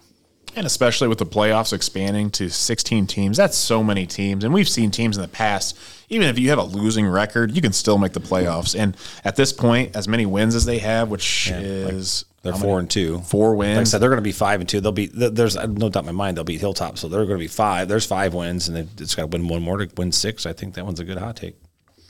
And 0.54 0.64
especially 0.66 1.08
with 1.08 1.18
the 1.18 1.26
playoffs 1.26 1.72
expanding 1.72 2.30
to 2.30 2.48
16 2.48 3.06
teams, 3.08 3.36
that's 3.36 3.56
so 3.56 3.82
many 3.82 4.06
teams. 4.06 4.44
And 4.44 4.54
we've 4.54 4.68
seen 4.68 4.90
teams 4.92 5.16
in 5.16 5.22
the 5.22 5.28
past, 5.28 5.76
even 6.08 6.28
if 6.28 6.38
you 6.38 6.48
have 6.50 6.58
a 6.58 6.62
losing 6.62 7.06
record, 7.06 7.54
you 7.56 7.60
can 7.60 7.72
still 7.72 7.98
make 7.98 8.12
the 8.12 8.20
playoffs. 8.20 8.78
And 8.78 8.96
at 9.24 9.34
this 9.34 9.52
point, 9.52 9.94
as 9.96 10.06
many 10.06 10.24
wins 10.26 10.54
as 10.54 10.64
they 10.64 10.78
have, 10.78 11.10
which 11.10 11.50
is 11.50 12.24
They're 12.42 12.52
four 12.54 12.76
many? 12.76 12.78
and 12.80 12.90
two. 12.90 13.18
Four 13.22 13.56
wins. 13.56 13.76
Like 13.76 13.80
I 13.80 13.84
said, 13.84 14.00
they're 14.00 14.08
going 14.10 14.18
to 14.18 14.22
be 14.22 14.32
five 14.32 14.60
and 14.60 14.68
two. 14.68 14.80
They'll 14.80 14.92
be 14.92 15.06
there's 15.08 15.56
no 15.56 15.88
doubt 15.90 16.04
in 16.04 16.06
my 16.06 16.12
mind 16.12 16.36
they'll 16.36 16.44
beat 16.44 16.60
Hilltop, 16.60 16.96
so 16.98 17.08
they're 17.08 17.26
going 17.26 17.38
to 17.38 17.44
be 17.44 17.48
five. 17.48 17.88
There's 17.88 18.06
five 18.06 18.32
wins, 18.32 18.68
and 18.68 18.96
just 18.96 19.16
got 19.16 19.24
to 19.24 19.28
win 19.28 19.48
one 19.48 19.62
more 19.62 19.78
to 19.78 19.88
win 19.96 20.12
six. 20.12 20.46
I 20.46 20.52
think 20.54 20.74
that 20.74 20.84
one's 20.84 21.00
a 21.00 21.04
good 21.04 21.18
hot 21.18 21.36
take. 21.36 21.56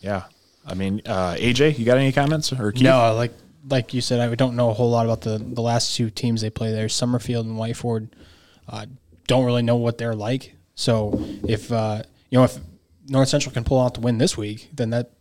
yeah. 0.00 0.24
I 0.68 0.74
mean, 0.74 1.00
uh, 1.06 1.34
AJ, 1.34 1.78
you 1.78 1.84
got 1.84 1.98
any 1.98 2.12
comments 2.12 2.52
or 2.52 2.72
Keith? 2.72 2.82
No, 2.82 3.14
like 3.14 3.32
like 3.68 3.94
you 3.94 4.00
said, 4.00 4.20
I 4.20 4.34
don't 4.34 4.56
know 4.56 4.70
a 4.70 4.74
whole 4.74 4.90
lot 4.90 5.06
about 5.06 5.22
the 5.22 5.38
the 5.38 5.62
last 5.62 5.96
two 5.96 6.10
teams 6.10 6.42
they 6.42 6.50
play 6.50 6.72
there, 6.72 6.88
Summerfield 6.88 7.46
and 7.46 7.56
Whiteford. 7.56 8.08
Uh, 8.68 8.86
don't 9.26 9.44
really 9.44 9.62
know 9.62 9.76
what 9.76 9.98
they're 9.98 10.14
like. 10.14 10.54
So 10.74 11.12
if 11.48 11.72
uh, 11.72 12.02
you 12.30 12.38
know 12.38 12.44
if 12.44 12.58
North 13.08 13.28
Central 13.28 13.52
can 13.52 13.64
pull 13.64 13.80
out 13.80 13.94
the 13.94 14.00
win 14.00 14.18
this 14.18 14.36
week, 14.36 14.68
then 14.74 14.90
that 14.90 15.12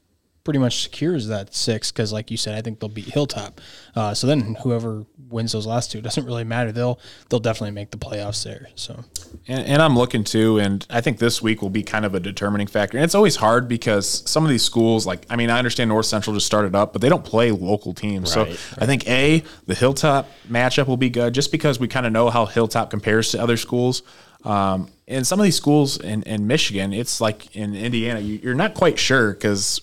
pretty 0.48 0.60
much 0.60 0.84
secures 0.84 1.28
that 1.28 1.54
six. 1.54 1.92
Because 1.92 2.14
like 2.14 2.32
you 2.32 2.38
said, 2.38 2.58
I 2.58 2.62
think 2.62 2.80
they'll 2.80 2.88
beat 2.88 3.10
Hilltop. 3.10 3.60
Uh, 3.94 4.14
so 4.14 4.28
then 4.28 4.56
whoever 4.64 5.06
wins 5.30 5.52
those 5.52 5.68
last 5.68 5.92
two 5.92 6.00
doesn't 6.00 6.26
really 6.26 6.46
matter. 6.46 6.72
They'll 6.72 7.02
they'll 7.28 7.42
definitely 7.42 7.72
make 7.72 7.92
the 7.92 7.98
playoffs 7.98 8.46
there. 8.46 8.70
So 8.76 9.04
And, 9.46 9.68
and 9.68 9.82
I'm 9.82 9.98
looking 9.98 10.24
too, 10.24 10.58
and 10.58 10.88
I 10.90 11.02
think 11.02 11.18
this 11.18 11.42
week 11.42 11.62
will 11.62 11.70
be 11.70 11.84
kind 11.84 12.06
of 12.06 12.16
a 12.16 12.22
determining 12.22 12.68
factor. 12.68 12.98
And 12.98 13.04
it's 13.04 13.14
always 13.14 13.36
hard 13.36 13.68
because 13.68 14.08
some 14.08 14.46
of 14.46 14.50
these 14.50 14.64
schools, 14.64 15.06
like 15.06 15.26
I 15.30 15.36
mean, 15.36 15.50
I 15.50 15.58
understand 15.58 15.90
North 15.90 16.06
Central 16.06 16.34
just 16.34 16.46
started 16.46 16.76
up, 16.76 16.94
but 16.94 17.02
they 17.02 17.10
don't 17.10 17.26
play 17.26 17.52
local 17.52 17.94
teams. 17.94 18.32
so 18.32 18.44
I 18.78 18.86
think 18.86 19.06
a 19.10 19.44
the 19.66 19.76
Hilltop 19.76 20.30
matchup 20.48 20.88
will 20.88 20.96
be 20.96 21.10
good, 21.10 21.34
just 21.34 21.52
because 21.52 21.78
we 21.78 21.90
kind 21.90 22.06
of 22.06 22.14
know 22.14 22.30
how 22.30 22.46
Hilltop 22.46 22.90
compares 22.90 23.32
to 23.32 23.42
other 23.42 23.58
schools. 23.58 24.02
Um, 24.46 24.88
and 25.10 25.26
some 25.28 25.40
of 25.40 25.44
these 25.44 25.56
schools 25.56 25.98
in, 25.98 26.24
in 26.24 26.48
Michigan, 26.48 26.94
it's 26.94 27.20
like 27.20 27.54
in 27.56 27.76
Indiana, 27.76 28.20
you, 28.20 28.40
you're 28.44 28.56
not 28.56 28.74
quite 28.74 29.00
sure 29.00 29.34
because 29.34 29.82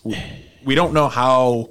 we, 0.65 0.75
don't 0.75 0.93
know 0.93 1.09
how 1.09 1.71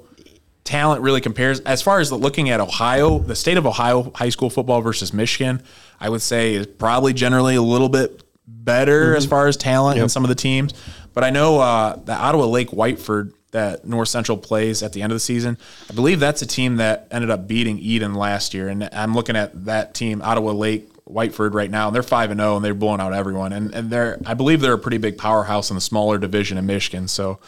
talent 0.64 1.02
really 1.02 1.20
compares 1.20 1.60
as 1.60 1.82
far 1.82 2.00
as 2.00 2.10
looking 2.10 2.50
at 2.50 2.60
Ohio, 2.60 3.18
the 3.18 3.36
state 3.36 3.56
of 3.56 3.66
Ohio 3.66 4.10
high 4.14 4.30
school 4.30 4.50
football 4.50 4.80
versus 4.80 5.12
Michigan, 5.12 5.62
I 6.00 6.08
would 6.08 6.22
say 6.22 6.54
is 6.54 6.66
probably 6.66 7.12
generally 7.12 7.54
a 7.54 7.62
little 7.62 7.88
bit 7.88 8.22
better 8.46 9.14
as 9.14 9.26
far 9.26 9.46
as 9.46 9.56
talent 9.56 9.98
in 9.98 10.08
some 10.08 10.24
of 10.24 10.28
the 10.28 10.34
teams. 10.34 10.74
But 11.12 11.24
I 11.24 11.30
know 11.30 11.60
uh, 11.60 11.96
the 11.96 12.14
Ottawa 12.14 12.46
Lake 12.46 12.70
Whiteford 12.70 13.32
that 13.52 13.86
North 13.86 14.08
Central 14.08 14.36
plays 14.36 14.82
at 14.82 14.92
the 14.92 15.00
end 15.00 15.12
of 15.12 15.16
the 15.16 15.20
season. 15.20 15.56
I 15.88 15.94
believe 15.94 16.18
that's 16.18 16.42
a 16.42 16.46
team 16.46 16.76
that 16.76 17.06
ended 17.12 17.30
up 17.30 17.46
beating 17.46 17.78
Edon 17.78 18.16
last 18.16 18.52
year, 18.52 18.68
and 18.68 18.88
I'm 18.92 19.14
looking 19.14 19.36
at 19.36 19.66
that 19.66 19.94
team, 19.94 20.20
Ottawa 20.22 20.50
Lake 20.50 20.90
Whiteford, 21.04 21.54
right 21.54 21.70
now, 21.70 21.86
and 21.86 21.94
they're 21.94 22.02
five 22.02 22.32
and 22.32 22.40
zero, 22.40 22.56
and 22.56 22.64
they're 22.64 22.74
blowing 22.74 23.00
out 23.00 23.12
everyone. 23.12 23.52
And 23.52 23.72
and 23.72 23.90
they're 23.90 24.18
I 24.26 24.34
believe 24.34 24.60
they're 24.60 24.74
a 24.74 24.78
pretty 24.78 24.98
big 24.98 25.16
powerhouse 25.16 25.70
in 25.70 25.76
the 25.76 25.80
smaller 25.80 26.18
division 26.18 26.58
in 26.58 26.66
Michigan. 26.66 27.06
So 27.06 27.38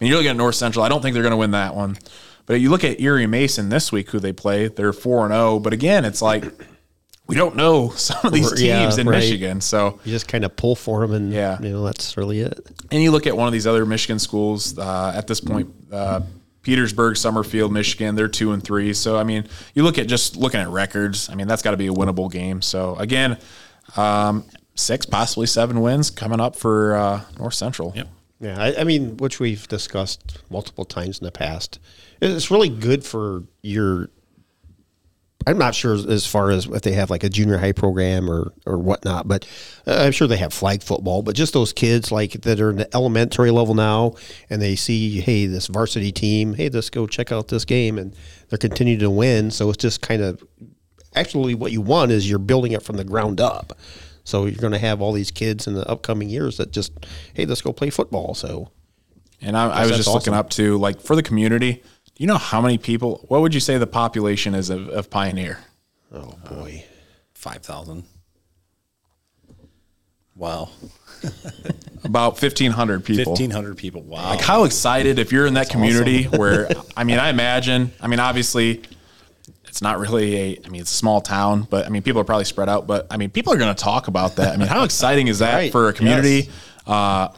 mean, 0.00 0.08
you're 0.10 0.18
looking 0.18 0.30
at 0.30 0.36
North 0.36 0.54
Central. 0.54 0.84
I 0.84 0.88
don't 0.88 1.00
think 1.02 1.14
they're 1.14 1.22
going 1.22 1.30
to 1.32 1.36
win 1.36 1.52
that 1.52 1.74
one. 1.74 1.96
But 2.46 2.60
you 2.60 2.70
look 2.70 2.84
at 2.84 3.00
Erie 3.00 3.26
Mason 3.26 3.68
this 3.70 3.90
week, 3.90 4.10
who 4.10 4.18
they 4.20 4.32
play. 4.32 4.68
They're 4.68 4.92
four 4.92 5.24
and 5.24 5.32
zero. 5.34 5.58
But 5.58 5.72
again, 5.72 6.04
it's 6.04 6.22
like 6.22 6.44
we 7.26 7.34
don't 7.34 7.56
know 7.56 7.88
some 7.96 8.18
of 8.24 8.32
these 8.32 8.50
teams 8.50 8.60
Yeah, 8.62 9.00
in 9.00 9.08
right. 9.08 9.18
Michigan. 9.18 9.60
So 9.60 9.98
You 10.04 10.12
just 10.12 10.28
kind 10.28 10.44
of 10.44 10.54
pull 10.54 10.76
for 10.76 11.00
them, 11.00 11.12
and 11.12 11.32
Yeah. 11.32 11.58
you 11.60 11.70
know 11.70 11.84
that's 11.84 12.16
really 12.16 12.40
it. 12.40 12.64
and 12.92 13.02
you 13.02 13.10
look 13.10 13.26
at 13.26 13.36
one 13.36 13.48
of 13.48 13.52
these 13.52 13.66
other 13.66 13.84
Michigan 13.84 14.18
schools 14.20 14.78
uh, 14.78 15.12
at 15.14 15.26
this 15.26 15.40
point, 15.40 15.74
uh, 15.90 16.20
Petersburg, 16.62 17.16
Summerfield, 17.16 17.72
Michigan. 17.72 18.14
They're 18.14 18.28
two 18.28 18.52
and 18.52 18.62
three. 18.62 18.92
So 18.92 19.16
I 19.18 19.24
mean, 19.24 19.48
you 19.74 19.82
look 19.82 19.98
at 19.98 20.06
just 20.06 20.36
looking 20.36 20.60
at 20.60 20.68
records. 20.68 21.28
I 21.28 21.34
mean, 21.34 21.48
that's 21.48 21.62
got 21.62 21.72
to 21.72 21.76
be 21.76 21.88
a 21.88 21.92
winnable 21.92 22.30
game. 22.30 22.62
So 22.62 22.94
again, 22.96 23.38
um, 23.96 24.44
six, 24.76 25.04
possibly 25.06 25.46
seven 25.46 25.80
wins 25.80 26.10
coming 26.10 26.38
up 26.40 26.54
for 26.54 26.94
uh, 26.96 27.20
North 27.40 27.54
Central. 27.54 27.92
Yep. 27.96 28.08
Yeah, 28.40 28.60
I, 28.60 28.80
I 28.80 28.84
mean, 28.84 29.16
which 29.16 29.40
we've 29.40 29.66
discussed 29.68 30.38
multiple 30.50 30.84
times 30.84 31.18
in 31.18 31.24
the 31.24 31.32
past. 31.32 31.78
It's 32.20 32.50
really 32.50 32.68
good 32.68 33.04
for 33.04 33.44
your. 33.62 34.10
I'm 35.48 35.58
not 35.58 35.76
sure 35.76 35.94
as- 35.94 36.26
far 36.26 36.50
as 36.50 36.66
if 36.66 36.82
they 36.82 36.92
have 36.92 37.08
like 37.08 37.22
a 37.22 37.28
junior 37.28 37.56
high 37.56 37.72
program 37.72 38.28
or 38.28 38.52
or 38.66 38.78
whatnot, 38.78 39.28
but 39.28 39.46
uh, 39.86 40.02
I'm 40.04 40.12
sure 40.12 40.26
they 40.26 40.36
have 40.38 40.52
flag 40.52 40.82
football. 40.82 41.22
But 41.22 41.36
just 41.36 41.52
those 41.52 41.72
kids 41.72 42.10
like 42.10 42.32
that 42.42 42.60
are 42.60 42.70
in 42.70 42.76
the 42.76 42.94
elementary 42.94 43.50
level 43.52 43.74
now, 43.74 44.14
and 44.50 44.60
they 44.60 44.74
see, 44.76 45.20
hey, 45.20 45.46
this 45.46 45.68
varsity 45.68 46.10
team, 46.12 46.54
hey, 46.54 46.68
let's 46.68 46.90
go 46.90 47.06
check 47.06 47.32
out 47.32 47.48
this 47.48 47.64
game, 47.64 47.96
and 47.96 48.14
they're 48.48 48.58
continuing 48.58 48.98
to 49.00 49.10
win. 49.10 49.50
So 49.50 49.70
it's 49.70 49.78
just 49.78 50.02
kind 50.02 50.20
of 50.20 50.42
actually 51.14 51.54
what 51.54 51.72
you 51.72 51.80
want 51.80 52.10
is 52.10 52.28
you're 52.28 52.38
building 52.38 52.72
it 52.72 52.82
from 52.82 52.96
the 52.96 53.04
ground 53.04 53.40
up. 53.40 53.78
So 54.26 54.46
you're 54.46 54.60
going 54.60 54.72
to 54.72 54.78
have 54.78 55.00
all 55.00 55.12
these 55.12 55.30
kids 55.30 55.68
in 55.68 55.74
the 55.74 55.88
upcoming 55.88 56.28
years 56.28 56.56
that 56.56 56.72
just, 56.72 56.92
hey, 57.32 57.46
let's 57.46 57.62
go 57.62 57.72
play 57.72 57.90
football. 57.90 58.34
So 58.34 58.70
And 59.40 59.56
I, 59.56 59.68
I 59.68 59.80
was 59.82 59.90
that's 59.90 60.04
just 60.04 60.08
looking 60.08 60.34
up 60.34 60.50
to 60.50 60.76
like 60.78 61.00
for 61.00 61.14
the 61.14 61.22
community. 61.22 61.74
Do 61.74 62.22
you 62.24 62.26
know 62.26 62.36
how 62.36 62.60
many 62.60 62.76
people? 62.76 63.24
What 63.28 63.40
would 63.42 63.54
you 63.54 63.60
say 63.60 63.78
the 63.78 63.86
population 63.86 64.54
is 64.54 64.68
of, 64.68 64.88
of 64.88 65.10
Pioneer? 65.10 65.60
Oh 66.12 66.34
boy. 66.50 66.84
Five 67.34 67.62
thousand. 67.62 68.02
Wow, 70.34 70.68
About 72.04 72.36
fifteen 72.38 72.70
hundred 72.72 73.04
people. 73.04 73.34
fifteen 73.34 73.50
hundred 73.50 73.76
people. 73.78 74.02
Wow. 74.02 74.30
Like 74.30 74.40
how 74.40 74.64
excited 74.64 75.18
if 75.18 75.32
you're 75.32 75.46
in 75.46 75.54
that 75.54 75.70
community 75.70 76.24
where 76.24 76.68
I 76.96 77.04
mean 77.04 77.18
I 77.18 77.30
imagine 77.30 77.92
I 78.02 78.06
mean 78.08 78.20
obviously 78.20 78.82
it's 79.76 79.82
it's 79.82 79.82
not 79.82 79.98
really 79.98 80.36
a. 80.36 80.60
I 80.64 80.68
mean, 80.70 80.80
it's 80.80 80.90
a 80.90 80.94
small 80.94 81.20
town, 81.20 81.66
but 81.68 81.84
I 81.84 81.90
mean, 81.90 82.00
people 82.00 82.18
are 82.22 82.24
probably 82.24 82.46
spread 82.46 82.68
out. 82.70 82.86
But 82.86 83.06
I 83.10 83.18
mean, 83.18 83.28
people 83.30 83.52
are 83.52 83.58
going 83.58 83.74
to 83.74 83.82
talk 83.82 84.08
about 84.08 84.36
that. 84.36 84.54
I 84.54 84.56
mean, 84.56 84.68
how 84.68 84.84
exciting 84.84 85.28
is 85.28 85.40
that 85.40 85.52
Right. 85.54 85.70
for 85.72 85.88
a 85.88 85.92
community? 85.92 86.48
Yes. 86.48 86.50
Uh, 86.86 87.28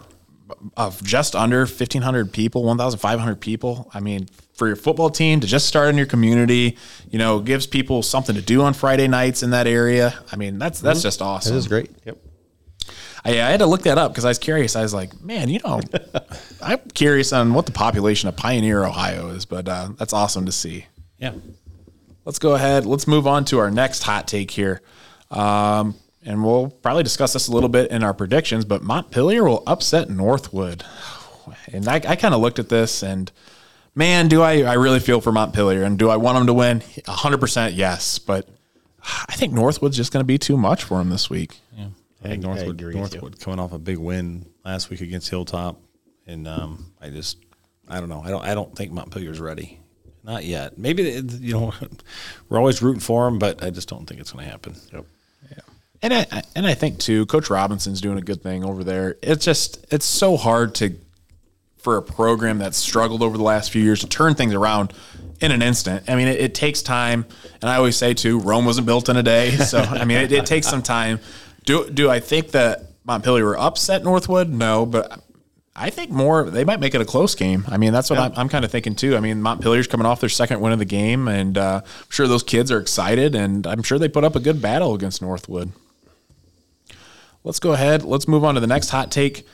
of 0.76 1.02
just 1.02 1.34
under 1.36 1.58
1500 1.60 2.32
people 2.32 2.64
1500 2.64 3.36
people 3.40 3.88
i 3.92 4.00
mean 4.00 4.26
for 4.54 4.66
your 4.66 4.76
football 4.76 5.10
team 5.10 5.40
to 5.40 5.46
just 5.46 5.66
start 5.68 5.88
in 5.90 5.96
your 5.98 6.06
community 6.06 6.76
you 7.10 7.18
know 7.18 7.38
gives 7.38 7.66
people 7.66 8.02
something 8.02 8.34
to 8.34 8.40
do 8.42 8.62
on 8.62 8.72
friday 8.72 9.06
nights 9.06 9.42
in 9.42 9.50
that 9.50 9.66
area 9.66 10.18
i 10.32 10.36
mean 10.36 10.58
that's 10.58 10.80
that's 10.80 11.02
just 11.02 11.20
awesome 11.20 11.52
That 11.52 11.58
is 11.58 11.68
great. 11.68 11.90
Yep. 12.06 12.18
I, 13.26 13.30
I 13.32 13.50
had 13.50 13.60
to 13.60 13.66
look 13.66 13.82
that 13.82 13.98
up 13.98 14.10
because 14.12 14.24
i 14.24 14.28
was 14.28 14.38
curious 14.38 14.74
i 14.74 14.80
was 14.82 14.94
like 14.94 15.20
man 15.20 15.50
you 15.50 15.60
know 15.64 15.80
i'm 16.62 16.80
curious 16.94 17.32
on 17.32 17.52
what 17.52 17.66
the 17.66 17.72
population 17.72 18.28
of 18.28 18.36
pioneer 18.36 18.84
ohio 18.84 19.28
is 19.28 19.44
but 19.44 19.68
uh, 19.68 19.90
that's 19.98 20.14
awesome 20.14 20.46
to 20.46 20.52
see 20.52 20.86
Yeah. 21.18 21.32
Let's 22.28 22.38
go 22.38 22.54
ahead. 22.54 22.84
Let's 22.84 23.06
move 23.06 23.26
on 23.26 23.46
to 23.46 23.58
our 23.58 23.70
next 23.70 24.02
hot 24.02 24.28
take 24.28 24.50
here. 24.50 24.82
Um, 25.30 25.94
and 26.22 26.44
we'll 26.44 26.68
probably 26.68 27.02
discuss 27.02 27.32
this 27.32 27.48
a 27.48 27.52
little 27.52 27.70
bit 27.70 27.90
in 27.90 28.04
our 28.04 28.12
predictions, 28.12 28.66
but 28.66 28.82
Montpelier 28.82 29.42
will 29.44 29.62
upset 29.66 30.10
Northwood. 30.10 30.84
And 31.72 31.88
I, 31.88 31.94
I 31.94 32.16
kind 32.16 32.34
of 32.34 32.42
looked 32.42 32.58
at 32.58 32.68
this 32.68 33.02
and 33.02 33.32
man, 33.94 34.28
do 34.28 34.42
I, 34.42 34.64
I 34.64 34.74
really 34.74 35.00
feel 35.00 35.22
for 35.22 35.32
Montpelier 35.32 35.82
and 35.82 35.98
do 35.98 36.10
I 36.10 36.16
want 36.18 36.36
them 36.36 36.46
to 36.46 36.52
win? 36.52 36.80
100% 36.80 37.72
yes. 37.74 38.18
But 38.18 38.46
I 39.30 39.34
think 39.34 39.54
Northwood's 39.54 39.96
just 39.96 40.12
going 40.12 40.20
to 40.20 40.26
be 40.26 40.36
too 40.36 40.58
much 40.58 40.84
for 40.84 40.98
them 40.98 41.08
this 41.08 41.30
week. 41.30 41.58
I 42.22 42.28
think 42.28 42.44
I 42.44 42.48
Northwood, 42.48 42.80
agree 42.80 43.00
with 43.00 43.14
you. 43.14 43.20
Northwood 43.20 43.40
coming 43.40 43.60
off 43.60 43.72
a 43.72 43.78
big 43.78 43.96
win 43.96 44.44
last 44.62 44.90
week 44.90 45.00
against 45.00 45.30
Hilltop, 45.30 45.80
and 46.26 46.46
um, 46.46 46.92
I 47.00 47.08
just, 47.08 47.38
I 47.88 47.98
don't 47.98 48.10
know. 48.10 48.20
I 48.20 48.28
don't, 48.28 48.44
I 48.44 48.52
don't 48.52 48.76
think 48.76 48.92
Montpelier's 48.92 49.40
ready. 49.40 49.80
Not 50.28 50.44
yet. 50.44 50.76
Maybe 50.76 51.04
you 51.40 51.54
know, 51.54 51.72
we're 52.48 52.58
always 52.58 52.82
rooting 52.82 53.00
for 53.00 53.24
them, 53.24 53.38
but 53.38 53.64
I 53.64 53.70
just 53.70 53.88
don't 53.88 54.06
think 54.06 54.20
it's 54.20 54.30
going 54.30 54.44
to 54.44 54.50
happen. 54.50 54.74
Yep. 54.92 55.04
Yeah. 55.50 55.58
And 56.02 56.14
I 56.14 56.26
I- 56.30 56.42
and 56.54 56.66
I 56.66 56.74
think 56.74 56.98
too, 56.98 57.24
Coach 57.26 57.48
Robinson's 57.50 58.00
doing 58.02 58.18
a 58.18 58.20
good 58.22 58.42
thing 58.42 58.62
over 58.64 58.84
there. 58.84 59.16
It's 59.22 59.44
just 59.44 59.86
it's 59.90 60.04
so 60.04 60.36
hard 60.36 60.74
to 60.76 60.94
for 61.78 61.96
a 61.96 62.02
program 62.02 62.58
that's 62.58 62.76
struggled 62.76 63.22
over 63.22 63.38
the 63.38 63.42
last 63.42 63.70
few 63.70 63.82
years 63.82 64.00
to 64.00 64.06
turn 64.06 64.34
things 64.34 64.52
around 64.52 64.92
in 65.40 65.50
an 65.52 65.62
instant. 65.62 66.02
I 66.10 66.16
mean, 66.16 66.26
it, 66.28 66.40
it 66.40 66.54
takes 66.54 66.82
time, 66.82 67.24
and 67.62 67.70
I 67.70 67.76
always 67.76 67.96
say 67.96 68.12
too, 68.12 68.40
Rome 68.40 68.66
wasn't 68.66 68.86
built 68.86 69.08
in 69.08 69.16
a 69.16 69.22
day. 69.22 69.52
So 69.52 69.78
I 69.78 70.04
mean, 70.04 70.18
it, 70.18 70.30
it 70.32 70.44
takes 70.44 70.68
some 70.68 70.82
time. 70.82 71.20
Do 71.64 71.88
do 71.88 72.10
I 72.10 72.20
think 72.20 72.50
that 72.50 72.82
Montpelier 73.04 73.46
were 73.46 73.58
upset 73.58 74.04
Northwood? 74.04 74.50
No, 74.50 74.84
but. 74.84 75.22
I 75.78 75.90
think 75.90 76.10
more 76.10 76.50
they 76.50 76.64
might 76.64 76.80
make 76.80 76.94
it 76.94 77.00
a 77.00 77.04
close 77.04 77.34
game. 77.34 77.64
I 77.68 77.76
mean, 77.76 77.92
that's 77.92 78.10
what 78.10 78.18
I'm, 78.18 78.32
I'm 78.36 78.48
kind 78.48 78.64
of 78.64 78.70
thinking 78.70 78.94
too. 78.94 79.16
I 79.16 79.20
mean, 79.20 79.40
Montpelier's 79.40 79.86
coming 79.86 80.06
off 80.06 80.20
their 80.20 80.28
second 80.28 80.60
win 80.60 80.72
of 80.72 80.78
the 80.78 80.84
game, 80.84 81.28
and 81.28 81.56
uh, 81.56 81.82
I'm 81.84 82.10
sure 82.10 82.26
those 82.26 82.42
kids 82.42 82.72
are 82.72 82.80
excited, 82.80 83.34
and 83.34 83.66
I'm 83.66 83.82
sure 83.82 83.98
they 83.98 84.08
put 84.08 84.24
up 84.24 84.34
a 84.34 84.40
good 84.40 84.60
battle 84.60 84.94
against 84.94 85.22
Northwood. 85.22 85.72
Let's 87.44 87.60
go 87.60 87.72
ahead. 87.72 88.02
Let's 88.02 88.26
move 88.26 88.44
on 88.44 88.54
to 88.54 88.60
the 88.60 88.66
next 88.66 88.90
hot 88.90 89.10
take. 89.10 89.46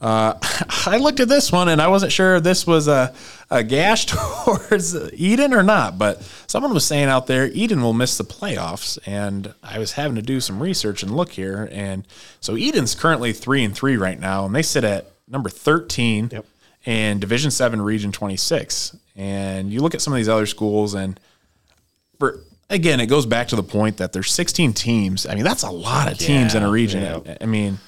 Uh, 0.00 0.34
I 0.86 0.98
looked 0.98 1.20
at 1.20 1.28
this 1.28 1.52
one 1.52 1.68
and 1.68 1.80
I 1.80 1.88
wasn't 1.88 2.12
sure 2.12 2.36
if 2.36 2.42
this 2.42 2.66
was 2.66 2.88
a, 2.88 3.14
a 3.50 3.62
gash 3.62 4.06
towards 4.06 4.94
Edon 4.94 5.52
or 5.52 5.62
not, 5.62 5.98
but 5.98 6.22
someone 6.46 6.72
was 6.72 6.86
saying 6.86 7.08
out 7.08 7.26
there 7.26 7.48
Edon 7.48 7.82
will 7.82 7.92
miss 7.92 8.16
the 8.16 8.24
playoffs, 8.24 8.98
and 9.06 9.54
I 9.62 9.78
was 9.78 9.92
having 9.92 10.16
to 10.16 10.22
do 10.22 10.40
some 10.40 10.62
research 10.62 11.02
and 11.02 11.14
look 11.14 11.32
here, 11.32 11.68
and 11.70 12.06
so 12.40 12.54
Eden's 12.54 12.94
currently 12.94 13.32
three 13.32 13.62
and 13.64 13.74
three 13.74 13.96
right 13.96 14.18
now, 14.18 14.46
and 14.46 14.54
they 14.54 14.62
sit 14.62 14.84
at 14.84 15.10
number 15.30 15.48
thirteen 15.48 16.28
Yep. 16.32 16.44
in 16.84 17.20
Division 17.20 17.50
Seven, 17.50 17.80
Region 17.80 18.12
twenty 18.12 18.36
six, 18.36 18.96
and 19.16 19.72
you 19.72 19.80
look 19.80 19.94
at 19.94 20.02
some 20.02 20.12
of 20.12 20.16
these 20.18 20.28
other 20.28 20.46
schools 20.46 20.94
and 20.94 21.18
for 22.18 22.40
again, 22.68 23.00
it 23.00 23.06
goes 23.06 23.26
back 23.26 23.48
to 23.48 23.56
the 23.56 23.62
point 23.62 23.96
that 23.96 24.12
there's 24.12 24.32
16 24.32 24.72
teams. 24.74 25.26
I 25.26 25.34
mean, 25.34 25.42
that's 25.44 25.64
a 25.64 25.70
lot 25.70 26.10
of 26.10 26.18
teams 26.18 26.54
in 26.54 26.62
a 26.62 26.70
region. 26.70 27.02
yeah. 27.02 27.36
I 27.40 27.46
mean, 27.46 27.78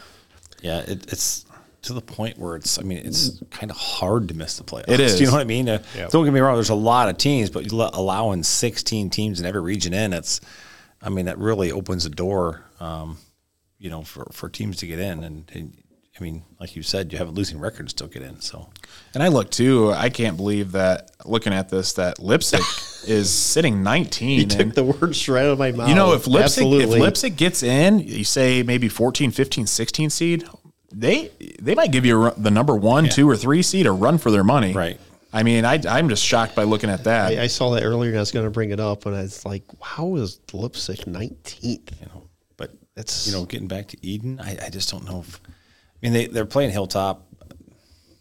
Yeah, 0.61 0.81
it, 0.81 1.13
it's 1.13 1.47
to 1.83 1.93
the 1.93 2.01
point 2.01 2.39
where 2.39 2.57
it's. 2.57 2.79
I 2.79 2.83
mean, 2.83 2.99
it's 2.99 3.43
kind 3.51 3.71
of 3.71 3.77
hard 3.77 4.29
to 4.29 4.35
miss 4.35 4.57
the 4.57 4.65
playoffs. 4.65 4.89
It 4.89 5.01
is. 5.01 5.15
Do 5.17 5.21
you 5.25 5.27
know 5.27 5.33
what 5.33 5.41
I 5.41 5.45
mean? 5.45 5.69
Uh, 5.69 5.83
Don't 6.11 6.25
get 6.25 6.33
me 6.33 6.41
wrong. 6.41 6.55
There's 6.55 6.71
a 6.71 6.75
lot 6.75 7.09
of 7.09 7.17
teams, 7.19 7.51
but 7.51 7.71
you 7.71 7.81
allowing 7.93 8.43
16 8.43 9.11
teams 9.11 9.41
in 9.41 9.47
every 9.47 9.61
region 9.61 9.93
in, 9.95 10.13
it's. 10.13 10.41
I 11.05 11.09
mean, 11.09 11.27
that 11.27 11.39
really 11.39 11.73
opens 11.73 12.05
the 12.05 12.11
door. 12.11 12.65
Um, 12.79 13.19
you 13.79 13.91
know, 13.91 14.03
for, 14.03 14.29
for 14.31 14.49
teams 14.49 14.77
to 14.79 14.87
get 14.87 15.01
in, 15.01 15.25
and, 15.25 15.51
and 15.53 15.77
I 16.19 16.23
mean, 16.23 16.43
like 16.61 16.77
you 16.77 16.83
said, 16.83 17.11
you 17.11 17.19
have 17.19 17.29
a 17.29 17.31
losing 17.33 17.59
record 17.59 17.87
to 17.87 17.91
still 17.91 18.07
get 18.07 18.23
in. 18.23 18.41
So 18.41 18.69
and 19.15 19.23
I 19.23 19.29
look 19.29 19.51
too. 19.51 19.93
I 19.93 20.11
can't 20.11 20.37
believe 20.37 20.73
that 20.73 21.11
looking 21.25 21.55
at 21.55 21.71
this 21.71 21.95
that 21.95 22.19
Leipsic 22.19 22.61
is 23.09 23.31
sitting 23.33 23.83
19. 23.83 24.41
You 24.41 24.47
took 24.47 24.75
the 24.75 24.85
words 24.85 25.27
right 25.29 25.45
out 25.47 25.53
of 25.53 25.59
my 25.59 25.73
mouth. 25.73 25.89
you 25.89 25.95
know, 25.95 26.13
if 26.13 26.27
Leipsic 26.27 26.43
Absolutely. 26.65 26.99
if 26.99 27.03
Leipsic 27.03 27.37
gets 27.37 27.63
in, 27.63 27.99
you 28.01 28.25
say 28.25 28.63
maybe 28.63 28.89
14, 28.89 29.31
15, 29.31 29.67
16 29.67 30.11
seed, 30.11 30.45
they 30.93 31.31
they 31.61 31.75
might 31.75 31.91
give 31.91 32.05
you 32.05 32.17
a, 32.17 32.25
run- 32.27 32.43
the 32.43 32.51
number 32.51 32.77
one, 32.77 33.09
two, 33.09 33.29
or 33.29 33.37
three 33.37 33.63
seed 33.63 33.87
a 33.87 33.93
run 33.93 34.19
for 34.19 34.31
their 34.31 34.45
money. 34.45 34.75
Right. 34.75 35.01
I 35.33 35.43
mean, 35.45 35.65
I, 35.65 35.81
I'm 35.89 36.11
just 36.11 36.23
shocked 36.23 36.55
by 36.55 36.65
looking 36.65 36.91
at 36.91 37.05
that. 37.05 37.39
I, 37.39 37.45
I 37.45 37.47
saw 37.47 37.71
that 37.71 37.83
earlier 37.85 38.11
and 38.11 38.19
I 38.19 38.21
was 38.21 38.33
going 38.33 38.45
to 38.45 38.51
bring 38.51 38.69
it 38.71 38.79
up, 38.81 39.07
and 39.07 39.17
I 39.17 39.23
was 39.23 39.47
like, 39.47 39.63
how 39.81 40.17
is 40.17 40.39
Leipsic 40.53 41.07
19th? 41.07 41.63
you 42.01 42.07
know, 42.09 42.29
but 42.59 42.71
It's- 42.99 43.27
you 43.27 43.33
know, 43.33 43.47
getting 43.47 43.67
back 43.67 43.89
to 43.89 43.97
Edon, 43.97 44.39
I, 44.43 44.67
I 44.67 44.69
just 44.69 44.91
don't 44.91 45.07
know. 45.07 45.21
if 45.27 45.41
I 45.49 45.52
mean, 46.03 46.13
they 46.13 46.27
they're 46.27 46.47
playing 46.47 46.71
Hilltop. 46.71 47.27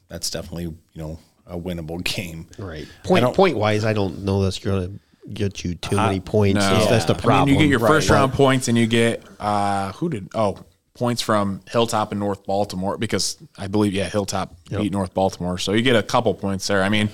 That's 0.08 0.30
definitely 0.30 0.64
you 0.64 0.78
know 0.96 1.20
a 1.48 1.58
winnable 1.58 2.04
game. 2.16 2.48
Right. 2.58 2.88
Point 3.04 3.58
wise, 3.58 3.84
I 3.86 3.94
don't 3.94 4.24
know 4.24 4.44
that's 4.44 4.60
going 4.60 5.00
to 5.26 5.30
get 5.34 5.64
you 5.64 5.76
too 5.76 5.96
many 5.98 6.20
points. 6.20 6.56
No. 6.60 6.62
That's- 6.62 6.90
That's 6.90 7.06
the 7.06 7.14
I 7.14 7.16
mean, 7.18 7.22
problem. 7.24 7.50
you 7.50 7.58
get 7.60 7.70
your 7.70 7.80
first 7.80 8.10
Right. 8.10 8.18
round 8.18 8.34
points, 8.34 8.68
and 8.68 8.78
you 8.78 8.88
get 8.88 9.24
uh, 9.40 9.92
who 9.94 10.10
did? 10.10 10.30
Oh, 10.36 10.58
points 10.94 11.22
from 11.22 11.62
Hilltop 11.72 12.12
and 12.12 12.20
North 12.20 12.46
Baltimore 12.46 12.98
because 12.98 13.38
I 13.58 13.68
believe 13.68 13.94
yeah, 13.94 14.10
Hilltop 14.10 14.56
beat 14.70 14.92
North 14.92 15.14
Baltimore, 15.14 15.58
so 15.58 15.72
you 15.74 15.82
get 15.82 15.96
a 15.96 16.04
couple 16.04 16.34
points 16.34 16.68
there. 16.68 16.84
I 16.84 16.90
mean, 16.90 17.10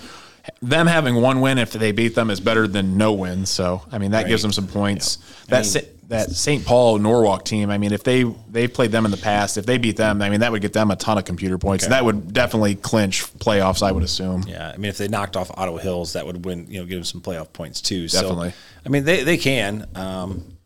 them 0.61 0.87
having 0.87 1.15
one 1.15 1.41
win 1.41 1.57
if 1.57 1.71
they 1.73 1.91
beat 1.91 2.15
them 2.15 2.29
is 2.29 2.39
better 2.39 2.67
than 2.67 2.97
no 2.97 3.13
win. 3.13 3.45
So 3.45 3.83
I 3.91 3.97
mean, 3.99 4.11
that 4.11 4.27
gives 4.27 4.41
them 4.41 4.51
some 4.51 4.67
points. 4.67 5.17
That 5.49 5.65
Sa- 5.65 5.79
that 6.07 6.31
St. 6.31 6.65
Paul 6.65 6.99
Norwalk 6.99 7.43
team. 7.43 7.69
I 7.69 7.77
mean, 7.77 7.91
if 7.91 8.03
they 8.03 8.23
they've 8.23 8.73
played 8.73 8.91
them 8.91 9.05
in 9.05 9.11
the 9.11 9.17
past, 9.17 9.57
if 9.57 9.65
they 9.65 9.77
beat 9.77 9.97
them, 9.97 10.21
I 10.21 10.29
mean, 10.29 10.39
that 10.39 10.51
would 10.51 10.61
get 10.61 10.73
them 10.73 10.89
a 10.91 10.95
ton 10.95 11.17
of 11.17 11.25
computer 11.25 11.57
points. 11.57 11.83
and 11.83 11.93
That 11.93 12.05
would 12.05 12.33
definitely 12.33 12.75
clinch 12.75 13.25
playoffs. 13.39 13.83
I 13.83 13.91
would 13.91 14.03
assume. 14.03 14.43
Yeah, 14.47 14.71
I 14.73 14.77
mean, 14.77 14.89
if 14.89 14.97
they 14.97 15.07
knocked 15.07 15.35
off 15.35 15.51
Ottawa 15.53 15.77
Hills, 15.77 16.13
that 16.13 16.25
would 16.25 16.45
win. 16.45 16.67
You 16.69 16.79
know, 16.79 16.85
give 16.85 16.97
them 16.97 17.03
some 17.03 17.21
playoff 17.21 17.51
points 17.53 17.81
too. 17.81 18.07
Definitely. 18.07 18.51
So, 18.51 18.55
I 18.85 18.89
mean, 18.89 19.03
they 19.03 19.23
they 19.23 19.37
can. 19.37 19.87
Um, 19.95 20.57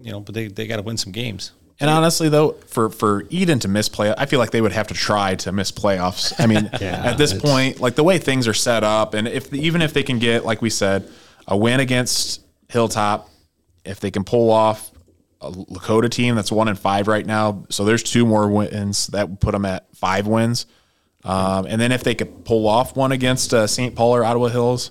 you 0.00 0.12
know, 0.12 0.20
but 0.20 0.34
they 0.34 0.48
they 0.48 0.66
got 0.66 0.76
to 0.76 0.82
win 0.82 0.96
some 0.96 1.12
games. 1.12 1.52
And 1.80 1.88
honestly, 1.88 2.28
though, 2.28 2.52
for 2.66 2.90
for 2.90 3.22
Edon 3.24 3.60
to 3.60 3.68
miss 3.68 3.88
play, 3.88 4.12
I 4.16 4.26
feel 4.26 4.40
like 4.40 4.50
they 4.50 4.60
would 4.60 4.72
have 4.72 4.88
to 4.88 4.94
try 4.94 5.36
to 5.36 5.52
miss 5.52 5.70
playoffs. 5.70 6.34
I 6.38 6.46
mean, 6.46 6.66
at 6.80 7.18
this 7.18 7.32
point, 7.32 7.80
like 7.80 7.94
the 7.94 8.02
way 8.02 8.18
things 8.18 8.48
are 8.48 8.54
set 8.54 8.82
up, 8.82 9.14
and 9.14 9.28
if 9.28 9.52
even 9.52 9.82
if 9.82 9.92
they 9.92 10.02
can 10.02 10.18
get, 10.18 10.44
like 10.44 10.60
we 10.60 10.70
said, 10.70 11.08
a 11.46 11.56
win 11.56 11.78
against 11.78 12.40
Hilltop, 12.68 13.30
if 13.88 14.00
they 14.00 14.10
can 14.10 14.24
pull 14.24 14.50
off 14.50 14.90
a 15.40 15.50
Lakota 15.50 16.10
team 16.10 16.34
that's 16.34 16.52
one 16.52 16.68
and 16.68 16.78
five 16.78 17.08
right 17.08 17.24
now, 17.24 17.64
so 17.70 17.84
there's 17.84 18.02
two 18.02 18.26
more 18.26 18.48
wins 18.48 19.08
that 19.08 19.30
would 19.30 19.40
put 19.40 19.52
them 19.52 19.64
at 19.64 19.94
five 19.96 20.26
wins. 20.26 20.66
Um, 21.24 21.66
and 21.66 21.80
then 21.80 21.92
if 21.92 22.04
they 22.04 22.14
could 22.14 22.44
pull 22.44 22.68
off 22.68 22.96
one 22.96 23.12
against 23.12 23.52
uh, 23.52 23.66
St. 23.66 23.94
Paul 23.94 24.14
or 24.14 24.24
Ottawa 24.24 24.48
Hills, 24.48 24.90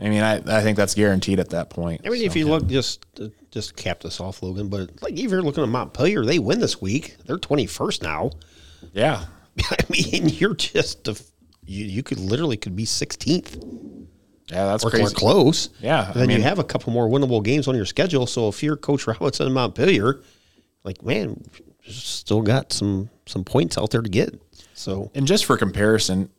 I 0.00 0.08
mean, 0.08 0.22
I, 0.22 0.36
I 0.36 0.62
think 0.62 0.76
that's 0.76 0.94
guaranteed 0.94 1.38
at 1.38 1.50
that 1.50 1.70
point. 1.70 2.02
I 2.04 2.08
mean, 2.08 2.22
if 2.22 2.34
you 2.34 2.46
look, 2.46 2.66
just 2.66 3.06
uh, 3.20 3.28
just 3.50 3.76
cap 3.76 4.00
this 4.00 4.20
off, 4.20 4.42
Logan. 4.42 4.68
But 4.68 5.02
like, 5.02 5.12
if 5.12 5.30
you're 5.30 5.42
looking 5.42 5.62
at 5.62 5.68
Montpelier, 5.68 6.24
they 6.24 6.38
win 6.38 6.60
this 6.60 6.80
week. 6.80 7.16
They're 7.26 7.38
21st 7.38 8.02
now. 8.02 8.30
Yeah, 8.92 9.24
I 9.70 9.76
mean, 9.90 10.28
you're 10.28 10.54
just 10.54 11.06
a, 11.08 11.20
you, 11.64 11.84
you 11.84 12.02
could 12.02 12.18
literally 12.18 12.56
could 12.56 12.74
be 12.74 12.84
16th 12.84 14.01
yeah, 14.52 14.66
that's 14.66 14.84
or, 14.84 14.94
or 14.94 15.10
close. 15.10 15.70
Yeah, 15.80 16.06
I 16.10 16.12
then 16.12 16.28
mean- 16.28 16.36
you 16.38 16.42
have 16.42 16.58
a 16.58 16.64
couple 16.64 16.92
more 16.92 17.08
winnable 17.08 17.42
games 17.42 17.66
on 17.68 17.74
your 17.74 17.86
schedule. 17.86 18.26
So 18.26 18.48
if 18.48 18.62
you're 18.62 18.76
Coach 18.76 19.06
Robinson 19.06 19.46
in 19.46 19.52
Montpelier, 19.52 20.20
like 20.84 21.02
man, 21.02 21.42
still 21.86 22.42
got 22.42 22.72
some 22.72 23.10
some 23.26 23.44
points 23.44 23.78
out 23.78 23.90
there 23.90 24.02
to 24.02 24.08
get. 24.10 24.40
So 24.74 25.10
And 25.14 25.26
just 25.26 25.44
for 25.44 25.56
comparison, 25.56 26.30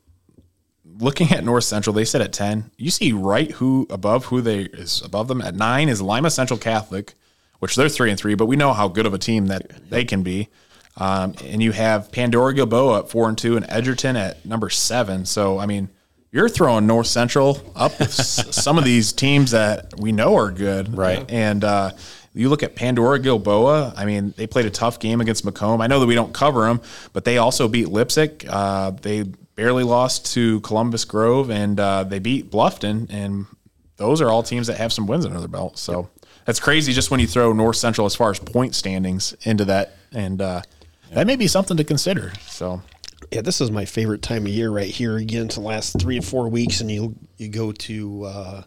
looking 0.85 1.31
at 1.31 1.44
North 1.44 1.64
Central, 1.64 1.94
they 1.94 2.06
sit 2.06 2.22
at 2.22 2.34
ten. 2.34 2.72
You 2.77 2.91
see 2.91 3.14
right 3.14 3.52
who 3.52 3.88
above 3.90 4.26
who 4.26 4.41
they 4.41 4.61
is 4.61 5.02
above 5.02 5.27
them 5.27 5.41
at 5.41 5.56
nine 5.56 5.90
is 5.90 6.02
Lima 6.02 6.30
Central 6.30 6.60
Catholic, 6.60 7.14
which 7.60 7.76
they're 7.76 7.90
three 7.90 8.10
and 8.10 8.19
three, 8.19 8.35
but 8.35 8.45
we 8.45 8.56
know 8.56 8.73
how 8.73 8.88
good 8.88 9.06
of 9.06 9.14
a 9.14 9.18
team 9.18 9.48
that 9.48 9.90
they 9.90 10.06
can 10.06 10.23
be. 10.23 10.49
Um, 10.98 11.34
and 11.44 11.64
you 11.64 11.72
have 11.72 12.11
Pandora 12.11 12.53
Gilboa 12.53 12.99
at 12.99 13.10
four 13.10 13.27
and 13.27 13.38
two, 13.38 13.56
and 13.57 13.65
Edgerton 13.68 14.15
at 14.15 14.45
number 14.45 14.69
seven. 14.69 15.26
So 15.26 15.57
I 15.57 15.65
mean, 15.65 15.90
you're 16.34 16.50
throwing 16.50 16.86
North 16.88 17.08
Central 17.08 17.62
up 17.76 17.98
with 18.00 18.10
s- 18.10 18.54
some 18.64 18.78
of 18.78 18.84
these 18.84 19.14
teams 19.14 19.52
that 19.52 19.94
we 20.00 20.12
know 20.12 20.36
are 20.36 20.52
good, 20.52 20.98
Right. 20.98 21.24
And 21.30 21.64
uh, 21.64 21.92
you 22.34 22.50
look 22.50 22.64
at 22.64 22.76
Pandora 22.76 23.20
Gilboa. 23.20 23.94
I 23.96 24.06
mean, 24.06 24.34
they 24.36 24.48
played 24.48 24.66
a 24.66 24.72
tough 24.72 25.00
game 25.00 25.22
against 25.22 25.46
McComb. 25.46 25.82
I 25.82 25.88
know 25.88 26.00
that 26.00 26.08
we 26.08 26.16
don't 26.16 26.34
cover 26.34 26.66
them, 26.66 26.82
but 27.14 27.24
they 27.24 27.38
also 27.38 27.68
beat 27.68 27.88
Leipsic. 27.88 28.46
Uh, 28.50 28.90
they 28.90 29.22
barely 29.56 29.84
lost 29.84 30.34
to 30.34 30.60
Columbus 30.62 31.06
Grove, 31.06 31.52
and 31.52 31.80
uh, 31.80 32.04
they 32.04 32.18
beat 32.18 32.50
Bluffton. 32.50 33.08
And 33.12 33.46
those 33.98 34.20
are 34.20 34.30
all 34.32 34.42
teams 34.42 34.66
that 34.66 34.78
have 34.78 34.92
some 34.92 35.06
wins 35.06 35.28
under 35.28 35.38
their 35.38 35.48
belt. 35.48 35.78
So 35.78 36.10
that's 36.46 36.60
crazy. 36.60 36.92
Just 36.92 37.12
when 37.12 37.20
you 37.20 37.28
throw 37.28 37.54
North 37.54 37.76
Central 37.76 38.08
as 38.08 38.16
far 38.16 38.32
as 38.32 38.40
point 38.40 38.74
standings 38.74 39.36
into 39.44 39.66
that, 39.66 39.94
and 40.12 40.42
uh, 40.42 40.64
that 41.12 41.28
may 41.28 41.36
be 41.36 41.46
something 41.46 41.78
to 41.78 41.84
consider. 41.84 42.34
So 42.48 42.82
Yeah, 43.32 43.41
this 43.41 43.62
is 43.62 43.72
my 43.72 43.86
favorite 43.86 44.22
time 44.22 44.45
of 44.45 44.50
year 44.50 44.70
right 44.70 44.90
here. 44.90 45.18
Again, 45.18 45.48
to 45.50 45.60
the 45.60 45.66
last 45.66 46.00
three 46.00 46.20
or 46.20 46.22
four 46.22 46.50
weeks, 46.50 46.82
and 46.82 46.91
you 46.91 47.16
you 47.38 47.50
go 47.50 47.72
to 47.72 48.24
uh, 48.24 48.64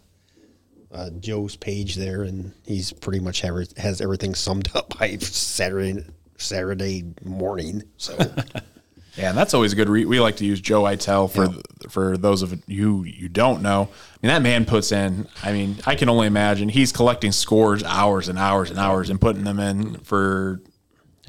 uh, 0.93 1.11
Joe's 1.21 1.57
page 1.57 1.97
there, 1.97 2.23
and 2.23 2.53
he's 2.65 2.93
pretty 2.93 3.21
much 3.21 3.41
have, 3.41 3.57
has 3.77 4.01
everything 4.01 4.35
summed 4.35 4.69
up 4.75 4.99
by 4.99 5.17
Saturday 5.19 6.05
Saturday 6.37 7.05
morning. 7.25 7.83
So 7.97 8.17
Yeah, 9.17 9.31
and 9.31 9.39
that's 9.39 9.55
always 9.55 9.73
a 9.73 9.77
good. 9.77 9.89
Re- 9.89 10.05
we 10.05 10.21
like 10.21 10.37
to 10.37 10.45
use 10.45 10.61
Joe 10.61 10.83
Eitel 10.83 11.31
for 11.31 11.49
for 11.89 12.19
those 12.19 12.43
of 12.43 12.63
you 12.67 13.05
you 13.05 13.29
don't 13.29 13.63
know. 13.63 13.89
I 13.91 14.27
mean, 14.27 14.29
that 14.29 14.43
man 14.43 14.67
puts 14.67 14.93
in. 14.93 15.27
I 15.43 15.53
mean, 15.53 15.77
I 15.87 15.95
can 15.95 16.11
only 16.11 16.27
imagine 16.27 16.69
he's 16.69 16.93
collecting 16.93 17.33
scores 17.33 17.83
hours 17.83 18.29
and 18.29 18.39
hours 18.39 18.69
and 18.69 18.79
hours 18.79 19.09
and 19.09 19.19
putting 19.19 19.45
them 19.45 19.59
in 19.59 20.01
for 20.01 20.61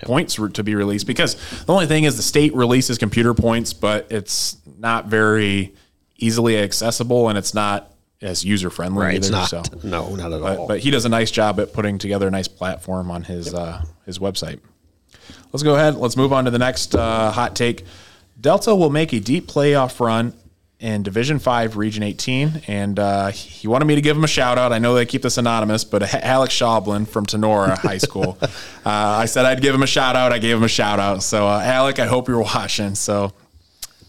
points 0.04 0.38
re- 0.40 0.52
to 0.52 0.64
be 0.64 0.76
released. 0.76 1.08
Because 1.08 1.36
the 1.66 1.74
only 1.74 1.86
thing 1.88 2.04
is 2.04 2.16
the 2.18 2.24
state 2.24 2.54
releases 2.56 2.98
computer 2.98 3.34
points, 3.34 3.74
but 3.74 4.08
it's 4.12 4.58
not 4.78 5.08
very 5.08 5.74
easily 6.18 6.58
accessible 6.58 7.30
and 7.30 7.38
it's 7.38 7.54
not 7.54 7.94
as 8.22 8.44
user 8.44 8.70
friendly. 8.70 9.02
right, 9.04 9.10
either, 9.16 9.18
it's 9.18 9.30
not 9.32 9.50
So. 9.50 9.64
no, 9.84 10.16
not 10.16 10.34
at 10.34 10.42
But, 10.42 10.58
all. 10.58 10.68
but 10.68 10.80
he 10.80 10.90
does 10.92 11.06
a 11.06 11.10
nice 11.10 11.30
job 11.32 11.60
at 11.60 11.74
putting 11.74 11.98
together 12.00 12.28
a 12.28 12.32
nice 12.32 12.48
platform 12.48 13.12
on 13.12 13.24
his 13.24 13.54
uh, 13.54 13.84
his 14.06 14.18
website. 14.20 14.60
Let's 15.54 15.64
go 15.64 15.76
ahead. 15.76 15.96
Let's 15.96 16.18
move 16.18 16.34
on 16.34 16.46
to 16.46 16.52
the 16.52 16.60
next 16.60 16.96
uh, 16.96 17.32
hot 17.32 17.56
take. 17.56 17.86
Delta 18.40 18.76
will 18.76 18.90
make 18.90 19.14
a 19.14 19.20
deep 19.20 19.48
playoff 19.48 20.00
run 20.00 20.34
in 20.80 21.04
Division 21.04 21.40
Five, 21.40 21.76
Region 21.76 22.04
18, 22.04 22.64
and 22.68 23.00
uh, 23.00 23.28
he 23.30 23.68
wanted 23.68 23.86
me 23.86 23.96
to 23.96 24.02
give 24.02 24.16
him 24.16 24.24
a 24.24 24.28
shout 24.28 24.58
out. 24.58 24.72
I 24.72 24.80
know 24.80 24.94
they 24.94 25.06
keep 25.06 25.22
this 25.24 25.38
anonymous, 25.38 25.84
but 25.84 26.14
Alex 26.14 26.54
Schaublin 26.54 27.08
from 27.08 27.26
Tinora 27.26 27.78
High 27.78 27.98
School. 27.98 28.38
uh, 28.42 28.50
I 28.86 29.26
said 29.26 29.46
I'd 29.46 29.62
give 29.62 29.74
him 29.74 29.84
a 29.84 29.88
shout 29.88 30.16
out. 30.16 30.32
I 30.32 30.40
gave 30.40 30.56
him 30.56 30.64
a 30.64 30.70
shout 30.70 31.00
out. 31.00 31.24
So, 31.24 31.48
uh, 31.48 31.62
Alec, 31.64 32.00
I 32.00 32.06
hope 32.06 32.28
you're 32.28 32.42
watching. 32.42 32.96
So, 32.96 33.34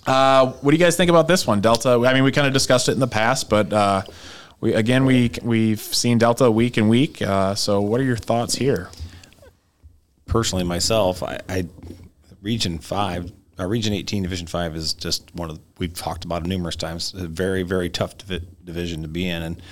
uh, 0.06 0.52
what 0.52 0.70
do 0.70 0.76
you 0.76 0.82
guys 0.82 0.96
think 0.96 1.10
about 1.10 1.28
this 1.28 1.46
one, 1.46 1.60
Delta? 1.60 1.90
I 1.90 2.14
mean, 2.14 2.24
we 2.24 2.32
kind 2.32 2.46
of 2.46 2.52
discussed 2.52 2.88
it 2.88 2.92
in 2.92 3.00
the 3.00 3.06
past, 3.06 3.48
but 3.48 3.72
uh, 3.72 4.02
we 4.60 4.74
again 4.74 5.06
we 5.06 5.30
we've 5.42 5.80
seen 5.80 6.18
Delta 6.18 6.50
week 6.50 6.76
and 6.76 6.88
week. 6.88 7.22
Uh, 7.22 7.54
so, 7.54 7.80
what 7.80 8.00
are 8.00 8.04
your 8.04 8.16
thoughts 8.16 8.54
here? 8.54 8.90
personally 10.28 10.64
myself, 10.64 11.22
I, 11.24 11.40
I 11.48 11.66
Region 12.40 12.78
Five, 12.78 13.32
uh, 13.58 13.66
Region 13.66 13.92
Eighteen, 13.92 14.22
Division 14.22 14.46
Five 14.46 14.76
is 14.76 14.94
just 14.94 15.34
one 15.34 15.50
of 15.50 15.56
the, 15.56 15.62
we've 15.78 15.94
talked 15.94 16.24
about 16.24 16.42
it 16.44 16.48
numerous 16.48 16.76
times. 16.76 17.14
A 17.14 17.26
very 17.26 17.62
very 17.62 17.90
tough 17.90 18.16
divi- 18.18 18.46
division 18.64 19.02
to 19.02 19.08
be 19.08 19.28
in, 19.28 19.42
and 19.42 19.62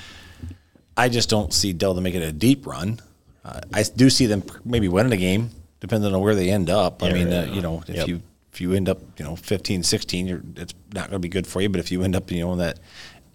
I 0.96 1.08
just 1.08 1.28
don't 1.28 1.52
see 1.52 1.72
Delta 1.72 2.00
making 2.00 2.22
a 2.22 2.32
deep 2.32 2.66
run. 2.66 3.00
Uh, 3.44 3.60
I 3.72 3.82
do 3.84 4.10
see 4.10 4.26
them 4.26 4.42
maybe 4.64 4.88
winning 4.88 5.12
a 5.12 5.16
game, 5.16 5.50
depending 5.80 6.12
on 6.14 6.20
where 6.20 6.34
they 6.34 6.50
end 6.50 6.68
up. 6.70 7.02
I 7.02 7.12
mean, 7.12 7.32
uh, 7.32 7.48
you 7.52 7.60
know, 7.60 7.82
if 7.86 7.94
Yep. 7.96 8.08
you 8.08 8.22
if 8.52 8.60
you 8.60 8.72
end 8.72 8.88
up 8.88 8.98
you 9.18 9.24
know 9.24 9.36
15, 9.36 9.82
16, 9.82 10.26
you're, 10.26 10.42
it's 10.56 10.72
not 10.94 11.10
going 11.10 11.12
to 11.12 11.18
be 11.20 11.28
good 11.28 11.46
for 11.46 11.60
you. 11.60 11.68
But 11.68 11.78
if 11.80 11.92
you 11.92 12.02
end 12.02 12.16
up 12.16 12.30
you 12.30 12.40
know 12.40 12.52
in 12.54 12.58
that 12.58 12.80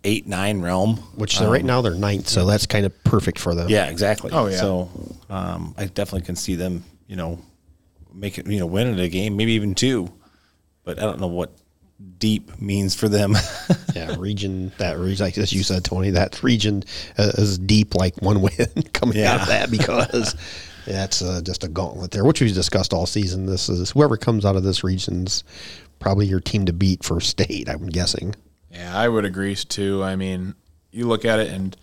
eight 0.04 0.26
nine 0.28 0.62
realm, 0.62 0.96
Which 1.16 1.38
they're 1.40 1.48
right 1.50 1.64
now 1.64 1.82
they're 1.82 1.94
ninth, 1.94 2.28
so 2.28 2.46
that's 2.46 2.66
kind 2.66 2.86
of 2.86 3.04
perfect 3.04 3.38
for 3.40 3.54
them. 3.56 3.70
yeah, 3.70 3.86
exactly. 3.86 4.32
Oh, 4.34 4.48
yeah. 4.48 4.58
So 4.58 4.90
um, 5.30 5.76
I 5.78 5.86
definitely 5.86 6.24
can 6.26 6.36
see 6.36 6.56
them, 6.56 6.84
you 7.08 7.16
know, 7.16 7.40
make 8.12 8.40
it, 8.40 8.48
you 8.48 8.60
know, 8.60 8.66
winning 8.66 9.00
a 9.00 9.08
game, 9.08 9.38
maybe 9.38 9.52
even 9.54 9.76
two. 9.76 10.12
But 10.84 11.00
I 11.00 11.04
don't 11.04 11.20
know 11.20 11.28
what 11.28 11.52
deep 12.18 12.60
means 12.60 12.96
for 12.96 13.08
them. 13.08 13.36
yeah, 13.96 14.16
region 14.18 14.72
that 14.78 14.98
region, 14.98 15.26
like 15.26 15.38
as 15.38 15.54
you 15.54 15.64
said, 15.64 15.84
Tony, 15.84 16.12
that 16.12 16.42
region 16.44 16.84
uh, 17.18 17.32
is 17.38 17.58
deep, 17.58 17.96
like 17.96 18.22
one 18.22 18.42
win 18.42 18.68
coming 18.94 19.24
out 19.24 19.42
of 19.42 19.48
that 19.48 19.70
because 19.70 20.36
that's 20.86 21.22
uh, 21.22 21.42
just 21.44 21.64
a 21.64 21.68
gauntlet 21.68 22.12
there, 22.12 22.26
which 22.26 22.42
we've 22.42 22.54
discussed 22.54 22.94
all 22.94 23.06
season. 23.06 23.46
This 23.46 23.70
is 23.70 23.92
whoever 23.92 24.18
comes 24.18 24.46
out 24.46 24.56
of 24.56 24.64
this 24.64 24.84
region's 24.84 25.44
probably 26.00 26.26
your 26.26 26.40
team 26.40 26.66
to 26.66 26.74
beat 26.74 27.04
for 27.04 27.22
state. 27.22 27.70
I'm 27.70 27.88
guessing. 27.88 28.36
Yeah, 28.72 28.98
I 28.98 29.08
would 29.08 29.26
agree 29.26 29.56
too. 29.56 30.04
I 30.04 30.16
mean, 30.16 30.56
you 30.92 31.08
look 31.08 31.26
at 31.26 31.40
it 31.40 31.50
and 31.50 31.76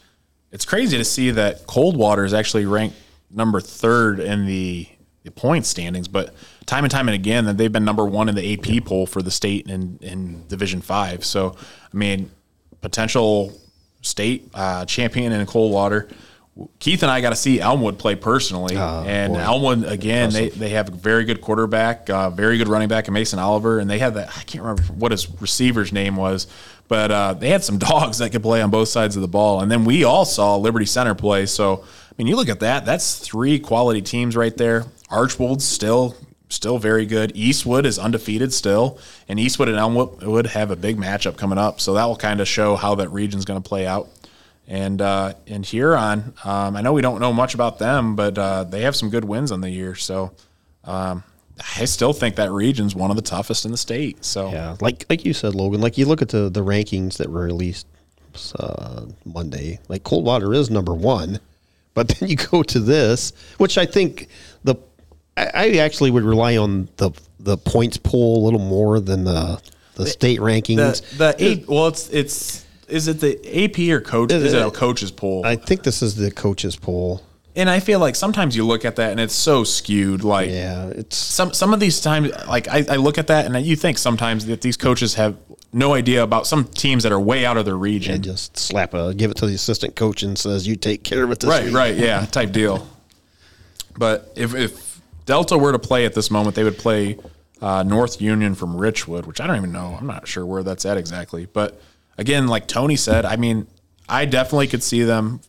it's 0.51 0.65
crazy 0.65 0.97
to 0.97 1.05
see 1.05 1.31
that 1.33 1.67
Coldwater 1.67 2.25
is 2.25 2.35
actually 2.35 2.67
ranked 2.67 2.97
number 3.31 3.61
third 3.61 4.21
in 4.21 4.47
the, 4.47 4.89
the 4.89 4.98
point 5.35 5.67
standings, 5.67 6.09
but 6.09 6.35
time 6.67 6.85
and 6.85 6.91
time 6.91 7.09
and 7.09 7.15
again 7.15 7.45
that 7.47 7.57
they've 7.57 7.73
been 7.73 7.85
number 7.85 8.05
one 8.05 8.29
in 8.29 8.35
the 8.35 8.55
AP 8.55 8.85
poll 8.85 9.07
for 9.07 9.23
the 9.23 9.31
state 9.31 9.69
in, 9.69 9.99
in 10.03 10.47
Division 10.49 10.81
Five. 10.81 11.25
So, 11.25 11.57
I 11.93 11.97
mean, 11.97 12.31
potential 12.81 13.59
state 14.03 14.49
uh, 14.55 14.85
champion 14.85 15.33
in 15.33 15.47
Coldwater. 15.47 16.09
Keith 16.81 17.03
and 17.03 17.11
I 17.11 17.21
got 17.21 17.31
to 17.31 17.37
see 17.37 17.61
Elmwood 17.61 18.01
play 18.01 18.17
personally, 18.17 18.77
and 18.77 19.35
boy. 19.35 19.39
Elmwood 19.39 19.85
again. 19.85 20.31
They, 20.31 20.49
they 20.49 20.71
have 20.71 20.89
a 20.89 20.93
very 20.93 21.25
good 21.25 21.41
quarterback, 21.41 22.11
uh, 22.11 22.31
very 22.31 22.59
good 22.59 22.67
running 22.67 22.89
back, 22.89 23.07
in 23.07 23.15
Mason 23.15 23.39
Oliver, 23.39 23.79
and 23.79 23.89
they 23.89 24.01
had 24.01 24.15
that. 24.15 24.37
I 24.37 24.43
can't 24.43 24.65
remember 24.65 24.83
what 24.95 25.13
his 25.13 25.31
receiver's 25.41 25.93
name 25.93 26.17
was, 26.17 26.49
but 26.89 27.13
uh, 27.13 27.35
they 27.35 27.51
had 27.51 27.63
some 27.63 27.79
dogs 27.79 28.19
that 28.19 28.33
could 28.33 28.43
play 28.43 28.61
on 28.61 28.71
both 28.71 28.89
sides 28.89 29.15
of 29.15 29.23
the 29.23 29.29
ball. 29.29 29.61
And 29.61 29.71
then 29.71 29.85
we 29.85 30.03
all 30.03 30.25
saw 30.25 30.57
Liberty 30.57 30.87
Center 30.87 31.15
play. 31.15 31.47
So 31.47 31.85
I 31.85 32.15
mean, 32.19 32.27
you 32.27 32.35
look 32.35 32.49
at 32.49 32.61
that. 32.61 32.85
That's 32.85 33.17
three 33.19 33.61
quality 33.61 34.03
teams 34.03 34.35
right 34.35 34.57
there. 34.57 34.85
Archbold's 35.11 35.65
still 35.65 36.17
still 36.49 36.79
very 36.79 37.07
good. 37.07 37.33
Eastwood 37.35 37.85
is 37.85 37.99
undefeated 37.99 38.53
still, 38.53 38.99
and 39.29 39.39
Eastwood 39.39 39.69
and 39.69 39.79
Elmwood 39.79 40.47
have 40.49 40.71
a 40.71 40.77
big 40.77 40.97
matchup 40.97 41.37
coming 41.37 41.59
up. 41.59 41.81
So 41.81 41.95
that 41.95 42.05
will 42.05 42.17
kind 42.17 42.41
of 42.41 42.49
show 42.49 42.77
how 42.77 42.95
that 42.97 43.11
region's 43.11 43.45
going 43.45 43.63
to 43.63 43.69
play 43.69 43.87
out. 43.87 44.09
And 44.67 45.01
uh, 45.01 45.35
and 45.47 45.65
Huron, 45.65 46.35
um, 46.45 46.77
I 46.77 46.83
know 46.83 46.93
we 46.93 47.01
don't 47.01 47.21
know 47.21 47.33
much 47.33 47.55
about 47.55 47.79
them, 47.79 48.17
but 48.17 48.37
uh, 48.37 48.65
they 48.65 48.83
have 48.83 48.95
some 48.95 49.09
good 49.09 49.25
wins 49.25 49.51
on 49.51 49.63
the 49.63 49.71
year. 49.71 49.95
So 49.95 50.33
um, 50.85 51.25
I 51.79 51.87
still 51.87 52.13
think 52.13 52.37
that 52.37 52.51
region's 52.51 52.95
one 52.95 53.11
of 53.11 53.17
the 53.17 53.23
toughest 53.23 53.65
in 53.65 53.71
the 53.71 53.79
state. 53.79 54.25
So 54.25 54.51
Yeah, 54.51 54.77
like 54.81 55.07
like 55.09 55.25
you 55.25 55.33
said, 55.33 55.55
Logan. 55.55 55.81
Like 55.81 55.97
you 55.97 56.05
look 56.05 56.21
at 56.21 56.29
the 56.29 56.51
the 56.51 56.63
rankings 56.63 57.17
that 57.17 57.31
were 57.31 57.43
released 57.43 57.87
uh, 58.59 59.07
Monday. 59.25 59.81
Like 59.89 60.05
Coldwater 60.05 60.53
is 60.53 60.71
number 60.71 60.95
one, 60.95 61.41
but 61.95 62.09
then 62.21 62.29
you 62.29 62.37
go 62.37 62.63
to 62.63 62.79
this, 62.79 63.33
which 63.57 63.79
I 63.79 63.87
think 63.87 64.29
I, 65.39 65.51
I 65.55 65.77
actually 65.79 66.11
would 66.11 66.25
rely 66.25 66.57
on 66.57 66.89
the 66.97 67.11
the 67.41 67.57
points 67.57 67.97
pool 67.97 68.43
a 68.43 68.45
little 68.45 68.61
more 68.61 69.01
than 69.01 69.25
the 69.25 69.61
the 69.95 70.07
state 70.07 70.41
rankings. 70.41 71.01
the 71.17 71.35
the 71.37 71.45
A, 71.45 71.65
well, 71.67 71.89
it's 71.89 72.09
it's 72.11 72.67
is 72.89 73.09
it 73.09 73.21
the 73.21 73.65
AP 73.65 73.79
or 73.91 74.01
coach? 74.01 74.33
Is 74.33 74.53
it 74.53 74.67
a 74.67 74.71
coach's 74.71 75.11
poll? 75.11 75.45
I 75.45 75.57
think 75.57 75.83
this 75.83 76.03
is 76.03 76.17
the 76.17 76.31
coaches 76.31 76.77
poll. 76.77 77.23
and 77.55 77.69
I 77.69 77.81
feel 77.81 78.01
like 78.01 78.17
sometimes 78.17 78.57
you 78.57 78.65
look 78.65 78.85
at 78.85 78.97
that 78.97 79.11
and 79.11 79.21
it's 79.21 79.35
so 79.35 79.65
skewed. 79.65 80.25
Like 80.25 80.51
Yeah, 80.51 80.87
it's 80.89 81.17
some 81.17 81.53
some 81.53 81.75
of 81.75 81.81
these 81.81 82.01
times, 82.01 82.31
like 82.47 82.69
I, 82.69 82.85
I 82.89 82.97
look 82.97 83.19
at 83.19 83.27
that 83.27 83.47
and 83.47 83.67
you 83.67 83.77
think 83.77 83.99
sometimes 83.99 84.47
that 84.47 84.63
these 84.63 84.77
coaches 84.77 85.15
have 85.15 85.37
no 85.73 85.93
idea 85.93 86.23
about 86.23 86.47
some 86.47 86.65
teams 86.65 87.03
that 87.03 87.13
are 87.13 87.21
way 87.21 87.45
out 87.45 87.59
of 87.59 87.67
their 87.67 87.77
region. 87.77 88.15
and 88.15 88.25
just 88.25 88.57
slap 88.57 88.95
a 88.95 89.13
give 89.13 89.31
it 89.31 89.37
to 89.37 89.47
the 89.47 89.55
assistant 89.55 89.97
coach 89.97 90.23
and 90.23 90.39
says 90.39 90.67
you 90.67 90.77
take 90.77 91.03
care 91.05 91.25
of 91.25 91.31
it 91.31 91.41
this 91.41 91.51
right, 91.51 91.65
week. 91.65 91.75
right, 91.75 91.97
yeah, 91.97 92.25
type 92.27 92.53
deal. 92.53 92.89
But 93.99 94.33
if 94.37 94.55
if 94.55 94.88
Delta 95.29 95.59
were 95.59 95.73
to 95.73 95.79
play 95.79 96.07
at 96.07 96.15
this 96.15 96.31
moment, 96.31 96.57
they 96.57 96.65
would 96.65 96.79
play 96.79 97.19
uh, 97.61 97.83
North 97.83 98.19
Union 98.19 98.55
from 98.55 98.75
Richwood, 98.75 99.27
which 99.27 99.43
I 99.43 99.47
don't 99.47 99.57
even 99.57 99.73
know. 99.73 99.95
I'm 100.01 100.07
not 100.07 100.27
sure 100.27 100.47
where 100.47 100.63
that's 100.63 100.87
at 100.87 100.97
exactly. 100.97 101.45
But 101.45 101.79
again, 102.17 102.47
like 102.47 102.67
Tony 102.67 102.97
said, 102.97 103.27
I 103.27 103.37
mean, 103.37 103.67
I 104.09 104.25
definitely 104.25 104.69
could 104.69 104.83
see 104.83 105.03
them. 105.03 105.43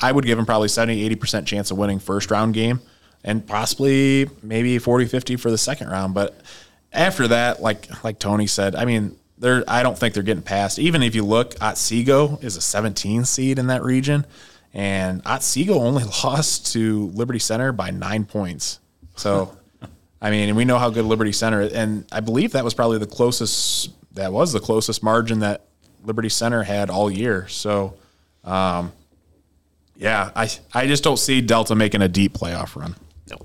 I 0.00 0.12
would 0.12 0.24
give 0.24 0.38
them 0.38 0.46
probably 0.46 0.68
70, 0.68 1.06
80% 1.14 1.44
chance 1.44 1.70
of 1.70 1.76
winning 1.76 1.98
first 1.98 2.30
round 2.30 2.54
game 2.54 2.80
and 3.22 3.46
possibly 3.46 4.30
maybe 4.42 4.78
40, 4.78 5.04
50 5.04 5.36
for 5.36 5.50
the 5.50 5.58
second 5.58 5.90
round. 5.90 6.14
But 6.14 6.40
after 6.90 7.28
that, 7.28 7.60
like 7.60 8.02
like 8.02 8.18
Tony 8.18 8.46
said, 8.46 8.74
I 8.74 8.86
mean, 8.86 9.14
they're 9.36 9.62
I 9.68 9.82
don't 9.82 9.98
think 9.98 10.14
they're 10.14 10.22
getting 10.22 10.42
past. 10.42 10.78
Even 10.78 11.02
if 11.02 11.14
you 11.14 11.22
look, 11.22 11.54
Otsego 11.60 12.38
is 12.40 12.56
a 12.56 12.62
17 12.62 13.26
seed 13.26 13.58
in 13.58 13.66
that 13.66 13.82
region, 13.82 14.24
and 14.72 15.20
Otsego 15.26 15.74
only 15.74 16.04
lost 16.24 16.72
to 16.72 17.08
Liberty 17.08 17.40
Center 17.40 17.72
by 17.72 17.90
nine 17.90 18.24
points. 18.24 18.80
So, 19.18 19.56
I 20.20 20.30
mean, 20.30 20.48
and 20.48 20.56
we 20.56 20.64
know 20.64 20.78
how 20.78 20.90
good 20.90 21.04
Liberty 21.04 21.32
Center 21.32 21.60
is, 21.62 21.72
and 21.72 22.04
I 22.12 22.20
believe 22.20 22.52
that 22.52 22.64
was 22.64 22.74
probably 22.74 22.98
the 22.98 23.06
closest. 23.06 23.90
That 24.14 24.32
was 24.32 24.52
the 24.52 24.60
closest 24.60 25.02
margin 25.02 25.40
that 25.40 25.66
Liberty 26.04 26.28
Center 26.28 26.62
had 26.62 26.90
all 26.90 27.10
year. 27.10 27.46
So, 27.48 27.94
um, 28.44 28.92
yeah, 29.96 30.30
I 30.34 30.50
I 30.72 30.86
just 30.86 31.04
don't 31.04 31.18
see 31.18 31.40
Delta 31.40 31.74
making 31.74 32.02
a 32.02 32.08
deep 32.08 32.32
playoff 32.32 32.76
run. 32.76 32.94
No. 33.30 33.36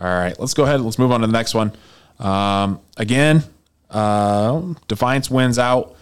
All 0.00 0.08
right, 0.08 0.38
let's 0.38 0.54
go 0.54 0.64
ahead. 0.64 0.80
Let's 0.80 0.98
move 0.98 1.12
on 1.12 1.20
to 1.20 1.26
the 1.26 1.32
next 1.32 1.54
one. 1.54 1.72
Um, 2.18 2.80
again, 2.96 3.42
uh, 3.90 4.62
Defiance 4.88 5.30
wins 5.30 5.58
out 5.58 5.96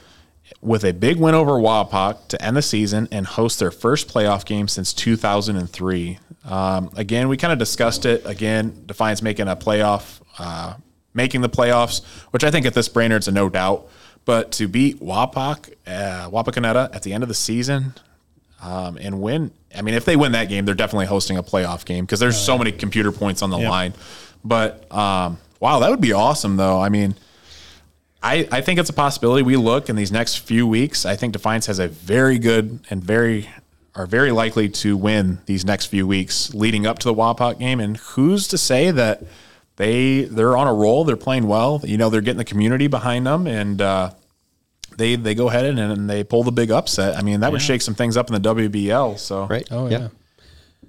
with 0.60 0.84
a 0.84 0.92
big 0.92 1.16
win 1.16 1.34
over 1.34 1.52
Wapak 1.52 2.28
to 2.28 2.42
end 2.44 2.56
the 2.56 2.62
season 2.62 3.08
and 3.10 3.26
host 3.26 3.58
their 3.58 3.70
first 3.70 4.08
playoff 4.08 4.44
game 4.44 4.68
since 4.68 4.92
2003. 4.92 6.18
Um, 6.44 6.90
again, 6.96 7.28
we 7.28 7.36
kind 7.36 7.52
of 7.52 7.58
discussed 7.58 8.04
it. 8.06 8.24
Again, 8.26 8.84
Defiance 8.86 9.22
making 9.22 9.48
a 9.48 9.56
playoff, 9.56 10.20
uh, 10.38 10.74
making 11.14 11.40
the 11.40 11.48
playoffs, 11.48 12.04
which 12.30 12.44
I 12.44 12.50
think 12.50 12.66
at 12.66 12.74
this 12.74 12.88
Brainerd's 12.88 13.28
a 13.28 13.32
no 13.32 13.48
doubt. 13.48 13.88
But 14.24 14.52
to 14.52 14.68
beat 14.68 15.00
Wapak, 15.00 15.72
uh, 15.86 16.30
Wapakoneta 16.30 16.94
at 16.94 17.02
the 17.02 17.12
end 17.12 17.22
of 17.22 17.28
the 17.28 17.34
season, 17.34 17.94
um, 18.62 18.98
and 19.00 19.20
win. 19.20 19.50
I 19.74 19.82
mean, 19.82 19.94
if 19.94 20.04
they 20.04 20.16
win 20.16 20.32
that 20.32 20.48
game, 20.48 20.64
they're 20.66 20.74
definitely 20.74 21.06
hosting 21.06 21.38
a 21.38 21.42
playoff 21.42 21.84
game 21.84 22.04
because 22.04 22.20
there's 22.20 22.38
so 22.38 22.58
many 22.58 22.72
computer 22.72 23.12
points 23.12 23.40
on 23.42 23.50
the 23.50 23.58
line. 23.58 23.94
But 24.44 24.92
um, 24.92 25.38
wow, 25.58 25.78
that 25.80 25.90
would 25.90 26.00
be 26.00 26.12
awesome, 26.12 26.56
though. 26.56 26.80
I 26.80 26.88
mean, 26.88 27.14
I, 28.22 28.46
I 28.52 28.60
think 28.60 28.78
it's 28.78 28.90
a 28.90 28.94
possibility. 28.94 29.42
We 29.42 29.56
look 29.56 29.88
in 29.88 29.96
these 29.96 30.12
next 30.12 30.36
few 30.36 30.66
weeks. 30.66 31.06
I 31.06 31.16
think 31.16 31.32
Defiance 31.32 31.66
has 31.66 31.78
a 31.78 31.88
very 31.88 32.38
good 32.38 32.80
and 32.90 33.02
very 33.02 33.48
are 33.94 34.06
very 34.06 34.30
likely 34.30 34.68
to 34.68 34.96
win 34.96 35.40
these 35.46 35.64
next 35.64 35.86
few 35.86 36.06
weeks 36.06 36.54
leading 36.54 36.86
up 36.86 36.98
to 37.00 37.08
the 37.08 37.14
Wapak 37.14 37.58
game. 37.58 37.80
And 37.80 37.96
who's 37.96 38.46
to 38.48 38.58
say 38.58 38.90
that 38.90 39.22
they 39.76 40.22
they're 40.22 40.56
on 40.56 40.66
a 40.66 40.74
roll? 40.74 41.04
They're 41.04 41.16
playing 41.16 41.46
well. 41.46 41.80
You 41.82 41.96
know, 41.96 42.10
they're 42.10 42.20
getting 42.20 42.38
the 42.38 42.44
community 42.44 42.86
behind 42.86 43.26
them, 43.26 43.46
and 43.46 43.80
uh, 43.80 44.10
they 44.96 45.16
they 45.16 45.34
go 45.34 45.48
ahead 45.48 45.64
and, 45.64 45.78
and 45.78 46.08
they 46.08 46.22
pull 46.22 46.44
the 46.44 46.52
big 46.52 46.70
upset. 46.70 47.16
I 47.16 47.22
mean, 47.22 47.40
that 47.40 47.50
would 47.52 47.62
shake 47.62 47.82
some 47.82 47.94
things 47.94 48.16
up 48.16 48.30
in 48.30 48.40
the 48.40 48.54
WBL. 48.54 49.18
So 49.18 49.46
Right? 49.46 49.66
Oh 49.70 49.88
yeah. 49.88 50.08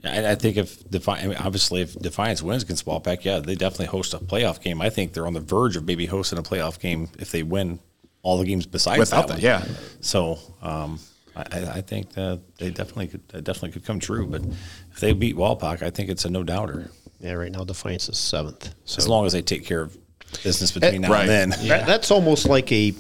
I, 0.04 0.32
I 0.32 0.36
think 0.36 0.58
if 0.58 0.90
Defiance, 0.90 1.24
I 1.24 1.28
mean, 1.28 1.38
obviously, 1.38 1.82
if 1.82 1.94
Defiance 2.00 2.42
wins 2.42 2.64
against 2.64 2.86
Wapak, 2.86 3.24
yeah, 3.24 3.40
they 3.40 3.56
definitely 3.56 3.88
host 3.88 4.14
a 4.14 4.20
playoff 4.20 4.62
game. 4.62 4.82
I 4.82 4.90
think 4.90 5.14
they're 5.14 5.28
on 5.28 5.34
the 5.34 5.40
verge 5.40 5.76
of 5.76 5.86
maybe 5.86 6.06
hosting 6.06 6.40
a 6.40 6.44
playoff 6.44 6.80
game 6.80 7.10
if 7.20 7.32
they 7.32 7.44
win 7.44 7.80
all 8.24 8.38
the 8.38 8.46
games 8.46 8.66
besides 8.66 9.00
Without 9.00 9.28
that, 9.28 9.42
that, 9.42 9.62
one. 9.62 9.70
yeah. 9.70 9.76
So 10.02 10.40
um, 10.62 11.00
I, 11.36 11.42
I 11.52 11.60
I 11.76 11.82
think 11.82 12.14
that 12.14 12.42
they 12.58 12.70
definitely 12.70 13.08
could 13.08 13.28
that 13.30 13.44
definitely 13.44 13.72
could 13.72 13.86
come 13.86 14.00
true. 14.00 14.28
But 14.28 14.44
if 14.92 15.00
they 15.00 15.14
beat 15.14 15.36
Wapak, 15.36 15.82
I 15.82 15.90
think 15.90 16.10
it's 16.10 16.26
a 16.26 16.30
no 16.30 16.44
doubter. 16.44 16.92
Yeah, 17.20 17.34
right 17.34 17.52
now 17.52 17.64
Defiance 17.64 18.10
is 18.10 18.18
seventh. 18.18 18.74
So 18.86 18.98
As 18.98 19.08
long 19.08 19.26
as 19.26 19.34
they 19.34 19.42
take 19.42 19.66
care 19.66 19.82
of 19.82 19.98
business 20.44 20.72
between 20.72 21.02
now 21.02 21.12
right. 21.12 21.30
and 21.30 21.52
then. 21.52 21.68
that, 21.68 21.86
that's 21.86 22.10
almost 22.10 22.48
like 22.48 22.72
a 22.72 22.94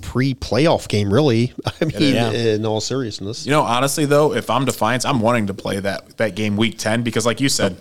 pre-playoff 0.00 0.88
game, 0.88 1.12
really. 1.12 1.52
I 1.80 1.84
mean, 1.84 2.14
Yeah. 2.14 2.30
in 2.30 2.64
all 2.66 2.80
seriousness. 2.80 3.44
You 3.46 3.52
know, 3.52 3.62
honestly 3.62 4.04
though, 4.06 4.34
if 4.34 4.50
I'm 4.50 4.64
Defiance, 4.64 5.04
I'm 5.04 5.20
wanting 5.20 5.46
to 5.48 5.54
play 5.54 5.80
that 5.80 6.16
that 6.18 6.34
game 6.34 6.56
week 6.56 6.78
ten 6.78 7.02
because, 7.02 7.26
like 7.26 7.40
you 7.40 7.48
said, 7.48 7.80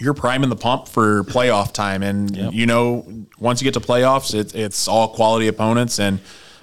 you're 0.00 0.14
priming 0.14 0.48
the 0.48 0.56
pump 0.56 0.86
for 0.88 1.24
playoff 1.24 1.72
time, 1.72 2.02
and 2.02 2.36
Yep. 2.36 2.52
you 2.52 2.66
know, 2.66 3.06
once 3.38 3.60
you 3.60 3.64
get 3.70 3.74
to 3.74 3.86
playoffs, 3.86 4.34
it, 4.34 4.54
it's 4.54 4.86
all 4.88 5.08
quality 5.08 5.48
opponents, 5.48 5.98
and 5.98 6.20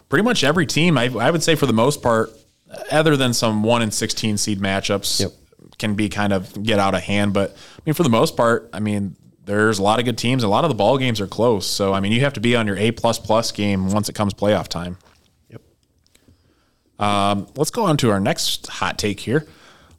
pretty 0.10 0.24
much 0.24 0.44
every 0.44 0.66
team, 0.66 0.98
I, 0.98 1.06
I 1.20 1.32
would 1.32 1.44
say 1.44 1.56
for 1.56 1.66
the 1.66 1.74
most 1.74 2.02
part, 2.02 2.32
other 2.92 3.16
than 3.18 3.34
some 3.34 3.62
one 3.64 3.82
in 3.82 3.92
sixteen 3.92 4.38
seed 4.38 4.60
matchups, 4.60 5.20
Yep. 5.22 5.32
can 5.78 5.96
be 5.96 6.08
kind 6.10 6.32
of 6.34 6.64
get 6.64 6.80
out 6.80 6.96
of 6.96 7.02
hand. 7.04 7.34
But 7.34 7.52
I 7.52 7.82
mean, 7.86 7.94
for 7.94 8.04
the 8.04 8.10
most 8.10 8.36
part, 8.38 8.70
I 8.74 8.80
mean. 8.80 9.16
There's 9.46 9.80
a 9.80 9.84
lot 9.84 10.00
of 10.00 10.06
good 10.06 10.18
teams. 10.18 10.44
A 10.44 10.48
lot 10.48 10.64
of 10.64 10.70
the 10.70 10.76
ball 10.76 10.98
games 10.98 11.22
are 11.22 11.28
close. 11.28 11.68
So 11.68 11.94
I 11.94 12.00
mean, 12.00 12.12
you 12.12 12.22
have 12.22 12.34
to 12.34 12.40
be 12.40 12.56
on 12.56 12.68
your 12.68 12.78
A 12.78 12.92
plus 12.92 13.20
plus 13.20 13.52
game 13.52 13.92
once 13.92 14.10
it 14.10 14.14
comes 14.14 14.34
playoff 14.34 14.68
time. 14.68 14.98
Yep. 15.50 15.62
let's 17.56 17.72
go 17.72 17.86
on 17.86 17.98
to 17.98 18.12
our 18.12 18.20
next 18.20 18.68
hot 18.68 18.98
take 18.98 19.20
here. 19.20 19.48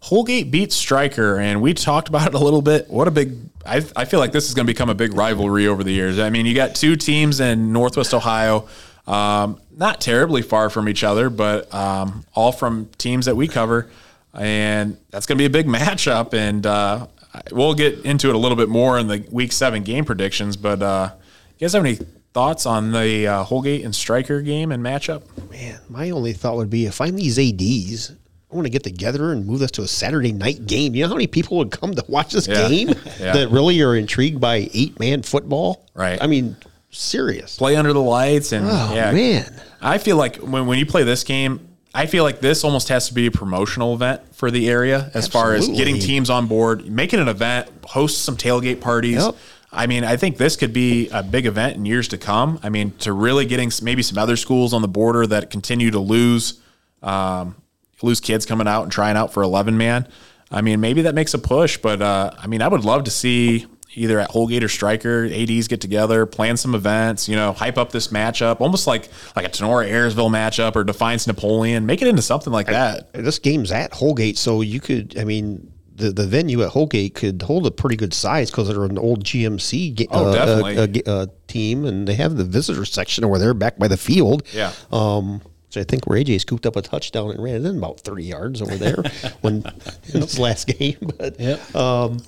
Holgate 0.01 0.53
beats 0.53 0.77
Striker, 0.77 1.39
and 1.39 1.61
we 1.61 1.75
talked 1.75 2.09
about 2.09 2.29
it 2.29 2.35
a 2.35 2.39
little 2.39 2.63
bit. 2.63 2.89
What 2.89 3.09
a 3.09 3.11
big! 3.11 3.37
I, 3.65 3.85
I 3.97 4.05
feel 4.05 4.21
like 4.21 4.31
this 4.31 4.49
is 4.49 4.55
going 4.55 4.67
to 4.67 4.73
become 4.73 4.89
a 4.89 4.95
big 4.95 5.15
rivalry 5.15 5.67
over 5.67 5.83
the 5.83 5.91
years. 5.91 6.21
I 6.21 6.31
mean, 6.31 6.47
you 6.47 6.55
got 6.55 6.77
two 6.77 6.95
teams 6.95 7.41
in 7.41 7.73
Northwest 7.73 8.15
Ohio, 8.15 8.69
um, 9.09 9.61
not 9.77 10.01
terribly 10.01 10.43
far 10.43 10.71
from 10.71 10.89
each 10.89 11.03
other, 11.03 11.29
but 11.29 11.75
um, 11.75 12.25
all 12.35 12.53
from 12.53 12.89
teams 12.99 13.27
that 13.27 13.35
we 13.35 13.49
cover, 13.49 13.91
and 14.33 14.97
that's 15.11 15.27
going 15.27 15.39
to 15.39 15.43
be 15.43 15.47
a 15.47 15.51
big 15.51 15.67
matchup. 15.73 16.35
And 16.35 16.65
uh, 16.65 17.09
we'll 17.53 17.75
get 17.75 18.05
into 18.05 18.29
it 18.29 18.35
a 18.35 18.39
little 18.39 18.57
bit 18.57 18.69
more 18.69 18.99
in 18.99 19.09
the 19.09 19.27
Week 19.31 19.53
Seven 19.53 19.83
game 19.83 20.05
predictions. 20.05 20.57
But 20.57 20.83
uh, 20.83 21.11
you 21.59 21.65
guys 21.67 21.73
have 21.75 21.85
any 21.85 21.99
thoughts 22.33 22.67
on 22.67 22.93
the 22.93 23.27
uh, 23.27 23.45
Holgate 23.45 23.85
and 23.85 23.95
Striker 23.95 24.41
game 24.43 24.73
and 24.73 24.83
matchup? 24.83 25.23
Man, 25.51 25.79
my 25.89 26.11
only 26.11 26.33
thought 26.33 26.57
would 26.57 26.71
be 26.71 26.87
if 26.87 27.01
I'm 27.01 27.17
these 27.17 27.39
ads, 27.39 28.13
I 28.51 28.55
want 28.55 28.67
to 28.67 28.71
get 28.71 28.85
together 28.85 29.33
and 29.33 29.45
move 29.47 29.59
this 29.61 29.71
to 29.73 29.83
a 29.83 29.89
Saturday 29.89 30.33
night 30.33 30.67
game. 30.67 30.95
You 30.95 31.03
know 31.03 31.09
how 31.09 31.15
many 31.15 31.27
people 31.27 31.57
would 31.59 31.71
come 31.71 31.95
to 31.95 32.05
watch 32.09 32.33
this 32.33 32.47
Yeah. 32.47 32.69
game 32.69 32.89
Yeah. 33.21 33.33
that 33.33 33.51
really 33.51 33.81
are 33.83 33.97
intrigued 33.97 34.41
by 34.41 34.69
eight 34.73 34.99
man 35.01 35.23
football? 35.23 35.87
Right. 35.95 36.19
I 36.23 36.27
mean, 36.27 36.57
serious. 36.91 37.57
play 37.57 37.77
under 37.77 37.93
the 37.93 38.01
lights 38.03 38.53
and 38.53 38.67
Oh 38.69 38.93
yeah 38.95 39.13
man. 39.13 39.61
i 39.83 39.99
feel 39.99 40.17
like 40.17 40.37
when, 40.37 40.67
when 40.67 40.79
you 40.79 40.87
play 40.87 41.03
this 41.03 41.25
game 41.25 41.69
i 41.97 42.07
feel 42.07 42.25
like 42.25 42.41
this 42.41 42.63
almost 42.63 42.89
has 42.89 43.09
to 43.09 43.15
be 43.15 43.27
a 43.27 43.31
promotional 43.31 43.95
event 43.95 44.21
for 44.35 44.51
the 44.51 44.69
area 44.69 45.11
as 45.15 45.27
far 45.27 45.55
as 45.55 45.69
getting 45.69 45.99
teams 45.99 46.29
on 46.31 46.47
board 46.47 46.87
making 46.91 47.19
an 47.19 47.29
event 47.29 47.69
host 47.85 48.23
some 48.25 48.37
tailgate 48.37 48.81
parties. 48.81 49.25
Yep. 49.25 49.35
i 49.73 49.87
mean 49.87 50.05
i 50.05 50.17
think 50.17 50.37
this 50.37 50.57
could 50.57 50.73
be 50.73 51.09
a 51.09 51.23
big 51.23 51.47
event 51.47 51.77
in 51.77 51.87
years 51.87 52.09
to 52.09 52.19
come. 52.19 52.61
I 52.63 52.69
mean 52.69 52.91
to 52.99 53.13
really 53.13 53.47
getting 53.47 53.71
maybe 53.83 54.03
some 54.03 54.19
other 54.19 54.37
schools 54.37 54.75
on 54.75 54.83
the 54.83 54.89
border 54.89 55.27
that 55.27 55.51
continue 55.51 55.91
to 55.91 55.99
lose 55.99 56.61
um, 57.03 57.57
lose 58.03 58.21
kids 58.21 58.45
coming 58.45 58.69
out 58.69 58.83
and 58.83 58.93
trying 58.93 59.17
out 59.17 59.33
for 59.33 59.43
11 59.43 59.79
man. 59.79 60.07
I 60.51 60.61
mean 60.61 60.81
maybe 60.81 61.03
that 61.03 61.15
makes 61.15 61.33
a 61.35 61.39
push 61.39 61.79
but 61.79 62.03
uh, 62.03 62.31
i 62.39 62.47
mean 62.47 62.61
i 62.63 62.69
would 62.69 62.85
love 62.85 63.05
to 63.05 63.11
see 63.11 63.67
either 63.97 64.21
at 64.21 64.31
Holgate 64.31 64.63
or 64.63 64.69
Striker, 64.69 65.25
ADs 65.27 65.69
get 65.69 65.81
together, 65.81 66.27
plan 66.27 66.57
some 66.57 66.75
events, 66.75 67.29
you 67.29 67.35
know, 67.37 67.53
hype 67.53 67.79
up 67.79 67.91
this 67.93 68.09
matchup, 68.09 68.61
almost 68.61 68.87
like 68.87 69.09
like 69.35 69.45
a 69.47 69.49
Tinora 69.49 69.89
Ayersville 69.91 70.31
matchup 70.31 70.77
or 70.77 70.85
Defiance 70.85 71.27
Napoleon. 71.27 71.87
Make 71.87 72.03
it 72.03 72.09
into 72.09 72.23
something 72.23 72.53
like 72.53 72.67
that. 72.67 73.13
This 73.13 73.39
game's 73.39 73.73
at 73.73 73.93
Holgate, 73.93 74.37
so 74.39 74.61
you 74.61 74.81
could. 74.81 75.19
I 75.19 75.25
mean, 75.25 75.73
the 75.95 76.13
the 76.13 76.27
venue 76.27 76.63
at 76.63 76.69
Holgate 76.71 77.15
could 77.15 77.41
hold 77.43 77.67
a 77.67 77.71
pretty 77.71 77.97
good 77.97 78.13
size 78.13 78.51
because 78.51 78.69
they're 78.69 78.85
an 78.85 78.99
old 78.99 79.25
GMC 79.25 79.95
ga- 79.95 80.09
Oh, 80.11 80.31
uh, 80.31 80.87
uh, 81.07 81.11
uh, 81.11 81.27
team, 81.49 81.85
and 81.87 82.07
they 82.07 82.15
have 82.15 82.37
the 82.37 82.45
visitor 82.45 82.85
section 82.85 83.25
over 83.25 83.39
there 83.39 83.55
back 83.55 83.79
by 83.79 83.89
the 83.89 83.97
field. 83.97 84.43
Yeah. 84.53 84.73
Um, 84.93 85.41
so 85.71 85.81
I 85.81 85.85
think 85.85 86.07
where 86.07 86.19
AJ 86.23 86.41
scooped 86.43 86.65
up 86.67 86.77
a 86.77 86.83
touchdown 86.83 87.31
and 87.31 87.43
ran 87.43 87.55
it 87.57 87.65
in 87.69 87.79
about 87.79 88.01
thirty 88.01 88.25
yards 88.25 88.61
over 88.63 88.77
there 88.77 89.03
when 89.41 89.65
in 90.13 90.21
his 90.21 90.39
last 90.39 90.67
game. 90.69 90.97
But 91.19 91.41
Yep. 91.41 91.75
um, 91.75 92.19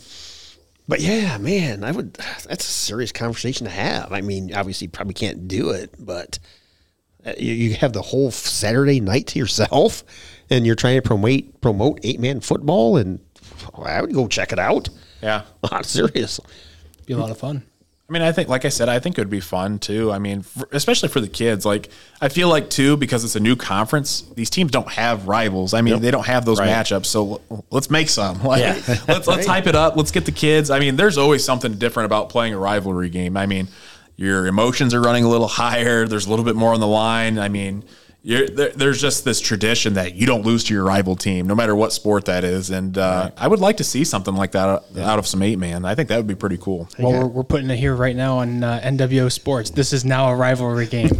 but 0.88 1.00
yeah, 1.00 1.36
man, 1.36 1.84
I 1.84 1.92
would. 1.92 2.14
That's 2.14 2.46
a 2.66 2.70
serious 2.70 3.12
conversation 3.12 3.66
to 3.66 3.70
have. 3.70 4.10
I 4.10 4.22
mean, 4.22 4.54
obviously, 4.54 4.86
you 4.86 4.90
probably 4.90 5.14
can't 5.14 5.46
do 5.46 5.70
it, 5.70 5.94
but 5.98 6.38
uh, 7.26 7.34
you, 7.38 7.52
you 7.52 7.74
have 7.74 7.92
the 7.92 8.02
whole 8.02 8.30
Saturday 8.30 8.98
night 8.98 9.26
to 9.28 9.38
yourself, 9.38 10.02
and 10.50 10.66
you're 10.66 10.74
trying 10.74 10.96
to 10.96 11.06
promote 11.06 11.60
promote 11.60 12.00
eight 12.02 12.18
man 12.18 12.40
football, 12.40 12.96
and 12.96 13.20
I 13.76 14.00
would 14.00 14.14
go 14.14 14.28
check 14.28 14.50
it 14.52 14.58
out. 14.58 14.88
Yeah. 15.22 15.42
I'm 15.70 15.84
serious. 15.84 16.40
Be 17.04 17.12
a 17.12 17.18
lot 17.18 17.30
of 17.30 17.38
fun. 17.38 17.64
I 18.08 18.12
mean, 18.12 18.22
I 18.22 18.32
think, 18.32 18.48
like 18.48 18.64
I 18.64 18.70
said, 18.70 18.88
I 18.88 19.00
think 19.00 19.18
it 19.18 19.20
would 19.20 19.28
be 19.28 19.40
fun 19.40 19.78
too. 19.78 20.10
I 20.10 20.18
mean, 20.18 20.40
for, 20.40 20.66
especially 20.72 21.10
for 21.10 21.20
the 21.20 21.28
kids. 21.28 21.66
Like, 21.66 21.90
I 22.22 22.30
feel 22.30 22.48
like 22.48 22.70
too 22.70 22.96
because 22.96 23.22
it's 23.22 23.36
a 23.36 23.40
new 23.40 23.54
conference. 23.54 24.22
These 24.34 24.48
teams 24.48 24.70
don't 24.70 24.88
have 24.90 25.28
rivals. 25.28 25.74
I 25.74 25.82
mean, 25.82 26.00
they 26.00 26.10
don't 26.10 26.24
have 26.26 26.46
those 26.46 26.58
Right. 26.58 26.70
matchups. 26.70 27.04
So 27.04 27.42
l- 27.50 27.64
let's 27.70 27.90
make 27.90 28.08
some. 28.08 28.42
Like, 28.48 28.62
let's 29.08 29.26
let's 29.26 29.46
hype 29.46 29.66
it 29.66 29.74
up. 29.74 29.96
Let's 29.96 30.10
get 30.10 30.24
the 30.24 30.32
kids. 30.32 30.70
I 30.70 30.78
mean, 30.78 30.96
there's 30.96 31.18
always 31.18 31.44
something 31.44 31.74
different 31.74 32.06
about 32.06 32.30
playing 32.30 32.54
a 32.54 32.58
rivalry 32.58 33.10
game. 33.10 33.36
I 33.36 33.44
mean, 33.44 33.68
your 34.16 34.46
emotions 34.46 34.94
are 34.94 35.02
running 35.02 35.24
a 35.24 35.28
little 35.28 35.46
higher. 35.48 36.06
There's 36.06 36.24
a 36.26 36.30
little 36.30 36.46
bit 36.46 36.56
more 36.56 36.72
on 36.72 36.80
the 36.80 36.86
line. 36.86 37.38
I 37.38 37.48
mean. 37.50 37.84
You're, 38.28 38.46
there, 38.46 38.68
there's 38.68 39.00
just 39.00 39.24
this 39.24 39.40
tradition 39.40 39.94
that 39.94 40.14
you 40.14 40.26
don't 40.26 40.44
lose 40.44 40.62
to 40.64 40.74
your 40.74 40.84
rival 40.84 41.16
team, 41.16 41.46
no 41.46 41.54
matter 41.54 41.74
what 41.74 41.94
sport 41.94 42.26
that 42.26 42.44
is, 42.44 42.68
and 42.68 42.98
uh, 42.98 43.30
I 43.38 43.48
would 43.48 43.58
like 43.60 43.78
to 43.78 43.84
see 43.84 44.04
something 44.04 44.34
like 44.34 44.52
that 44.52 44.68
out, 44.68 44.84
out 44.98 45.18
of 45.18 45.26
some 45.26 45.40
eight 45.40 45.58
man. 45.58 45.86
I 45.86 45.94
think 45.94 46.10
that 46.10 46.18
would 46.18 46.26
be 46.26 46.34
pretty 46.34 46.58
cool. 46.58 46.90
Well, 46.98 47.12
we're, 47.12 47.26
we're 47.26 47.42
putting 47.44 47.70
it 47.70 47.76
here 47.78 47.94
right 47.96 48.14
now 48.14 48.36
on 48.36 48.62
uh, 48.62 48.80
NWO 48.84 49.32
Sports. 49.32 49.70
This 49.70 49.94
is 49.94 50.04
now 50.04 50.28
a 50.28 50.36
rivalry 50.36 50.86
game. 50.86 51.08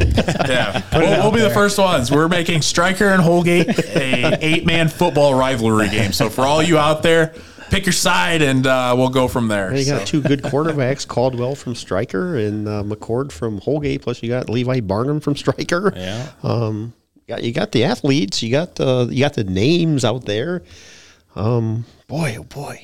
Yeah, 0.48 0.82
we'll, 0.92 1.22
we'll 1.22 1.32
be 1.32 1.40
the 1.40 1.48
first 1.48 1.78
ones. 1.78 2.10
We're 2.10 2.28
making 2.28 2.60
Striker 2.60 3.06
and 3.08 3.22
Holgate 3.22 3.68
a 3.78 4.36
eight 4.44 4.66
man 4.66 4.88
football 4.88 5.34
rivalry 5.34 5.88
game. 5.88 6.12
So 6.12 6.28
for 6.28 6.42
all 6.42 6.62
you 6.62 6.76
out 6.76 7.02
there, 7.02 7.34
pick 7.70 7.86
your 7.86 7.92
side 7.94 8.42
and 8.42 8.66
uh, 8.66 8.94
we'll 8.96 9.08
go 9.08 9.28
from 9.28 9.48
there. 9.48 9.68
And 9.68 9.78
you 9.78 9.86
got 9.86 10.00
So- 10.00 10.04
two 10.06 10.22
good 10.22 10.42
quarterbacks, 10.42 11.06
Caldwell 11.08 11.54
from 11.54 11.74
Striker 11.74 12.36
and 12.36 12.68
uh, 12.68 12.82
McCord 12.82 13.32
from 13.32 13.58
Holgate. 13.60 14.02
Plus, 14.02 14.22
you 14.22 14.28
got 14.28 14.48
Levi 14.50 14.80
Barnum 14.80 15.20
from 15.20 15.36
Striker. 15.36 15.92
Yeah. 15.96 16.28
Um, 16.42 16.92
you 17.28 17.34
got, 17.34 17.44
you 17.44 17.52
got 17.52 17.72
the 17.72 17.84
athletes. 17.84 18.42
You 18.42 18.50
got 18.50 18.76
the 18.76 19.08
you 19.10 19.20
got 19.20 19.34
the 19.34 19.44
names 19.44 20.04
out 20.04 20.24
there. 20.24 20.62
Um, 21.36 21.84
boy, 22.06 22.36
oh 22.38 22.44
boy, 22.44 22.82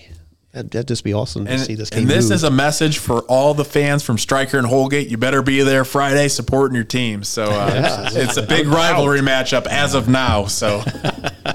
that'd, 0.53 0.71
that'd 0.71 0.89
just 0.89 1.03
be 1.03 1.15
awesome 1.15 1.47
to 1.47 1.53
and, 1.53 1.61
see 1.63 1.75
this 1.75 1.89
game. 1.89 2.03
and 2.03 2.11
this 2.11 2.27
move. 2.27 2.33
is 2.33 2.45
a 2.45 2.51
message 2.51 2.99
for 2.99 3.21
all 3.23 3.55
the 3.55 3.65
fans 3.65 4.03
from 4.03 4.19
Striker 4.19 4.59
and 4.59 4.67
Holgate. 4.67 5.09
You 5.09 5.17
better 5.17 5.41
be 5.41 5.63
there 5.63 5.85
Friday 5.85 6.29
supporting 6.29 6.75
your 6.75 6.85
team. 6.85 7.25
So 7.25 7.45
uh, 7.45 8.11
it's 8.13 8.37
a 8.37 8.43
big 8.43 8.67
rivalry 8.67 9.21
matchup 9.21 9.67
as 9.67 9.95
of 9.95 10.09
now. 10.09 10.45
So 10.45 10.83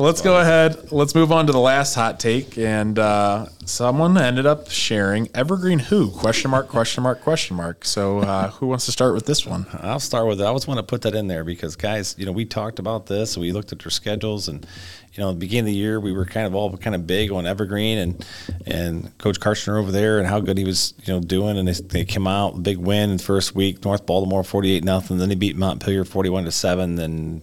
let's 0.00 0.22
go 0.22 0.40
ahead. 0.40 0.90
Let's 0.90 1.14
move 1.14 1.30
on 1.30 1.46
to 1.46 1.52
the 1.52 1.60
last 1.60 1.94
hot 1.94 2.18
take. 2.18 2.56
And 2.56 2.98
uh, 2.98 3.46
someone 3.66 4.16
ended 4.16 4.46
up 4.46 4.70
sharing 4.70 5.28
Evergreen 5.34 5.78
Who 5.78 6.10
question 6.10 6.50
mark 6.50 6.68
question 6.68 7.02
mark 7.02 7.20
question 7.20 7.56
mark. 7.56 7.84
So 7.84 8.20
uh, 8.20 8.50
who 8.50 8.66
wants 8.66 8.86
to 8.86 8.92
start 8.92 9.12
with 9.14 9.26
this 9.26 9.44
one? 9.44 9.66
I'll 9.74 10.00
start 10.00 10.26
with 10.26 10.40
it. 10.40 10.44
I 10.44 10.46
always 10.46 10.66
want 10.66 10.78
to 10.78 10.82
put 10.82 11.02
that 11.02 11.14
in 11.14 11.28
there 11.28 11.44
because, 11.44 11.76
guys, 11.76 12.14
you 12.18 12.24
know, 12.24 12.32
we 12.32 12.46
talked 12.46 12.78
about 12.78 13.06
this. 13.06 13.36
We 13.36 13.52
looked 13.52 13.72
at 13.72 13.80
their 13.80 13.90
schedules, 13.90 14.48
and 14.48 14.66
you 15.12 15.22
know, 15.22 15.30
at 15.30 15.32
the 15.34 15.38
beginning 15.38 15.70
of 15.70 15.74
the 15.74 15.78
year, 15.78 16.00
we 16.00 16.12
were 16.12 16.24
kind 16.24 16.46
of 16.46 16.54
all 16.54 16.74
kind 16.78 16.96
of 16.96 17.06
big 17.06 17.30
on 17.30 17.46
Evergreen 17.46 17.98
and 17.98 18.26
and 18.66 19.18
Coach 19.18 19.38
Karchner 19.38 19.78
over 19.78 19.92
there 19.92 20.18
and 20.18 20.26
how 20.26 20.40
good 20.40 20.56
he 20.56 20.64
was, 20.64 20.94
you 21.04 21.12
know, 21.12 21.20
doing. 21.20 21.58
And 21.58 21.68
they, 21.68 21.72
they 21.72 22.04
came 22.04 22.26
out 22.26 22.62
big 22.62 22.78
win 22.78 23.10
in 23.10 23.18
first 23.18 23.54
week, 23.54 23.84
North 23.84 24.06
Baltimore 24.06 24.44
forty 24.44 24.72
eight 24.72 24.84
nothing. 24.84 25.18
Then 25.18 25.28
they 25.28 25.34
beat 25.34 25.56
Montpelier 25.56 26.06
forty 26.06 26.30
one 26.30 26.44
to 26.44 26.52
seven. 26.52 26.96
Then 26.96 27.42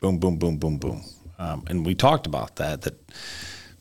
boom, 0.00 0.18
boom, 0.18 0.38
boom, 0.38 0.56
boom, 0.56 0.78
boom. 0.78 1.02
Um, 1.38 1.64
and 1.68 1.84
we 1.84 1.94
talked 1.94 2.26
about 2.26 2.56
that. 2.56 2.82
That 2.82 2.94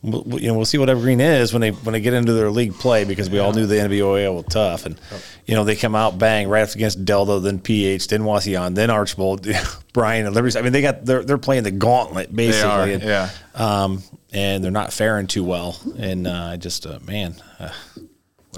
we'll, 0.01 0.23
we'll- 0.23 0.41
you 0.41 0.47
know 0.47 0.55
we'll 0.55 0.65
see 0.65 0.77
what 0.77 0.89
Evergreen 0.89 1.21
is 1.21 1.53
when 1.53 1.61
they 1.61 1.71
when 1.71 1.93
they 1.93 2.01
get 2.01 2.13
into 2.13 2.33
their 2.33 2.49
league 2.51 2.73
play 2.73 3.03
because 3.05 3.29
we 3.29 3.39
all 3.39 3.53
knew 3.53 3.65
the 3.65 3.75
NBOA 3.75 4.33
was 4.33 4.45
tough, 4.49 4.85
and 4.85 4.99
you 5.45 5.55
know 5.55 5.63
they 5.63 5.75
come 5.75 5.95
out 5.95 6.17
bang 6.17 6.47
right 6.49 6.67
up 6.67 6.75
against 6.75 7.05
Delta, 7.05 7.39
then 7.39 7.59
PH, 7.59 8.07
then 8.07 8.21
Wauseon, 8.21 8.75
then 8.75 8.89
Archbold, 8.89 9.47
Bryan, 9.93 10.25
and 10.25 10.35
Liberty. 10.35 10.57
I 10.57 10.61
mean 10.61 10.73
they 10.73 10.81
got 10.81 11.05
they're 11.05 11.23
they're 11.23 11.37
playing 11.37 11.63
the 11.63 11.71
gauntlet 11.71 12.35
basically. 12.35 12.69
are, 12.69 12.83
and, 12.89 13.03
yeah. 13.03 13.29
Um, 13.55 14.01
and 14.31 14.63
they're 14.63 14.71
not 14.71 14.91
faring 14.91 15.27
too 15.27 15.43
well, 15.43 15.77
and 15.97 16.25
uh, 16.27 16.49
I 16.53 16.57
just 16.57 16.85
uh, 16.87 16.97
man. 17.05 17.35
Uh, 17.59 17.69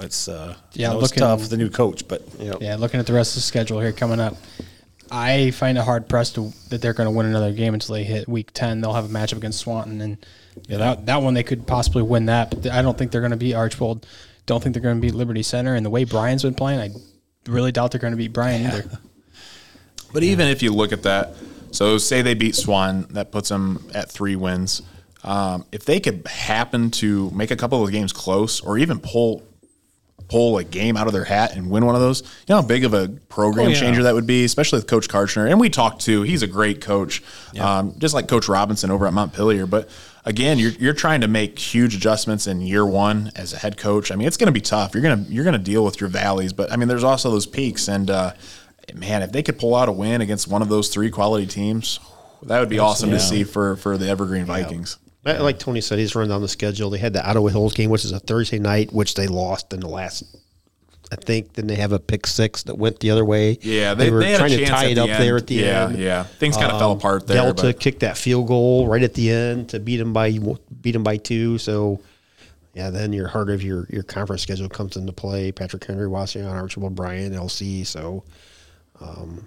it's 0.02 0.28
uh, 0.28 0.54
Yeah, 0.72 0.88
yeah, 0.88 0.92
it's 0.94 1.02
looking- 1.02 1.18
tough 1.20 1.40
with 1.40 1.50
the 1.50 1.56
new 1.56 1.70
coach, 1.70 2.06
but 2.06 2.22
Yeah, 2.38 2.76
looking 2.76 3.00
at 3.00 3.06
the 3.06 3.14
rest 3.14 3.30
of 3.32 3.36
the 3.36 3.40
schedule 3.46 3.80
here 3.80 3.92
coming 3.92 4.20
up, 4.20 4.36
I 5.10 5.50
find 5.52 5.78
it 5.78 5.84
hard 5.84 6.08
pressed 6.08 6.34
to, 6.34 6.52
that 6.70 6.82
they're 6.82 6.92
going 6.92 7.06
to 7.06 7.16
win 7.16 7.26
another 7.26 7.52
game 7.52 7.74
until 7.74 7.94
they 7.94 8.04
hit 8.04 8.28
week 8.28 8.52
ten. 8.52 8.80
They'll 8.80 8.92
have 8.92 9.04
a 9.04 9.08
matchup 9.08 9.36
against 9.36 9.60
Swanton, 9.60 10.00
and 10.00 10.26
yeah, 10.68 10.78
that 10.78 11.06
that 11.06 11.22
one 11.22 11.34
they 11.34 11.42
could 11.42 11.66
possibly 11.66 12.02
win 12.02 12.26
that. 12.26 12.50
But 12.50 12.72
I 12.72 12.82
don't 12.82 12.96
think 12.96 13.12
they're 13.12 13.20
going 13.20 13.30
to 13.30 13.36
beat 13.36 13.54
Archbold. 13.54 14.06
Don't 14.46 14.62
think 14.62 14.74
they're 14.74 14.82
going 14.82 14.96
to 14.96 15.00
beat 15.00 15.14
Liberty 15.14 15.42
Center. 15.42 15.74
And 15.74 15.84
the 15.84 15.90
way 15.90 16.04
Bryan's 16.04 16.42
been 16.42 16.54
playing, 16.54 16.80
I 16.80 16.90
really 17.50 17.72
doubt 17.72 17.90
they're 17.90 18.00
going 18.00 18.12
to 18.12 18.16
beat 18.16 18.32
Brian 18.32 18.66
either. 18.66 18.98
But 20.12 20.22
even 20.22 20.48
if 20.48 20.62
you 20.62 20.72
look 20.72 20.92
at 20.92 21.02
that, 21.02 21.34
so 21.72 21.98
say 21.98 22.22
they 22.22 22.32
beat 22.32 22.54
Swan, 22.54 23.06
that 23.10 23.32
puts 23.32 23.50
them 23.50 23.86
at 23.94 24.10
three 24.10 24.36
wins. 24.36 24.80
Um, 25.24 25.66
if 25.72 25.84
they 25.84 26.00
could 26.00 26.26
happen 26.26 26.90
to 26.92 27.30
make 27.32 27.50
a 27.50 27.56
couple 27.56 27.84
of 27.84 27.90
games 27.90 28.12
close, 28.14 28.60
or 28.60 28.78
even 28.78 29.00
pull 29.00 29.42
pull 30.28 30.58
a 30.58 30.64
game 30.64 30.96
out 30.96 31.06
of 31.06 31.12
their 31.12 31.24
hat 31.24 31.54
and 31.54 31.70
win 31.70 31.86
one 31.86 31.94
of 31.94 32.00
those, 32.00 32.22
you 32.22 32.28
know 32.50 32.56
how 32.60 32.66
big 32.66 32.84
of 32.84 32.92
a 32.94 33.08
program 33.28 33.66
Oh, 33.66 33.70
yeah. 33.70 33.78
changer 33.80 34.02
that 34.02 34.14
would 34.14 34.26
be, 34.26 34.44
especially 34.44 34.78
with 34.78 34.86
Coach 34.88 35.08
Karchner. 35.08 35.48
And 35.48 35.60
we 35.60 35.70
talked 35.70 36.00
to, 36.02 36.22
he's 36.22 36.42
a 36.42 36.46
great 36.48 36.80
coach, 36.80 37.22
um, 37.60 37.94
just 37.98 38.12
like 38.14 38.26
Coach 38.28 38.48
Robinson 38.48 38.90
over 38.90 39.06
at 39.06 39.12
Montpelier. 39.12 39.66
But 39.66 39.88
again, 40.24 40.58
you're, 40.58 40.72
you're 40.72 40.92
trying 40.94 41.20
to 41.20 41.28
make 41.28 41.58
huge 41.58 41.94
adjustments 41.94 42.46
in 42.48 42.60
year 42.60 42.84
one 42.84 43.30
as 43.36 43.52
a 43.52 43.56
head 43.58 43.76
coach. 43.76 44.10
I 44.10 44.16
mean, 44.16 44.26
it's 44.26 44.36
going 44.36 44.46
to 44.48 44.52
be 44.52 44.60
tough. 44.60 44.94
You're 44.94 45.02
going 45.02 45.24
to 45.24 45.30
you're 45.32 45.44
going 45.44 45.52
to 45.52 45.58
deal 45.62 45.84
with 45.84 46.00
your 46.00 46.10
valleys, 46.10 46.52
but 46.52 46.72
I 46.72 46.76
mean, 46.76 46.88
there's 46.88 47.04
also 47.04 47.30
those 47.30 47.46
peaks. 47.46 47.86
And 47.88 48.10
uh, 48.10 48.32
man, 48.94 49.22
if 49.22 49.30
they 49.30 49.42
could 49.44 49.58
pull 49.58 49.74
out 49.76 49.88
a 49.88 49.92
win 49.92 50.20
against 50.20 50.48
one 50.48 50.60
of 50.62 50.68
those 50.68 50.88
three 50.88 51.10
quality 51.10 51.46
teams, 51.46 52.00
that 52.42 52.58
would 52.60 52.68
be 52.68 52.78
awesome 52.80 53.10
to 53.10 53.20
see 53.20 53.44
for 53.44 53.76
for 53.76 53.96
the 53.96 54.08
Evergreen 54.08 54.44
Vikings. 54.44 54.98
Like- 55.26 55.58
Tony 55.58 55.80
said, 55.80 55.98
he's 55.98 56.14
run 56.14 56.28
down 56.28 56.42
the 56.42 56.48
schedule. 56.48 56.90
They 56.90 56.98
had 56.98 57.12
the 57.12 57.28
Ottawa 57.28 57.48
Hills 57.48 57.74
game, 57.74 57.90
which 57.90 58.04
is 58.04 58.12
a 58.12 58.20
Thursday 58.20 58.58
night, 58.58 58.92
which 58.92 59.14
they 59.14 59.26
lost 59.26 59.72
in 59.72 59.80
the 59.80 59.88
last. 59.88 60.24
I 61.12 61.16
think 61.16 61.52
then 61.52 61.68
they 61.68 61.76
have 61.76 61.92
a 61.92 62.00
pick 62.00 62.26
six 62.26 62.64
that 62.64 62.76
went 62.78 62.98
the 62.98 63.10
other 63.10 63.24
way. 63.24 63.58
Yeah, 63.62 63.94
they, 63.94 64.10
were 64.10 64.20
they 64.20 64.32
had 64.32 64.38
trying 64.38 64.58
to 64.58 64.66
tie 64.66 64.86
it 64.86 64.98
up 64.98 65.08
end. 65.08 65.22
there 65.22 65.36
at 65.36 65.46
the 65.46 65.54
yeah, 65.54 65.84
end. 65.84 65.98
Yeah, 65.98 66.04
yeah. 66.04 66.22
things 66.24 66.56
kind 66.56 66.72
of 66.72 66.80
fell 66.80 66.92
apart 66.92 67.26
there. 67.26 67.36
Delta 67.36 67.62
but- 67.62 67.80
kicked 67.80 68.00
that 68.00 68.16
field 68.16 68.48
goal 68.48 68.88
right 68.88 69.02
at 69.02 69.14
the 69.14 69.30
end 69.30 69.68
to 69.70 69.78
beat 69.78 69.98
them 69.98 70.12
by 70.12 70.36
beat 70.80 70.92
them 70.92 71.04
by 71.04 71.16
two. 71.16 71.58
So, 71.58 72.00
yeah, 72.74 72.90
then 72.90 73.12
your 73.12 73.28
heart 73.28 73.50
of 73.50 73.62
your 73.62 73.86
your 73.88 74.02
conference 74.02 74.42
schedule 74.42 74.68
comes 74.68 74.96
into 74.96 75.12
play. 75.12 75.52
Patrick 75.52 75.84
Henry, 75.84 76.08
Wauseon, 76.08 76.50
Archbold, 76.50 76.96
Bryan, 76.96 77.32
LC. 77.32 77.86
So, 77.86 78.24
um, 79.00 79.46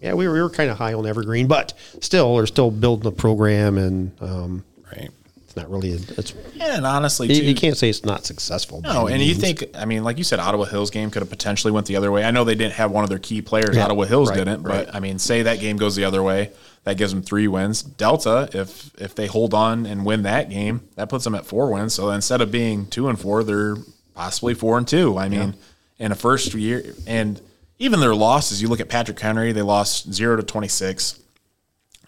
yeah, 0.00 0.14
we 0.14 0.26
were, 0.26 0.34
we 0.34 0.40
were 0.40 0.50
kind 0.50 0.70
of 0.70 0.78
high 0.78 0.94
on 0.94 1.06
Evergreen, 1.06 1.46
but 1.46 1.74
still, 2.00 2.36
they're 2.36 2.46
still 2.46 2.70
building 2.70 3.06
a 3.06 3.14
program, 3.14 3.76
and 3.76 4.22
um, 4.22 4.64
right. 4.92 5.10
it's 5.42 5.56
not 5.56 5.70
really. 5.70 5.92
A, 5.92 5.96
it's 5.96 6.34
and 6.60 6.84
honestly, 6.84 7.28
you, 7.28 7.40
too, 7.40 7.44
you 7.46 7.54
can't 7.54 7.76
say 7.76 7.88
it's 7.88 8.04
not 8.04 8.26
successful. 8.26 8.80
No, 8.82 9.06
and 9.08 9.22
you 9.22 9.34
think, 9.34 9.64
I 9.74 9.84
mean, 9.84 10.04
like 10.04 10.18
you 10.18 10.24
said, 10.24 10.38
Ottawa 10.38 10.64
Hills 10.64 10.90
game 10.90 11.10
could 11.10 11.22
have 11.22 11.30
potentially 11.30 11.72
went 11.72 11.86
the 11.86 11.96
other 11.96 12.10
way. 12.12 12.24
I 12.24 12.30
know 12.30 12.44
they 12.44 12.54
didn't 12.54 12.74
have 12.74 12.90
one 12.90 13.04
of 13.04 13.10
their 13.10 13.18
key 13.18 13.42
players. 13.42 13.76
Yeah, 13.76 13.84
Ottawa 13.84 14.04
Hills 14.04 14.30
right, 14.30 14.36
didn't, 14.36 14.62
right. 14.62 14.86
but 14.86 14.94
I 14.94 15.00
mean, 15.00 15.18
say 15.18 15.42
that 15.42 15.60
game 15.60 15.76
goes 15.76 15.96
the 15.96 16.04
other 16.04 16.22
way, 16.22 16.50
that 16.84 16.96
gives 16.96 17.12
them 17.12 17.22
three 17.22 17.48
wins. 17.48 17.82
Delta, 17.82 18.48
if 18.52 18.90
if 19.00 19.14
they 19.14 19.26
hold 19.26 19.54
on 19.54 19.86
and 19.86 20.04
win 20.04 20.22
that 20.22 20.50
game, 20.50 20.82
that 20.94 21.08
puts 21.08 21.24
them 21.24 21.34
at 21.34 21.46
four 21.46 21.72
wins. 21.72 21.94
So 21.94 22.10
instead 22.10 22.40
of 22.40 22.50
being 22.50 22.86
two 22.86 23.08
and 23.08 23.18
four, 23.20 23.42
they're 23.42 23.76
possibly 24.14 24.54
four 24.54 24.78
and 24.78 24.86
two. 24.86 25.18
I 25.18 25.28
mean, 25.28 25.54
in 25.98 26.12
a 26.12 26.14
first 26.14 26.54
year, 26.54 26.94
and 27.06 27.40
even 27.78 28.00
their 28.00 28.14
losses, 28.14 28.62
you 28.62 28.68
look 28.68 28.80
at 28.80 28.88
Patrick 28.88 29.18
Henry, 29.18 29.52
they 29.52 29.62
lost 29.62 30.12
zero 30.12 30.36
to 30.36 30.42
twenty 30.42 30.68
six, 30.68 31.20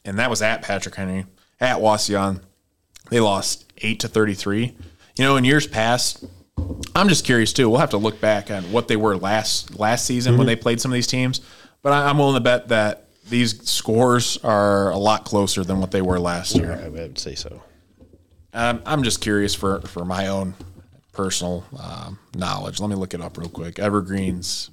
and 0.05 0.18
that 0.18 0.30
was 0.30 0.42
at 0.42 0.62
Patrick 0.62 0.94
Henry 0.94 1.26
at 1.60 1.78
Wauseon. 1.78 2.40
They 3.10 3.20
lost 3.20 3.70
eight 3.78 4.01
to 4.01 4.09
thirty 4.09 4.35
three. 4.35 4.76
You 5.16 5.24
know, 5.24 5.36
in 5.36 5.44
years 5.44 5.66
past, 5.66 6.24
I'm 6.94 7.09
just 7.09 7.24
curious 7.24 7.52
too. 7.52 7.68
We'll 7.68 7.80
have 7.80 7.90
to 7.90 7.97
look 7.98 8.20
back 8.20 8.51
on 8.51 8.70
what 8.72 8.89
they 8.89 8.97
were 8.97 9.16
last 9.16 9.78
last 9.78 10.05
season 10.05 10.36
when 10.36 10.47
they 10.47 10.56
played 10.56 10.80
some 10.80 10.90
of 10.90 10.94
these 10.94 11.06
teams. 11.06 11.40
But 11.82 11.93
I, 11.93 12.09
I'm 12.09 12.18
willing 12.18 12.35
to 12.35 12.40
bet 12.40 12.68
that 12.68 13.09
these 13.28 13.68
scores 13.68 14.39
are 14.44 14.90
a 14.90 14.97
lot 14.97 15.24
closer 15.24 15.64
than 15.64 15.80
what 15.80 15.90
they 15.90 16.02
were 16.02 16.18
last 16.18 16.55
year. 16.55 16.80
I 16.82 16.89
would 16.89 17.18
say 17.18 17.35
so. 17.35 17.62
Um, 18.52 18.82
I'm 18.86 19.02
just 19.02 19.20
curious 19.20 19.55
for 19.55 19.80
for 19.82 20.05
my 20.05 20.28
own 20.28 20.55
personal 21.12 21.64
um, 21.78 22.18
knowledge. 22.35 22.80
Let 22.80 22.90
me 22.90 22.97
look 22.97 23.14
it 23.14 23.20
up 23.20 23.36
real 23.39 23.48
quick. 23.48 23.78
Evergreen's 23.78 24.70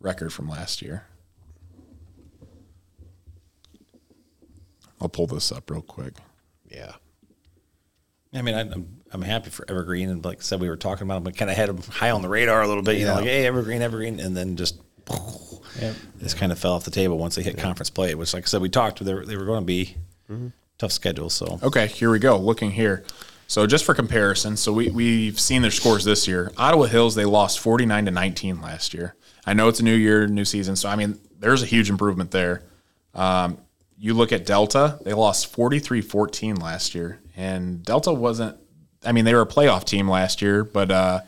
record 0.00 0.32
from 0.32 0.48
last 0.48 0.82
year. 0.82 1.04
I'll 5.00 5.08
pull 5.08 5.26
this 5.26 5.52
up 5.52 5.70
real 5.70 5.82
quick. 5.82 6.14
Yeah. 6.70 6.92
I 8.36 8.42
mean, 8.42 8.54
I, 8.54 8.60
I'm 8.60 9.00
I'm 9.12 9.22
happy 9.22 9.50
for 9.50 9.64
Evergreen, 9.68 10.10
and 10.10 10.24
like 10.24 10.38
I 10.38 10.42
said, 10.42 10.60
we 10.60 10.68
were 10.68 10.76
talking 10.76 11.06
about 11.06 11.14
them. 11.16 11.24
We 11.24 11.32
kind 11.32 11.50
of 11.50 11.56
had 11.56 11.68
them 11.68 11.78
high 11.78 12.10
on 12.10 12.22
the 12.22 12.28
radar 12.28 12.62
a 12.62 12.68
little 12.68 12.82
bit. 12.82 12.98
You 12.98 13.06
know, 13.06 13.14
like 13.14 13.24
hey, 13.24 13.46
Evergreen, 13.46 13.82
Evergreen, 13.82 14.20
and 14.20 14.36
then 14.36 14.56
just 14.56 14.78
this 16.16 16.34
kind 16.34 16.52
of 16.52 16.58
fell 16.58 16.72
off 16.72 16.84
the 16.84 16.90
table 16.90 17.18
once 17.18 17.36
they 17.36 17.42
hit 17.42 17.58
conference 17.58 17.90
play. 17.90 18.14
Which, 18.14 18.34
like 18.34 18.44
I 18.44 18.46
said, 18.46 18.60
we 18.60 18.68
talked. 18.68 19.04
They 19.04 19.14
were, 19.14 19.24
they 19.24 19.36
were 19.36 19.44
going 19.44 19.60
to 19.60 19.66
be 19.66 19.96
tough 20.78 20.92
schedule. 20.92 21.30
So 21.30 21.60
Okay, 21.62 21.86
here 21.86 22.10
we 22.10 22.18
go. 22.18 22.36
Looking 22.36 22.72
here. 22.72 23.04
So 23.48 23.66
just 23.66 23.84
for 23.84 23.94
comparison, 23.94 24.56
so 24.56 24.72
we 24.72 24.90
we've 24.90 25.38
seen 25.38 25.62
their 25.62 25.70
scores 25.70 26.04
this 26.04 26.26
year. 26.26 26.50
Ottawa 26.56 26.86
Hills 26.86 27.14
they 27.14 27.24
lost 27.24 27.60
49 27.60 28.06
to 28.06 28.10
19 28.10 28.60
last 28.60 28.92
year. 28.92 29.14
I 29.46 29.54
know 29.54 29.68
it's 29.68 29.78
a 29.78 29.84
new 29.84 29.94
year, 29.94 30.26
new 30.26 30.44
season, 30.44 30.74
so 30.74 30.88
I 30.88 30.96
mean 30.96 31.18
there's 31.38 31.62
a 31.62 31.66
huge 31.66 31.88
improvement 31.88 32.32
there. 32.32 32.64
Um, 33.14 33.58
you 33.98 34.14
look 34.14 34.32
at 34.32 34.44
Delta, 34.44 34.98
they 35.02 35.14
lost 35.14 35.54
43-14 35.54 36.60
last 36.60 36.94
year, 36.94 37.20
and 37.36 37.84
Delta 37.84 38.12
wasn't. 38.12 38.56
I 39.04 39.12
mean, 39.12 39.24
they 39.24 39.34
were 39.34 39.42
a 39.42 39.46
playoff 39.46 39.84
team 39.84 40.08
last 40.08 40.42
year, 40.42 40.64
but 40.64 40.90
uh, 40.90 41.20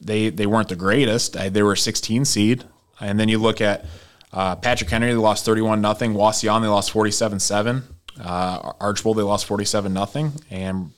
they 0.00 0.30
they 0.30 0.46
weren't 0.46 0.68
the 0.68 0.76
greatest. 0.76 1.32
They 1.34 1.62
were 1.62 1.76
16 1.76 2.24
seed, 2.24 2.64
and 3.00 3.18
then 3.18 3.28
you 3.28 3.38
look 3.38 3.60
at 3.60 3.84
uh, 4.32 4.56
Patrick 4.56 4.90
Henry, 4.90 5.08
they 5.08 5.14
lost 5.14 5.44
31 5.44 5.80
nothing. 5.80 6.14
Wauseon, 6.14 6.62
they 6.62 6.68
lost 6.68 6.90
47 6.90 7.40
seven. 7.40 7.82
Uh, 8.20 8.72
Archbold, 8.80 9.16
they 9.16 9.22
lost 9.22 9.46
47 9.46 9.92
nothing, 9.92 10.32
and 10.50 10.90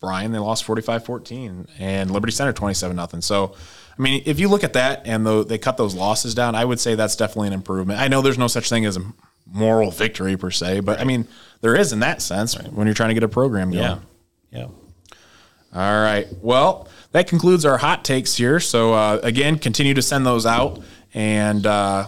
Bryan, 0.00 0.32
they 0.32 0.38
lost 0.38 0.66
45-14, 0.66 1.68
and 1.78 2.10
Liberty 2.10 2.32
Center 2.32 2.52
27 2.52 2.96
nothing. 2.96 3.20
So, 3.20 3.54
I 3.98 4.02
mean, 4.02 4.22
if 4.26 4.38
you 4.38 4.48
look 4.48 4.64
at 4.64 4.72
that 4.74 5.02
and 5.04 5.26
the, 5.26 5.44
they 5.44 5.58
cut 5.58 5.76
those 5.76 5.94
losses 5.94 6.34
down, 6.34 6.54
I 6.54 6.64
would 6.64 6.80
say 6.80 6.94
that's 6.94 7.16
definitely 7.16 7.48
an 7.48 7.54
improvement. 7.54 8.00
I 8.00 8.08
know 8.08 8.22
there's 8.22 8.38
no 8.38 8.46
such 8.46 8.68
thing 8.68 8.84
as 8.84 8.96
a 8.96 9.00
moral 9.50 9.90
victory 9.90 10.36
per 10.36 10.50
se, 10.50 10.80
but 10.80 11.00
I 11.00 11.04
mean, 11.04 11.26
there 11.60 11.76
is 11.76 11.92
in 11.92 12.00
that 12.00 12.20
sense 12.22 12.54
when 12.54 12.86
you're 12.86 12.94
trying 12.94 13.10
to 13.10 13.14
get 13.14 13.22
a 13.22 13.28
program 13.28 13.70
going. 13.70 13.82
yeah, 13.82 13.98
yeah. 14.60 14.66
All 15.74 16.02
right. 16.02 16.26
Well, 16.40 16.88
that 17.12 17.28
concludes 17.28 17.64
our 17.64 17.76
hot 17.78 18.04
takes 18.04 18.34
here. 18.36 18.60
So 18.60 18.94
uh, 18.94 19.20
again, 19.22 19.58
continue 19.58 19.94
to 19.94 20.02
send 20.02 20.24
those 20.24 20.46
out, 20.46 20.80
and 21.12 21.66
uh, 21.66 22.06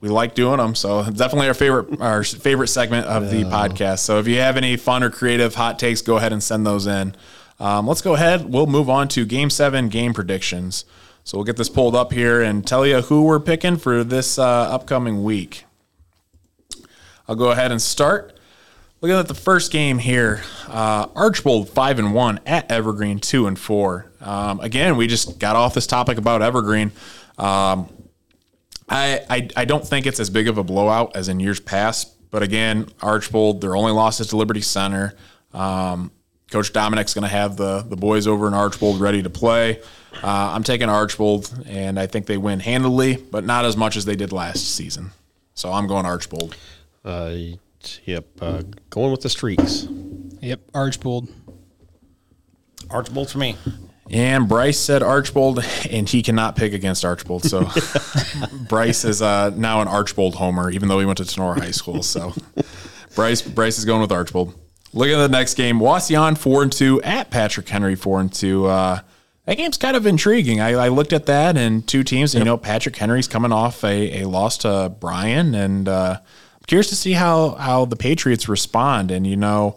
we 0.00 0.08
like 0.08 0.34
doing 0.34 0.58
them. 0.58 0.74
So 0.74 1.02
definitely 1.04 1.48
our 1.48 1.54
favorite 1.54 2.00
our 2.00 2.22
favorite 2.22 2.68
segment 2.68 3.06
of 3.06 3.30
the 3.30 3.44
podcast. 3.44 4.00
So 4.00 4.18
if 4.18 4.28
you 4.28 4.38
have 4.38 4.56
any 4.56 4.76
fun 4.76 5.02
or 5.02 5.10
creative 5.10 5.54
hot 5.54 5.78
takes, 5.78 6.02
go 6.02 6.16
ahead 6.18 6.32
and 6.32 6.42
send 6.42 6.66
those 6.66 6.86
in. 6.86 7.16
Um, 7.58 7.86
let's 7.86 8.02
go 8.02 8.14
ahead. 8.14 8.52
We'll 8.52 8.66
move 8.66 8.90
on 8.90 9.08
to 9.08 9.24
Game 9.24 9.50
Seven 9.50 9.88
game 9.88 10.12
predictions. 10.12 10.84
So 11.24 11.38
we'll 11.38 11.44
get 11.44 11.56
this 11.56 11.70
pulled 11.70 11.96
up 11.96 12.12
here 12.12 12.42
and 12.42 12.66
tell 12.66 12.84
you 12.84 13.00
who 13.00 13.22
we're 13.22 13.40
picking 13.40 13.76
for 13.76 14.04
this 14.04 14.38
uh, 14.38 14.44
upcoming 14.44 15.24
week. 15.24 15.64
I'll 17.26 17.36
go 17.36 17.50
ahead 17.50 17.72
and 17.72 17.80
start. 17.80 18.38
Looking 19.00 19.18
at 19.18 19.28
the 19.28 19.34
first 19.34 19.70
game 19.70 19.98
here, 19.98 20.42
uh, 20.66 21.08
Archbold 21.14 21.68
five 21.68 21.98
and 21.98 22.14
one 22.14 22.40
at 22.46 22.70
Evergreen 22.70 23.18
two 23.18 23.46
and 23.46 23.58
four. 23.58 24.10
Um, 24.20 24.60
again, 24.60 24.96
we 24.96 25.06
just 25.06 25.38
got 25.38 25.56
off 25.56 25.74
this 25.74 25.86
topic 25.86 26.16
about 26.16 26.40
Evergreen. 26.40 26.90
Um, 27.36 27.92
I, 28.88 29.20
I 29.28 29.48
I 29.56 29.64
don't 29.66 29.86
think 29.86 30.06
it's 30.06 30.20
as 30.20 30.30
big 30.30 30.48
of 30.48 30.56
a 30.56 30.64
blowout 30.64 31.16
as 31.16 31.28
in 31.28 31.40
years 31.40 31.60
past, 31.60 32.14
but 32.30 32.42
again, 32.42 32.88
Archbold 33.02 33.60
their 33.60 33.76
only 33.76 33.92
loss 33.92 34.20
is 34.20 34.28
to 34.28 34.36
Liberty 34.36 34.62
Center. 34.62 35.14
Um, 35.52 36.10
Coach 36.50 36.72
Dominic's 36.72 37.14
going 37.14 37.22
to 37.22 37.28
have 37.28 37.56
the 37.56 37.82
the 37.82 37.96
boys 37.96 38.26
over 38.26 38.46
in 38.48 38.54
Archbold 38.54 39.00
ready 39.00 39.22
to 39.22 39.30
play. 39.30 39.80
Uh, 40.22 40.52
I'm 40.54 40.62
taking 40.62 40.88
Archbold, 40.88 41.52
and 41.66 41.98
I 41.98 42.06
think 42.06 42.26
they 42.26 42.38
win 42.38 42.60
handily, 42.60 43.16
but 43.16 43.44
not 43.44 43.64
as 43.64 43.76
much 43.76 43.96
as 43.96 44.04
they 44.04 44.16
did 44.16 44.32
last 44.32 44.74
season. 44.74 45.10
So 45.54 45.72
I'm 45.72 45.86
going 45.86 46.06
Archbold. 46.06 46.56
Uh, 47.04 47.36
yep. 48.04 48.26
Uh, 48.40 48.62
going 48.90 49.10
with 49.10 49.20
the 49.22 49.28
streaks. 49.28 49.86
Yep, 50.40 50.60
Archbold. 50.74 51.28
Archbold 52.90 53.30
for 53.30 53.38
me. 53.38 53.56
And 54.10 54.48
Bryce 54.48 54.78
said 54.78 55.02
Archbold, 55.02 55.64
and 55.90 56.08
he 56.08 56.22
cannot 56.22 56.56
pick 56.56 56.74
against 56.74 57.04
Archbold. 57.04 57.44
So 57.44 57.68
Bryce 58.68 59.04
is 59.04 59.22
uh, 59.22 59.50
now 59.56 59.80
an 59.80 59.88
Archbold 59.88 60.34
homer, 60.34 60.70
even 60.70 60.88
though 60.88 60.98
he 61.00 61.06
went 61.06 61.18
to 61.18 61.24
Tinora 61.24 61.58
High 61.58 61.70
School. 61.70 62.02
So 62.02 62.34
Bryce 63.14 63.40
Bryce 63.40 63.78
is 63.78 63.84
going 63.86 64.02
with 64.02 64.12
Archbold. 64.12 64.54
Look 64.92 65.08
at 65.08 65.16
the 65.16 65.28
next 65.28 65.54
game. 65.54 65.78
Wauseon 65.80 66.36
four 66.36 66.62
and 66.62 66.70
two 66.70 67.00
at 67.02 67.30
Patrick 67.30 67.68
Henry 67.68 67.94
four 67.94 68.20
and 68.20 68.32
two. 68.32 68.66
Uh, 68.66 69.00
that 69.46 69.56
game's 69.56 69.76
kind 69.78 69.96
of 69.96 70.06
intriguing. 70.06 70.60
I, 70.60 70.72
I 70.72 70.88
looked 70.88 71.12
at 71.12 71.26
that 71.26 71.56
and 71.56 71.86
two 71.86 72.02
teams. 72.04 72.34
And, 72.34 72.42
You 72.42 72.44
know, 72.44 72.56
Patrick 72.56 72.96
Henry's 72.96 73.28
coming 73.28 73.52
off 73.52 73.82
a, 73.84 74.20
a 74.22 74.28
loss 74.28 74.58
to 74.58 74.94
Bryan, 75.00 75.54
and 75.54 75.88
uh, 75.88 76.18
I'm 76.20 76.22
curious 76.66 76.88
to 76.88 76.96
see 76.96 77.12
how 77.12 77.50
how 77.50 77.84
the 77.84 77.96
Patriots 77.96 78.48
respond. 78.48 79.10
And 79.10 79.26
you 79.26 79.36
know, 79.36 79.76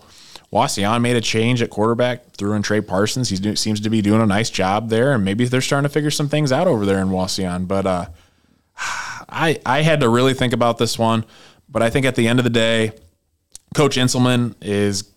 Wauseon 0.52 1.02
made 1.02 1.16
a 1.16 1.22
change 1.22 1.62
at 1.62 1.70
quarterback, 1.70 2.32
threw 2.36 2.54
in 2.54 2.62
Trey 2.62 2.82
Parsons. 2.82 3.30
He 3.30 3.56
seems 3.56 3.82
to 3.82 3.90
be 3.90 4.02
doing 4.02 4.22
a 4.22 4.26
nice 4.26 4.50
job 4.50 4.90
there, 4.90 5.14
and 5.14 5.26
maybe 5.26 5.46
they're 5.46 5.62
starting 5.62 5.88
to 5.88 5.94
figure 5.94 6.12
some 6.12 6.30
things 6.30 6.52
out 6.52 6.68
over 6.68 6.86
there 6.86 7.00
in 7.00 7.10
Wauseon. 7.10 7.68
But 7.68 7.86
uh, 7.86 8.06
I 8.78 9.60
I 9.66 9.82
had 9.82 10.00
to 10.02 10.10
really 10.10 10.34
think 10.34 10.54
about 10.54 10.78
this 10.78 10.98
one, 10.98 11.26
but 11.70 11.82
I 11.82 11.90
think 11.90 12.06
at 12.06 12.16
the 12.16 12.28
end 12.28 12.40
of 12.40 12.44
the 12.44 12.50
day, 12.50 12.92
Coach 13.76 13.98
Inselman 13.98 14.56
is 14.62 15.12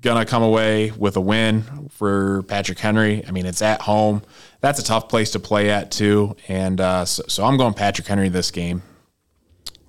gonna 0.00 0.26
come 0.26 0.42
away 0.42 0.90
with 0.90 1.16
a 1.16 1.20
win 1.20 1.88
for 1.90 2.42
Patrick 2.44 2.80
Henry. 2.80 3.24
I 3.24 3.30
mean, 3.30 3.46
it's 3.46 3.62
at 3.62 3.82
home. 3.82 4.22
That's 4.60 4.80
a 4.80 4.84
tough 4.84 5.08
place 5.08 5.30
to 5.32 5.38
play 5.38 5.70
at 5.70 5.92
too, 5.92 6.36
and 6.48 6.80
uh, 6.80 7.04
so, 7.04 7.22
so 7.28 7.44
I'm 7.44 7.56
going 7.56 7.74
Patrick 7.74 8.08
Henry 8.08 8.28
this 8.28 8.50
game. 8.50 8.82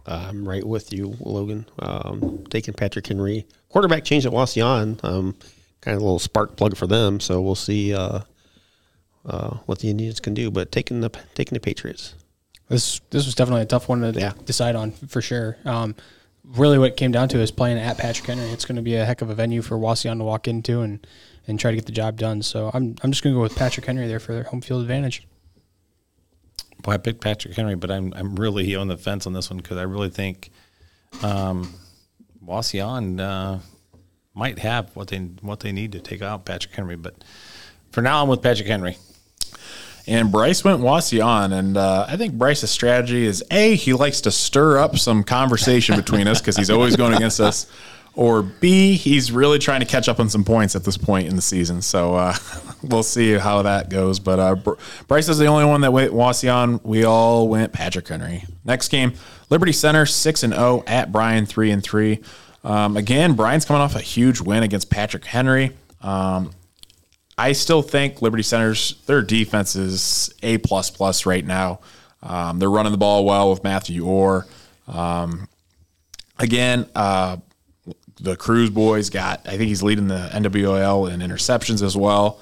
I'm 0.05 0.47
right 0.47 0.65
with 0.65 0.91
you, 0.93 1.15
Logan. 1.19 1.65
Um, 1.79 2.43
taking 2.49 2.73
Patrick 2.73 3.07
Henry. 3.07 3.45
Quarterback 3.69 4.03
change 4.03 4.25
at 4.25 4.31
Wauseon. 4.33 5.01
Um, 5.03 5.35
kind 5.81 5.95
of 5.95 6.01
a 6.01 6.05
little 6.05 6.19
spark 6.19 6.55
plug 6.57 6.75
for 6.77 6.87
them. 6.87 7.19
So 7.19 7.41
we'll 7.41 7.55
see 7.55 7.93
uh, 7.95 8.19
uh, 9.25 9.57
what 9.65 9.79
the 9.79 9.89
Indians 9.89 10.19
can 10.19 10.33
do. 10.33 10.51
But 10.51 10.71
taking 10.71 11.01
the 11.01 11.09
taking 11.35 11.53
the 11.53 11.59
Patriots. 11.59 12.15
This 12.69 13.01
this 13.11 13.25
was 13.25 13.35
definitely 13.35 13.63
a 13.63 13.65
tough 13.65 13.87
one 13.89 14.01
to 14.01 14.19
Yeah. 14.19 14.33
decide 14.45 14.75
on 14.75 14.91
for 14.91 15.21
sure. 15.21 15.57
Um, 15.65 15.95
really, 16.43 16.77
what 16.77 16.91
it 16.91 16.97
came 16.97 17.11
down 17.11 17.29
to 17.29 17.39
is 17.39 17.51
playing 17.51 17.77
at 17.77 17.97
Patrick 17.97 18.27
Henry. 18.27 18.49
It's 18.49 18.65
going 18.65 18.75
to 18.77 18.81
be 18.81 18.95
a 18.95 19.05
heck 19.05 19.21
of 19.21 19.29
a 19.29 19.35
venue 19.35 19.61
for 19.61 19.77
Wauseon 19.77 20.17
to 20.17 20.23
walk 20.23 20.47
into 20.47 20.81
and, 20.81 21.05
and 21.47 21.59
try 21.59 21.71
to 21.71 21.75
get 21.77 21.85
the 21.85 21.91
job 21.91 22.17
done. 22.17 22.41
So 22.41 22.71
I'm 22.73 22.95
I'm 23.03 23.11
just 23.11 23.23
going 23.23 23.33
to 23.33 23.37
go 23.37 23.41
with 23.41 23.55
Patrick 23.55 23.85
Henry 23.85 24.07
there 24.07 24.19
for 24.19 24.33
their 24.33 24.43
home 24.43 24.61
field 24.61 24.81
advantage. 24.81 25.27
Well, 26.85 26.93
I 26.93 26.97
picked 26.97 27.21
Patrick 27.21 27.55
Henry, 27.55 27.75
but 27.75 27.91
I'm 27.91 28.13
I'm 28.15 28.35
really 28.35 28.75
on 28.75 28.87
the 28.87 28.97
fence 28.97 29.25
on 29.25 29.33
this 29.33 29.49
one 29.49 29.57
because 29.57 29.77
I 29.77 29.83
really 29.83 30.09
think 30.09 30.51
um, 31.21 31.73
Wauseon 32.45 33.19
uh, 33.19 33.59
might 34.33 34.59
have 34.59 34.95
what 34.95 35.07
they 35.07 35.17
what 35.17 35.61
they 35.61 35.71
need 35.71 35.93
to 35.93 35.99
take 35.99 36.21
out 36.21 36.45
Patrick 36.45 36.73
Henry. 36.75 36.95
But 36.95 37.23
for 37.91 38.01
now, 38.01 38.21
I'm 38.21 38.27
with 38.27 38.41
Patrick 38.41 38.67
Henry. 38.67 38.97
And 40.05 40.33
Bryce 40.33 40.65
went 40.65 40.81
Wauseon, 40.81 41.57
and 41.57 41.77
uh, 41.77 42.05
I 42.09 42.17
think 42.17 42.33
Bryce's 42.33 42.69
strategy 42.69 43.25
is 43.25 43.41
a 43.49 43.75
he 43.75 43.93
likes 43.93 44.19
to 44.21 44.31
stir 44.31 44.77
up 44.77 44.97
some 44.97 45.23
conversation 45.23 45.95
between 45.95 46.27
us 46.27 46.41
because 46.41 46.57
he's 46.57 46.69
always 46.69 46.97
going 46.97 47.13
against 47.13 47.39
us, 47.39 47.67
or 48.15 48.43
b 48.43 48.95
he's 48.95 49.31
really 49.31 49.57
trying 49.57 49.79
to 49.79 49.85
catch 49.85 50.07
up 50.07 50.19
on 50.19 50.29
some 50.29 50.43
points 50.43 50.75
at 50.75 50.83
this 50.83 50.97
point 50.97 51.27
in 51.27 51.35
the 51.35 51.41
season. 51.41 51.81
So 51.81 52.15
uh, 52.15 52.35
we'll 52.83 53.03
see 53.03 53.33
how 53.33 53.61
that 53.63 53.89
goes. 53.89 54.19
But 54.19 54.39
uh, 54.39 54.55
Br- 54.55 54.73
Bryce 55.07 55.29
is 55.29 55.37
the 55.37 55.47
only 55.47 55.65
one 55.65 55.81
that 55.81 55.91
went 55.91 56.13
Wauseon. 56.13 56.83
We 56.83 57.03
all 57.03 57.47
went 57.47 57.73
Patrick 57.73 58.07
Henry. 58.07 58.45
Next 58.63 58.89
game, 58.89 59.13
Liberty 59.49 59.71
Center 59.71 60.05
six 60.05 60.43
and 60.43 60.53
zero 60.53 60.83
at 60.87 61.11
Bryan 61.11 61.45
three 61.45 61.71
and 61.71 61.83
three. 61.83 62.21
Um, 62.63 62.95
again, 62.95 63.33
Bryan's 63.33 63.65
coming 63.65 63.81
off 63.81 63.95
a 63.95 64.01
huge 64.01 64.39
win 64.39 64.63
against 64.63 64.89
Patrick 64.89 65.25
Henry. 65.25 65.71
Um, 66.01 66.51
I 67.37 67.53
still 67.53 67.81
think 67.81 68.21
Liberty 68.21 68.43
Center's 68.43 69.01
their 69.05 69.21
defense 69.21 69.75
is 69.75 70.33
a 70.43 70.59
plus 70.59 70.89
plus 70.89 71.25
right 71.25 71.45
now. 71.45 71.79
Um, 72.21 72.59
they're 72.59 72.69
running 72.69 72.91
the 72.91 72.97
ball 72.97 73.25
well 73.25 73.49
with 73.49 73.63
Matthew 73.63 74.05
Orr. 74.05 74.45
Um, 74.87 75.49
again, 76.39 76.87
uh, 76.95 77.37
the 78.19 78.35
Cruz 78.35 78.69
boys 78.69 79.09
got. 79.09 79.41
I 79.45 79.57
think 79.57 79.63
he's 79.63 79.83
leading 79.83 80.07
the 80.07 80.29
NWL 80.33 81.11
in 81.11 81.19
interceptions 81.19 81.81
as 81.83 81.97
well. 81.97 82.39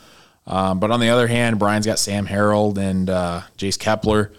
Um, 0.47 0.79
but 0.79 0.91
on 0.91 0.99
the 0.99 1.09
other 1.09 1.27
hand, 1.27 1.59
Bryan's 1.59 1.85
got 1.85 1.99
Sam 1.99 2.25
Harold 2.25 2.77
and 2.77 3.09
uh, 3.09 3.41
Jace 3.57 3.79
Kepler. 3.79 4.31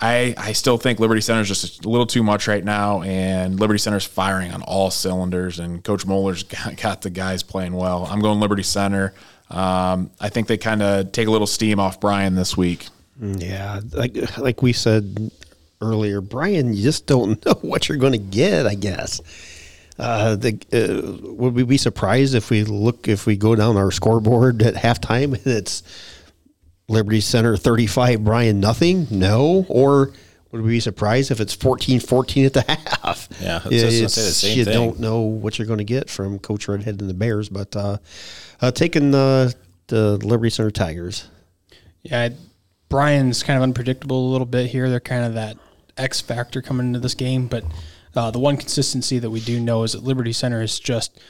I, 0.00 0.34
I 0.38 0.52
still 0.52 0.78
think 0.78 0.98
Liberty 0.98 1.20
Center 1.20 1.42
is 1.42 1.48
just 1.48 1.84
a 1.84 1.88
little 1.88 2.06
too 2.06 2.22
much 2.22 2.48
right 2.48 2.64
now, 2.64 3.02
and 3.02 3.60
Liberty 3.60 3.78
Center's 3.78 4.06
firing 4.06 4.50
on 4.52 4.62
all 4.62 4.90
cylinders, 4.90 5.58
and 5.58 5.84
Coach 5.84 6.06
Moller's 6.06 6.42
got, 6.44 6.76
got 6.76 7.02
the 7.02 7.10
guys 7.10 7.42
playing 7.42 7.74
well. 7.74 8.06
I'm 8.06 8.20
going 8.20 8.40
Liberty 8.40 8.62
Center. 8.62 9.12
Um, 9.50 10.10
I 10.20 10.28
think 10.28 10.46
they 10.46 10.56
kind 10.56 10.80
of 10.82 11.12
take 11.12 11.26
a 11.26 11.30
little 11.30 11.46
steam 11.46 11.78
off 11.80 12.00
Bryan 12.00 12.34
this 12.34 12.56
week. 12.56 12.86
Yeah, 13.20 13.80
like 13.92 14.38
like 14.38 14.62
we 14.62 14.72
said 14.72 15.30
earlier, 15.82 16.22
Bryan, 16.22 16.72
you 16.72 16.82
just 16.82 17.06
don't 17.06 17.44
know 17.46 17.54
what 17.60 17.88
you're 17.88 17.98
going 17.98 18.12
to 18.12 18.18
get. 18.18 18.66
I 18.66 18.76
guess. 18.76 19.20
Uh, 20.00 20.34
the, 20.34 20.58
uh, 20.72 21.32
would 21.34 21.52
we 21.54 21.62
be 21.62 21.76
surprised 21.76 22.34
if 22.34 22.48
we 22.48 22.64
look 22.64 23.06
if 23.06 23.26
we 23.26 23.36
go 23.36 23.54
down 23.54 23.76
our 23.76 23.90
scoreboard 23.90 24.62
at 24.62 24.74
halftime 24.74 25.34
and 25.34 25.46
it's 25.46 25.82
Liberty 26.88 27.20
Center 27.20 27.56
35, 27.56 28.24
Bryan 28.24 28.60
nothing? 28.60 29.06
No, 29.10 29.66
or 29.68 30.12
would 30.50 30.62
we 30.62 30.70
be 30.70 30.80
surprised 30.80 31.30
if 31.30 31.38
it's 31.38 31.54
14-14 31.54 32.46
at 32.46 32.52
the 32.54 32.62
half? 33.04 33.28
Yeah, 33.40 33.60
I 33.64 33.68
was 33.68 33.80
say 33.80 33.88
the 33.90 33.96
it's- 33.96 34.36
same 34.36 34.58
you 34.58 34.64
thing. 34.64 34.72
don't 34.74 35.00
know 35.00 35.20
what 35.20 35.58
you're 35.58 35.66
going 35.66 35.78
to 35.78 35.84
get 35.84 36.08
from 36.08 36.38
Coach 36.38 36.66
Redhead 36.66 37.00
and 37.00 37.10
the 37.10 37.14
Bears, 37.14 37.50
but 37.50 37.76
uh, 37.76 37.98
uh, 38.62 38.70
taking 38.70 39.10
the 39.10 39.54
the 39.88 40.16
Liberty 40.18 40.50
Center 40.50 40.70
Tigers. 40.70 41.28
Yeah, 42.02 42.30
Bryan's 42.88 43.42
kind 43.42 43.56
of 43.58 43.62
unpredictable 43.64 44.28
a 44.28 44.30
little 44.32 44.46
bit 44.46 44.70
here. 44.70 44.88
They're 44.88 44.98
kind 44.98 45.24
of 45.26 45.34
that 45.34 45.58
X 45.98 46.20
factor 46.22 46.62
coming 46.62 46.86
into 46.86 47.00
this 47.00 47.14
game, 47.14 47.48
but 47.48 47.64
uh, 48.14 48.30
the 48.30 48.38
one 48.38 48.56
consistency 48.56 49.18
that 49.18 49.30
we 49.30 49.40
do 49.40 49.60
know 49.60 49.82
is 49.82 49.92
that 49.92 50.02
Liberty 50.02 50.32
Center 50.32 50.62
is 50.62 50.78
just 50.78 51.20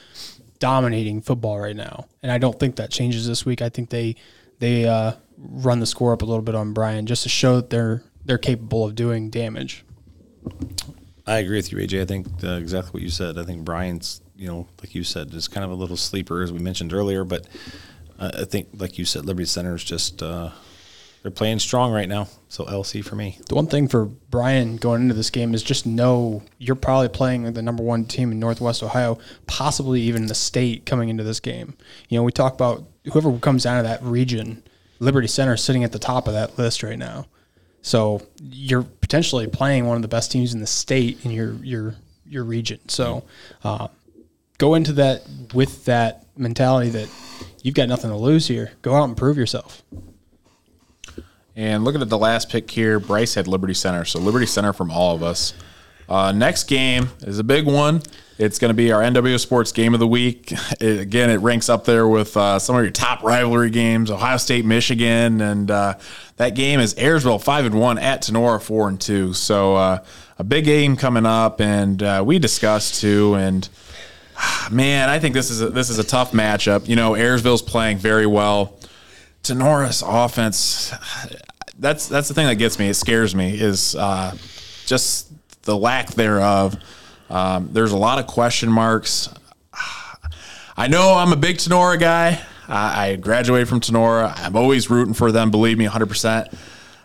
dominating 0.58 1.20
football 1.22 1.58
right 1.58 1.76
now, 1.76 2.06
and 2.22 2.30
I 2.30 2.38
don't 2.38 2.58
think 2.58 2.76
that 2.76 2.90
changes 2.90 3.26
this 3.26 3.44
week. 3.44 3.62
I 3.62 3.68
think 3.68 3.90
they 3.90 4.16
they 4.58 4.86
uh, 4.86 5.12
run 5.38 5.80
the 5.80 5.86
score 5.86 6.12
up 6.12 6.22
a 6.22 6.24
little 6.24 6.42
bit 6.42 6.54
on 6.54 6.72
Bryan 6.72 7.06
just 7.06 7.22
to 7.24 7.28
show 7.28 7.56
that 7.56 7.70
they're 7.70 8.02
they're 8.24 8.38
capable 8.38 8.84
of 8.84 8.94
doing 8.94 9.30
damage. 9.30 9.84
I 11.26 11.38
agree 11.38 11.56
with 11.56 11.70
you, 11.70 11.78
AJ. 11.78 12.02
I 12.02 12.04
think 12.06 12.26
uh, 12.42 12.52
exactly 12.52 12.92
what 12.92 13.02
you 13.02 13.10
said. 13.10 13.38
I 13.38 13.44
think 13.44 13.64
Bryan's, 13.64 14.20
you 14.36 14.48
know, 14.48 14.66
like 14.80 14.94
you 14.94 15.04
said, 15.04 15.32
is 15.34 15.48
kind 15.48 15.64
of 15.64 15.70
a 15.70 15.74
little 15.74 15.96
sleeper, 15.96 16.42
as 16.42 16.52
we 16.52 16.58
mentioned 16.58 16.92
earlier. 16.92 17.24
But 17.24 17.46
uh, 18.18 18.30
I 18.40 18.44
think, 18.44 18.68
like 18.74 18.98
you 18.98 19.04
said, 19.04 19.26
Liberty 19.26 19.46
Center 19.46 19.74
is 19.74 19.84
just 19.84 20.22
uh, 20.22 20.50
they're 21.22 21.30
playing 21.30 21.58
strong 21.58 21.92
right 21.92 22.08
now. 22.08 22.28
So 22.48 22.64
LC 22.64 23.04
for 23.04 23.14
me. 23.14 23.38
The 23.48 23.54
one 23.54 23.66
thing 23.66 23.88
for 23.88 24.06
Bryan 24.06 24.76
going 24.76 25.02
into 25.02 25.14
this 25.14 25.30
game 25.30 25.54
is 25.54 25.62
just 25.62 25.86
know 25.86 26.42
you're 26.58 26.76
probably 26.76 27.08
playing 27.08 27.52
the 27.52 27.62
number 27.62 27.82
one 27.82 28.06
team 28.06 28.32
in 28.32 28.40
Northwest 28.40 28.82
Ohio, 28.82 29.18
possibly 29.46 30.00
even 30.02 30.26
the 30.26 30.34
state 30.34 30.86
coming 30.86 31.08
into 31.08 31.22
this 31.22 31.40
game. 31.40 31.74
You 32.08 32.18
know, 32.18 32.22
we 32.22 32.32
talk 32.32 32.54
about 32.54 32.84
whoever 33.12 33.36
comes 33.38 33.66
out 33.66 33.78
of 33.78 33.84
that 33.84 34.02
region, 34.02 34.62
Liberty 34.98 35.28
Center 35.28 35.56
sitting 35.56 35.84
at 35.84 35.92
the 35.92 35.98
top 35.98 36.26
of 36.26 36.34
that 36.34 36.58
list 36.58 36.82
right 36.82 36.98
now. 36.98 37.26
So 37.82 38.22
you're 38.42 38.82
potentially 38.82 39.46
playing 39.46 39.86
one 39.86 39.96
of 39.96 40.02
the 40.02 40.08
best 40.08 40.32
teams 40.32 40.54
in 40.54 40.60
the 40.60 40.66
state 40.66 41.24
in 41.24 41.30
your 41.30 41.52
your 41.62 41.94
your 42.26 42.44
region. 42.44 42.88
So 42.88 43.24
uh, 43.64 43.88
go 44.58 44.74
into 44.74 44.92
that 44.94 45.22
with 45.54 45.84
that 45.86 46.26
mentality 46.36 46.90
that 46.90 47.08
you've 47.62 47.74
got 47.74 47.88
nothing 47.88 48.10
to 48.10 48.16
lose 48.16 48.46
here. 48.46 48.72
Go 48.82 48.94
out 48.94 49.04
and 49.04 49.16
prove 49.16 49.36
yourself. 49.36 49.82
And 51.56 51.84
looking 51.84 52.00
at 52.00 52.08
the 52.08 52.18
last 52.18 52.48
pick 52.48 52.70
here, 52.70 52.98
Bryce 53.00 53.34
had 53.34 53.46
Liberty 53.48 53.74
Center. 53.74 54.04
So 54.04 54.18
Liberty 54.20 54.46
Center 54.46 54.72
from 54.72 54.90
all 54.90 55.14
of 55.14 55.22
us. 55.22 55.52
Uh, 56.08 56.32
next 56.32 56.64
game 56.64 57.08
is 57.20 57.38
a 57.38 57.44
big 57.44 57.66
one. 57.66 58.02
It's 58.38 58.58
going 58.58 58.70
to 58.70 58.74
be 58.74 58.90
our 58.90 59.02
NW 59.02 59.38
Sports 59.38 59.70
Game 59.70 59.92
of 59.92 60.00
the 60.00 60.06
Week. 60.08 60.52
It- 60.80 60.98
again, 61.00 61.28
it 61.30 61.36
ranks 61.36 61.68
up 61.68 61.84
there 61.84 62.08
with 62.08 62.36
uh, 62.36 62.58
some 62.58 62.74
of 62.76 62.82
your 62.82 62.90
top 62.90 63.22
rivalry 63.22 63.68
games: 63.70 64.10
Ohio 64.10 64.38
State, 64.38 64.64
Michigan, 64.64 65.40
and 65.42 65.70
uh, 65.70 65.94
that 66.36 66.54
game 66.54 66.80
is 66.80 66.94
Ayersville 66.94 67.42
five 67.42 67.66
and 67.66 67.78
one 67.78 67.98
at 67.98 68.22
Tinora 68.22 68.60
four 68.62 68.88
and 68.88 68.98
two. 69.00 69.34
So 69.34 69.76
uh, 69.76 69.98
a 70.38 70.44
big 70.44 70.64
game 70.64 70.96
coming 70.96 71.26
up, 71.26 71.60
and 71.60 72.02
uh, 72.02 72.22
we 72.26 72.38
discussed 72.38 73.00
too. 73.02 73.34
And 73.34 73.68
man, 74.70 75.10
I 75.10 75.18
think 75.18 75.34
this 75.34 75.50
is 75.50 75.60
a, 75.60 75.68
this 75.68 75.90
is 75.90 75.98
a 75.98 76.04
tough 76.04 76.32
matchup. 76.32 76.88
You 76.88 76.96
know, 76.96 77.12
Ayersville's 77.12 77.62
playing 77.62 77.98
very 77.98 78.26
well. 78.26 78.74
Tinora's 79.42 80.02
offense. 80.06 80.92
That's 81.78 82.08
that's 82.08 82.28
the 82.28 82.34
thing 82.34 82.46
that 82.46 82.56
gets 82.56 82.78
me. 82.78 82.88
It 82.88 82.94
scares 82.94 83.34
me. 83.34 83.58
Is 83.58 83.94
uh, 83.96 84.36
just 84.86 85.32
the 85.62 85.76
lack 85.76 86.10
thereof. 86.10 86.76
Um, 87.28 87.70
there's 87.72 87.92
a 87.92 87.96
lot 87.96 88.18
of 88.18 88.26
question 88.26 88.70
marks. 88.70 89.28
I 90.76 90.88
know 90.88 91.14
I'm 91.14 91.32
a 91.32 91.36
big 91.36 91.56
Tinora 91.56 91.98
guy. 91.98 92.40
I, 92.68 93.08
I 93.10 93.16
graduated 93.16 93.68
from 93.68 93.80
Tinora. 93.80 94.32
I'm 94.38 94.56
always 94.56 94.90
rooting 94.90 95.14
for 95.14 95.30
them. 95.32 95.50
Believe 95.50 95.78
me, 95.78 95.84
100. 95.84 96.06
percent 96.06 96.48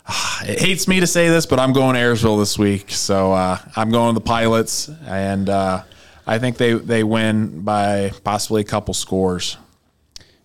It 0.43 0.59
hates 0.59 0.87
me 0.87 0.99
to 0.99 1.07
say 1.07 1.29
this, 1.29 1.45
but 1.45 1.59
I'm 1.59 1.73
going 1.73 1.95
to 1.95 2.01
Ayersville 2.01 2.39
this 2.39 2.57
week. 2.57 2.91
So 2.91 3.33
uh, 3.33 3.57
I'm 3.75 3.89
going 3.89 4.13
to 4.13 4.19
the 4.19 4.25
Pilots, 4.25 4.89
and 5.05 5.49
uh, 5.49 5.83
I 6.27 6.39
think 6.39 6.57
they 6.57 6.73
they 6.73 7.03
win 7.03 7.61
by 7.61 8.11
possibly 8.23 8.61
a 8.61 8.65
couple 8.65 8.93
scores. 8.93 9.57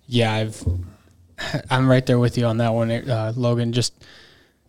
Yeah, 0.07 0.33
I've 0.33 0.63
I'm 1.71 1.89
right 1.89 2.05
there 2.05 2.19
with 2.19 2.39
you 2.39 2.47
on 2.47 2.59
that 2.59 2.73
one, 2.73 2.91
uh, 2.91 3.33
Logan. 3.37 3.73
Just 3.73 3.95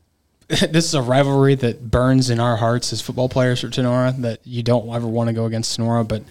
this 0.48 0.86
is 0.86 0.94
a 0.94 1.02
rivalry 1.02 1.56
that 1.56 1.90
burns 1.90 2.30
in 2.30 2.40
our 2.40 2.58
hearts 2.58 2.92
as 2.92 3.02
football 3.02 3.30
players 3.30 3.62
for 3.62 3.68
Tinora. 3.68 4.20
That 4.22 4.40
you 4.46 4.64
don't 4.64 4.90
ever 4.94 5.08
want 5.08 5.28
to 5.28 5.34
go 5.34 5.46
against 5.46 5.78
Tinora, 5.78 6.08
but 6.08 6.24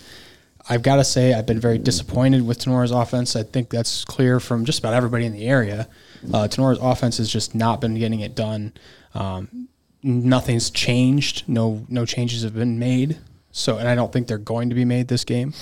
I've 0.68 0.82
got 0.82 0.96
to 0.96 1.04
say 1.04 1.32
I've 1.34 1.46
been 1.46 1.60
very 1.60 1.78
disappointed 1.78 2.46
with 2.46 2.58
Tinora's 2.58 2.90
offense. 2.90 3.34
I 3.34 3.42
think 3.42 3.70
that's 3.70 4.04
clear 4.04 4.38
from 4.40 4.64
just 4.64 4.78
about 4.78 4.94
everybody 4.94 5.24
in 5.24 5.32
the 5.32 5.46
area. 5.46 5.88
Uh, 6.28 6.46
Tinora's 6.48 6.78
offense 6.80 7.16
has 7.16 7.30
just 7.30 7.54
not 7.54 7.80
been 7.80 7.94
getting 7.94 8.20
it 8.20 8.34
done. 8.34 8.72
Um, 9.14 9.68
nothing's 10.02 10.70
changed. 10.70 11.48
No 11.48 11.86
no 11.88 12.04
changes 12.04 12.42
have 12.42 12.54
been 12.54 12.78
made. 12.78 13.18
So 13.52 13.78
and 13.78 13.88
I 13.88 13.94
don't 13.94 14.12
think 14.12 14.26
they're 14.26 14.38
going 14.38 14.68
to 14.68 14.74
be 14.74 14.84
made 14.84 15.08
this 15.08 15.24
game. 15.24 15.54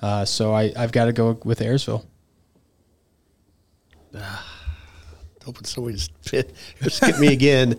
Uh, 0.00 0.24
so 0.24 0.52
I, 0.52 0.72
I've 0.76 0.92
got 0.92 1.06
to 1.06 1.12
go 1.12 1.38
with 1.44 1.60
Ayersville. 1.60 2.04
Hoping 5.44 5.64
somebody 5.64 5.96
just, 5.96 6.12
fit, 6.22 6.54
just 6.82 7.00
get 7.02 7.20
me 7.20 7.32
again. 7.32 7.78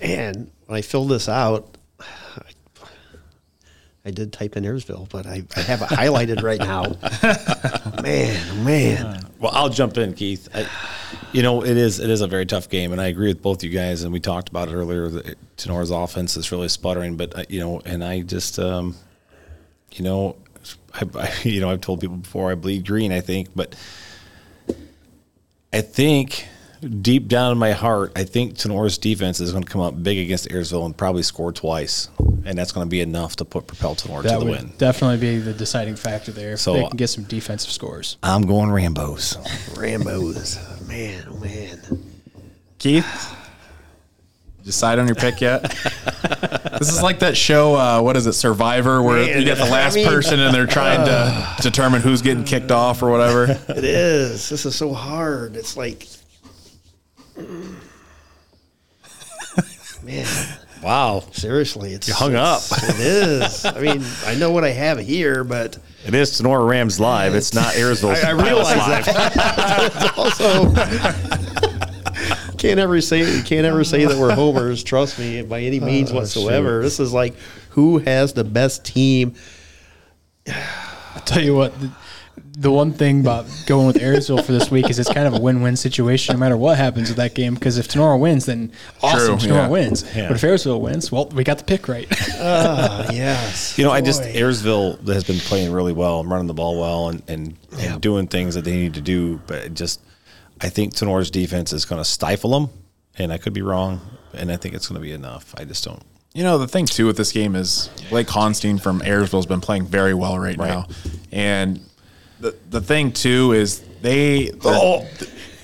And 0.00 0.50
when 0.66 0.78
I 0.78 0.82
filled 0.82 1.10
this 1.10 1.28
out, 1.28 1.76
I, 2.00 2.06
I 4.06 4.10
did 4.10 4.32
type 4.32 4.56
in 4.56 4.64
Ayersville, 4.64 5.08
but 5.10 5.26
I, 5.26 5.42
I 5.56 5.60
have 5.60 5.82
it 5.82 5.88
highlighted 5.88 6.42
right 6.42 6.58
now. 6.58 6.96
man, 8.02 8.64
man. 8.64 9.26
Well, 9.38 9.52
I'll 9.54 9.68
jump 9.68 9.98
in, 9.98 10.14
Keith. 10.14 10.48
I, 10.54 10.66
you 11.32 11.42
know, 11.42 11.64
it 11.64 11.76
is 11.76 11.98
it 11.98 12.08
is 12.08 12.20
a 12.20 12.26
very 12.26 12.46
tough 12.46 12.68
game, 12.68 12.92
and 12.92 13.00
I 13.00 13.08
agree 13.08 13.28
with 13.28 13.42
both 13.42 13.64
you 13.64 13.70
guys. 13.70 14.04
And 14.04 14.12
we 14.12 14.20
talked 14.20 14.48
about 14.48 14.68
it 14.68 14.74
earlier. 14.74 15.08
That 15.08 15.56
Tinora's 15.56 15.90
offense 15.90 16.36
is 16.36 16.52
really 16.52 16.68
sputtering, 16.68 17.16
but 17.16 17.50
you 17.50 17.60
know, 17.60 17.80
and 17.84 18.04
I 18.04 18.20
just, 18.22 18.58
um, 18.58 18.94
you 19.92 20.04
know, 20.04 20.36
I, 20.94 21.04
I, 21.18 21.32
you 21.42 21.60
know, 21.60 21.70
I've 21.70 21.80
told 21.80 22.00
people 22.00 22.16
before 22.16 22.50
I 22.50 22.54
bleed 22.54 22.86
green. 22.86 23.12
I 23.12 23.20
think, 23.20 23.48
but 23.54 23.74
I 25.74 25.80
think 25.80 26.46
deep 27.00 27.26
down 27.28 27.50
in 27.52 27.58
my 27.58 27.72
heart, 27.72 28.12
I 28.14 28.24
think 28.24 28.54
Tinora's 28.54 28.96
defense 28.98 29.40
is 29.40 29.50
going 29.52 29.64
to 29.64 29.70
come 29.70 29.80
up 29.80 30.00
big 30.02 30.18
against 30.18 30.48
Ayersville 30.48 30.84
and 30.86 30.96
probably 30.96 31.22
score 31.24 31.50
twice, 31.52 32.08
and 32.44 32.56
that's 32.56 32.70
going 32.72 32.86
to 32.86 32.90
be 32.90 33.00
enough 33.00 33.36
to 33.36 33.44
put 33.44 33.66
propel 33.66 33.96
Tinora 33.96 34.22
That 34.22 34.34
to 34.34 34.38
the 34.38 34.44
would 34.44 34.60
win. 34.62 34.72
definitely 34.78 35.16
be 35.16 35.38
the 35.38 35.52
deciding 35.52 35.96
factor 35.96 36.30
there. 36.30 36.52
If 36.52 36.60
So- 36.60 36.74
they 36.74 36.84
uh, 36.84 36.88
can 36.88 36.96
get 36.96 37.08
some 37.08 37.24
defensive 37.24 37.72
scores. 37.72 38.18
I'm 38.22 38.42
going 38.42 38.70
Rambo's. 38.70 39.36
Rambo's. 39.76 40.58
Man, 40.86 41.24
oh 41.30 41.34
man. 41.38 41.80
Keith, 42.78 43.34
decide 44.64 44.98
on 44.98 45.06
your 45.06 45.14
pick 45.14 45.40
yet? 45.40 45.62
this 46.78 46.90
is 46.90 47.02
like 47.02 47.18
that 47.20 47.36
show. 47.36 47.74
Uh, 47.76 48.00
what 48.02 48.16
is 48.16 48.26
it, 48.26 48.32
Survivor, 48.32 49.02
where 49.02 49.24
Man, 49.24 49.38
you 49.38 49.44
get 49.44 49.58
the 49.58 49.64
I 49.64 49.70
last 49.70 49.94
mean- 49.94 50.06
person 50.08 50.40
and 50.40 50.54
they're 50.54 50.66
trying 50.66 51.04
to 51.06 51.62
determine 51.62 52.00
who's 52.02 52.22
getting 52.22 52.44
kicked 52.44 52.70
off 52.70 53.02
or 53.02 53.10
whatever. 53.10 53.44
It 53.68 53.84
is. 53.84 54.48
This 54.48 54.64
is 54.66 54.74
so 54.74 54.92
hard. 54.92 55.56
It's 55.56 55.76
like, 55.76 56.06
man, 60.02 60.26
Wow, 60.82 61.24
seriously, 61.32 61.92
it's 61.94 62.08
You 62.08 62.14
hung 62.14 62.34
up. 62.34 62.60
it's- 63.00 63.64
I 63.64 63.80
mean, 63.80 64.04
I 64.26 64.34
know 64.34 64.50
what 64.50 64.64
I 64.64 64.70
have 64.70 64.98
here, 64.98 65.42
but 65.42 65.78
it 66.04 66.14
is 66.14 66.30
Tinora 66.32 66.68
Rams 66.68 67.00
live. 67.00 67.34
It's 67.34 67.54
not 67.54 67.72
Ayersville. 67.72 68.14
I, 68.22 68.28
I 68.28 68.32
realize 68.32 69.04
that. 69.06 70.12
also, 70.18 70.70
can't 72.64 72.80
ever 72.80 73.00
say 73.00 73.18
you 73.18 73.42
can't 73.42 73.66
ever 73.66 73.84
say 73.84 74.04
that 74.04 74.16
we're 74.16 74.34
homers. 74.34 74.82
Trust 74.82 75.18
me, 75.18 75.42
by 75.42 75.60
any 75.60 75.80
means 75.80 76.12
whatsoever. 76.12 76.82
This 76.82 76.98
is 77.00 77.12
like 77.12 77.34
who 77.70 77.98
has 77.98 78.32
the 78.32 78.44
best 78.44 78.84
team. 78.84 79.34
I'll 81.14 81.22
tell 81.22 81.42
you 81.42 81.54
what, 81.54 81.78
the, 81.80 81.92
the 82.58 82.70
one 82.70 82.92
thing 82.92 83.20
about 83.20 83.46
going 83.66 83.86
with 83.86 83.96
Ayersville 83.96 84.44
for 84.44 84.50
this 84.50 84.68
week 84.68 84.90
is 84.90 84.98
it's 84.98 85.12
kind 85.12 85.28
of 85.28 85.34
a 85.34 85.40
win-win 85.40 85.76
situation 85.76 86.34
no 86.34 86.40
matter 86.40 86.56
what 86.56 86.76
happens 86.76 87.08
with 87.08 87.18
that 87.18 87.34
game. 87.34 87.54
Because 87.54 87.78
if 87.78 87.86
Tinora 87.86 88.18
wins, 88.18 88.46
then 88.46 88.72
awesome, 89.00 89.38
True, 89.38 89.48
Tinora 89.48 89.54
yeah. 89.54 89.68
wins. 89.68 90.16
Yeah. 90.16 90.28
But 90.28 90.36
if 90.36 90.42
Ayersville 90.42 90.80
wins, 90.80 91.12
well, 91.12 91.28
we 91.28 91.44
got 91.44 91.58
the 91.58 91.64
pick 91.64 91.86
right. 91.86 92.08
Ah, 92.34 93.08
yes. 93.12 93.78
You 93.78 93.84
know, 93.84 93.92
I 93.92 94.00
just 94.00 94.22
Boy. 94.22 94.32
Ayersville 94.32 95.06
has 95.08 95.24
been 95.24 95.38
playing 95.38 95.72
really 95.72 95.92
well 95.92 96.20
and 96.20 96.30
running 96.30 96.48
the 96.48 96.54
ball 96.54 96.80
well 96.80 97.10
and, 97.10 97.22
and, 97.28 97.56
and 97.78 98.00
doing 98.00 98.26
things 98.26 98.56
that 98.56 98.64
they 98.64 98.74
need 98.74 98.94
to 98.94 99.00
do. 99.00 99.40
But 99.46 99.74
just, 99.74 100.00
I 100.60 100.68
think 100.68 100.94
Tinora's 100.94 101.30
defense 101.30 101.72
is 101.72 101.84
going 101.84 102.00
to 102.00 102.04
stifle 102.04 102.50
them, 102.50 102.70
and 103.18 103.32
I 103.32 103.38
could 103.38 103.52
be 103.52 103.62
wrong. 103.62 104.00
And 104.32 104.50
I 104.50 104.56
think 104.56 104.74
it's 104.74 104.88
going 104.88 105.00
to 105.00 105.02
be 105.02 105.12
enough. 105.12 105.54
I 105.56 105.64
just 105.64 105.84
don't. 105.84 106.02
You 106.32 106.42
know, 106.42 106.58
the 106.58 106.66
thing 106.66 106.86
too 106.86 107.06
with 107.06 107.16
this 107.16 107.30
game 107.30 107.54
is 107.54 107.88
Blake 108.10 108.26
Honstein 108.26 108.80
from 108.82 109.00
Ayersville 109.00 109.38
has 109.38 109.46
been 109.46 109.60
playing 109.60 109.86
very 109.86 110.14
well 110.14 110.36
right, 110.38 110.58
now. 110.58 110.88
And 111.30 111.80
the 112.40 112.56
the 112.70 112.80
thing 112.80 113.12
too 113.12 113.52
is 113.52 113.80
they 114.02 114.50
Oh, 114.64 115.06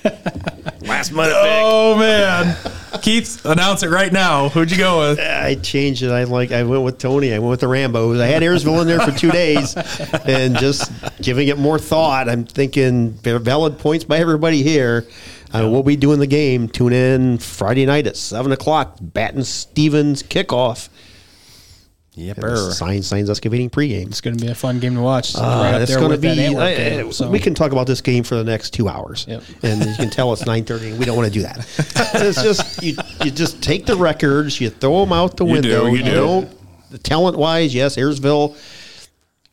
last 0.82 1.12
minute 1.12 1.34
Oh 1.36 1.96
man. 1.98 2.56
Keith, 3.02 3.44
announce 3.44 3.82
it 3.82 3.88
right 3.88 4.12
now. 4.12 4.48
Who'd 4.50 4.70
you 4.70 4.76
go 4.76 5.08
with? 5.08 5.20
I 5.20 5.54
changed 5.54 6.02
it. 6.02 6.10
I 6.10 6.24
like. 6.24 6.52
I 6.52 6.64
went 6.64 6.82
with 6.82 6.98
Tony. 6.98 7.32
I 7.32 7.38
went 7.38 7.50
with 7.50 7.60
the 7.60 7.68
Rambo's. 7.68 8.20
I 8.20 8.26
had 8.26 8.42
Ayersville 8.42 8.80
in 8.82 8.86
there 8.86 9.00
for 9.00 9.12
two 9.12 9.30
days, 9.30 9.74
and 10.26 10.56
just 10.56 10.92
giving 11.22 11.48
it 11.48 11.56
more 11.56 11.78
thought. 11.78 12.28
I'm 12.28 12.44
thinking 12.44 13.12
valid 13.12 13.78
points 13.78 14.04
by 14.04 14.18
everybody 14.18 14.62
here. 14.62 15.06
Uh, 15.52 15.68
we'll 15.70 15.82
be 15.82 15.96
doing 15.96 16.20
the 16.20 16.26
game. 16.26 16.68
Tune 16.68 16.92
in 16.92 17.38
Friday 17.38 17.86
night 17.86 18.06
at 18.06 18.16
seven 18.16 18.52
o'clock. 18.52 18.98
Baton 19.00 19.44
Stevens 19.44 20.22
kickoff. 20.22 20.89
Yep. 22.14 22.40
Signs 22.72 23.06
Signs 23.06 23.30
Excavating 23.30 23.70
pregame. 23.70 24.08
it's 24.08 24.20
going 24.20 24.36
to 24.36 24.44
be 24.44 24.50
a 24.50 24.54
fun 24.54 24.80
game 24.80 24.96
to 24.96 25.00
watch. 25.00 25.30
It's 25.30 25.38
Uh, 25.38 25.42
right 25.42 25.74
up 25.74 25.80
it's 25.82 25.90
there 25.92 26.00
going 26.00 26.10
to 26.12 26.18
be. 26.18 26.28
Antwerp 26.28 26.76
game, 26.76 27.12
so. 27.12 27.30
We 27.30 27.38
can 27.38 27.54
talk 27.54 27.70
about 27.72 27.86
this 27.86 28.00
game 28.00 28.24
for 28.24 28.34
the 28.34 28.42
next 28.44 28.70
two 28.70 28.88
hours, 28.88 29.26
Yep. 29.28 29.42
and 29.62 29.84
you 29.84 29.94
can 29.94 30.10
tell 30.10 30.32
it's 30.32 30.44
nine 30.44 30.64
thirty. 30.64 30.92
We 30.92 31.04
don't 31.04 31.16
want 31.16 31.28
to 31.28 31.32
do 31.32 31.42
that. 31.42 31.58
it's 32.14 32.42
just 32.42 32.82
you. 32.82 32.96
You 33.24 33.30
just 33.30 33.62
take 33.62 33.86
the 33.86 33.96
records, 33.96 34.60
you 34.60 34.70
throw 34.70 35.00
them 35.04 35.12
out 35.12 35.36
the 35.36 35.44
You 35.46 35.60
do, 35.62 35.82
window. 35.84 35.86
you 35.86 36.02
do. 36.02 36.10
don't. 36.10 37.02
Talent 37.04 37.38
wise, 37.38 37.72
yes, 37.72 37.96
Ayersville 37.96 38.56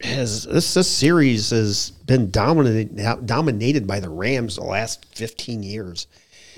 has 0.01 0.43
this 0.45 0.73
this 0.73 0.87
series 0.89 1.49
has 1.51 1.91
been 2.05 2.29
dominated 2.31 2.97
dominated 3.25 3.87
by 3.87 3.99
the 3.99 4.09
Rams 4.09 4.55
the 4.55 4.63
last 4.63 5.05
fifteen 5.15 5.61
years. 5.63 6.07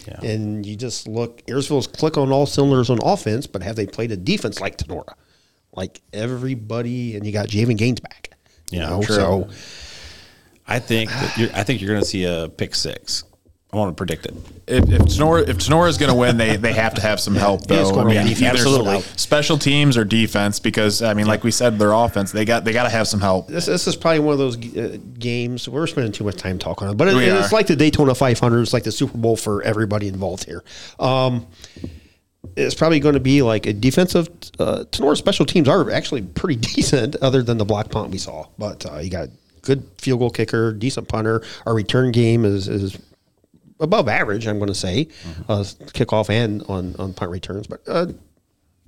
Yeah. 0.08 0.22
And 0.22 0.66
you 0.66 0.78
just 0.78 1.08
look, 1.10 1.46
Ayersville's 1.48 1.88
click 1.88 2.18
on 2.18 2.32
all 2.32 2.46
cylinders 2.46 2.90
on 2.90 3.00
offense, 3.04 3.48
but 3.48 3.62
have 3.64 3.76
they 3.76 3.86
played 3.86 4.12
a 4.14 4.18
defense 4.18 4.62
like 4.62 4.78
Tinora? 4.78 5.14
Like 5.74 6.02
everybody, 6.14 7.16
and 7.16 7.26
you 7.26 7.32
got 7.32 7.48
Javen 7.48 7.78
Gaines 7.78 8.00
back. 8.00 8.32
You 8.72 8.80
Yeah, 8.80 8.90
know, 8.90 9.02
true. 9.04 9.16
so 9.16 9.50
I 10.68 10.80
think 10.80 11.10
that 11.10 11.38
you're, 11.38 11.50
I 11.54 11.64
think 11.64 11.82
you're 11.82 11.90
going 11.92 12.02
to 12.02 12.08
see 12.08 12.26
a 12.26 12.50
pick 12.50 12.76
six. 12.76 13.24
I 13.72 13.78
want 13.78 13.96
to 13.96 13.96
predict 13.96 14.26
it. 14.26 14.34
If, 14.66 14.90
if 14.90 15.02
Tinora 15.04 15.48
if 15.48 15.58
Tinora 15.58 15.90
is 15.90 16.00
going 16.00 16.12
to 16.12 16.18
win, 16.18 16.38
they 16.38 16.56
they 16.58 16.74
have 16.74 16.96
to 16.96 17.02
have 17.02 17.20
some 17.20 17.36
help 17.36 17.62
though. 17.68 18.00
I 18.00 18.04
mean, 18.04 18.26
defense. 18.26 18.42
either 18.42 18.50
Absolutely. 18.50 19.02
special 19.16 19.60
teams 19.60 19.96
or 19.96 20.04
defense 20.04 20.60
because 20.60 21.04
I 21.04 21.14
mean, 21.14 21.28
like 21.28 21.44
we 21.44 21.52
said, 21.52 21.78
their 21.78 21.92
offense 21.92 22.32
they 22.32 22.46
got 22.46 22.66
they 22.66 22.74
got 22.74 22.84
to 22.84 22.90
have 22.90 23.08
some 23.08 23.20
help. 23.20 23.48
this, 23.48 23.68
this 23.68 23.86
is 23.86 23.96
probably 23.96 24.22
one 24.22 24.34
of 24.34 24.40
those 24.40 24.58
uh, 24.76 24.98
games. 25.20 25.70
We're 25.70 25.86
spending 25.86 26.12
too 26.12 26.24
much 26.24 26.38
time 26.38 26.58
talking 26.58 26.88
on 26.88 26.98
but 26.98 27.10
it, 27.10 27.16
it's 27.18 27.52
like 27.52 27.68
the 27.68 27.76
Daytona 27.76 28.16
500. 28.16 28.62
It's 28.62 28.74
like 28.74 28.84
the 28.86 28.92
Super 28.92 29.20
Bowl 29.20 29.36
for 29.38 29.62
everybody 29.62 30.08
involved 30.08 30.46
here. 30.46 30.64
Um, 31.00 31.46
it's 32.56 32.76
probably 32.76 33.00
going 33.00 33.14
to 33.14 33.20
be 33.20 33.42
like 33.42 33.66
a 33.66 33.74
defensive. 33.74 34.28
Uh, 34.60 34.84
Tinora 34.92 35.16
special 35.18 35.46
teams 35.46 35.68
are 35.68 35.90
actually 35.92 36.22
pretty 36.22 36.56
decent, 36.76 37.16
other 37.18 37.42
than 37.44 37.58
the 37.58 37.66
block 37.66 37.90
punt 37.90 38.12
we 38.12 38.18
saw. 38.18 38.46
But 38.58 38.86
uh, 38.86 38.98
you 39.00 39.10
got 39.10 39.30
good 39.62 39.84
field 39.98 40.20
goal 40.20 40.30
kicker, 40.30 40.74
decent 40.74 41.08
punter. 41.08 41.44
Our 41.66 41.74
return 41.74 42.12
game 42.12 42.46
is 42.46 42.68
is 42.68 42.98
above 43.80 44.08
average. 44.08 44.48
I'm 44.48 44.58
going 44.60 44.68
to 44.70 44.76
say 44.76 45.06
Mm-hmm. 45.06 45.52
uh, 45.52 45.64
kickoff 45.92 46.30
and 46.30 46.64
on 46.70 46.96
on 47.00 47.14
punt 47.14 47.32
returns, 47.32 47.68
but. 47.68 47.82
Uh, 47.88 48.08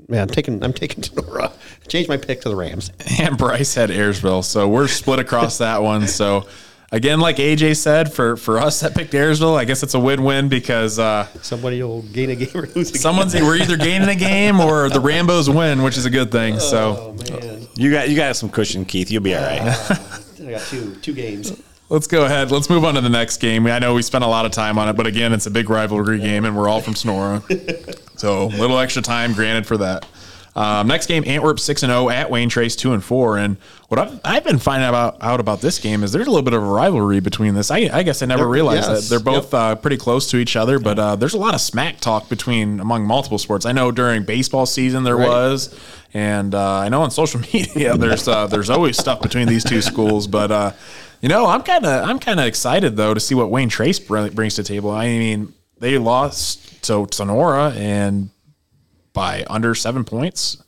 Man, 0.10 0.24
I'm 0.24 0.30
taking 0.30 0.64
I'm 0.64 0.74
taking 0.74 1.04
Tinora. 1.04 1.52
Change 1.88 2.08
my 2.08 2.18
pick 2.18 2.42
to 2.42 2.50
the 2.50 2.56
Rams. 2.56 2.92
And 3.20 3.38
Bryce 3.38 3.76
had 3.76 3.92
Ayersville, 3.92 4.44
so 4.44 4.68
we're 4.68 4.88
split 4.88 5.20
across 5.20 5.60
that 5.60 5.84
one. 5.84 6.08
So 6.08 6.48
again, 6.92 7.20
like 7.20 7.38
AJ 7.38 7.78
said, 7.78 8.14
for 8.14 8.36
for 8.38 8.58
us 8.58 8.80
that 8.82 8.94
picked 8.96 9.14
Ayersville, 9.14 9.58
I 9.58 9.66
guess 9.66 9.84
it's 9.84 9.94
a 9.94 10.00
win 10.00 10.24
win 10.24 10.50
because 10.50 11.00
uh, 11.00 11.28
Somebody 11.42 11.82
will 11.84 12.02
gain 12.04 12.30
a 12.30 12.36
game 12.36 12.50
or 12.54 12.68
lose 12.68 12.90
a 12.90 12.94
game. 12.94 13.02
someone's 13.02 13.34
we're 13.36 13.58
either 13.58 13.78
gaining 13.78 14.10
a 14.10 14.16
game 14.16 14.60
or 14.60 14.90
the 14.90 15.00
Rambo's 15.00 15.50
win, 15.50 15.84
which 15.84 15.98
is 15.98 16.06
a 16.06 16.10
good 16.10 16.32
thing. 16.32 16.60
So 16.60 17.16
Oh 17.18 17.32
man, 17.32 17.68
You 17.76 17.92
got 17.92 18.10
you 18.10 18.16
got 18.16 18.36
some 18.36 18.50
cushion, 18.50 18.86
Keith. 18.86 19.10
You'll 19.12 19.24
be 19.24 19.36
all 19.36 19.42
right. 19.44 19.62
I 19.62 20.52
got 20.52 20.62
two 20.68 20.96
two 20.96 21.14
games. 21.14 21.54
let's 21.90 22.08
go 22.08 22.26
ahead. 22.26 22.52
Let's 22.52 22.70
move 22.70 22.84
on 22.84 22.96
to 22.96 23.02
the 23.02 23.10
next 23.10 23.38
game. 23.38 23.68
I 23.68 23.80
know 23.80 23.94
we 23.94 24.02
spent 24.02 24.24
a 24.24 24.28
lot 24.28 24.46
of 24.46 24.52
time 24.52 24.78
on 24.80 24.90
it, 24.90 24.94
but 24.94 25.08
again, 25.08 25.34
it's 25.34 25.46
a 25.46 25.52
big 25.52 25.70
rivalry 25.70 26.20
game, 26.20 26.46
and 26.46 26.58
we're 26.58 26.68
all 26.70 26.82
from 26.82 26.94
Tinora, 26.94 27.42
so 28.20 28.44
a 28.44 28.58
little 28.58 28.80
extra 28.80 29.02
time 29.02 29.34
granted 29.34 29.66
for 29.68 29.78
that. 29.78 30.06
Um, 30.54 30.88
next 30.88 31.08
game, 31.08 31.24
Antwerp 31.26 31.60
six 31.62 31.82
and 31.82 31.90
zero 31.92 32.10
at 32.10 32.30
Wayne 32.30 32.50
Trace 32.50 32.76
two 32.76 32.92
and 32.92 33.02
four. 33.02 33.38
And 33.38 33.56
what 33.88 34.00
I've, 34.00 34.20
I've 34.26 34.44
been 34.44 34.60
finding 34.60 34.90
about 34.90 35.18
out 35.22 35.40
about 35.40 35.62
this 35.62 35.80
game 35.80 36.04
is 36.04 36.12
there's 36.12 36.28
a 36.28 36.30
little 36.30 36.44
bit 36.44 36.54
of 36.54 36.62
a 36.62 36.66
rivalry 36.66 37.22
between 37.22 37.54
this. 37.56 37.72
I, 37.72 37.90
I 37.94 38.04
guess 38.04 38.22
I 38.22 38.26
never 38.26 38.44
Yep, 38.44 38.52
realized 38.52 38.90
yes, 38.90 39.04
that 39.04 39.10
they're 39.10 39.24
both 39.24 39.54
uh, 39.54 39.76
pretty 39.76 39.96
close 39.96 40.30
to 40.32 40.38
each 40.38 40.58
other, 40.58 40.78
but 40.78 41.00
uh, 41.00 41.16
there's 41.16 41.34
a 41.34 41.38
lot 41.38 41.54
of 41.56 41.62
smack 41.62 42.02
talk 42.02 42.28
between 42.28 42.82
among 42.82 43.06
multiple 43.06 43.38
sports. 43.38 43.66
I 43.66 43.72
know 43.72 43.92
during 43.92 44.24
baseball 44.24 44.66
season 44.66 45.04
there 45.06 45.16
Right. 45.16 45.30
was, 45.30 45.74
and 46.14 46.54
uh, 46.54 46.80
I 46.80 46.90
know 46.90 47.02
on 47.04 47.12
social 47.12 47.40
media 47.54 47.96
there's 47.96 48.28
uh, 48.28 48.48
there's 48.48 48.70
always 48.70 48.98
stuff 48.98 49.22
between 49.22 49.48
these 49.48 49.64
two 49.64 49.82
schools, 49.82 50.28
but. 50.28 50.52
Uh, 50.52 50.72
you 51.24 51.30
know, 51.30 51.46
I'm 51.46 51.62
kind 51.62 51.86
of 51.86 52.10
I'm 52.10 52.18
kind 52.18 52.40
of 52.40 52.48
excited 52.48 52.96
though 52.98 53.14
to 53.14 53.20
see 53.20 53.36
what 53.36 53.52
Wayne 53.52 53.70
Trace 53.70 54.00
br- 54.00 54.30
brings 54.30 54.56
to 54.56 54.64
the 54.64 54.68
table. 54.68 54.90
I 54.90 55.06
mean, 55.06 55.54
they 55.78 56.00
lost 56.00 56.82
to 56.86 56.94
Tinora 57.06 57.76
and 57.76 58.32
by 59.14 59.46
under 59.50 59.76
seven 59.76 60.04
points. 60.04 60.62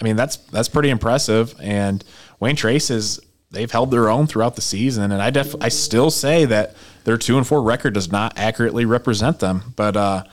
I 0.00 0.04
mean, 0.04 0.16
that's 0.16 0.36
that's 0.36 0.68
pretty 0.68 0.90
impressive. 0.90 1.54
And 1.60 2.04
Wayne 2.40 2.56
Trace 2.56 2.90
is 2.90 3.20
they've 3.50 3.70
held 3.70 3.90
their 3.90 4.08
own 4.08 4.26
throughout 4.26 4.56
the 4.56 4.62
season, 4.62 5.12
and 5.12 5.22
I 5.22 5.30
def 5.30 5.54
I 5.60 5.68
still 5.68 6.10
say 6.10 6.44
that 6.46 6.74
their 7.04 7.16
two 7.16 7.36
and 7.38 7.46
four 7.46 7.62
record 7.62 7.94
does 7.94 8.10
not 8.10 8.36
accurately 8.36 8.84
represent 8.84 9.38
them. 9.38 9.74
But 9.76 9.96
uh, 9.96 10.24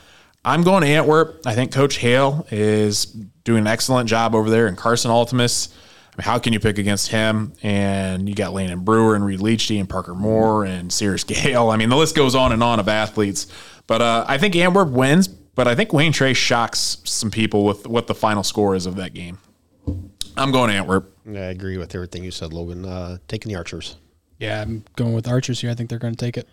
I'm 0.44 0.62
going 0.62 0.82
to 0.82 0.88
Antwerp. 0.88 1.42
I 1.46 1.54
think 1.54 1.72
Coach 1.72 1.98
Hale 1.98 2.46
is 2.50 3.06
doing 3.06 3.60
an 3.60 3.66
excellent 3.66 4.08
job 4.08 4.34
over 4.34 4.50
there, 4.50 4.66
and 4.66 4.76
Carson 4.76 5.10
Ultimus. 5.10 5.68
I 5.68 6.20
mean, 6.20 6.24
how 6.24 6.38
can 6.40 6.52
you 6.52 6.58
pick 6.58 6.78
against 6.78 7.08
him? 7.08 7.52
And 7.62 8.28
you 8.28 8.34
got 8.34 8.52
Landon 8.52 8.80
Brewer 8.80 9.14
and 9.14 9.24
Reed 9.24 9.38
Leachy 9.38 9.78
and 9.78 9.88
Parker 9.88 10.14
Moore 10.14 10.64
and 10.64 10.92
Sears 10.92 11.22
Gale. 11.24 11.70
I 11.70 11.76
mean, 11.76 11.90
the 11.90 11.96
list 11.96 12.16
goes 12.16 12.34
on 12.34 12.50
and 12.50 12.62
on 12.62 12.80
of 12.80 12.88
athletes. 12.88 13.46
But 13.86 14.02
uh, 14.02 14.24
I 14.28 14.36
think 14.38 14.56
Antwerp 14.56 14.90
wins. 14.90 15.28
But 15.58 15.66
I 15.66 15.74
think 15.74 15.92
Wayne 15.92 16.12
Trace 16.12 16.36
shocks 16.36 16.98
some 17.02 17.32
people 17.32 17.64
with 17.64 17.84
what 17.84 18.06
the 18.06 18.14
final 18.14 18.44
score 18.44 18.76
is 18.76 18.86
of 18.86 18.94
that 18.94 19.12
game. 19.12 19.38
I'm 20.36 20.52
going 20.52 20.70
Antwerp. 20.70 21.12
I 21.26 21.32
agree 21.32 21.78
with 21.78 21.96
everything 21.96 22.22
you 22.22 22.30
said, 22.30 22.52
Logan. 22.52 22.84
Uh, 22.84 23.18
taking 23.26 23.50
the 23.50 23.58
Archers. 23.58 23.96
Yeah, 24.38 24.62
I'm 24.62 24.84
going 24.94 25.14
with 25.14 25.26
Archers 25.26 25.60
here. 25.60 25.68
I 25.68 25.74
think 25.74 25.90
they're 25.90 25.98
going 25.98 26.14
to 26.14 26.24
take 26.24 26.36
it. 26.36 26.46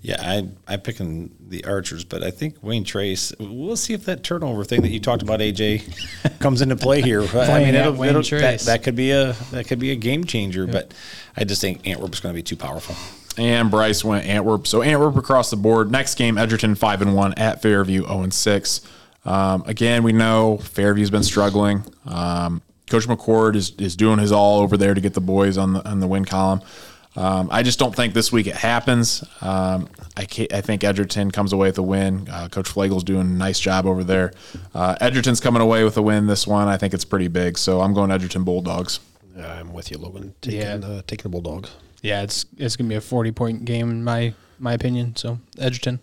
Yeah, 0.00 0.16
I 0.20 0.48
I'm 0.66 0.80
picking 0.80 1.36
the 1.38 1.66
Archers, 1.66 2.02
but 2.02 2.22
I 2.22 2.30
think 2.30 2.62
Wayne 2.62 2.84
Trace. 2.84 3.34
We'll 3.38 3.76
see 3.76 3.92
if 3.92 4.06
that 4.06 4.22
turnover 4.22 4.64
thing 4.64 4.80
that 4.80 4.90
you 4.90 4.98
talked 4.98 5.20
about, 5.20 5.40
AJ, 5.40 6.38
comes 6.40 6.62
into 6.62 6.76
play 6.76 7.02
here. 7.02 7.20
I 7.20 7.62
mean, 7.62 7.74
it'll, 7.74 7.92
Wayne 7.92 8.08
it'll, 8.08 8.22
that, 8.22 8.28
Trace. 8.28 8.64
that 8.64 8.82
could 8.82 8.96
be 8.96 9.10
a 9.10 9.34
that 9.50 9.68
could 9.68 9.80
be 9.80 9.90
a 9.90 9.96
game 9.96 10.24
changer, 10.24 10.66
but 10.66 10.94
I 11.36 11.44
just 11.44 11.60
think 11.60 11.86
Antwerp's 11.86 12.20
going 12.20 12.32
to 12.32 12.38
be 12.38 12.42
too 12.42 12.56
powerful. 12.56 12.96
And 13.36 13.70
Bryce 13.70 14.04
went 14.04 14.26
Antwerp. 14.26 14.66
So 14.66 14.82
Antwerp 14.82 15.16
across 15.16 15.50
the 15.50 15.56
board. 15.56 15.90
Next 15.90 16.14
game, 16.16 16.38
Edgerton 16.38 16.74
five 16.74 17.02
and 17.02 17.14
one 17.14 17.34
at 17.34 17.62
Fairview 17.62 18.02
zero 18.02 18.22
and 18.22 18.32
six. 18.32 18.80
Um, 19.24 19.62
again, 19.66 20.02
we 20.02 20.12
know 20.12 20.58
Fairview's 20.62 21.10
been 21.10 21.22
struggling. 21.22 21.84
Um, 22.06 22.62
Coach 22.88 23.06
McCord 23.06 23.54
is, 23.56 23.72
is 23.78 23.94
doing 23.96 24.18
his 24.18 24.32
all 24.32 24.60
over 24.60 24.76
there 24.78 24.94
to 24.94 25.00
get 25.00 25.12
the 25.14 25.20
boys 25.20 25.58
on 25.58 25.74
the 25.74 25.86
on 25.88 26.00
the 26.00 26.06
win 26.06 26.24
column. 26.24 26.62
Um, 27.16 27.48
I 27.50 27.62
just 27.64 27.78
don't 27.80 27.94
think 27.94 28.14
this 28.14 28.30
week 28.30 28.46
it 28.46 28.54
happens. 28.54 29.24
Um, 29.40 29.88
I, 30.16 30.24
ca- 30.24 30.46
I 30.52 30.60
think 30.60 30.84
Edgerton 30.84 31.32
comes 31.32 31.52
away 31.52 31.66
with 31.68 31.78
a 31.78 31.82
win. 31.82 32.28
Uh, 32.30 32.48
Coach 32.48 32.68
Flagel's 32.68 33.02
doing 33.02 33.22
a 33.22 33.24
nice 33.24 33.58
job 33.58 33.86
over 33.86 34.04
there. 34.04 34.32
Uh, 34.72 34.94
Edgerton's 35.00 35.40
coming 35.40 35.60
away 35.60 35.82
with 35.82 35.96
a 35.96 36.02
win 36.02 36.26
this 36.28 36.46
one. 36.46 36.68
I 36.68 36.76
think 36.76 36.94
it's 36.94 37.04
pretty 37.04 37.26
big. 37.26 37.58
So 37.58 37.80
I'm 37.80 37.92
going 37.92 38.12
Edgerton 38.12 38.44
Bulldogs. 38.44 39.00
I'm 39.36 39.72
with 39.72 39.90
you, 39.90 39.98
Logan. 39.98 40.34
Taking, 40.40 40.60
Yeah. 40.60 40.74
uh, 40.74 41.02
taking 41.08 41.24
the 41.24 41.28
Bulldogs. 41.30 41.70
Yeah, 42.02 42.22
it's 42.22 42.46
it's 42.56 42.76
to 42.76 42.84
be 42.84 42.94
a 42.94 43.00
40 43.00 43.32
point 43.32 43.64
game 43.64 43.90
in 43.90 44.04
my 44.04 44.34
my 44.58 44.72
opinion. 44.72 45.16
So 45.16 45.38
Edgerton. 45.58 46.00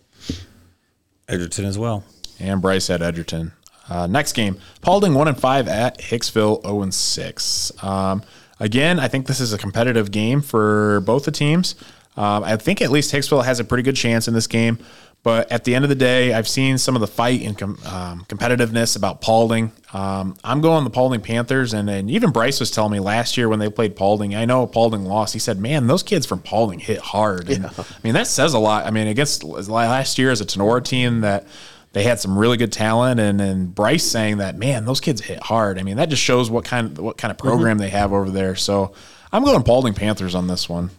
Edgerton 1.28 1.66
as 1.66 1.78
well. 1.78 2.04
and 2.40 2.62
Bryce 2.62 2.90
at 2.90 3.02
Edgerton. 3.02 3.52
Uh, 3.88 4.08
next 4.08 4.34
game, 4.34 4.58
Paulding 4.82 5.14
one 5.14 5.28
and 5.28 5.40
five 5.40 5.68
at 5.68 6.00
Hicksville 6.00 6.62
zero 6.64 6.82
and 6.82 6.94
six. 6.94 7.72
Um, 7.84 8.24
again, 8.60 9.00
I 9.00 9.08
think 9.08 9.28
this 9.28 9.40
is 9.40 9.54
a 9.54 9.58
competitive 9.58 10.12
game 10.12 10.42
for 10.42 11.02
both 11.02 11.26
the 11.26 11.32
teams. 11.32 11.76
Um, 12.18 12.44
I 12.44 12.56
think 12.58 12.82
at 12.82 12.90
least 12.92 13.14
Hicksville 13.14 13.44
has 13.46 13.60
a 13.60 13.64
pretty 13.64 13.84
good 13.84 13.96
chance 13.96 14.28
in 14.28 14.34
this 14.34 14.48
game. 14.48 14.80
But 15.26 15.52
at 15.52 15.64
the 15.64 15.74
end 15.74 15.84
of 15.84 15.90
the 15.90 15.96
day, 15.96 16.36
I've 16.36 16.48
seen 16.48 16.78
some 16.78 16.94
of 16.94 17.02
the 17.02 17.08
fight 17.08 17.42
and 17.42 17.58
com- 17.58 17.80
um, 17.84 18.26
competitiveness 18.30 18.96
about 18.96 19.22
Paulding. 19.22 19.72
Um, 19.92 20.38
I'm 20.44 20.62
going 20.62 20.84
the 20.84 20.92
Paulding 20.92 21.20
Panthers, 21.22 21.74
and, 21.74 21.90
and 21.90 22.12
even 22.12 22.30
Bryce 22.30 22.60
was 22.60 22.70
telling 22.70 22.92
me 22.92 23.00
last 23.00 23.36
year 23.36 23.50
when 23.50 23.58
they 23.58 23.68
played 23.72 23.96
Paulding. 23.96 24.36
I 24.36 24.46
know 24.46 24.68
Paulding 24.68 25.04
lost. 25.04 25.34
He 25.34 25.40
said, 25.40 25.60
"Man, 25.60 25.88
those 25.88 26.04
kids 26.04 26.28
from 26.28 26.42
Paulding 26.42 26.78
hit 26.78 27.00
hard." 27.00 27.50
And, 27.50 27.66
I 27.66 27.86
mean, 28.04 28.14
that 28.14 28.28
says 28.28 28.54
a 28.54 28.60
lot. 28.60 28.86
I 28.86 28.92
mean, 28.92 29.08
against 29.08 29.44
last 29.44 30.20
year 30.20 30.30
as 30.30 30.42
a 30.42 30.46
Tinora 30.46 30.86
team 30.86 31.22
that 31.22 31.48
they 31.94 32.04
had 32.04 32.20
some 32.20 32.38
really 32.38 32.58
good 32.58 32.72
talent, 32.72 33.20
and 33.20 33.42
and 33.42 33.74
Bryce 33.74 34.04
saying 34.04 34.38
that, 34.38 34.56
man, 34.56 34.86
those 34.86 35.02
kids 35.02 35.22
hit 35.22 35.42
hard. 35.42 35.80
I 35.80 35.82
mean, 35.82 35.98
that 35.98 36.10
just 36.10 36.22
shows 36.22 36.52
what 36.52 36.66
kind 36.66 37.00
of 37.00 37.04
what 37.04 37.18
kind 37.18 37.32
of 37.32 37.40
program 37.40 37.80
they 37.80 37.90
have 37.90 38.14
over 38.14 38.30
there. 38.30 38.56
So 38.56 38.94
I'm 39.34 39.44
going 39.44 39.64
Paulding 39.64 39.96
Panthers 39.96 40.36
on 40.36 40.46
this 40.46 40.70
one. 40.70 40.92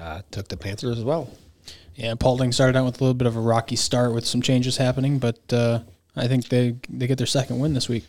Uh, 0.00 0.22
took 0.32 0.48
the 0.48 0.56
Panthers 0.56 0.98
as 0.98 1.04
well. 1.04 1.30
Yeah, 1.94 2.14
Paulding 2.14 2.52
started 2.52 2.76
out 2.76 2.86
with 2.86 3.00
a 3.00 3.04
little 3.04 3.14
bit 3.14 3.26
of 3.26 3.36
a 3.36 3.40
rocky 3.40 3.76
start 3.76 4.14
with 4.14 4.26
some 4.26 4.40
changes 4.40 4.76
happening, 4.78 5.18
but 5.18 5.40
uh, 5.52 5.80
I 6.16 6.26
think 6.26 6.48
they 6.48 6.76
they 6.88 7.06
get 7.06 7.18
their 7.18 7.26
second 7.26 7.58
win 7.58 7.74
this 7.74 7.88
week. 7.88 8.06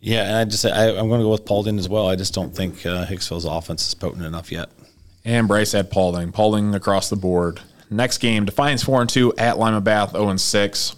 Yeah, 0.00 0.24
and 0.24 0.36
I 0.36 0.44
just 0.44 0.64
I, 0.64 0.90
I'm 0.90 1.08
going 1.08 1.20
to 1.20 1.24
go 1.24 1.30
with 1.30 1.44
Paulding 1.44 1.78
as 1.78 1.88
well. 1.88 2.08
I 2.08 2.16
just 2.16 2.34
don't 2.34 2.54
think 2.54 2.84
uh, 2.84 3.06
Hicksville's 3.06 3.44
offense 3.44 3.86
is 3.88 3.94
potent 3.94 4.24
enough 4.24 4.52
yet. 4.52 4.68
And 5.24 5.48
Bryce 5.48 5.72
had 5.72 5.90
Paulding. 5.90 6.32
Paulding 6.32 6.74
across 6.74 7.10
the 7.10 7.16
board. 7.16 7.60
Next 7.90 8.18
game, 8.18 8.44
Defiance 8.44 8.82
four 8.82 9.00
and 9.00 9.08
two 9.08 9.32
at 9.38 9.58
Lima 9.58 9.80
Bath 9.80 10.12
zero 10.12 10.28
and 10.28 10.40
six. 10.40 10.96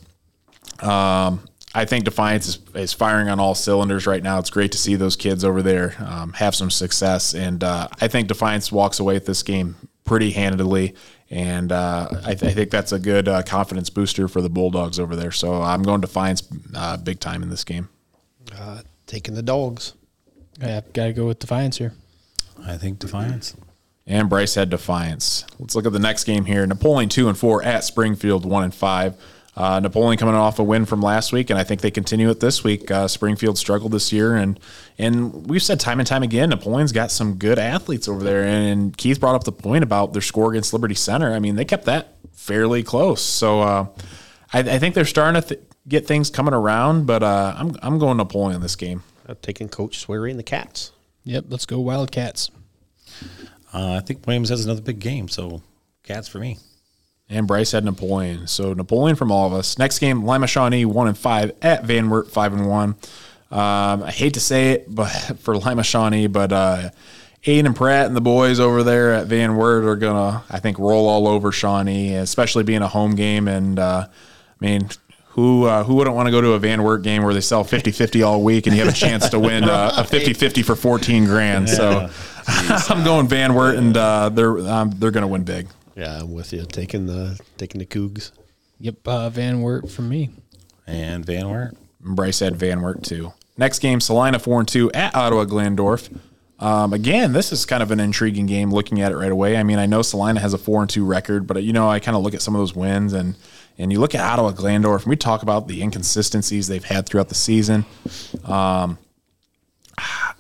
Um, 0.81 1.41
I 1.75 1.85
think 1.85 2.05
Defiance 2.05 2.49
is, 2.49 2.59
is 2.75 2.93
firing 2.93 3.29
on 3.29 3.39
all 3.39 3.55
cylinders 3.55 4.07
right 4.07 4.23
now. 4.23 4.39
It's 4.39 4.51
great 4.51 4.73
to 4.73 4.79
see 4.79 4.97
those 4.97 5.17
kids 5.17 5.45
over 5.45 5.63
there 5.63 5.95
um, 5.99 6.33
have 6.35 6.55
some 6.55 6.71
success, 6.71 7.35
and 7.35 7.63
uh, 7.63 7.89
I 8.01 8.09
think 8.09 8.29
Defiance 8.29 8.73
walks 8.73 9.01
away 9.01 9.15
with 9.15 9.27
this 9.27 9.43
game 9.43 9.77
pretty 10.09 10.31
handedly. 10.33 10.95
And 11.31 11.71
uh, 11.71 12.09
I, 12.25 12.35
th- 12.35 12.51
I 12.51 12.55
think 12.55 12.71
that's 12.71 12.93
a 12.93 12.99
good 12.99 13.29
uh, 13.29 13.43
confidence 13.43 13.91
booster 13.91 14.29
for 14.29 14.41
the 14.41 14.49
Bulldogs 14.49 14.99
over 14.99 15.15
there. 15.15 15.31
So 15.31 15.61
I'm 15.63 15.83
going 15.83 16.01
Defiance 16.01 16.49
uh, 16.75 16.97
big 16.97 17.21
time 17.21 17.43
in 17.43 17.51
this 17.51 17.65
game. 17.65 17.89
Uh, 18.59 18.81
taking 19.07 19.35
the 19.35 19.43
Dogs. 19.43 19.93
Yeah, 20.61 20.81
got 20.93 21.07
to 21.07 21.13
go 21.13 21.27
with 21.27 21.39
Defiance 21.39 21.77
here. 21.79 21.93
I 22.67 22.77
think 22.77 22.99
Defiance. 22.99 23.55
and 24.07 24.29
Bryce 24.29 24.55
had 24.55 24.71
Defiance. 24.71 25.45
Let's 25.59 25.75
look 25.77 25.87
at 25.87 25.93
the 25.93 25.99
next 25.99 26.25
game 26.25 26.47
here. 26.47 26.67
Napoleon 26.67 27.09
two 27.11 27.29
and 27.29 27.37
four 27.39 27.63
at 27.63 27.85
Springfield 27.85 28.45
one 28.45 28.65
and 28.65 28.75
five. 28.75 29.15
Uh, 29.59 29.81
Napoleon 29.81 30.17
coming 30.17 30.37
off 30.37 30.61
a 30.61 30.63
win 30.63 30.85
from 30.85 31.03
last 31.03 31.33
week, 31.33 31.51
and 31.51 31.59
I 31.59 31.65
think 31.65 31.81
they 31.81 31.91
continue 31.91 32.31
it 32.31 32.39
this 32.39 32.63
week. 32.63 32.93
Uh, 32.93 33.09
Springfield 33.09 33.59
struggled 33.59 33.91
this 33.91 34.13
year, 34.13 34.37
and 34.37 34.61
and 34.99 35.51
we've 35.51 35.65
said 35.65 35.81
time 35.81 35.99
and 35.99 36.07
time 36.07 36.23
again, 36.23 36.51
Napoleon's 36.51 36.93
got 36.93 37.11
some 37.11 37.35
good 37.35 37.59
athletes 37.59 38.07
over 38.07 38.23
there. 38.23 38.45
And 38.45 38.97
Keith 38.97 39.19
brought 39.19 39.35
up 39.35 39.43
the 39.43 39.51
point 39.51 39.83
about 39.83 40.13
their 40.13 40.23
score 40.23 40.53
against 40.53 40.73
Liberty 40.73 40.95
Center. 40.95 41.35
I 41.35 41.41
mean, 41.41 41.57
they 41.57 41.65
kept 41.65 41.87
that 41.87 42.15
fairly 42.31 42.85
close. 42.85 43.21
So 43.21 43.61
uh, 43.61 43.87
I, 44.53 44.61
I 44.61 44.79
think 44.79 44.95
they're 44.95 45.05
starting 45.05 45.43
to 45.43 45.49
th- 45.49 45.61
get 45.89 46.07
things 46.07 46.31
coming 46.31 46.55
around. 46.55 47.09
But 47.09 47.25
uh, 47.25 47.55
I'm 47.57 47.75
I'm 47.83 47.99
going 47.99 48.19
Napoleon 48.19 48.61
this 48.61 48.77
game. 48.77 49.03
Uh, 49.29 49.35
taking 49.43 49.69
Coach 49.69 50.07
Sweary 50.07 50.31
and 50.31 50.39
the 50.39 50.45
Cats. 50.45 50.93
Yep, 51.25 51.47
let's 51.49 51.67
go 51.67 51.81
Wildcats. 51.81 52.53
Uh, 53.75 53.95
I 53.95 54.01
think 54.07 54.25
Williams 54.25 54.51
has 54.51 54.65
another 54.65 54.83
big 54.83 55.01
game, 55.01 55.27
so 55.27 55.63
Cats 56.05 56.29
for 56.29 56.39
me. 56.39 56.59
And 57.31 57.47
Bryce 57.47 57.73
had 57.73 57.85
Napoleon. 57.85 58.47
So 58.47 58.73
Napoleon 58.73 59.17
from 59.17 59.31
all 59.31 59.47
of 59.47 59.53
us. 59.53 59.79
Next 59.79 59.99
game, 59.99 60.25
Lima 60.25 60.47
Shawnee 60.47 60.85
one 60.87 61.09
and 61.09 61.19
five 61.19 61.53
at 61.61 61.85
Van 61.85 62.09
Wert 62.09 62.31
five 62.31 62.53
and 62.53 62.67
one. 62.69 62.97
Um, 63.51 64.03
I 64.03 64.11
hate 64.11 64.35
to 64.35 64.41
say 64.41 64.73
it, 64.73 64.95
but 64.95 65.09
for 65.41 65.57
Lima 65.57 65.83
Shawnee, 65.83 66.27
but 66.27 66.53
uh, 66.53 66.91
Aiden 67.45 67.67
and 67.67 67.77
Pratt 67.77 68.07
and 68.07 68.17
the 68.17 68.21
boys 68.21 68.61
over 68.61 68.83
there 68.83 69.13
at 69.13 69.27
Van 69.27 69.57
Wert 69.57 69.85
are 69.85 69.97
gonna, 69.97 70.43
I 70.51 70.59
think, 70.59 70.79
roll 70.79 71.09
all 71.09 71.29
over 71.29 71.53
Shawnee, 71.53 72.15
especially 72.15 72.65
being 72.65 72.83
a 72.83 72.89
home 72.89 73.15
game. 73.15 73.47
And 73.49 73.79
uh, 73.79 74.07
I 74.09 74.65
mean, 74.65 74.89
who 75.31 75.65
uh, 75.65 75.85
who 75.85 75.95
wouldn't 75.95 76.17
want 76.17 76.27
to 76.27 76.31
go 76.33 76.41
to 76.41 76.53
a 76.53 76.59
Van 76.59 76.83
Wert 76.83 77.03
game 77.03 77.23
where 77.23 77.33
they 77.33 77.41
sell 77.41 77.65
50-50 77.65 78.27
all 78.27 78.43
week 78.43 78.67
and 78.67 78.75
you 78.75 78.83
have 78.85 78.93
a 78.93 78.97
chance 78.97 79.29
to 79.29 79.39
win 79.39 79.65
uh, 79.65 79.93
a 79.97 80.03
50-50 80.03 80.65
for 80.65 80.75
14 80.75 81.27
grand? 81.27 81.69
So 81.69 82.11
I'm 82.49 83.05
going 83.05 83.29
Van 83.29 83.55
Wert, 83.55 83.77
and 83.77 83.97
uh, 83.97 84.31
they're 84.31 84.59
um, 84.59 84.91
they're 84.99 85.11
gonna 85.11 85.29
win 85.29 85.45
big. 85.45 85.69
Yeah, 85.99 86.21
I'm 86.21 86.33
with 86.33 86.53
you. 86.53 86.65
Taking 86.65 87.07
the 87.07 87.41
taking 87.57 87.81
the 87.81 87.87
Cougs. 87.87 88.31
Yep, 88.79 89.09
uh, 89.09 89.31
Van 89.31 89.63
Wert 89.63 89.91
from 89.91 90.09
me. 90.09 90.31
And 90.87 91.27
Van 91.27 91.51
Wert. 91.51 91.77
Bryce 92.01 92.39
had 92.39 92.55
Van 92.55 92.81
Wert 92.83 93.03
too. 93.03 93.33
Next 93.57 93.81
game, 93.81 94.01
Celina 94.01 94.39
four 94.39 94.61
and 94.61 94.69
two 94.69 94.93
at 94.93 95.17
Ottawa 95.17 95.45
Glandorf. 95.45 96.17
Um, 96.61 96.93
again, 96.93 97.33
this 97.33 97.51
is 97.51 97.67
kind 97.67 97.83
of 97.83 97.91
an 97.91 97.99
intriguing 97.99 98.47
game. 98.47 98.71
Looking 98.71 99.01
at 99.01 99.11
it 99.11 99.17
right 99.17 99.33
away, 99.33 99.57
I 99.57 99.65
mean, 99.65 99.81
I 99.81 99.87
know 99.87 100.03
Celina 100.03 100.39
has 100.39 100.55
a 100.55 100.59
four 100.59 100.83
and 100.83 100.89
two 100.89 101.05
record, 101.05 101.49
but 101.49 101.61
you 101.65 101.73
know, 101.73 101.89
I 101.89 101.99
kind 101.99 102.17
of 102.17 102.23
look 102.23 102.35
at 102.35 102.43
some 102.43 102.55
of 102.55 102.61
those 102.61 102.77
wins 102.77 103.13
and 103.13 103.35
and 103.77 103.91
you 103.91 103.99
look 103.99 104.15
at 104.15 104.21
Ottawa 104.21 104.53
Glandorf, 104.53 105.03
and 105.03 105.11
we 105.11 105.17
talk 105.17 105.43
about 105.43 105.67
the 105.67 105.83
inconsistencies 105.83 106.69
they've 106.69 106.85
had 106.85 107.07
throughout 107.07 107.29
the 107.29 107.35
season. 107.35 107.85
Um, 108.45 108.99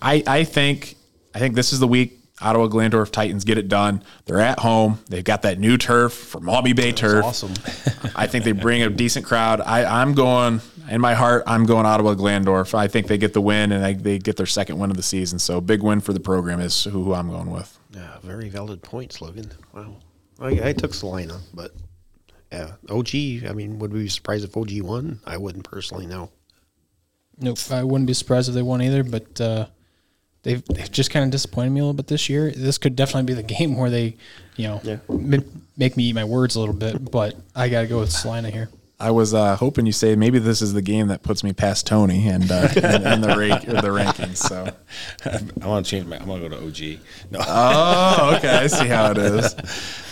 I 0.00 0.22
I 0.24 0.44
think 0.44 0.94
I 1.34 1.40
think 1.40 1.56
this 1.56 1.72
is 1.72 1.80
the 1.80 1.88
week 1.88 2.17
Ottawa 2.40 2.68
Glandorf 2.68 3.10
Titans 3.10 3.44
get 3.44 3.58
it 3.58 3.68
done. 3.68 4.02
They're 4.26 4.40
at 4.40 4.60
home. 4.60 5.00
They've 5.08 5.24
got 5.24 5.42
that 5.42 5.58
new 5.58 5.76
turf 5.76 6.12
from 6.12 6.44
Maumee 6.44 6.72
Bay 6.72 6.92
Turf. 6.92 7.24
awesome. 7.24 7.54
I 8.16 8.26
think 8.26 8.44
they 8.44 8.52
bring 8.52 8.82
a 8.82 8.90
decent 8.90 9.26
crowd. 9.26 9.60
I, 9.60 9.84
I'm 10.00 10.14
going 10.14 10.60
in 10.88 11.00
my 11.00 11.14
heart. 11.14 11.42
I'm 11.46 11.66
going 11.66 11.86
Ottawa 11.86 12.14
Glandorf. 12.14 12.74
I 12.74 12.88
think 12.88 13.08
they 13.08 13.18
get 13.18 13.32
the 13.32 13.40
win 13.40 13.72
and 13.72 13.84
they, 13.84 13.94
they 13.94 14.18
get 14.18 14.36
their 14.36 14.46
second 14.46 14.78
win 14.78 14.90
of 14.90 14.96
the 14.96 15.02
season. 15.02 15.38
So 15.38 15.60
big 15.60 15.82
win 15.82 16.00
for 16.00 16.12
the 16.12 16.20
program 16.20 16.60
is 16.60 16.84
who, 16.84 17.04
who 17.04 17.14
I'm 17.14 17.28
going 17.28 17.50
with. 17.50 17.78
Yeah, 17.90 18.18
very 18.22 18.48
valid 18.48 18.82
points, 18.82 19.20
Logan. 19.20 19.50
Wow. 19.72 19.96
I, 20.40 20.68
I 20.68 20.72
took 20.72 20.94
Celina, 20.94 21.40
but 21.52 21.72
yeah, 22.52 22.72
OG. 22.88 23.14
I 23.48 23.52
mean, 23.54 23.78
would 23.78 23.92
we 23.92 24.04
be 24.04 24.08
surprised 24.08 24.44
if 24.44 24.56
OG 24.56 24.82
won? 24.82 25.20
I 25.26 25.36
wouldn't 25.36 25.64
personally. 25.64 26.06
No. 26.06 26.30
Nope, 27.40 27.58
I 27.70 27.82
wouldn't 27.84 28.06
be 28.06 28.14
surprised 28.14 28.48
if 28.48 28.54
they 28.54 28.62
won 28.62 28.82
either. 28.82 29.04
But 29.04 29.40
uh, 29.40 29.66
they've 30.42 30.64
they've 30.66 30.90
just 30.90 31.10
kind 31.10 31.24
of 31.24 31.30
disappointed 31.30 31.70
me 31.70 31.80
a 31.80 31.82
little 31.84 31.94
bit 31.94 32.06
this 32.06 32.28
year. 32.28 32.50
This 32.50 32.78
could 32.78 32.96
definitely 32.96 33.34
be 33.34 33.34
the 33.34 33.42
game 33.54 33.76
where 33.76 33.90
they, 33.90 34.16
you 34.56 34.68
know, 34.68 34.80
Yeah. 34.82 34.98
m- 35.08 35.64
make 35.76 35.96
me 35.96 36.04
eat 36.04 36.14
my 36.14 36.24
words 36.24 36.56
a 36.56 36.60
little 36.60 36.74
bit. 36.74 37.10
But 37.10 37.34
I 37.54 37.68
got 37.68 37.82
to 37.82 37.86
go 37.86 38.00
with 38.00 38.10
Celina 38.12 38.50
here. 38.50 38.68
I 39.00 39.12
was 39.12 39.32
uh, 39.32 39.54
hoping 39.54 39.86
you 39.86 39.92
say 39.92 40.16
maybe 40.16 40.40
this 40.40 40.60
is 40.60 40.72
the 40.72 40.82
game 40.82 41.06
that 41.06 41.22
puts 41.22 41.44
me 41.44 41.52
past 41.52 41.86
Tony 41.86 42.26
and 42.26 42.50
uh, 42.50 42.68
in, 42.76 43.06
in 43.06 43.20
the 43.20 43.36
rank, 43.38 43.64
the 43.64 43.90
rankings. 43.90 44.38
So, 44.38 44.68
I 45.62 45.66
want 45.66 45.86
to 45.86 45.90
change 45.90 46.06
my. 46.06 46.16
I'm 46.18 46.26
going 46.26 46.42
to 46.42 46.48
go 46.48 46.56
to 46.58 46.66
OG. 46.66 46.98
No, 47.30 47.38
oh, 47.46 48.34
okay, 48.38 48.48
I 48.48 48.66
see 48.66 48.88
how 48.88 49.12
it 49.12 49.18
is. 49.18 49.54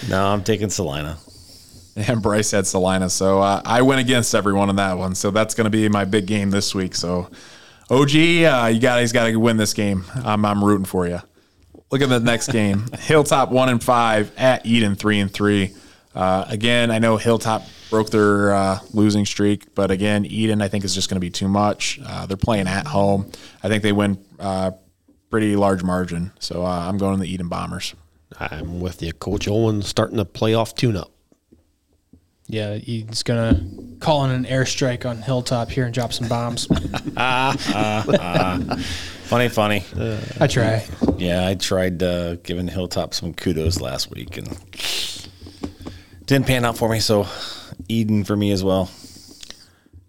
no, 0.09 0.25
I'm 0.27 0.45
taking 0.45 0.71
Celina. 0.71 1.19
And 1.97 2.23
Bryce 2.23 2.51
had 2.53 2.65
Celina, 2.67 3.09
so 3.11 3.41
uh, 3.41 3.61
I 3.65 3.81
went 3.83 4.01
against 4.03 4.35
everyone 4.37 4.69
in 4.71 4.77
that 4.77 4.99
one. 4.99 5.15
So 5.17 5.31
that's 5.33 5.55
going 5.55 5.65
to 5.65 5.71
be 5.71 5.89
my 5.89 6.05
big 6.05 6.27
game 6.27 6.51
this 6.51 6.73
week. 6.75 6.95
So, 6.95 7.29
OG, 7.89 8.11
uh, 8.11 8.71
you 8.73 8.81
got 8.81 9.01
he's 9.01 9.13
got 9.13 9.27
to 9.27 9.37
win 9.37 9.57
this 9.57 9.73
game. 9.73 10.05
I'm, 10.15 10.45
I'm 10.45 10.65
rooting 10.65 10.85
for 10.85 11.07
you. 11.07 11.21
Look 11.91 12.03
at 12.03 12.09
the 12.09 12.21
next 12.21 12.49
game: 12.49 12.87
Hilltop 12.99 13.51
one 13.51 13.69
and 13.69 13.83
five 13.83 14.33
at 14.37 14.65
Edon 14.65 14.99
three 14.99 15.21
and 15.21 15.33
three. 15.33 15.73
Uh, 16.15 16.45
again, 16.49 16.91
I 16.91 16.99
know 16.99 17.17
Hilltop 17.17 17.63
broke 17.91 18.11
their 18.11 18.53
uh, 18.53 18.79
losing 18.93 19.25
streak, 19.25 19.75
but 19.75 19.91
again, 19.91 20.25
Edon 20.25 20.63
I 20.63 20.69
think 20.69 20.85
is 20.85 20.95
just 20.95 21.09
going 21.09 21.17
to 21.17 21.21
be 21.21 21.31
too 21.31 21.47
much. 21.47 22.01
Uh, 22.05 22.27
they're 22.27 22.37
playing 22.37 22.67
at 22.67 22.87
home. 22.89 23.31
I 23.63 23.69
think 23.69 23.83
they 23.83 23.93
win 23.93 24.19
uh, 24.41 24.73
pretty 25.31 25.55
large 25.55 25.85
margin. 25.85 26.33
So 26.41 26.65
uh, 26.65 26.89
I'm 26.89 26.99
going 26.99 27.17
to 27.19 27.23
the 27.23 27.39
Edon 27.39 27.49
Bombers. 27.49 27.95
I'm 28.41 28.81
with 28.81 29.01
you. 29.03 29.13
Coach 29.13 29.47
Owen 29.47 29.83
starting 29.83 30.19
a 30.19 30.25
playoff 30.25 30.75
tune-up. 30.75 31.13
Yeah, 32.49 32.77
he's 32.77 33.23
gonna 33.25 33.61
call 33.99 34.25
in 34.25 34.31
an 34.31 34.45
airstrike 34.45 35.05
on 35.05 35.19
Hilltop 35.21 35.71
here 35.71 35.85
and 35.85 35.93
drop 35.93 36.13
some 36.13 36.29
bombs. 36.29 36.67
Funny, 39.27 39.49
funny. 39.49 39.85
I 40.39 40.47
try. 40.47 40.87
Yeah, 41.19 41.49
I 41.49 41.55
tried 41.57 42.01
uh, 42.01 42.37
giving 42.37 42.69
Hilltop 42.69 43.13
some 43.13 43.35
kudos 43.35 43.81
last 43.81 44.09
week 44.13 44.37
and 44.37 44.47
didn't 46.27 46.47
pan 46.47 46.65
out 46.65 46.79
for 46.79 46.89
me. 46.89 47.01
So 47.01 47.25
Edon 47.89 48.25
for 48.25 48.37
me 48.37 48.53
as 48.53 48.63
well. 48.63 48.89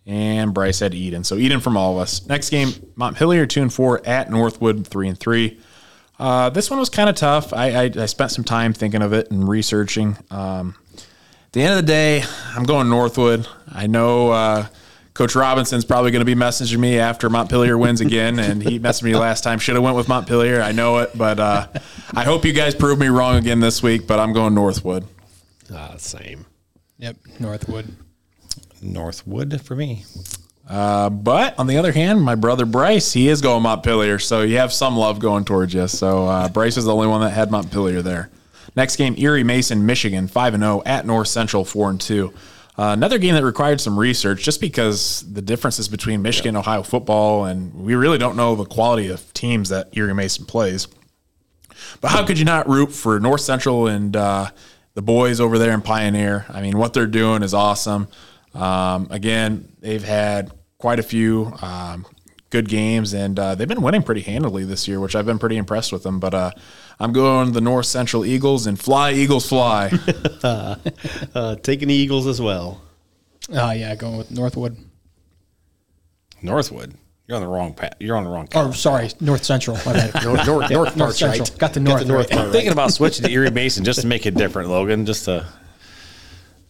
And 0.06 0.54
Bryce 0.54 0.80
had 0.80 0.92
Edon. 0.94 1.26
So 1.26 1.36
Edon 1.38 1.64
from 1.64 1.76
all 1.76 1.94
of 1.94 2.00
us. 2.00 2.28
Next 2.28 2.52
game, 2.52 2.70
Montpelier 2.96 3.48
two 3.48 3.64
and 3.64 3.74
four 3.74 4.06
at 4.06 4.30
Northwood 4.30 4.86
three 4.86 5.08
and 5.08 5.20
three. 5.20 5.60
Uh, 6.20 6.52
this 6.52 6.70
one 6.70 6.80
was 6.80 6.90
kind 6.90 7.10
of 7.10 7.16
tough. 7.16 7.54
I, 7.54 7.86
I, 7.86 7.92
I 7.96 8.06
spent 8.06 8.30
some 8.32 8.44
time 8.44 8.74
thinking 8.74 9.02
of 9.02 9.14
it 9.14 9.32
and 9.32 9.48
researching. 9.50 10.16
Um, 10.30 10.76
at 10.87 10.87
the 11.58 11.64
end 11.64 11.80
of 11.80 11.86
the 11.86 11.92
day, 11.92 12.24
I'm 12.56 12.64
going 12.64 12.88
Northwood. 12.88 13.48
I 13.74 13.88
know 13.88 14.30
uh, 14.30 14.68
Coach 15.16 15.36
Robinson's 15.36 15.86
probably 15.86 16.12
going 16.12 16.22
to 16.22 16.26
be 16.26 16.36
messaging 16.36 16.78
me 16.78 17.00
after 17.00 17.32
Montpelier 17.32 17.76
wins 17.76 18.00
again, 18.00 18.38
and 18.38 18.62
he 18.62 18.80
messaged 18.80 19.02
me 19.02 19.16
last 19.16 19.44
time. 19.44 19.58
Should 19.58 19.74
have 19.74 19.84
went 19.84 19.96
with 19.96 20.08
Montpelier. 20.08 20.62
I 20.62 20.72
know 20.72 21.00
it, 21.00 21.18
but 21.18 21.40
uh, 21.40 21.68
I 22.14 22.26
hope 22.26 22.46
you 22.46 22.54
guys 22.54 22.76
prove 22.76 23.00
me 23.00 23.08
wrong 23.08 23.38
again 23.38 23.60
this 23.60 23.82
week. 23.82 24.06
But 24.06 24.20
I'm 24.20 24.34
going 24.34 24.54
Northwood. 24.54 25.06
Ah, 25.74 25.96
same. 25.98 26.46
Yep, 27.00 27.18
Northwood. 27.40 27.88
Northwood 28.80 29.60
for 29.60 29.76
me. 29.76 30.06
Uh, 30.70 31.10
but 31.10 31.58
on 31.58 31.66
the 31.66 31.78
other 31.78 31.92
hand, 31.92 32.22
my 32.22 32.36
brother 32.36 32.68
Bryce, 32.68 33.14
he 33.14 33.30
is 33.30 33.42
going 33.42 33.64
Montpelier, 33.64 34.20
so 34.20 34.44
you 34.44 34.58
have 34.58 34.72
some 34.72 34.96
love 34.96 35.18
going 35.18 35.44
towards 35.44 35.74
you. 35.74 35.88
So 35.88 36.28
uh, 36.28 36.50
Bryce 36.50 36.78
is 36.78 36.86
the 36.86 36.94
only 36.94 37.08
one 37.08 37.22
that 37.22 37.32
had 37.32 37.50
Montpelier 37.50 38.04
there. 38.04 38.30
Next 38.76 38.96
game, 38.96 39.16
Erie 39.18 39.44
Mason, 39.44 39.86
Michigan, 39.86 40.28
five 40.28 40.54
and 40.54 40.64
zero 40.64 40.84
at 40.86 41.06
North 41.06 41.28
Central, 41.28 41.66
four 41.66 41.90
and 41.90 42.00
two. 42.00 42.34
Uh, 42.78 42.94
another 42.94 43.18
game 43.18 43.34
that 43.34 43.44
required 43.44 43.82
some 43.82 43.98
research, 43.98 44.44
just 44.44 44.62
because 44.62 45.26
the 45.34 45.42
differences 45.42 45.88
between 45.88 46.22
Michigan 46.22 46.50
and 46.50 46.58
Ohio 46.58 46.84
football, 46.84 47.46
and 47.46 47.74
we 47.74 47.96
really 47.96 48.20
don't 48.20 48.36
know 48.36 48.56
the 48.56 48.66
quality 48.66 49.08
of 49.08 49.34
teams 49.34 49.70
that 49.70 49.90
Erie 49.98 50.14
Mason 50.14 50.46
plays. 50.46 50.88
But 52.02 52.12
how 52.12 52.26
could 52.26 52.38
you 52.38 52.46
not 52.46 52.68
root 52.68 52.92
for 52.92 53.20
North 53.20 53.42
Central 53.42 53.88
and 53.88 54.16
uh, 54.16 54.50
the 54.94 55.02
boys 55.02 55.40
over 55.40 55.58
there 55.58 55.74
in 55.74 55.82
Pioneer? 55.82 56.46
I 56.50 56.62
mean, 56.62 56.78
what 56.78 56.94
they're 56.94 57.08
doing 57.08 57.42
is 57.42 57.54
awesome. 57.54 58.10
Um, 58.54 59.08
again, 59.10 59.72
they've 59.80 60.04
had 60.04 60.52
quite 60.78 61.00
a 61.00 61.04
few 61.04 61.54
um, 61.62 62.06
good 62.50 62.70
games, 62.70 63.14
and 63.14 63.38
uh, 63.40 63.56
they've 63.56 63.68
been 63.68 63.82
winning 63.82 64.04
pretty 64.04 64.22
handily 64.22 64.64
this 64.66 64.88
year, 64.88 65.00
which 65.00 65.16
I've 65.16 65.26
been 65.26 65.40
pretty 65.40 65.58
impressed 65.58 65.92
with 65.92 66.04
them. 66.04 66.20
But 66.20 66.34
uh, 66.34 66.52
I'm 67.00 67.14
going 67.14 67.52
the 67.52 67.62
North 67.62 67.86
Central 67.86 68.26
Eagles 68.26 68.66
and 68.66 68.80
fly, 68.80 69.12
Eagles, 69.14 69.48
fly. 69.48 69.92
Uh, 71.36 71.56
taking 71.58 71.90
the 71.90 71.94
Eagles 71.94 72.26
as 72.26 72.42
well. 72.42 72.82
Uh, 73.54 73.74
yeah, 73.76 73.94
going 73.96 74.18
with 74.18 74.32
Northwood. 74.32 74.78
Northwood. 76.42 76.96
You're 77.28 77.36
on 77.36 77.42
the 77.42 77.48
wrong 77.48 77.74
path. 77.74 77.96
You're 78.00 78.16
on 78.16 78.24
the 78.24 78.30
wrong. 78.30 78.48
Or 78.56 78.74
sorry, 78.74 79.10
North 79.20 79.44
Central. 79.44 79.76
My 79.86 79.94
bad. 79.94 80.14
North, 80.24 80.48
north, 80.48 80.72
north 80.72 80.96
North 80.96 81.16
Central. 81.16 81.46
right. 81.46 81.58
Got 81.60 81.74
the 81.74 81.80
north. 81.82 82.08
north 82.08 82.32
right. 82.32 82.40
I'm 82.40 82.52
thinking 82.52 82.72
about 82.72 82.92
switching 82.92 83.26
to 83.26 83.32
Erie 83.32 83.52
Mason 83.52 83.84
just 83.84 84.02
to 84.02 84.08
make 84.08 84.26
it 84.26 84.36
different, 84.36 84.70
Logan. 84.70 85.06
Just 85.06 85.26
to, 85.26 85.46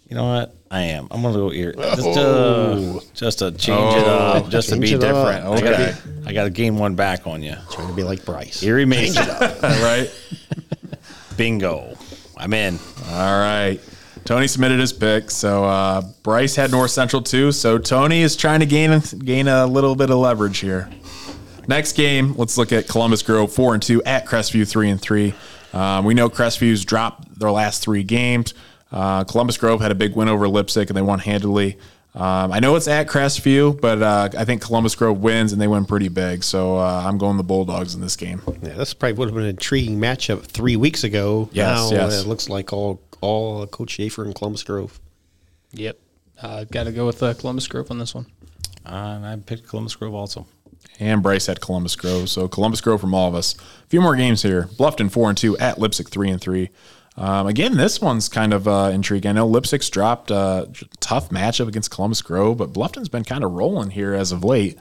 you 0.09 0.15
know 0.15 0.25
what? 0.25 0.55
I 0.69 0.81
am. 0.81 1.07
I'm 1.11 1.21
gonna 1.21 1.37
go 1.37 1.51
Erie. 1.51 1.73
Just 1.77 2.13
to, 2.13 3.01
just 3.13 3.39
to 3.39 3.51
change 3.51 3.95
it 3.95 4.07
up, 4.07 4.49
just 4.49 4.69
to 4.69 4.77
be 4.77 4.91
it 4.91 4.95
up. 4.95 5.01
different. 5.01 5.45
I 5.45 5.61
gotta, 5.61 5.97
I 6.25 6.33
gotta 6.33 6.49
gain 6.49 6.77
one 6.77 6.95
back 6.95 7.25
on 7.25 7.41
you. 7.41 7.55
Trying 7.71 7.87
to 7.87 7.93
be 7.93 8.03
like 8.03 8.25
Bryce. 8.25 8.63
Erie 8.63 8.85
Mason. 8.85 9.27
right? 9.61 10.09
Bingo. 11.37 11.97
I'm 12.37 12.53
in. 12.53 12.79
All 13.09 13.39
right. 13.39 13.79
Tony 14.25 14.47
submitted 14.47 14.79
his 14.79 14.91
pick, 14.91 15.31
so 15.31 15.63
uh, 15.63 16.01
Bryce 16.23 16.55
had 16.55 16.71
North 16.71 16.91
Central 16.91 17.21
too. 17.21 17.53
So 17.53 17.77
Tony 17.77 18.21
is 18.21 18.35
trying 18.35 18.59
to 18.59 18.65
gain 18.65 19.01
gain 19.19 19.47
a 19.47 19.65
little 19.65 19.95
bit 19.95 20.09
of 20.09 20.17
leverage 20.17 20.59
here. 20.59 20.89
Next 21.67 21.93
game, 21.93 22.33
let's 22.35 22.57
look 22.57 22.71
at 22.71 22.87
Columbus 22.87 23.21
Grove 23.23 23.51
four 23.51 23.73
and 23.73 23.83
two 23.83 24.03
at 24.03 24.25
Crestview 24.25 24.69
three 24.69 24.89
and 24.89 24.99
three. 25.01 25.33
Um, 25.73 26.05
we 26.05 26.13
know 26.13 26.29
Crestview's 26.29 26.83
dropped 26.83 27.39
their 27.39 27.51
last 27.51 27.81
three 27.83 28.03
games. 28.03 28.53
Uh, 28.91 29.23
Columbus 29.23 29.57
Grove 29.57 29.81
had 29.81 29.91
a 29.91 29.95
big 29.95 30.15
win 30.15 30.27
over 30.29 30.47
Leipsic 30.47 30.89
and 30.89 30.95
they 30.97 31.01
won 31.01 31.19
handily. 31.19 31.77
Um, 32.15 32.51
I 32.51 32.59
know 32.59 32.75
it's 32.75 32.87
at 32.87 33.07
Crestview, 33.07 33.79
but 33.79 34.01
uh, 34.01 34.29
I 34.35 34.43
think 34.45 34.61
Columbus 34.63 34.95
Grove 34.95 35.19
wins 35.21 35.51
and 35.53 35.61
they 35.61 35.67
win 35.67 35.85
pretty 35.85 36.07
big. 36.07 36.43
So 36.43 36.77
uh, 36.77 37.03
I'm 37.05 37.17
going 37.19 37.37
the 37.37 37.43
Bulldogs 37.43 37.93
in 37.93 38.01
this 38.01 38.15
game. 38.15 38.41
Yeah, 38.63 38.73
this 38.73 38.93
probably 38.93 39.13
would 39.19 39.27
have 39.27 39.35
been 39.35 39.43
an 39.43 39.49
intriguing 39.51 39.99
matchup 39.99 40.43
three 40.45 40.75
weeks 40.77 41.03
ago. 41.03 41.49
Yes, 41.51 41.91
now 41.91 41.97
yes. 41.97 42.21
it 42.23 42.27
looks 42.27 42.49
like 42.49 42.73
all 42.73 43.01
all 43.21 43.67
Coach 43.67 43.91
Schaefer 43.91 44.23
and 44.23 44.33
Columbus 44.33 44.63
Grove. 44.63 44.99
Yep. 45.73 45.99
Uh, 46.41 46.63
Got 46.65 46.85
to 46.85 46.91
go 46.91 47.05
with 47.05 47.21
uh, 47.21 47.33
Columbus 47.33 47.67
Grove 47.67 47.91
on 47.91 47.99
this 47.99 48.15
one. 48.15 48.25
Uh, 48.85 48.89
and 49.17 49.25
I 49.25 49.35
picked 49.35 49.67
Columbus 49.67 49.95
Grove 49.95 50.13
also. 50.13 50.47
and 50.99 51.21
Bryce 51.21 51.45
had 51.47 51.61
Columbus 51.61 51.95
Grove. 51.95 52.29
So 52.29 52.47
Columbus 52.47 52.81
Grove 52.81 53.01
from 53.01 53.13
all 53.13 53.27
of 53.27 53.35
us. 53.35 53.53
A 53.55 53.87
few 53.89 54.01
more 54.01 54.15
games 54.15 54.41
here. 54.43 54.63
Bluffton 54.77 55.11
four 55.11 55.29
and 55.29 55.37
two 55.37 55.57
at 55.57 55.77
Leipsic 55.77 56.09
three 56.09 56.29
and 56.29 56.39
three. 56.41 56.69
Um, 57.17 57.47
again, 57.47 57.75
this 57.75 57.99
one's 57.99 58.29
kind 58.29 58.53
of 58.53 58.67
uh, 58.67 58.91
intriguing. 58.93 59.29
I 59.29 59.33
know 59.33 59.49
Leipsic's 59.49 59.89
dropped 59.89 60.29
a 60.29 60.69
tough 60.99 61.29
matchup 61.29 61.67
against 61.67 61.89
Columbus 61.89 62.21
Grove, 62.21 62.57
but 62.57 62.73
Bluffton's 62.73 63.09
been 63.09 63.23
kind 63.23 63.43
of 63.43 63.53
rolling 63.53 63.89
here 63.89 64.13
as 64.13 64.31
of 64.31 64.43
late. 64.43 64.77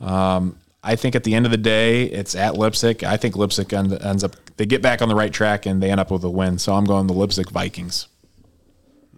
Um, 0.00 0.56
I 0.82 0.96
think 0.96 1.14
at 1.14 1.24
the 1.24 1.34
end 1.34 1.46
of 1.46 1.52
the 1.52 1.58
day, 1.58 2.04
it's 2.04 2.34
at 2.34 2.54
Leipsic. 2.54 3.02
I 3.02 3.16
think 3.16 3.34
Leipsic 3.34 3.72
end, 3.72 3.92
ends 4.02 4.22
up 4.22 4.36
they 4.56 4.66
get 4.66 4.82
back 4.82 5.02
on 5.02 5.08
the 5.08 5.14
right 5.14 5.32
track 5.32 5.66
and 5.66 5.82
they 5.82 5.90
end 5.90 6.00
up 6.00 6.10
with 6.10 6.22
a 6.22 6.30
win. 6.30 6.58
So 6.58 6.74
I'm 6.74 6.84
going 6.84 7.06
the 7.06 7.14
Leipsic 7.14 7.50
Vikings. 7.50 8.06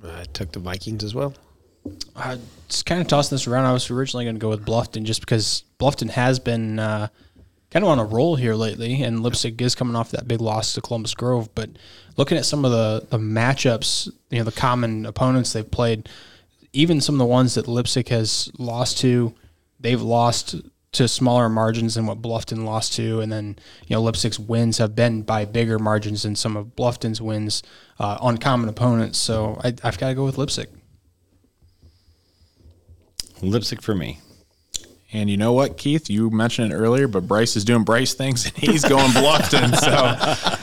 I 0.05 0.25
took 0.33 0.53
the 0.53 0.59
Vikings 0.59 1.05
as 1.05 1.15
well. 1.15 1.35
I 2.17 2.39
just 2.69 2.87
kind 2.87 3.01
of 3.01 3.07
tossing 3.07 3.35
this 3.35 3.47
around. 3.47 3.67
I 3.67 3.73
was 3.73 3.91
originally 3.91 4.25
going 4.25 4.37
to 4.37 4.41
go 4.41 4.49
with 4.49 4.65
Bluffton 4.65 5.03
just 5.05 5.21
because 5.21 5.65
Bluffton 5.79 6.11
has 6.11 6.39
been 6.39 6.79
uh, 6.79 7.09
kind 7.73 7.85
of 7.85 7.91
on 7.91 7.99
a 7.99 8.05
roll 8.05 8.37
here 8.37 8.55
lately, 8.55 9.03
and 9.03 9.21
Leipsic 9.21 9.61
is 9.61 9.75
coming 9.75 9.97
off 9.97 10.11
that 10.11 10.29
big 10.29 10.43
loss 10.43 10.75
to 10.75 10.83
Columbus 10.83 11.15
Grove. 11.15 11.55
But 11.55 11.71
looking 12.19 12.37
at 12.37 12.45
some 12.45 12.67
of 12.67 12.71
the, 12.71 13.07
the 13.09 13.19
matchups, 13.19 14.13
you 14.31 14.39
know, 14.39 14.45
the 14.45 14.53
common 14.53 15.07
opponents 15.07 15.53
they've 15.55 15.71
played, 15.71 16.09
even 16.75 17.01
some 17.01 17.15
of 17.15 17.19
the 17.19 17.25
ones 17.25 17.55
that 17.55 17.67
Leipsic 17.67 18.09
has 18.09 18.51
lost 18.59 18.99
to, 18.99 19.35
they've 19.81 20.03
lost 20.03 20.55
to 20.93 21.09
smaller 21.09 21.49
margins 21.49 21.95
than 21.95 22.05
what 22.05 22.21
Bluffton 22.21 22.65
lost 22.65 22.93
to, 22.95 23.21
and 23.21 23.33
then 23.33 23.57
you 23.87 23.97
know 23.97 24.03
Leipsic's 24.03 24.39
wins 24.39 24.77
have 24.77 24.95
been 24.95 25.23
by 25.23 25.47
bigger 25.47 25.79
margins 25.79 26.25
than 26.25 26.37
some 26.37 26.55
of 26.55 26.77
Bluffton's 26.77 27.23
wins 27.23 27.63
uh, 27.99 28.19
on 28.21 28.37
common 28.37 28.69
opponents. 28.69 29.19
So 29.19 29.59
I, 29.65 29.69
I've 29.83 29.99
got 29.99 30.09
to 30.09 30.15
go 30.15 30.27
with 30.27 30.37
Leipsic. 30.37 30.67
Leipsic 33.41 33.81
for 33.81 33.95
me. 33.95 34.21
And 35.15 35.29
you 35.29 35.37
know 35.37 35.53
what, 35.53 35.77
Keith? 35.77 36.09
You 36.09 36.31
mentioned 36.31 36.73
it 36.73 36.77
earlier, 36.77 37.07
but 37.07 37.29
Bryce 37.29 37.55
is 37.57 37.65
doing 37.65 37.85
Bryce 37.85 38.15
things, 38.15 38.47
and 38.47 38.57
he's 38.57 38.83
going 38.85 39.11
Bluffton. 39.11 39.77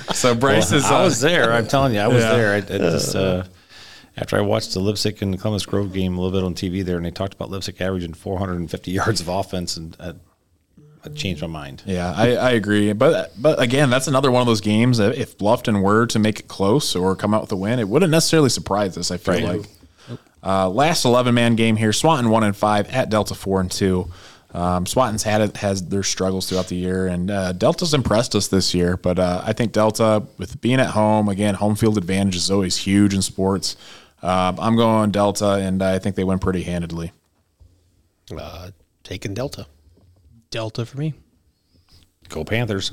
so, 0.08 0.14
so 0.14 0.36
Bryce 0.36 0.72
is. 0.72 0.86
I 0.86 1.02
uh, 1.02 1.04
was 1.06 1.22
there. 1.22 1.54
I'm 1.54 1.68
telling 1.68 1.94
you, 1.94 2.00
I 2.00 2.08
was 2.08 2.24
Yeah. 2.24 2.32
there. 2.36 2.54
I, 2.54 2.58
I 2.58 2.62
just 2.78 3.16
uh, 3.16 3.44
after 4.18 4.38
I 4.38 4.42
watched 4.42 4.74
the 4.74 4.80
Leipsic 4.80 5.22
and 5.22 5.40
Columbus 5.40 5.66
Grove 5.66 5.94
game 5.94 6.18
a 6.18 6.22
little 6.22 6.38
bit 6.38 6.44
on 6.46 6.56
TV 6.56 6.84
there, 6.84 6.98
and 6.98 7.06
they 7.06 7.12
talked 7.12 7.34
about 7.36 7.50
Leipsic 7.52 7.80
averaging 7.80 8.14
450 8.16 8.92
yards 8.92 9.22
of 9.22 9.28
offense, 9.30 9.78
and 9.78 9.96
uh, 10.00 10.14
I 11.06 11.10
changed 11.10 11.42
my 11.44 11.48
mind. 11.48 11.84
Yeah, 11.86 12.12
I, 12.18 12.36
I 12.36 12.50
agree. 12.52 12.92
But 12.94 13.32
but 13.40 13.62
again, 13.62 13.92
that's 13.92 14.08
another 14.08 14.32
one 14.32 14.42
of 14.42 14.48
those 14.48 14.62
games 14.62 14.98
that 14.98 15.16
if 15.16 15.38
Bluffton 15.38 15.84
were 15.84 16.08
to 16.08 16.18
make 16.18 16.40
it 16.40 16.48
close 16.48 16.96
or 16.96 17.16
come 17.16 17.36
out 17.36 17.42
with 17.42 17.52
a 17.52 17.56
win, 17.56 17.78
it 17.78 17.88
wouldn't 17.88 18.12
necessarily 18.12 18.50
surprise 18.50 18.98
us. 18.98 19.12
I 19.12 19.18
feel 19.18 19.36
Right. 19.36 19.44
like. 19.60 19.70
Uh, 20.42 20.70
last 20.70 21.04
eleven 21.06 21.36
man 21.36 21.56
game 21.56 21.76
here: 21.76 21.92
Swanton 21.94 22.32
one 22.32 22.44
and 22.44 22.56
five 22.56 22.88
at 22.90 23.10
Delta 23.10 23.36
four 23.36 23.60
and 23.62 23.70
two. 23.70 24.10
Um, 24.52 24.86
Swanton's 24.86 25.24
had 25.24 25.42
it, 25.42 25.58
has 25.58 25.88
their 25.90 26.02
struggles 26.02 26.50
throughout 26.50 26.68
the 26.68 26.76
year, 26.76 27.06
and 27.08 27.30
uh, 27.30 27.52
Delta's 27.52 27.94
impressed 27.94 28.34
us 28.34 28.48
this 28.48 28.74
year. 28.74 28.98
But 28.98 29.20
uh, 29.20 29.44
I 29.46 29.54
think 29.54 29.72
Delta, 29.74 30.24
with 30.38 30.60
being 30.60 30.80
at 30.80 30.92
home 30.92 31.30
again, 31.30 31.56
home 31.56 31.76
field 31.76 31.98
advantage 31.98 32.36
is 32.36 32.50
always 32.50 32.78
huge 32.78 33.14
in 33.14 33.22
sports. 33.22 33.76
Um, 34.24 34.60
I'm 34.60 34.76
going 34.76 35.12
Delta, 35.12 35.54
and 35.54 35.84
I 35.84 36.00
think 36.00 36.16
they 36.16 36.24
win 36.24 36.40
pretty 36.40 36.64
handedly. 36.64 37.12
Uh, 38.36 38.72
taking 39.04 39.34
Delta. 39.34 39.68
Delta 40.50 40.86
for 40.86 40.98
me. 40.98 41.14
Go 42.28 42.44
Panthers. 42.44 42.92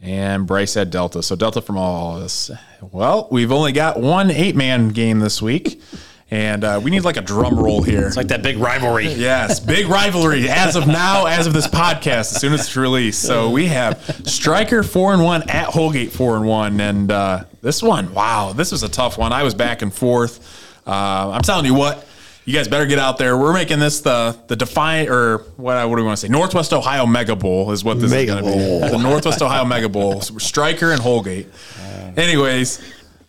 And 0.00 0.46
Bryce 0.46 0.72
said 0.72 0.90
Delta. 0.90 1.22
So 1.22 1.34
Delta 1.34 1.60
from 1.60 1.78
all 1.78 2.16
of 2.16 2.22
us. 2.24 2.50
Well, 2.80 3.28
we've 3.30 3.52
only 3.52 3.72
got 3.72 3.98
one 3.98 4.30
eight 4.30 4.54
man 4.54 4.88
game 4.88 5.20
this 5.20 5.40
week. 5.40 5.80
And 6.30 6.64
uh, 6.64 6.80
we 6.82 6.90
need 6.90 7.04
like 7.04 7.16
a 7.18 7.22
drum 7.22 7.56
roll 7.56 7.82
here. 7.82 8.06
It's 8.06 8.16
like 8.16 8.28
that 8.28 8.42
big 8.42 8.56
rivalry. 8.56 9.08
Yes, 9.12 9.60
big 9.60 9.86
rivalry 9.86 10.48
as 10.48 10.74
of 10.74 10.86
now, 10.86 11.26
as 11.26 11.46
of 11.46 11.52
this 11.52 11.68
podcast, 11.68 12.32
as 12.32 12.40
soon 12.40 12.52
as 12.54 12.60
it's 12.60 12.76
released. 12.76 13.22
So 13.22 13.50
we 13.50 13.66
have 13.66 14.02
Striker 14.26 14.82
four 14.82 15.12
and 15.12 15.22
one 15.22 15.48
at 15.50 15.66
Holgate 15.68 16.10
four 16.12 16.36
and 16.36 16.46
one, 16.46 16.80
and 16.80 17.10
uh, 17.12 17.44
this 17.62 17.82
one, 17.82 18.12
wow, 18.14 18.52
this 18.52 18.72
was 18.72 18.82
a 18.82 18.88
tough 18.88 19.16
one. 19.18 19.32
I 19.32 19.42
was 19.42 19.54
back 19.54 19.82
and 19.82 19.92
forth. 19.94 20.40
Uh, 20.86 21.30
I'm 21.30 21.42
telling 21.42 21.66
you 21.66 21.74
what, 21.74 22.06
you 22.46 22.54
guys 22.54 22.68
better 22.68 22.86
get 22.86 22.98
out 22.98 23.16
there. 23.18 23.36
We're 23.38 23.54
making 23.54 23.78
this 23.78 24.00
the 24.00 24.36
the 24.48 24.56
defiant 24.56 25.10
or 25.10 25.38
what? 25.56 25.76
What 25.88 25.96
do 25.96 26.02
we 26.02 26.06
want 26.06 26.18
to 26.18 26.26
say? 26.26 26.28
Northwest 26.32 26.72
Ohio 26.72 27.06
Mega 27.06 27.36
Bowl 27.36 27.70
is 27.70 27.84
what 27.84 28.00
this 28.00 28.10
Mega 28.10 28.36
is 28.36 28.40
going 28.40 28.52
to 28.80 28.86
be. 28.86 28.90
The 28.90 28.98
Northwest 28.98 29.40
Ohio 29.42 29.64
Mega 29.66 29.88
Bowl. 29.90 30.20
So 30.22 30.38
Striker 30.38 30.90
and 30.90 31.00
Holgate. 31.00 31.48
Anyways, 32.16 32.82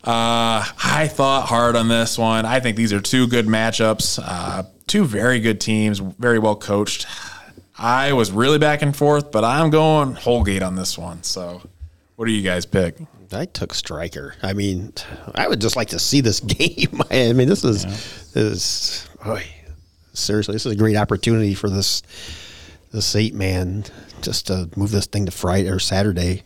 uh, 0.06 0.64
I 0.84 1.10
thought 1.12 1.48
hard 1.48 1.76
on 1.76 1.88
this 1.88 2.18
one. 2.18 2.46
I 2.46 2.60
think 2.60 2.78
these 2.78 2.94
are 2.94 3.02
two 3.02 3.28
good 3.28 3.48
matchups, 3.48 4.20
uh, 4.24 4.64
two 4.86 5.04
very 5.04 5.40
good 5.40 5.60
teams, 5.60 6.00
very 6.00 6.38
well 6.38 6.56
coached. 6.56 7.08
I 7.78 8.14
was 8.14 8.32
really 8.32 8.60
back 8.60 8.82
and 8.84 8.96
forth, 8.96 9.32
but 9.32 9.44
I'm 9.44 9.70
going 9.70 10.14
Holgate 10.14 10.62
on 10.62 10.76
this 10.76 10.98
one. 10.98 11.24
So, 11.24 11.62
what 12.16 12.26
do 12.28 12.32
you 12.32 12.44
guys 12.44 12.66
pick? 12.66 12.98
I 13.34 13.46
took 13.46 13.74
striker. 13.74 14.36
I 14.44 14.54
mean, 14.54 14.94
I 15.34 15.48
would 15.48 15.60
just 15.60 15.76
like 15.76 15.90
to 15.90 16.00
see 16.00 16.22
this 16.22 16.40
game. 16.42 17.02
I 17.10 17.34
mean, 17.34 17.50
this 17.50 17.64
is 17.64 17.84
this 18.32 18.36
is 18.36 19.10
boy, 19.24 19.44
seriously, 20.14 20.54
this 20.54 20.66
is 20.66 20.74
a 20.74 20.78
great 20.78 20.96
opportunity 20.96 21.54
for 21.56 21.70
this 21.70 22.04
this 22.92 23.16
eight 23.16 23.34
man 23.34 23.86
just 24.22 24.48
to 24.48 24.70
move 24.76 24.92
this 24.92 25.08
thing 25.08 25.26
to 25.26 25.32
Friday 25.32 25.70
or 25.70 25.80
Saturday. 25.80 26.44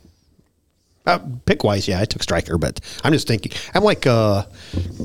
Uh, 1.05 1.19
pick 1.45 1.63
wise, 1.63 1.88
yeah, 1.88 1.99
I 1.99 2.05
took 2.05 2.21
striker, 2.21 2.57
but 2.57 2.80
I'm 3.03 3.13
just 3.13 3.27
thinking. 3.27 3.51
I'm 3.73 3.84
like, 3.84 4.05
uh, 4.05 4.43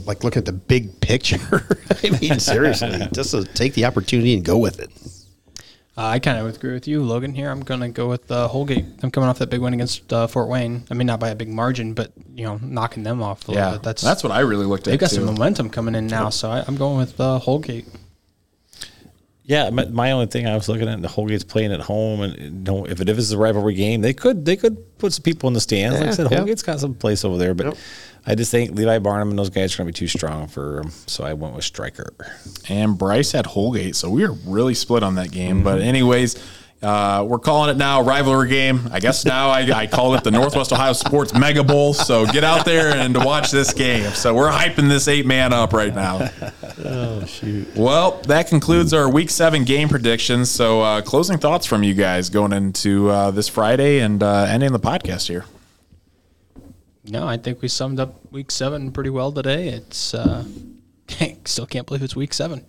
like 0.05 0.23
looking 0.25 0.41
at 0.41 0.45
the 0.45 0.53
big 0.53 1.01
picture. 1.01 1.39
I 2.03 2.11
mean, 2.21 2.39
seriously, 2.41 3.09
just 3.13 3.31
to 3.31 3.45
take 3.45 3.75
the 3.75 3.85
opportunity 3.87 4.35
and 4.35 4.45
go 4.45 4.59
with 4.59 4.81
it. 4.81 4.91
Uh, 5.97 6.07
I 6.09 6.19
kind 6.19 6.37
of 6.37 6.53
agree 6.53 6.73
with 6.75 6.89
you, 6.89 7.05
Logan. 7.05 7.33
Here, 7.35 7.49
I'm 7.49 7.61
gonna 7.61 7.89
go 7.89 8.09
with 8.09 8.29
uh, 8.31 8.49
Holgate. 8.49 8.85
I'm 9.05 9.13
coming 9.13 9.29
off 9.31 9.39
that 9.39 9.49
big 9.49 9.61
win 9.61 9.75
against 9.75 10.13
uh, 10.13 10.27
Fort 10.27 10.49
Wayne. 10.49 10.85
I 10.91 10.95
mean, 10.95 11.07
not 11.07 11.21
by 11.21 11.29
a 11.31 11.37
big 11.37 11.49
margin, 11.49 11.95
but 11.95 12.11
you 12.35 12.45
know, 12.45 12.59
knocking 12.61 13.05
them 13.05 13.23
off 13.23 13.47
a 13.47 13.53
little 13.53 13.65
Yeah, 13.65 13.73
bit. 13.75 13.85
That's 13.85 14.03
that's 14.03 14.25
what 14.25 14.33
I 14.33 14.41
really 14.41 14.67
looked 14.67 14.89
at. 14.89 14.91
they've 14.91 14.99
got 14.99 15.11
too. 15.11 15.17
some 15.17 15.27
momentum 15.27 15.71
coming 15.71 15.95
in 15.95 16.09
now. 16.09 16.31
So 16.31 16.51
I, 16.51 16.65
I'm 16.67 16.77
going 16.77 16.97
with 16.99 17.19
uh, 17.21 17.39
Holgate. 17.39 17.87
Yeah, 19.47 19.69
my, 19.69 19.85
my 19.87 20.13
only 20.13 20.27
thing 20.27 20.47
I 20.47 20.55
was 20.55 20.71
looking 20.71 20.89
at 20.89 21.03
the 21.03 21.09
Holgate's 21.09 21.45
playing 21.45 21.71
at 21.73 21.81
home, 21.81 22.23
and 22.23 22.39
you 22.39 22.51
know, 22.51 22.87
if 22.87 23.01
it 23.03 23.09
is 23.11 23.31
a 23.33 23.37
rivalry 23.39 23.75
game, 23.75 24.01
they 24.01 24.15
could 24.15 24.45
they 24.47 24.57
could 24.57 24.99
put 24.99 25.13
some 25.13 25.23
people 25.23 25.49
in 25.49 25.53
the 25.55 25.61
stands. 25.61 25.97
like 25.97 26.03
I 26.05 26.07
Yeah, 26.07 26.13
said, 26.13 26.31
yeah. 26.31 26.39
Holgate's 26.39 26.63
got 26.63 26.81
some 26.81 26.95
place 26.95 27.25
over 27.27 27.37
there, 27.37 27.53
but 27.55 27.67
Yep. 27.67 27.77
I 28.27 28.35
just 28.35 28.51
think 28.51 28.71
Levi 28.71 29.01
Barnum 29.01 29.29
and 29.29 29.39
those 29.39 29.51
guys 29.51 29.75
are 29.75 29.79
going 29.83 29.93
to 29.93 29.93
be 29.93 29.99
too 29.99 30.09
strong 30.09 30.47
for 30.49 30.77
them. 30.77 30.93
So 31.07 31.25
I 31.25 31.35
went 31.35 31.55
with 31.55 31.65
striker. 31.65 32.15
and 32.71 32.97
Bryce 32.97 33.33
had 33.33 33.45
Holgate, 33.45 33.97
so 33.97 34.09
we 34.09 34.27
were 34.27 34.33
really 34.47 34.73
split 34.73 35.03
on 35.03 35.17
that 35.17 35.31
game. 35.31 35.63
But 35.63 35.79
mm-hmm. 35.81 35.89
anyways, 35.89 36.43
uh, 36.83 37.25
we're 37.27 37.39
calling 37.39 37.71
it 37.71 37.79
now 37.79 38.03
rivalry 38.03 38.49
game. 38.49 38.89
I 38.93 39.01
guess 39.01 39.25
now 39.25 39.49
I, 39.49 39.61
I 39.73 39.87
call 39.87 40.15
it 40.15 40.25
the 40.25 40.31
Northwest 40.31 40.73
Ohio 40.73 40.93
Sports 40.93 41.33
Mega 41.33 41.65
Bowl. 41.65 41.95
So 41.95 42.27
get 42.27 42.45
out 42.45 42.65
there 42.65 42.95
and 42.95 43.17
watch 43.25 43.51
this 43.51 43.73
game. 43.73 44.11
So 44.13 44.35
we're 44.35 44.51
hyping 44.51 44.89
this 44.89 45.09
eight 45.09 45.25
man 45.27 45.53
up 45.53 45.73
right 45.73 45.95
now. 45.95 46.29
Oh 46.85 47.25
shoot! 47.25 47.69
Well, 47.77 48.21
that 48.27 48.49
concludes 48.49 48.93
our 48.93 49.11
Week 49.11 49.31
Seven 49.31 49.65
game 49.65 49.89
predictions. 49.89 50.51
So 50.51 50.83
uh, 50.83 51.03
closing 51.03 51.39
thoughts 51.39 51.67
from 51.67 51.83
you 51.83 51.95
guys 51.95 52.29
going 52.29 52.53
into 52.53 53.09
uh, 53.09 53.31
this 53.31 53.49
Friday 53.49 54.01
and 54.01 54.23
uh, 54.23 54.47
ending 54.49 54.73
the 54.73 54.81
podcast 54.81 55.29
here. 55.29 55.45
No, 57.07 57.27
I 57.27 57.37
think 57.37 57.61
we 57.63 57.69
summed 57.69 58.01
up 58.01 58.15
Week 58.33 58.51
Seven 58.51 58.91
pretty 58.91 59.11
well 59.11 59.31
today. 59.31 59.69
It's 59.69 60.15
uh, 60.15 60.45
still 61.45 61.67
can't 61.67 61.87
believe 61.87 62.03
it's 62.03 62.17
Week 62.17 62.35
Seven. 62.35 62.65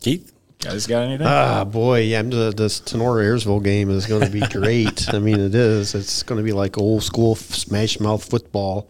Keith, 0.00 0.31
Guys, 0.62 0.86
got 0.86 1.02
anything? 1.02 1.26
Ah, 1.26 1.64
boy, 1.64 2.02
yeah, 2.02 2.22
the, 2.22 2.52
this 2.56 2.80
Tinora 2.80 3.24
Ayersville 3.24 3.64
game 3.64 3.90
is 3.90 4.06
going 4.06 4.24
to 4.24 4.30
be 4.30 4.40
great. 4.42 5.12
I 5.12 5.18
mean, 5.18 5.40
it 5.40 5.56
is. 5.56 5.92
It's 5.96 6.22
going 6.22 6.38
to 6.38 6.44
be 6.44 6.52
like 6.52 6.78
old 6.78 7.02
school 7.02 7.34
smash 7.34 7.98
mouth 7.98 8.24
football. 8.24 8.88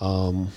Um, 0.00 0.48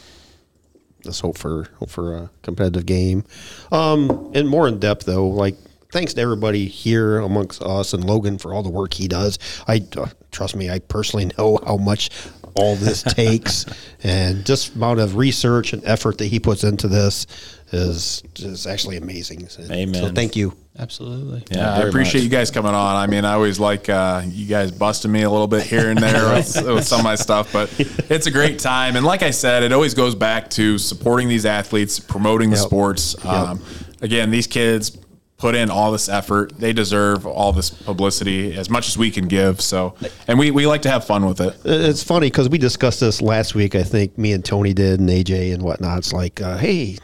let's 1.04 1.20
hope 1.20 1.38
for 1.38 1.68
hope 1.80 1.90
for 1.90 2.16
a 2.16 2.30
competitive 2.44 2.86
game. 2.86 3.26
Um, 3.74 4.32
and 4.34 4.48
more 4.48 4.70
in 4.70 4.80
depth 4.80 5.06
though, 5.06 5.28
like 5.28 5.58
thanks 5.92 6.14
to 6.14 6.22
everybody 6.22 6.66
here 6.66 7.20
amongst 7.20 7.62
us 7.62 7.94
and 7.94 8.06
Logan 8.06 8.38
for 8.38 8.54
all 8.54 8.64
the 8.64 8.70
work 8.70 8.94
he 8.94 9.10
does. 9.10 9.40
I 9.68 9.86
uh, 9.98 10.08
trust 10.32 10.56
me, 10.56 10.70
I 10.70 10.80
personally 10.80 11.26
know 11.38 11.60
how 11.66 11.76
much 11.76 12.10
all 12.58 12.76
this 12.76 13.04
takes, 13.04 13.66
and 14.04 14.46
just 14.46 14.76
amount 14.76 15.00
of 15.00 15.16
research 15.16 15.74
and 15.74 15.84
effort 15.86 16.18
that 16.20 16.26
he 16.28 16.40
puts 16.40 16.64
into 16.64 16.88
this 16.88 17.28
is 17.72 18.24
is 18.38 18.66
actually 18.68 18.98
amazing. 18.98 19.48
So 19.50 19.64
Amen. 19.72 20.16
thank 20.16 20.36
you. 20.36 20.54
Absolutely. 20.80 21.44
Yeah, 21.50 21.74
I 21.74 21.80
appreciate 21.80 22.22
much. 22.22 22.24
you 22.26 22.30
guys 22.30 22.52
coming 22.52 22.74
on. 22.74 22.96
I 22.96 23.08
mean, 23.08 23.26
I 23.26 23.34
always 23.34 23.60
like 23.60 23.90
uh, 23.90 24.22
you 24.26 24.46
guys 24.46 24.72
busting 24.72 25.12
me 25.12 25.24
a 25.24 25.30
little 25.30 25.48
bit 25.48 25.64
here 25.64 25.90
and 25.90 25.98
there 25.98 26.32
with, 26.36 26.56
with 26.68 26.86
some 26.86 27.00
of 27.00 27.04
my 27.04 27.16
stuff, 27.16 27.52
but 27.52 27.74
it's 28.12 28.28
a 28.28 28.32
great 28.32 28.60
time. 28.60 28.96
And 28.96 29.04
like 29.04 29.24
I 29.24 29.32
said, 29.32 29.64
it 29.64 29.74
always 29.74 29.96
goes 29.96 30.14
back 30.14 30.52
to 30.52 30.78
supporting 30.78 31.30
these 31.30 31.48
athletes, 31.48 32.00
promoting 32.00 32.52
the 32.52 32.58
Yep. 32.58 32.66
sports. 32.66 33.26
Um, 33.26 33.60
again, 34.02 34.30
these 34.30 34.46
kids 34.46 34.96
put 35.38 35.56
in 35.56 35.70
all 35.70 35.92
this 35.92 36.10
effort. 36.10 36.58
They 36.58 36.74
deserve 36.74 37.26
all 37.26 37.54
this 37.54 37.70
publicity 37.70 38.56
as 38.56 38.70
much 38.70 38.88
as 38.88 38.98
we 38.98 39.12
can 39.12 39.28
give. 39.28 39.62
So, 39.62 39.96
and 40.28 40.40
we, 40.40 40.52
we 40.52 40.66
like 40.66 40.82
to 40.84 40.90
have 40.90 41.06
fun 41.06 41.26
with 41.26 41.40
it. 41.40 41.56
It's 41.64 42.04
funny 42.04 42.28
because 42.28 42.50
we 42.50 42.58
discussed 42.58 43.00
this 43.00 43.22
last 43.22 43.54
week. 43.54 43.76
I 43.76 43.84
think 43.84 44.18
me 44.18 44.34
and 44.34 44.44
Tony 44.44 44.74
did, 44.74 45.00
and 45.00 45.10
AJ 45.10 45.54
and 45.54 45.62
whatnot. 45.62 46.00
It's 46.00 46.14
like, 46.14 46.42
uh, 46.42 46.58
hey, 46.58 46.98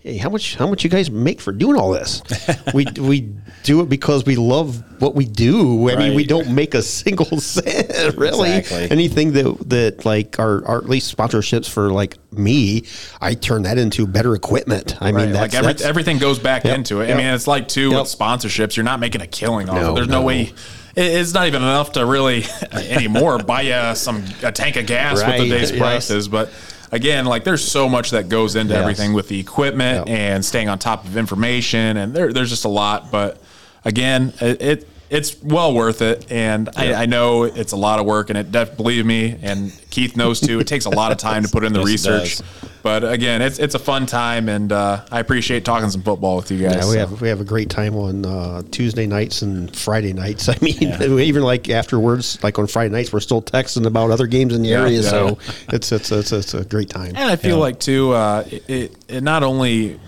hey, 0.00 0.16
how 0.16 0.28
much 0.30 0.56
how 0.56 0.66
much 0.66 0.82
you 0.84 0.90
guys 0.90 1.10
make 1.10 1.40
for 1.40 1.52
doing 1.52 1.76
all 1.78 1.90
this? 1.90 2.22
we 2.74 2.86
we 2.98 3.32
do 3.62 3.80
it 3.82 3.88
because 3.88 4.24
we 4.24 4.36
love 4.36 4.82
what 5.00 5.14
we 5.14 5.24
do. 5.26 5.88
I 5.90 5.96
mean, 5.96 6.14
we 6.14 6.24
don't 6.24 6.54
make 6.54 6.74
a 6.74 6.82
single 7.00 7.38
cent 7.40 8.16
really. 8.16 8.52
Exactly. 8.56 8.90
Anything 8.90 9.32
that 9.32 9.68
that 9.70 10.04
like 10.04 10.38
our, 10.38 10.64
our 10.66 10.78
at 10.78 10.88
least 10.88 11.14
sponsorships 11.16 11.68
for 11.68 11.90
like 11.92 12.16
me, 12.32 12.84
I 13.20 13.34
turn 13.34 13.62
that 13.62 13.78
into 13.78 14.06
better 14.06 14.34
equipment. 14.34 15.00
I 15.02 15.12
mean, 15.12 15.32
that's, 15.32 15.52
like 15.52 15.54
every, 15.54 15.66
that's- 15.72 15.86
everything 15.88 16.18
goes 16.18 16.38
back 16.38 16.64
Yep, 16.64 16.74
into 16.78 17.00
it. 17.00 17.10
I 17.10 17.14
mean, 17.14 17.26
it's 17.26 17.46
like 17.46 17.68
too 17.68 17.90
Yep. 17.90 18.00
with 18.02 18.08
sponsorships. 18.18 18.76
You're 18.76 18.84
not 18.84 19.00
making 19.00 19.20
a 19.20 19.26
killing 19.26 19.68
off 19.68 19.76
No, 19.76 19.92
it. 19.92 19.94
There's 19.96 20.08
no, 20.08 20.20
no. 20.20 20.26
way. 20.26 20.52
It's 20.96 21.32
not 21.32 21.46
even 21.46 21.62
enough 21.62 21.92
to 21.92 22.04
really 22.04 22.44
anymore 22.72 23.38
buy 23.38 23.62
you 23.62 23.94
some 23.94 24.24
a 24.42 24.50
tank 24.50 24.74
of 24.76 24.86
gas 24.86 25.20
Right, 25.22 25.38
with 25.38 25.48
today's 25.48 25.70
yes. 25.70 25.78
prices. 25.78 26.28
But 26.28 26.50
again, 26.92 27.24
like 27.26 27.44
there's 27.44 27.66
so 27.66 27.88
much 27.88 28.10
that 28.10 28.28
goes 28.28 28.56
into 28.56 28.74
Yes. 28.74 28.80
everything 28.82 29.12
with 29.12 29.28
the 29.28 29.38
equipment 29.40 30.08
Yep. 30.08 30.16
and 30.16 30.44
staying 30.44 30.68
on 30.68 30.78
top 30.78 31.04
of 31.04 31.16
information, 31.16 31.96
and 31.96 32.14
there, 32.14 32.32
there's 32.32 32.50
just 32.50 32.64
a 32.64 32.68
lot. 32.68 33.10
But 33.10 33.40
again, 33.84 34.32
it. 34.40 34.62
it 34.62 34.88
it's 35.10 35.42
well 35.42 35.74
worth 35.74 36.02
it, 36.02 36.24
and 36.30 36.68
I, 36.76 36.94
I 37.02 37.06
know 37.06 37.42
it's 37.42 37.72
a 37.72 37.76
lot 37.76 37.98
of 37.98 38.06
work, 38.06 38.30
and 38.30 38.38
it 38.38 38.52
def- 38.52 38.76
believe 38.76 39.04
me, 39.04 39.36
and 39.42 39.72
Keith 39.90 40.16
knows 40.16 40.38
too. 40.38 40.60
It 40.60 40.68
takes 40.68 40.84
a 40.84 40.90
lot 40.90 41.10
of 41.10 41.18
time 41.18 41.42
to 41.42 41.48
put 41.48 41.64
in 41.64 41.72
the 41.72 41.80
Yes, 41.84 41.88
research. 41.88 42.40
But 42.82 43.04
again, 43.04 43.42
it's 43.42 43.58
it's 43.58 43.74
a 43.74 43.78
fun 43.78 44.06
time, 44.06 44.48
and 44.48 44.72
uh, 44.72 45.04
I 45.10 45.20
appreciate 45.20 45.64
talking 45.64 45.90
some 45.90 46.02
football 46.02 46.36
with 46.36 46.50
you 46.50 46.58
guys. 46.58 46.74
Yeah, 46.76 46.86
we 46.86 46.92
so. 46.94 46.98
have 46.98 47.20
we 47.20 47.28
have 47.28 47.40
a 47.40 47.44
great 47.44 47.70
time 47.70 47.94
on 47.96 48.24
uh, 48.26 48.62
Tuesday 48.70 49.06
nights 49.06 49.42
and 49.42 49.74
Friday 49.74 50.12
nights. 50.12 50.48
I 50.48 50.56
mean, 50.60 50.82
even 51.20 51.42
like 51.42 51.68
afterwards, 51.68 52.42
like 52.42 52.58
on 52.58 52.66
Friday 52.66 52.92
nights, 52.92 53.12
we're 53.12 53.20
still 53.20 53.42
texting 53.42 53.86
about 53.86 54.10
other 54.10 54.26
games 54.26 54.54
in 54.54 54.62
the 54.62 54.68
Yeah, 54.70 54.80
area. 54.82 55.00
yeah. 55.00 55.08
So 55.10 55.38
it's 55.72 55.92
it's 55.92 56.10
it's, 56.12 56.32
it's 56.32 56.54
a 56.54 56.64
great 56.64 56.88
time. 56.90 57.12
And 57.16 57.30
I 57.30 57.36
feel 57.36 57.58
like 57.58 57.80
too, 57.80 58.12
uh, 58.12 58.44
it 58.50 58.94
it 59.08 59.22
not 59.22 59.42
only 59.42 59.98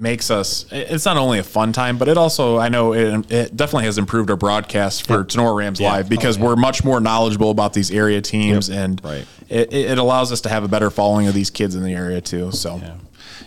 makes 0.00 0.30
us 0.30 0.64
it's 0.70 1.04
not 1.04 1.16
only 1.16 1.38
a 1.38 1.42
fun 1.44 1.72
time, 1.72 1.98
but 1.98 2.08
it 2.08 2.16
also 2.16 2.58
I 2.58 2.68
know 2.68 2.92
it, 2.94 3.30
it 3.30 3.56
definitely 3.56 3.84
has 3.84 3.98
improved 3.98 4.30
our 4.30 4.36
broadcast 4.36 5.06
for 5.06 5.24
Tinora 5.24 5.56
Rams 5.56 5.80
Yeah. 5.80 5.92
Live 5.92 6.08
because 6.08 6.38
oh, 6.38 6.44
we're 6.44 6.56
much 6.56 6.82
more 6.84 7.00
knowledgeable 7.00 7.50
about 7.50 7.72
these 7.72 7.90
area 7.90 8.20
teams, 8.20 8.68
and 8.70 9.00
Right. 9.04 9.26
it, 9.48 9.72
it 9.72 9.98
allows 9.98 10.32
us 10.32 10.40
to 10.42 10.48
have 10.48 10.64
a 10.64 10.68
better 10.68 10.90
following 10.90 11.26
of 11.28 11.34
these 11.34 11.50
kids 11.50 11.74
in 11.74 11.82
the 11.82 11.92
area 11.94 12.20
too. 12.20 12.52
So 12.52 12.80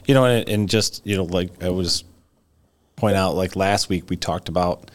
you 0.06 0.14
know, 0.14 0.26
and, 0.26 0.48
and 0.50 0.70
just 0.70 1.02
you 1.06 1.18
know, 1.18 1.24
like 1.24 1.64
I 1.64 1.70
was 1.70 2.04
point 2.96 3.16
out, 3.16 3.36
like 3.36 3.56
last 3.56 3.90
week 3.90 4.10
we 4.10 4.16
talked 4.16 4.48
about, 4.50 4.92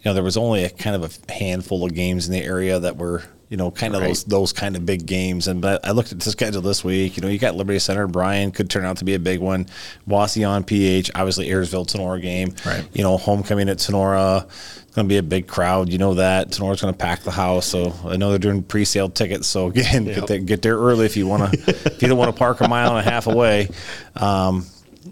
you 0.00 0.04
know, 0.06 0.14
there 0.14 0.22
was 0.24 0.36
only 0.36 0.64
a 0.64 0.70
kind 0.70 0.96
of 0.96 1.18
a 1.28 1.32
handful 1.32 1.84
of 1.84 1.94
games 1.94 2.26
in 2.26 2.32
the 2.32 2.42
area 2.42 2.78
that 2.80 2.96
were, 2.96 3.22
you 3.52 3.58
know, 3.58 3.70
kind 3.70 3.94
of 3.94 4.00
those 4.00 4.24
those 4.24 4.50
kind 4.50 4.76
of 4.76 4.86
big 4.86 5.04
games. 5.04 5.46
And 5.46 5.60
but 5.60 5.86
I 5.86 5.90
looked 5.90 6.10
at 6.10 6.18
the 6.18 6.30
schedule 6.30 6.62
this 6.62 6.82
week. 6.82 7.18
You 7.18 7.20
know, 7.20 7.28
you 7.28 7.38
got 7.38 7.54
Liberty 7.54 7.78
Center, 7.78 8.06
Bryan 8.06 8.50
could 8.50 8.70
turn 8.70 8.86
out 8.86 8.96
to 8.96 9.04
be 9.04 9.12
a 9.12 9.18
big 9.18 9.40
one. 9.40 9.66
Wauseon, 10.08 10.66
PH, 10.66 11.10
obviously 11.14 11.48
Ayersville, 11.48 11.86
Tinora 11.86 12.22
game. 12.22 12.54
Right. 12.64 12.82
You 12.94 13.02
know, 13.02 13.18
homecoming 13.18 13.68
at 13.68 13.76
Tinora. 13.76 14.44
It's 14.44 14.94
going 14.94 15.06
to 15.06 15.12
be 15.12 15.18
a 15.18 15.22
big 15.22 15.48
crowd. 15.48 15.90
You 15.90 15.98
know 15.98 16.14
that 16.14 16.48
Tinora's 16.48 16.80
going 16.80 16.94
to 16.94 16.98
pack 16.98 17.24
the 17.24 17.30
house. 17.30 17.66
So 17.66 17.92
I 18.06 18.16
know 18.16 18.30
they're 18.30 18.38
doing 18.38 18.62
pre-sale 18.62 19.10
tickets. 19.10 19.48
So 19.48 19.66
again, 19.66 20.04
get 20.06 20.26
there, 20.26 20.38
get 20.38 20.62
there 20.62 20.78
early 20.78 21.04
if 21.04 21.18
you 21.18 21.26
want 21.26 21.52
to. 21.52 21.58
if 21.68 22.00
you 22.00 22.08
don't 22.08 22.16
want 22.16 22.34
to 22.34 22.38
park 22.38 22.62
a 22.62 22.68
mile 22.68 22.96
and 22.96 23.06
a 23.06 23.10
half 23.10 23.26
away. 23.26 23.68
Um, 24.16 24.64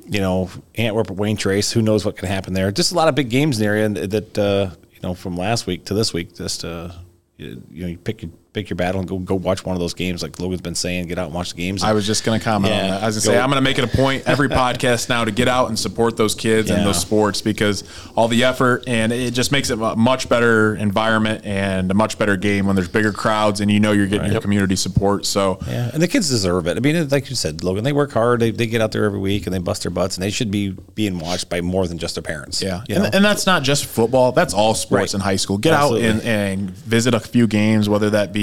you 0.09 0.21
know, 0.21 0.49
Antwerp, 0.77 1.11
Wayne 1.11 1.37
Trace. 1.37 1.73
Who 1.73 1.83
knows 1.83 2.07
what 2.07 2.17
can 2.17 2.27
happen 2.27 2.55
there? 2.55 2.73
Just 2.73 2.93
a 2.93 2.95
lot 2.95 3.09
of 3.09 3.15
big 3.15 3.29
games 3.29 3.59
in 3.59 3.65
the 3.65 3.69
area 3.69 3.89
that 4.07 4.39
uh, 4.39 4.71
you 4.93 5.01
know 5.03 5.13
from 5.13 5.37
last 5.37 5.67
week 5.67 5.85
to 5.87 5.95
this 5.95 6.15
week. 6.15 6.35
Just 6.35 6.65
uh, 6.65 6.93
you, 7.41 7.83
know, 7.83 7.89
you 7.89 7.99
pick 7.99 8.23
your 8.23 8.31
pick 8.53 8.69
your 8.69 8.77
battle 8.77 9.01
and 9.01 9.09
go 9.09 9.19
go 9.19 9.37
watch 9.37 9.65
one 9.65 9.77
of 9.77 9.81
those 9.81 9.95
games. 9.95 10.23
Like 10.23 10.39
Logan's 10.41 10.61
been 10.61 10.75
saying, 10.75 11.07
get 11.07 11.19
out 11.19 11.27
and 11.27 11.35
watch 11.35 11.51
the 11.51 11.57
games. 11.57 11.85
I 11.85 11.93
was 11.93 12.07
just 12.07 12.25
going 12.25 12.39
to 12.41 12.45
comment 12.45 12.75
Yeah. 12.75 12.83
on 12.83 12.91
that. 12.91 13.03
I 13.03 13.07
was 13.07 13.15
going 13.15 13.21
to 13.23 13.27
say, 13.27 13.39
I'm 13.39 13.49
going 13.49 13.63
to 13.63 13.69
make 13.69 13.79
it 13.79 13.85
a 13.85 13.97
point 13.97 14.25
every 14.27 14.49
podcast 14.63 15.09
now 15.09 15.25
to 15.25 15.31
get 15.31 15.47
out 15.49 15.69
and 15.69 15.79
support 15.79 16.17
those 16.17 16.35
kids 16.35 16.69
and 16.71 16.81
Yeah. 16.81 16.85
those 16.85 17.01
sports 17.01 17.41
because 17.43 17.85
all 18.17 18.27
the 18.29 18.43
effort 18.45 18.85
and 18.89 19.13
it 19.13 19.35
just 19.35 19.53
makes 19.53 19.71
it 19.71 19.81
a 19.81 19.95
much 19.97 20.29
better 20.29 20.75
environment 20.77 21.45
and 21.45 21.91
a 21.91 21.95
much 21.95 22.19
better 22.19 22.37
game 22.37 22.67
when 22.67 22.75
there's 22.75 22.89
bigger 22.89 23.13
crowds 23.13 23.61
and 23.61 23.71
you 23.71 23.79
know 23.79 23.93
you're 23.93 24.07
getting 24.09 24.33
your 24.33 24.41
community 24.41 24.75
support. 24.77 25.27
So, 25.27 25.59
Yeah, 25.69 25.91
and 25.93 26.03
the 26.03 26.09
kids 26.09 26.29
deserve 26.29 26.67
it. 26.67 26.77
I 26.77 26.81
mean, 26.81 27.09
like 27.09 27.31
you 27.31 27.37
said, 27.37 27.63
Logan, 27.63 27.85
they 27.85 27.93
work 27.93 28.13
hard. 28.13 28.41
They, 28.41 28.51
they 28.51 28.67
get 28.67 28.81
out 28.81 28.91
there 28.93 29.05
every 29.05 29.21
week 29.21 29.47
and 29.47 29.55
they 29.55 29.59
bust 29.61 29.83
their 29.85 29.91
butts, 29.91 30.17
and 30.17 30.25
they 30.25 30.31
should 30.31 30.51
be 30.51 30.71
being 30.95 31.19
watched 31.19 31.49
by 31.49 31.61
more 31.61 31.87
than 31.87 31.99
just 31.99 32.15
their 32.17 32.23
parents. 32.23 32.61
Yeah, 32.63 32.83
and, 32.89 33.15
and 33.15 33.25
that's 33.25 33.47
not 33.47 33.63
just 33.63 33.85
football. 33.87 34.33
That's 34.33 34.55
all 34.55 34.75
sports 34.75 34.91
Right. 35.01 35.15
in 35.15 35.21
high 35.21 35.37
school. 35.37 35.57
Get 35.59 35.73
Absolutely. 35.73 36.09
out 36.09 36.15
and, 36.15 36.23
and 36.23 36.71
visit 36.71 37.15
a 37.15 37.21
few 37.21 37.47
games, 37.47 37.89
whether 37.89 38.11
that 38.11 38.33
be 38.33 38.40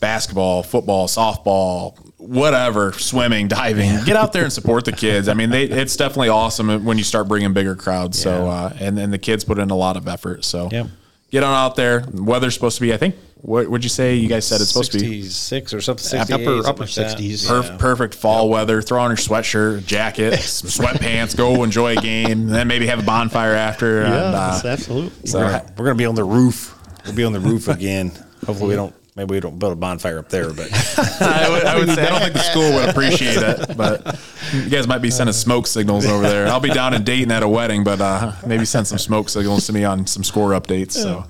basketball, 0.00 0.62
football, 0.62 1.06
softball, 1.06 1.96
whatever, 2.18 2.92
swimming, 2.92 3.48
diving. 3.48 4.04
Get 4.04 4.16
out 4.16 4.32
there 4.32 4.44
and 4.44 4.52
support 4.52 4.84
the 4.84 4.92
kids. 4.92 5.28
I 5.28 5.34
mean, 5.34 5.50
they, 5.50 5.64
it's 5.64 5.96
definitely 5.96 6.28
awesome 6.30 6.84
when 6.84 6.98
you 6.98 7.04
start 7.04 7.28
bringing 7.28 7.52
bigger 7.52 7.74
crowds. 7.76 8.18
So, 8.18 8.48
uh, 8.48 8.72
and 8.80 8.98
and 8.98 9.12
the 9.12 9.18
kids 9.18 9.44
put 9.44 9.58
in 9.58 9.70
a 9.70 9.76
lot 9.76 9.96
of 9.96 10.08
effort. 10.08 10.44
So, 10.44 10.68
Yep. 10.70 10.86
get 11.30 11.42
on 11.42 11.54
out 11.54 11.76
there. 11.76 12.04
Weather's 12.12 12.54
supposed 12.54 12.76
to 12.76 12.82
be. 12.82 12.92
I 12.92 12.96
think. 12.96 13.16
What 13.46 13.68
would 13.68 13.84
you 13.84 13.90
say? 13.90 14.14
You 14.14 14.26
guys 14.26 14.46
said 14.46 14.62
it's 14.62 14.70
supposed 14.70 14.92
to 14.92 14.98
be. 15.00 15.22
six 15.24 15.74
or 15.74 15.82
something. 15.82 16.18
Upper- 16.18 16.26
68, 16.32 16.44
something 16.46 16.66
upper 16.66 16.80
like 16.80 16.88
60s. 16.88 17.46
Perf- 17.46 17.68
Yeah. 17.72 17.76
Perfect 17.76 18.14
fall 18.14 18.48
weather. 18.48 18.80
Throw 18.80 19.02
on 19.02 19.10
your 19.10 19.18
sweatshirt, 19.18 19.84
jacket, 19.84 20.38
some 20.40 20.70
sweatpants. 20.86 21.36
Go 21.36 21.62
enjoy 21.62 21.92
a 21.92 22.00
game. 22.00 22.30
And 22.30 22.48
then 22.48 22.68
maybe 22.68 22.86
have 22.86 23.00
a 23.00 23.02
bonfire 23.02 23.52
after. 23.52 24.00
and, 24.00 24.14
uh, 24.14 24.60
absolutely. 24.64 25.28
so- 25.28 25.40
We're 25.40 25.44
gonna, 25.50 25.72
we're 25.76 25.84
gonna 25.84 25.94
be 25.98 26.06
on 26.06 26.14
the 26.14 26.24
roof. 26.24 26.74
We'll 27.04 27.14
be 27.16 27.24
on 27.24 27.34
the 27.34 27.40
roof 27.40 27.68
again. 27.68 28.12
Hopefully, 28.46 28.70
we 28.70 28.76
don't. 28.76 28.94
Maybe 29.16 29.36
we 29.36 29.40
don't 29.40 29.60
build 29.60 29.72
a 29.72 29.76
bonfire 29.76 30.18
up 30.18 30.28
there, 30.28 30.52
but 30.52 30.68
I 31.20 31.48
would, 31.48 31.64
I 31.64 31.78
would 31.78 31.88
say 31.88 32.04
I 32.04 32.10
don't 32.10 32.20
think 32.20 32.32
the 32.32 32.40
school 32.40 32.72
would 32.72 32.88
appreciate 32.88 33.36
it, 33.36 33.76
but 33.76 34.18
you 34.52 34.68
guys 34.68 34.88
might 34.88 35.02
be 35.02 35.10
sending 35.10 35.32
smoke 35.32 35.68
signals 35.68 36.04
over 36.04 36.24
there. 36.24 36.48
I'll 36.48 36.58
be 36.58 36.70
down 36.70 36.94
in 36.94 37.04
Dayton 37.04 37.30
at 37.30 37.44
a 37.44 37.48
wedding, 37.48 37.84
but 37.84 38.00
uh, 38.00 38.32
maybe 38.44 38.64
send 38.64 38.88
some 38.88 38.98
smoke 38.98 39.28
signals 39.28 39.66
to 39.68 39.72
me 39.72 39.84
on 39.84 40.08
some 40.08 40.24
score 40.24 40.50
updates. 40.50 40.92
So. 40.92 41.26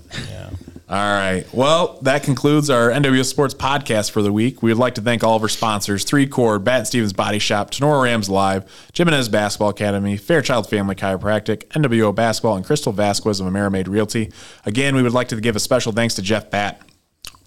All 0.88 0.96
right. 0.96 1.44
Well, 1.52 1.98
that 2.02 2.22
concludes 2.22 2.70
our 2.70 2.90
NWS 2.90 3.26
Sports 3.26 3.52
podcast 3.52 4.10
for 4.12 4.22
the 4.22 4.32
week. 4.32 4.62
We 4.62 4.70
would 4.70 4.78
like 4.78 4.94
to 4.94 5.00
thank 5.00 5.24
all 5.24 5.36
of 5.36 5.42
our 5.42 5.48
sponsors 5.48 6.04
Three 6.04 6.26
Chord, 6.26 6.62
Bat 6.62 6.78
and 6.78 6.86
Stevens 6.86 7.12
Body 7.12 7.38
Shop, 7.38 7.70
Tinora 7.70 8.02
Rams 8.02 8.30
Live, 8.30 8.64
Jimenez 8.94 9.28
Basketball 9.28 9.70
Academy, 9.70 10.16
Fairchild 10.16 10.68
Family 10.70 10.94
Chiropractic, 10.94 11.64
NWO 11.68 12.14
Basketball, 12.14 12.56
and 12.56 12.64
Crystal 12.64 12.92
Vasquez 12.92 13.40
of 13.40 13.46
Amerimaid 13.46 13.88
Realty. 13.88 14.30
Again, 14.64 14.94
we 14.94 15.02
would 15.02 15.14
like 15.14 15.28
to 15.28 15.40
give 15.40 15.56
a 15.56 15.60
special 15.60 15.92
thanks 15.92 16.14
to 16.14 16.22
Jeff 16.22 16.50
Bat 16.50 16.80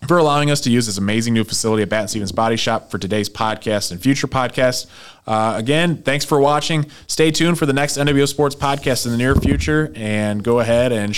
for 0.05 0.17
allowing 0.17 0.51
us 0.51 0.61
to 0.61 0.69
use 0.69 0.85
this 0.85 0.97
amazing 0.97 1.33
new 1.33 1.43
facility 1.43 1.81
at 1.83 1.89
Bat 1.89 2.09
Stevens 2.11 2.31
Body 2.31 2.55
Shop 2.55 2.91
for 2.91 2.97
today's 2.97 3.29
podcast 3.29 3.91
and 3.91 4.01
future 4.01 4.27
podcasts. 4.27 4.85
Uh, 5.25 5.55
again, 5.57 5.97
thanks 6.03 6.23
for 6.23 6.39
watching. 6.39 6.85
Stay 7.07 7.31
tuned 7.31 7.57
for 7.57 7.65
the 7.65 7.73
next 7.73 7.97
NWO 7.97 8.27
Sports 8.27 8.55
podcast 8.55 9.05
in 9.05 9.11
the 9.11 9.17
near 9.17 9.35
future, 9.35 9.91
and 9.95 10.43
go 10.43 10.59
ahead 10.59 10.91
and 10.91 11.17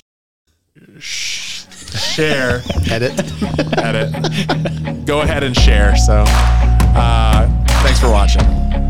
sh- 0.99 1.65
share, 1.97 2.61
Edit. 2.89 3.19
edit, 3.77 5.05
go 5.05 5.21
ahead 5.21 5.43
and 5.43 5.55
share. 5.55 5.95
So, 5.97 6.23
uh, 6.27 7.47
thanks 7.83 7.99
for 7.99 8.09
watching. 8.09 8.88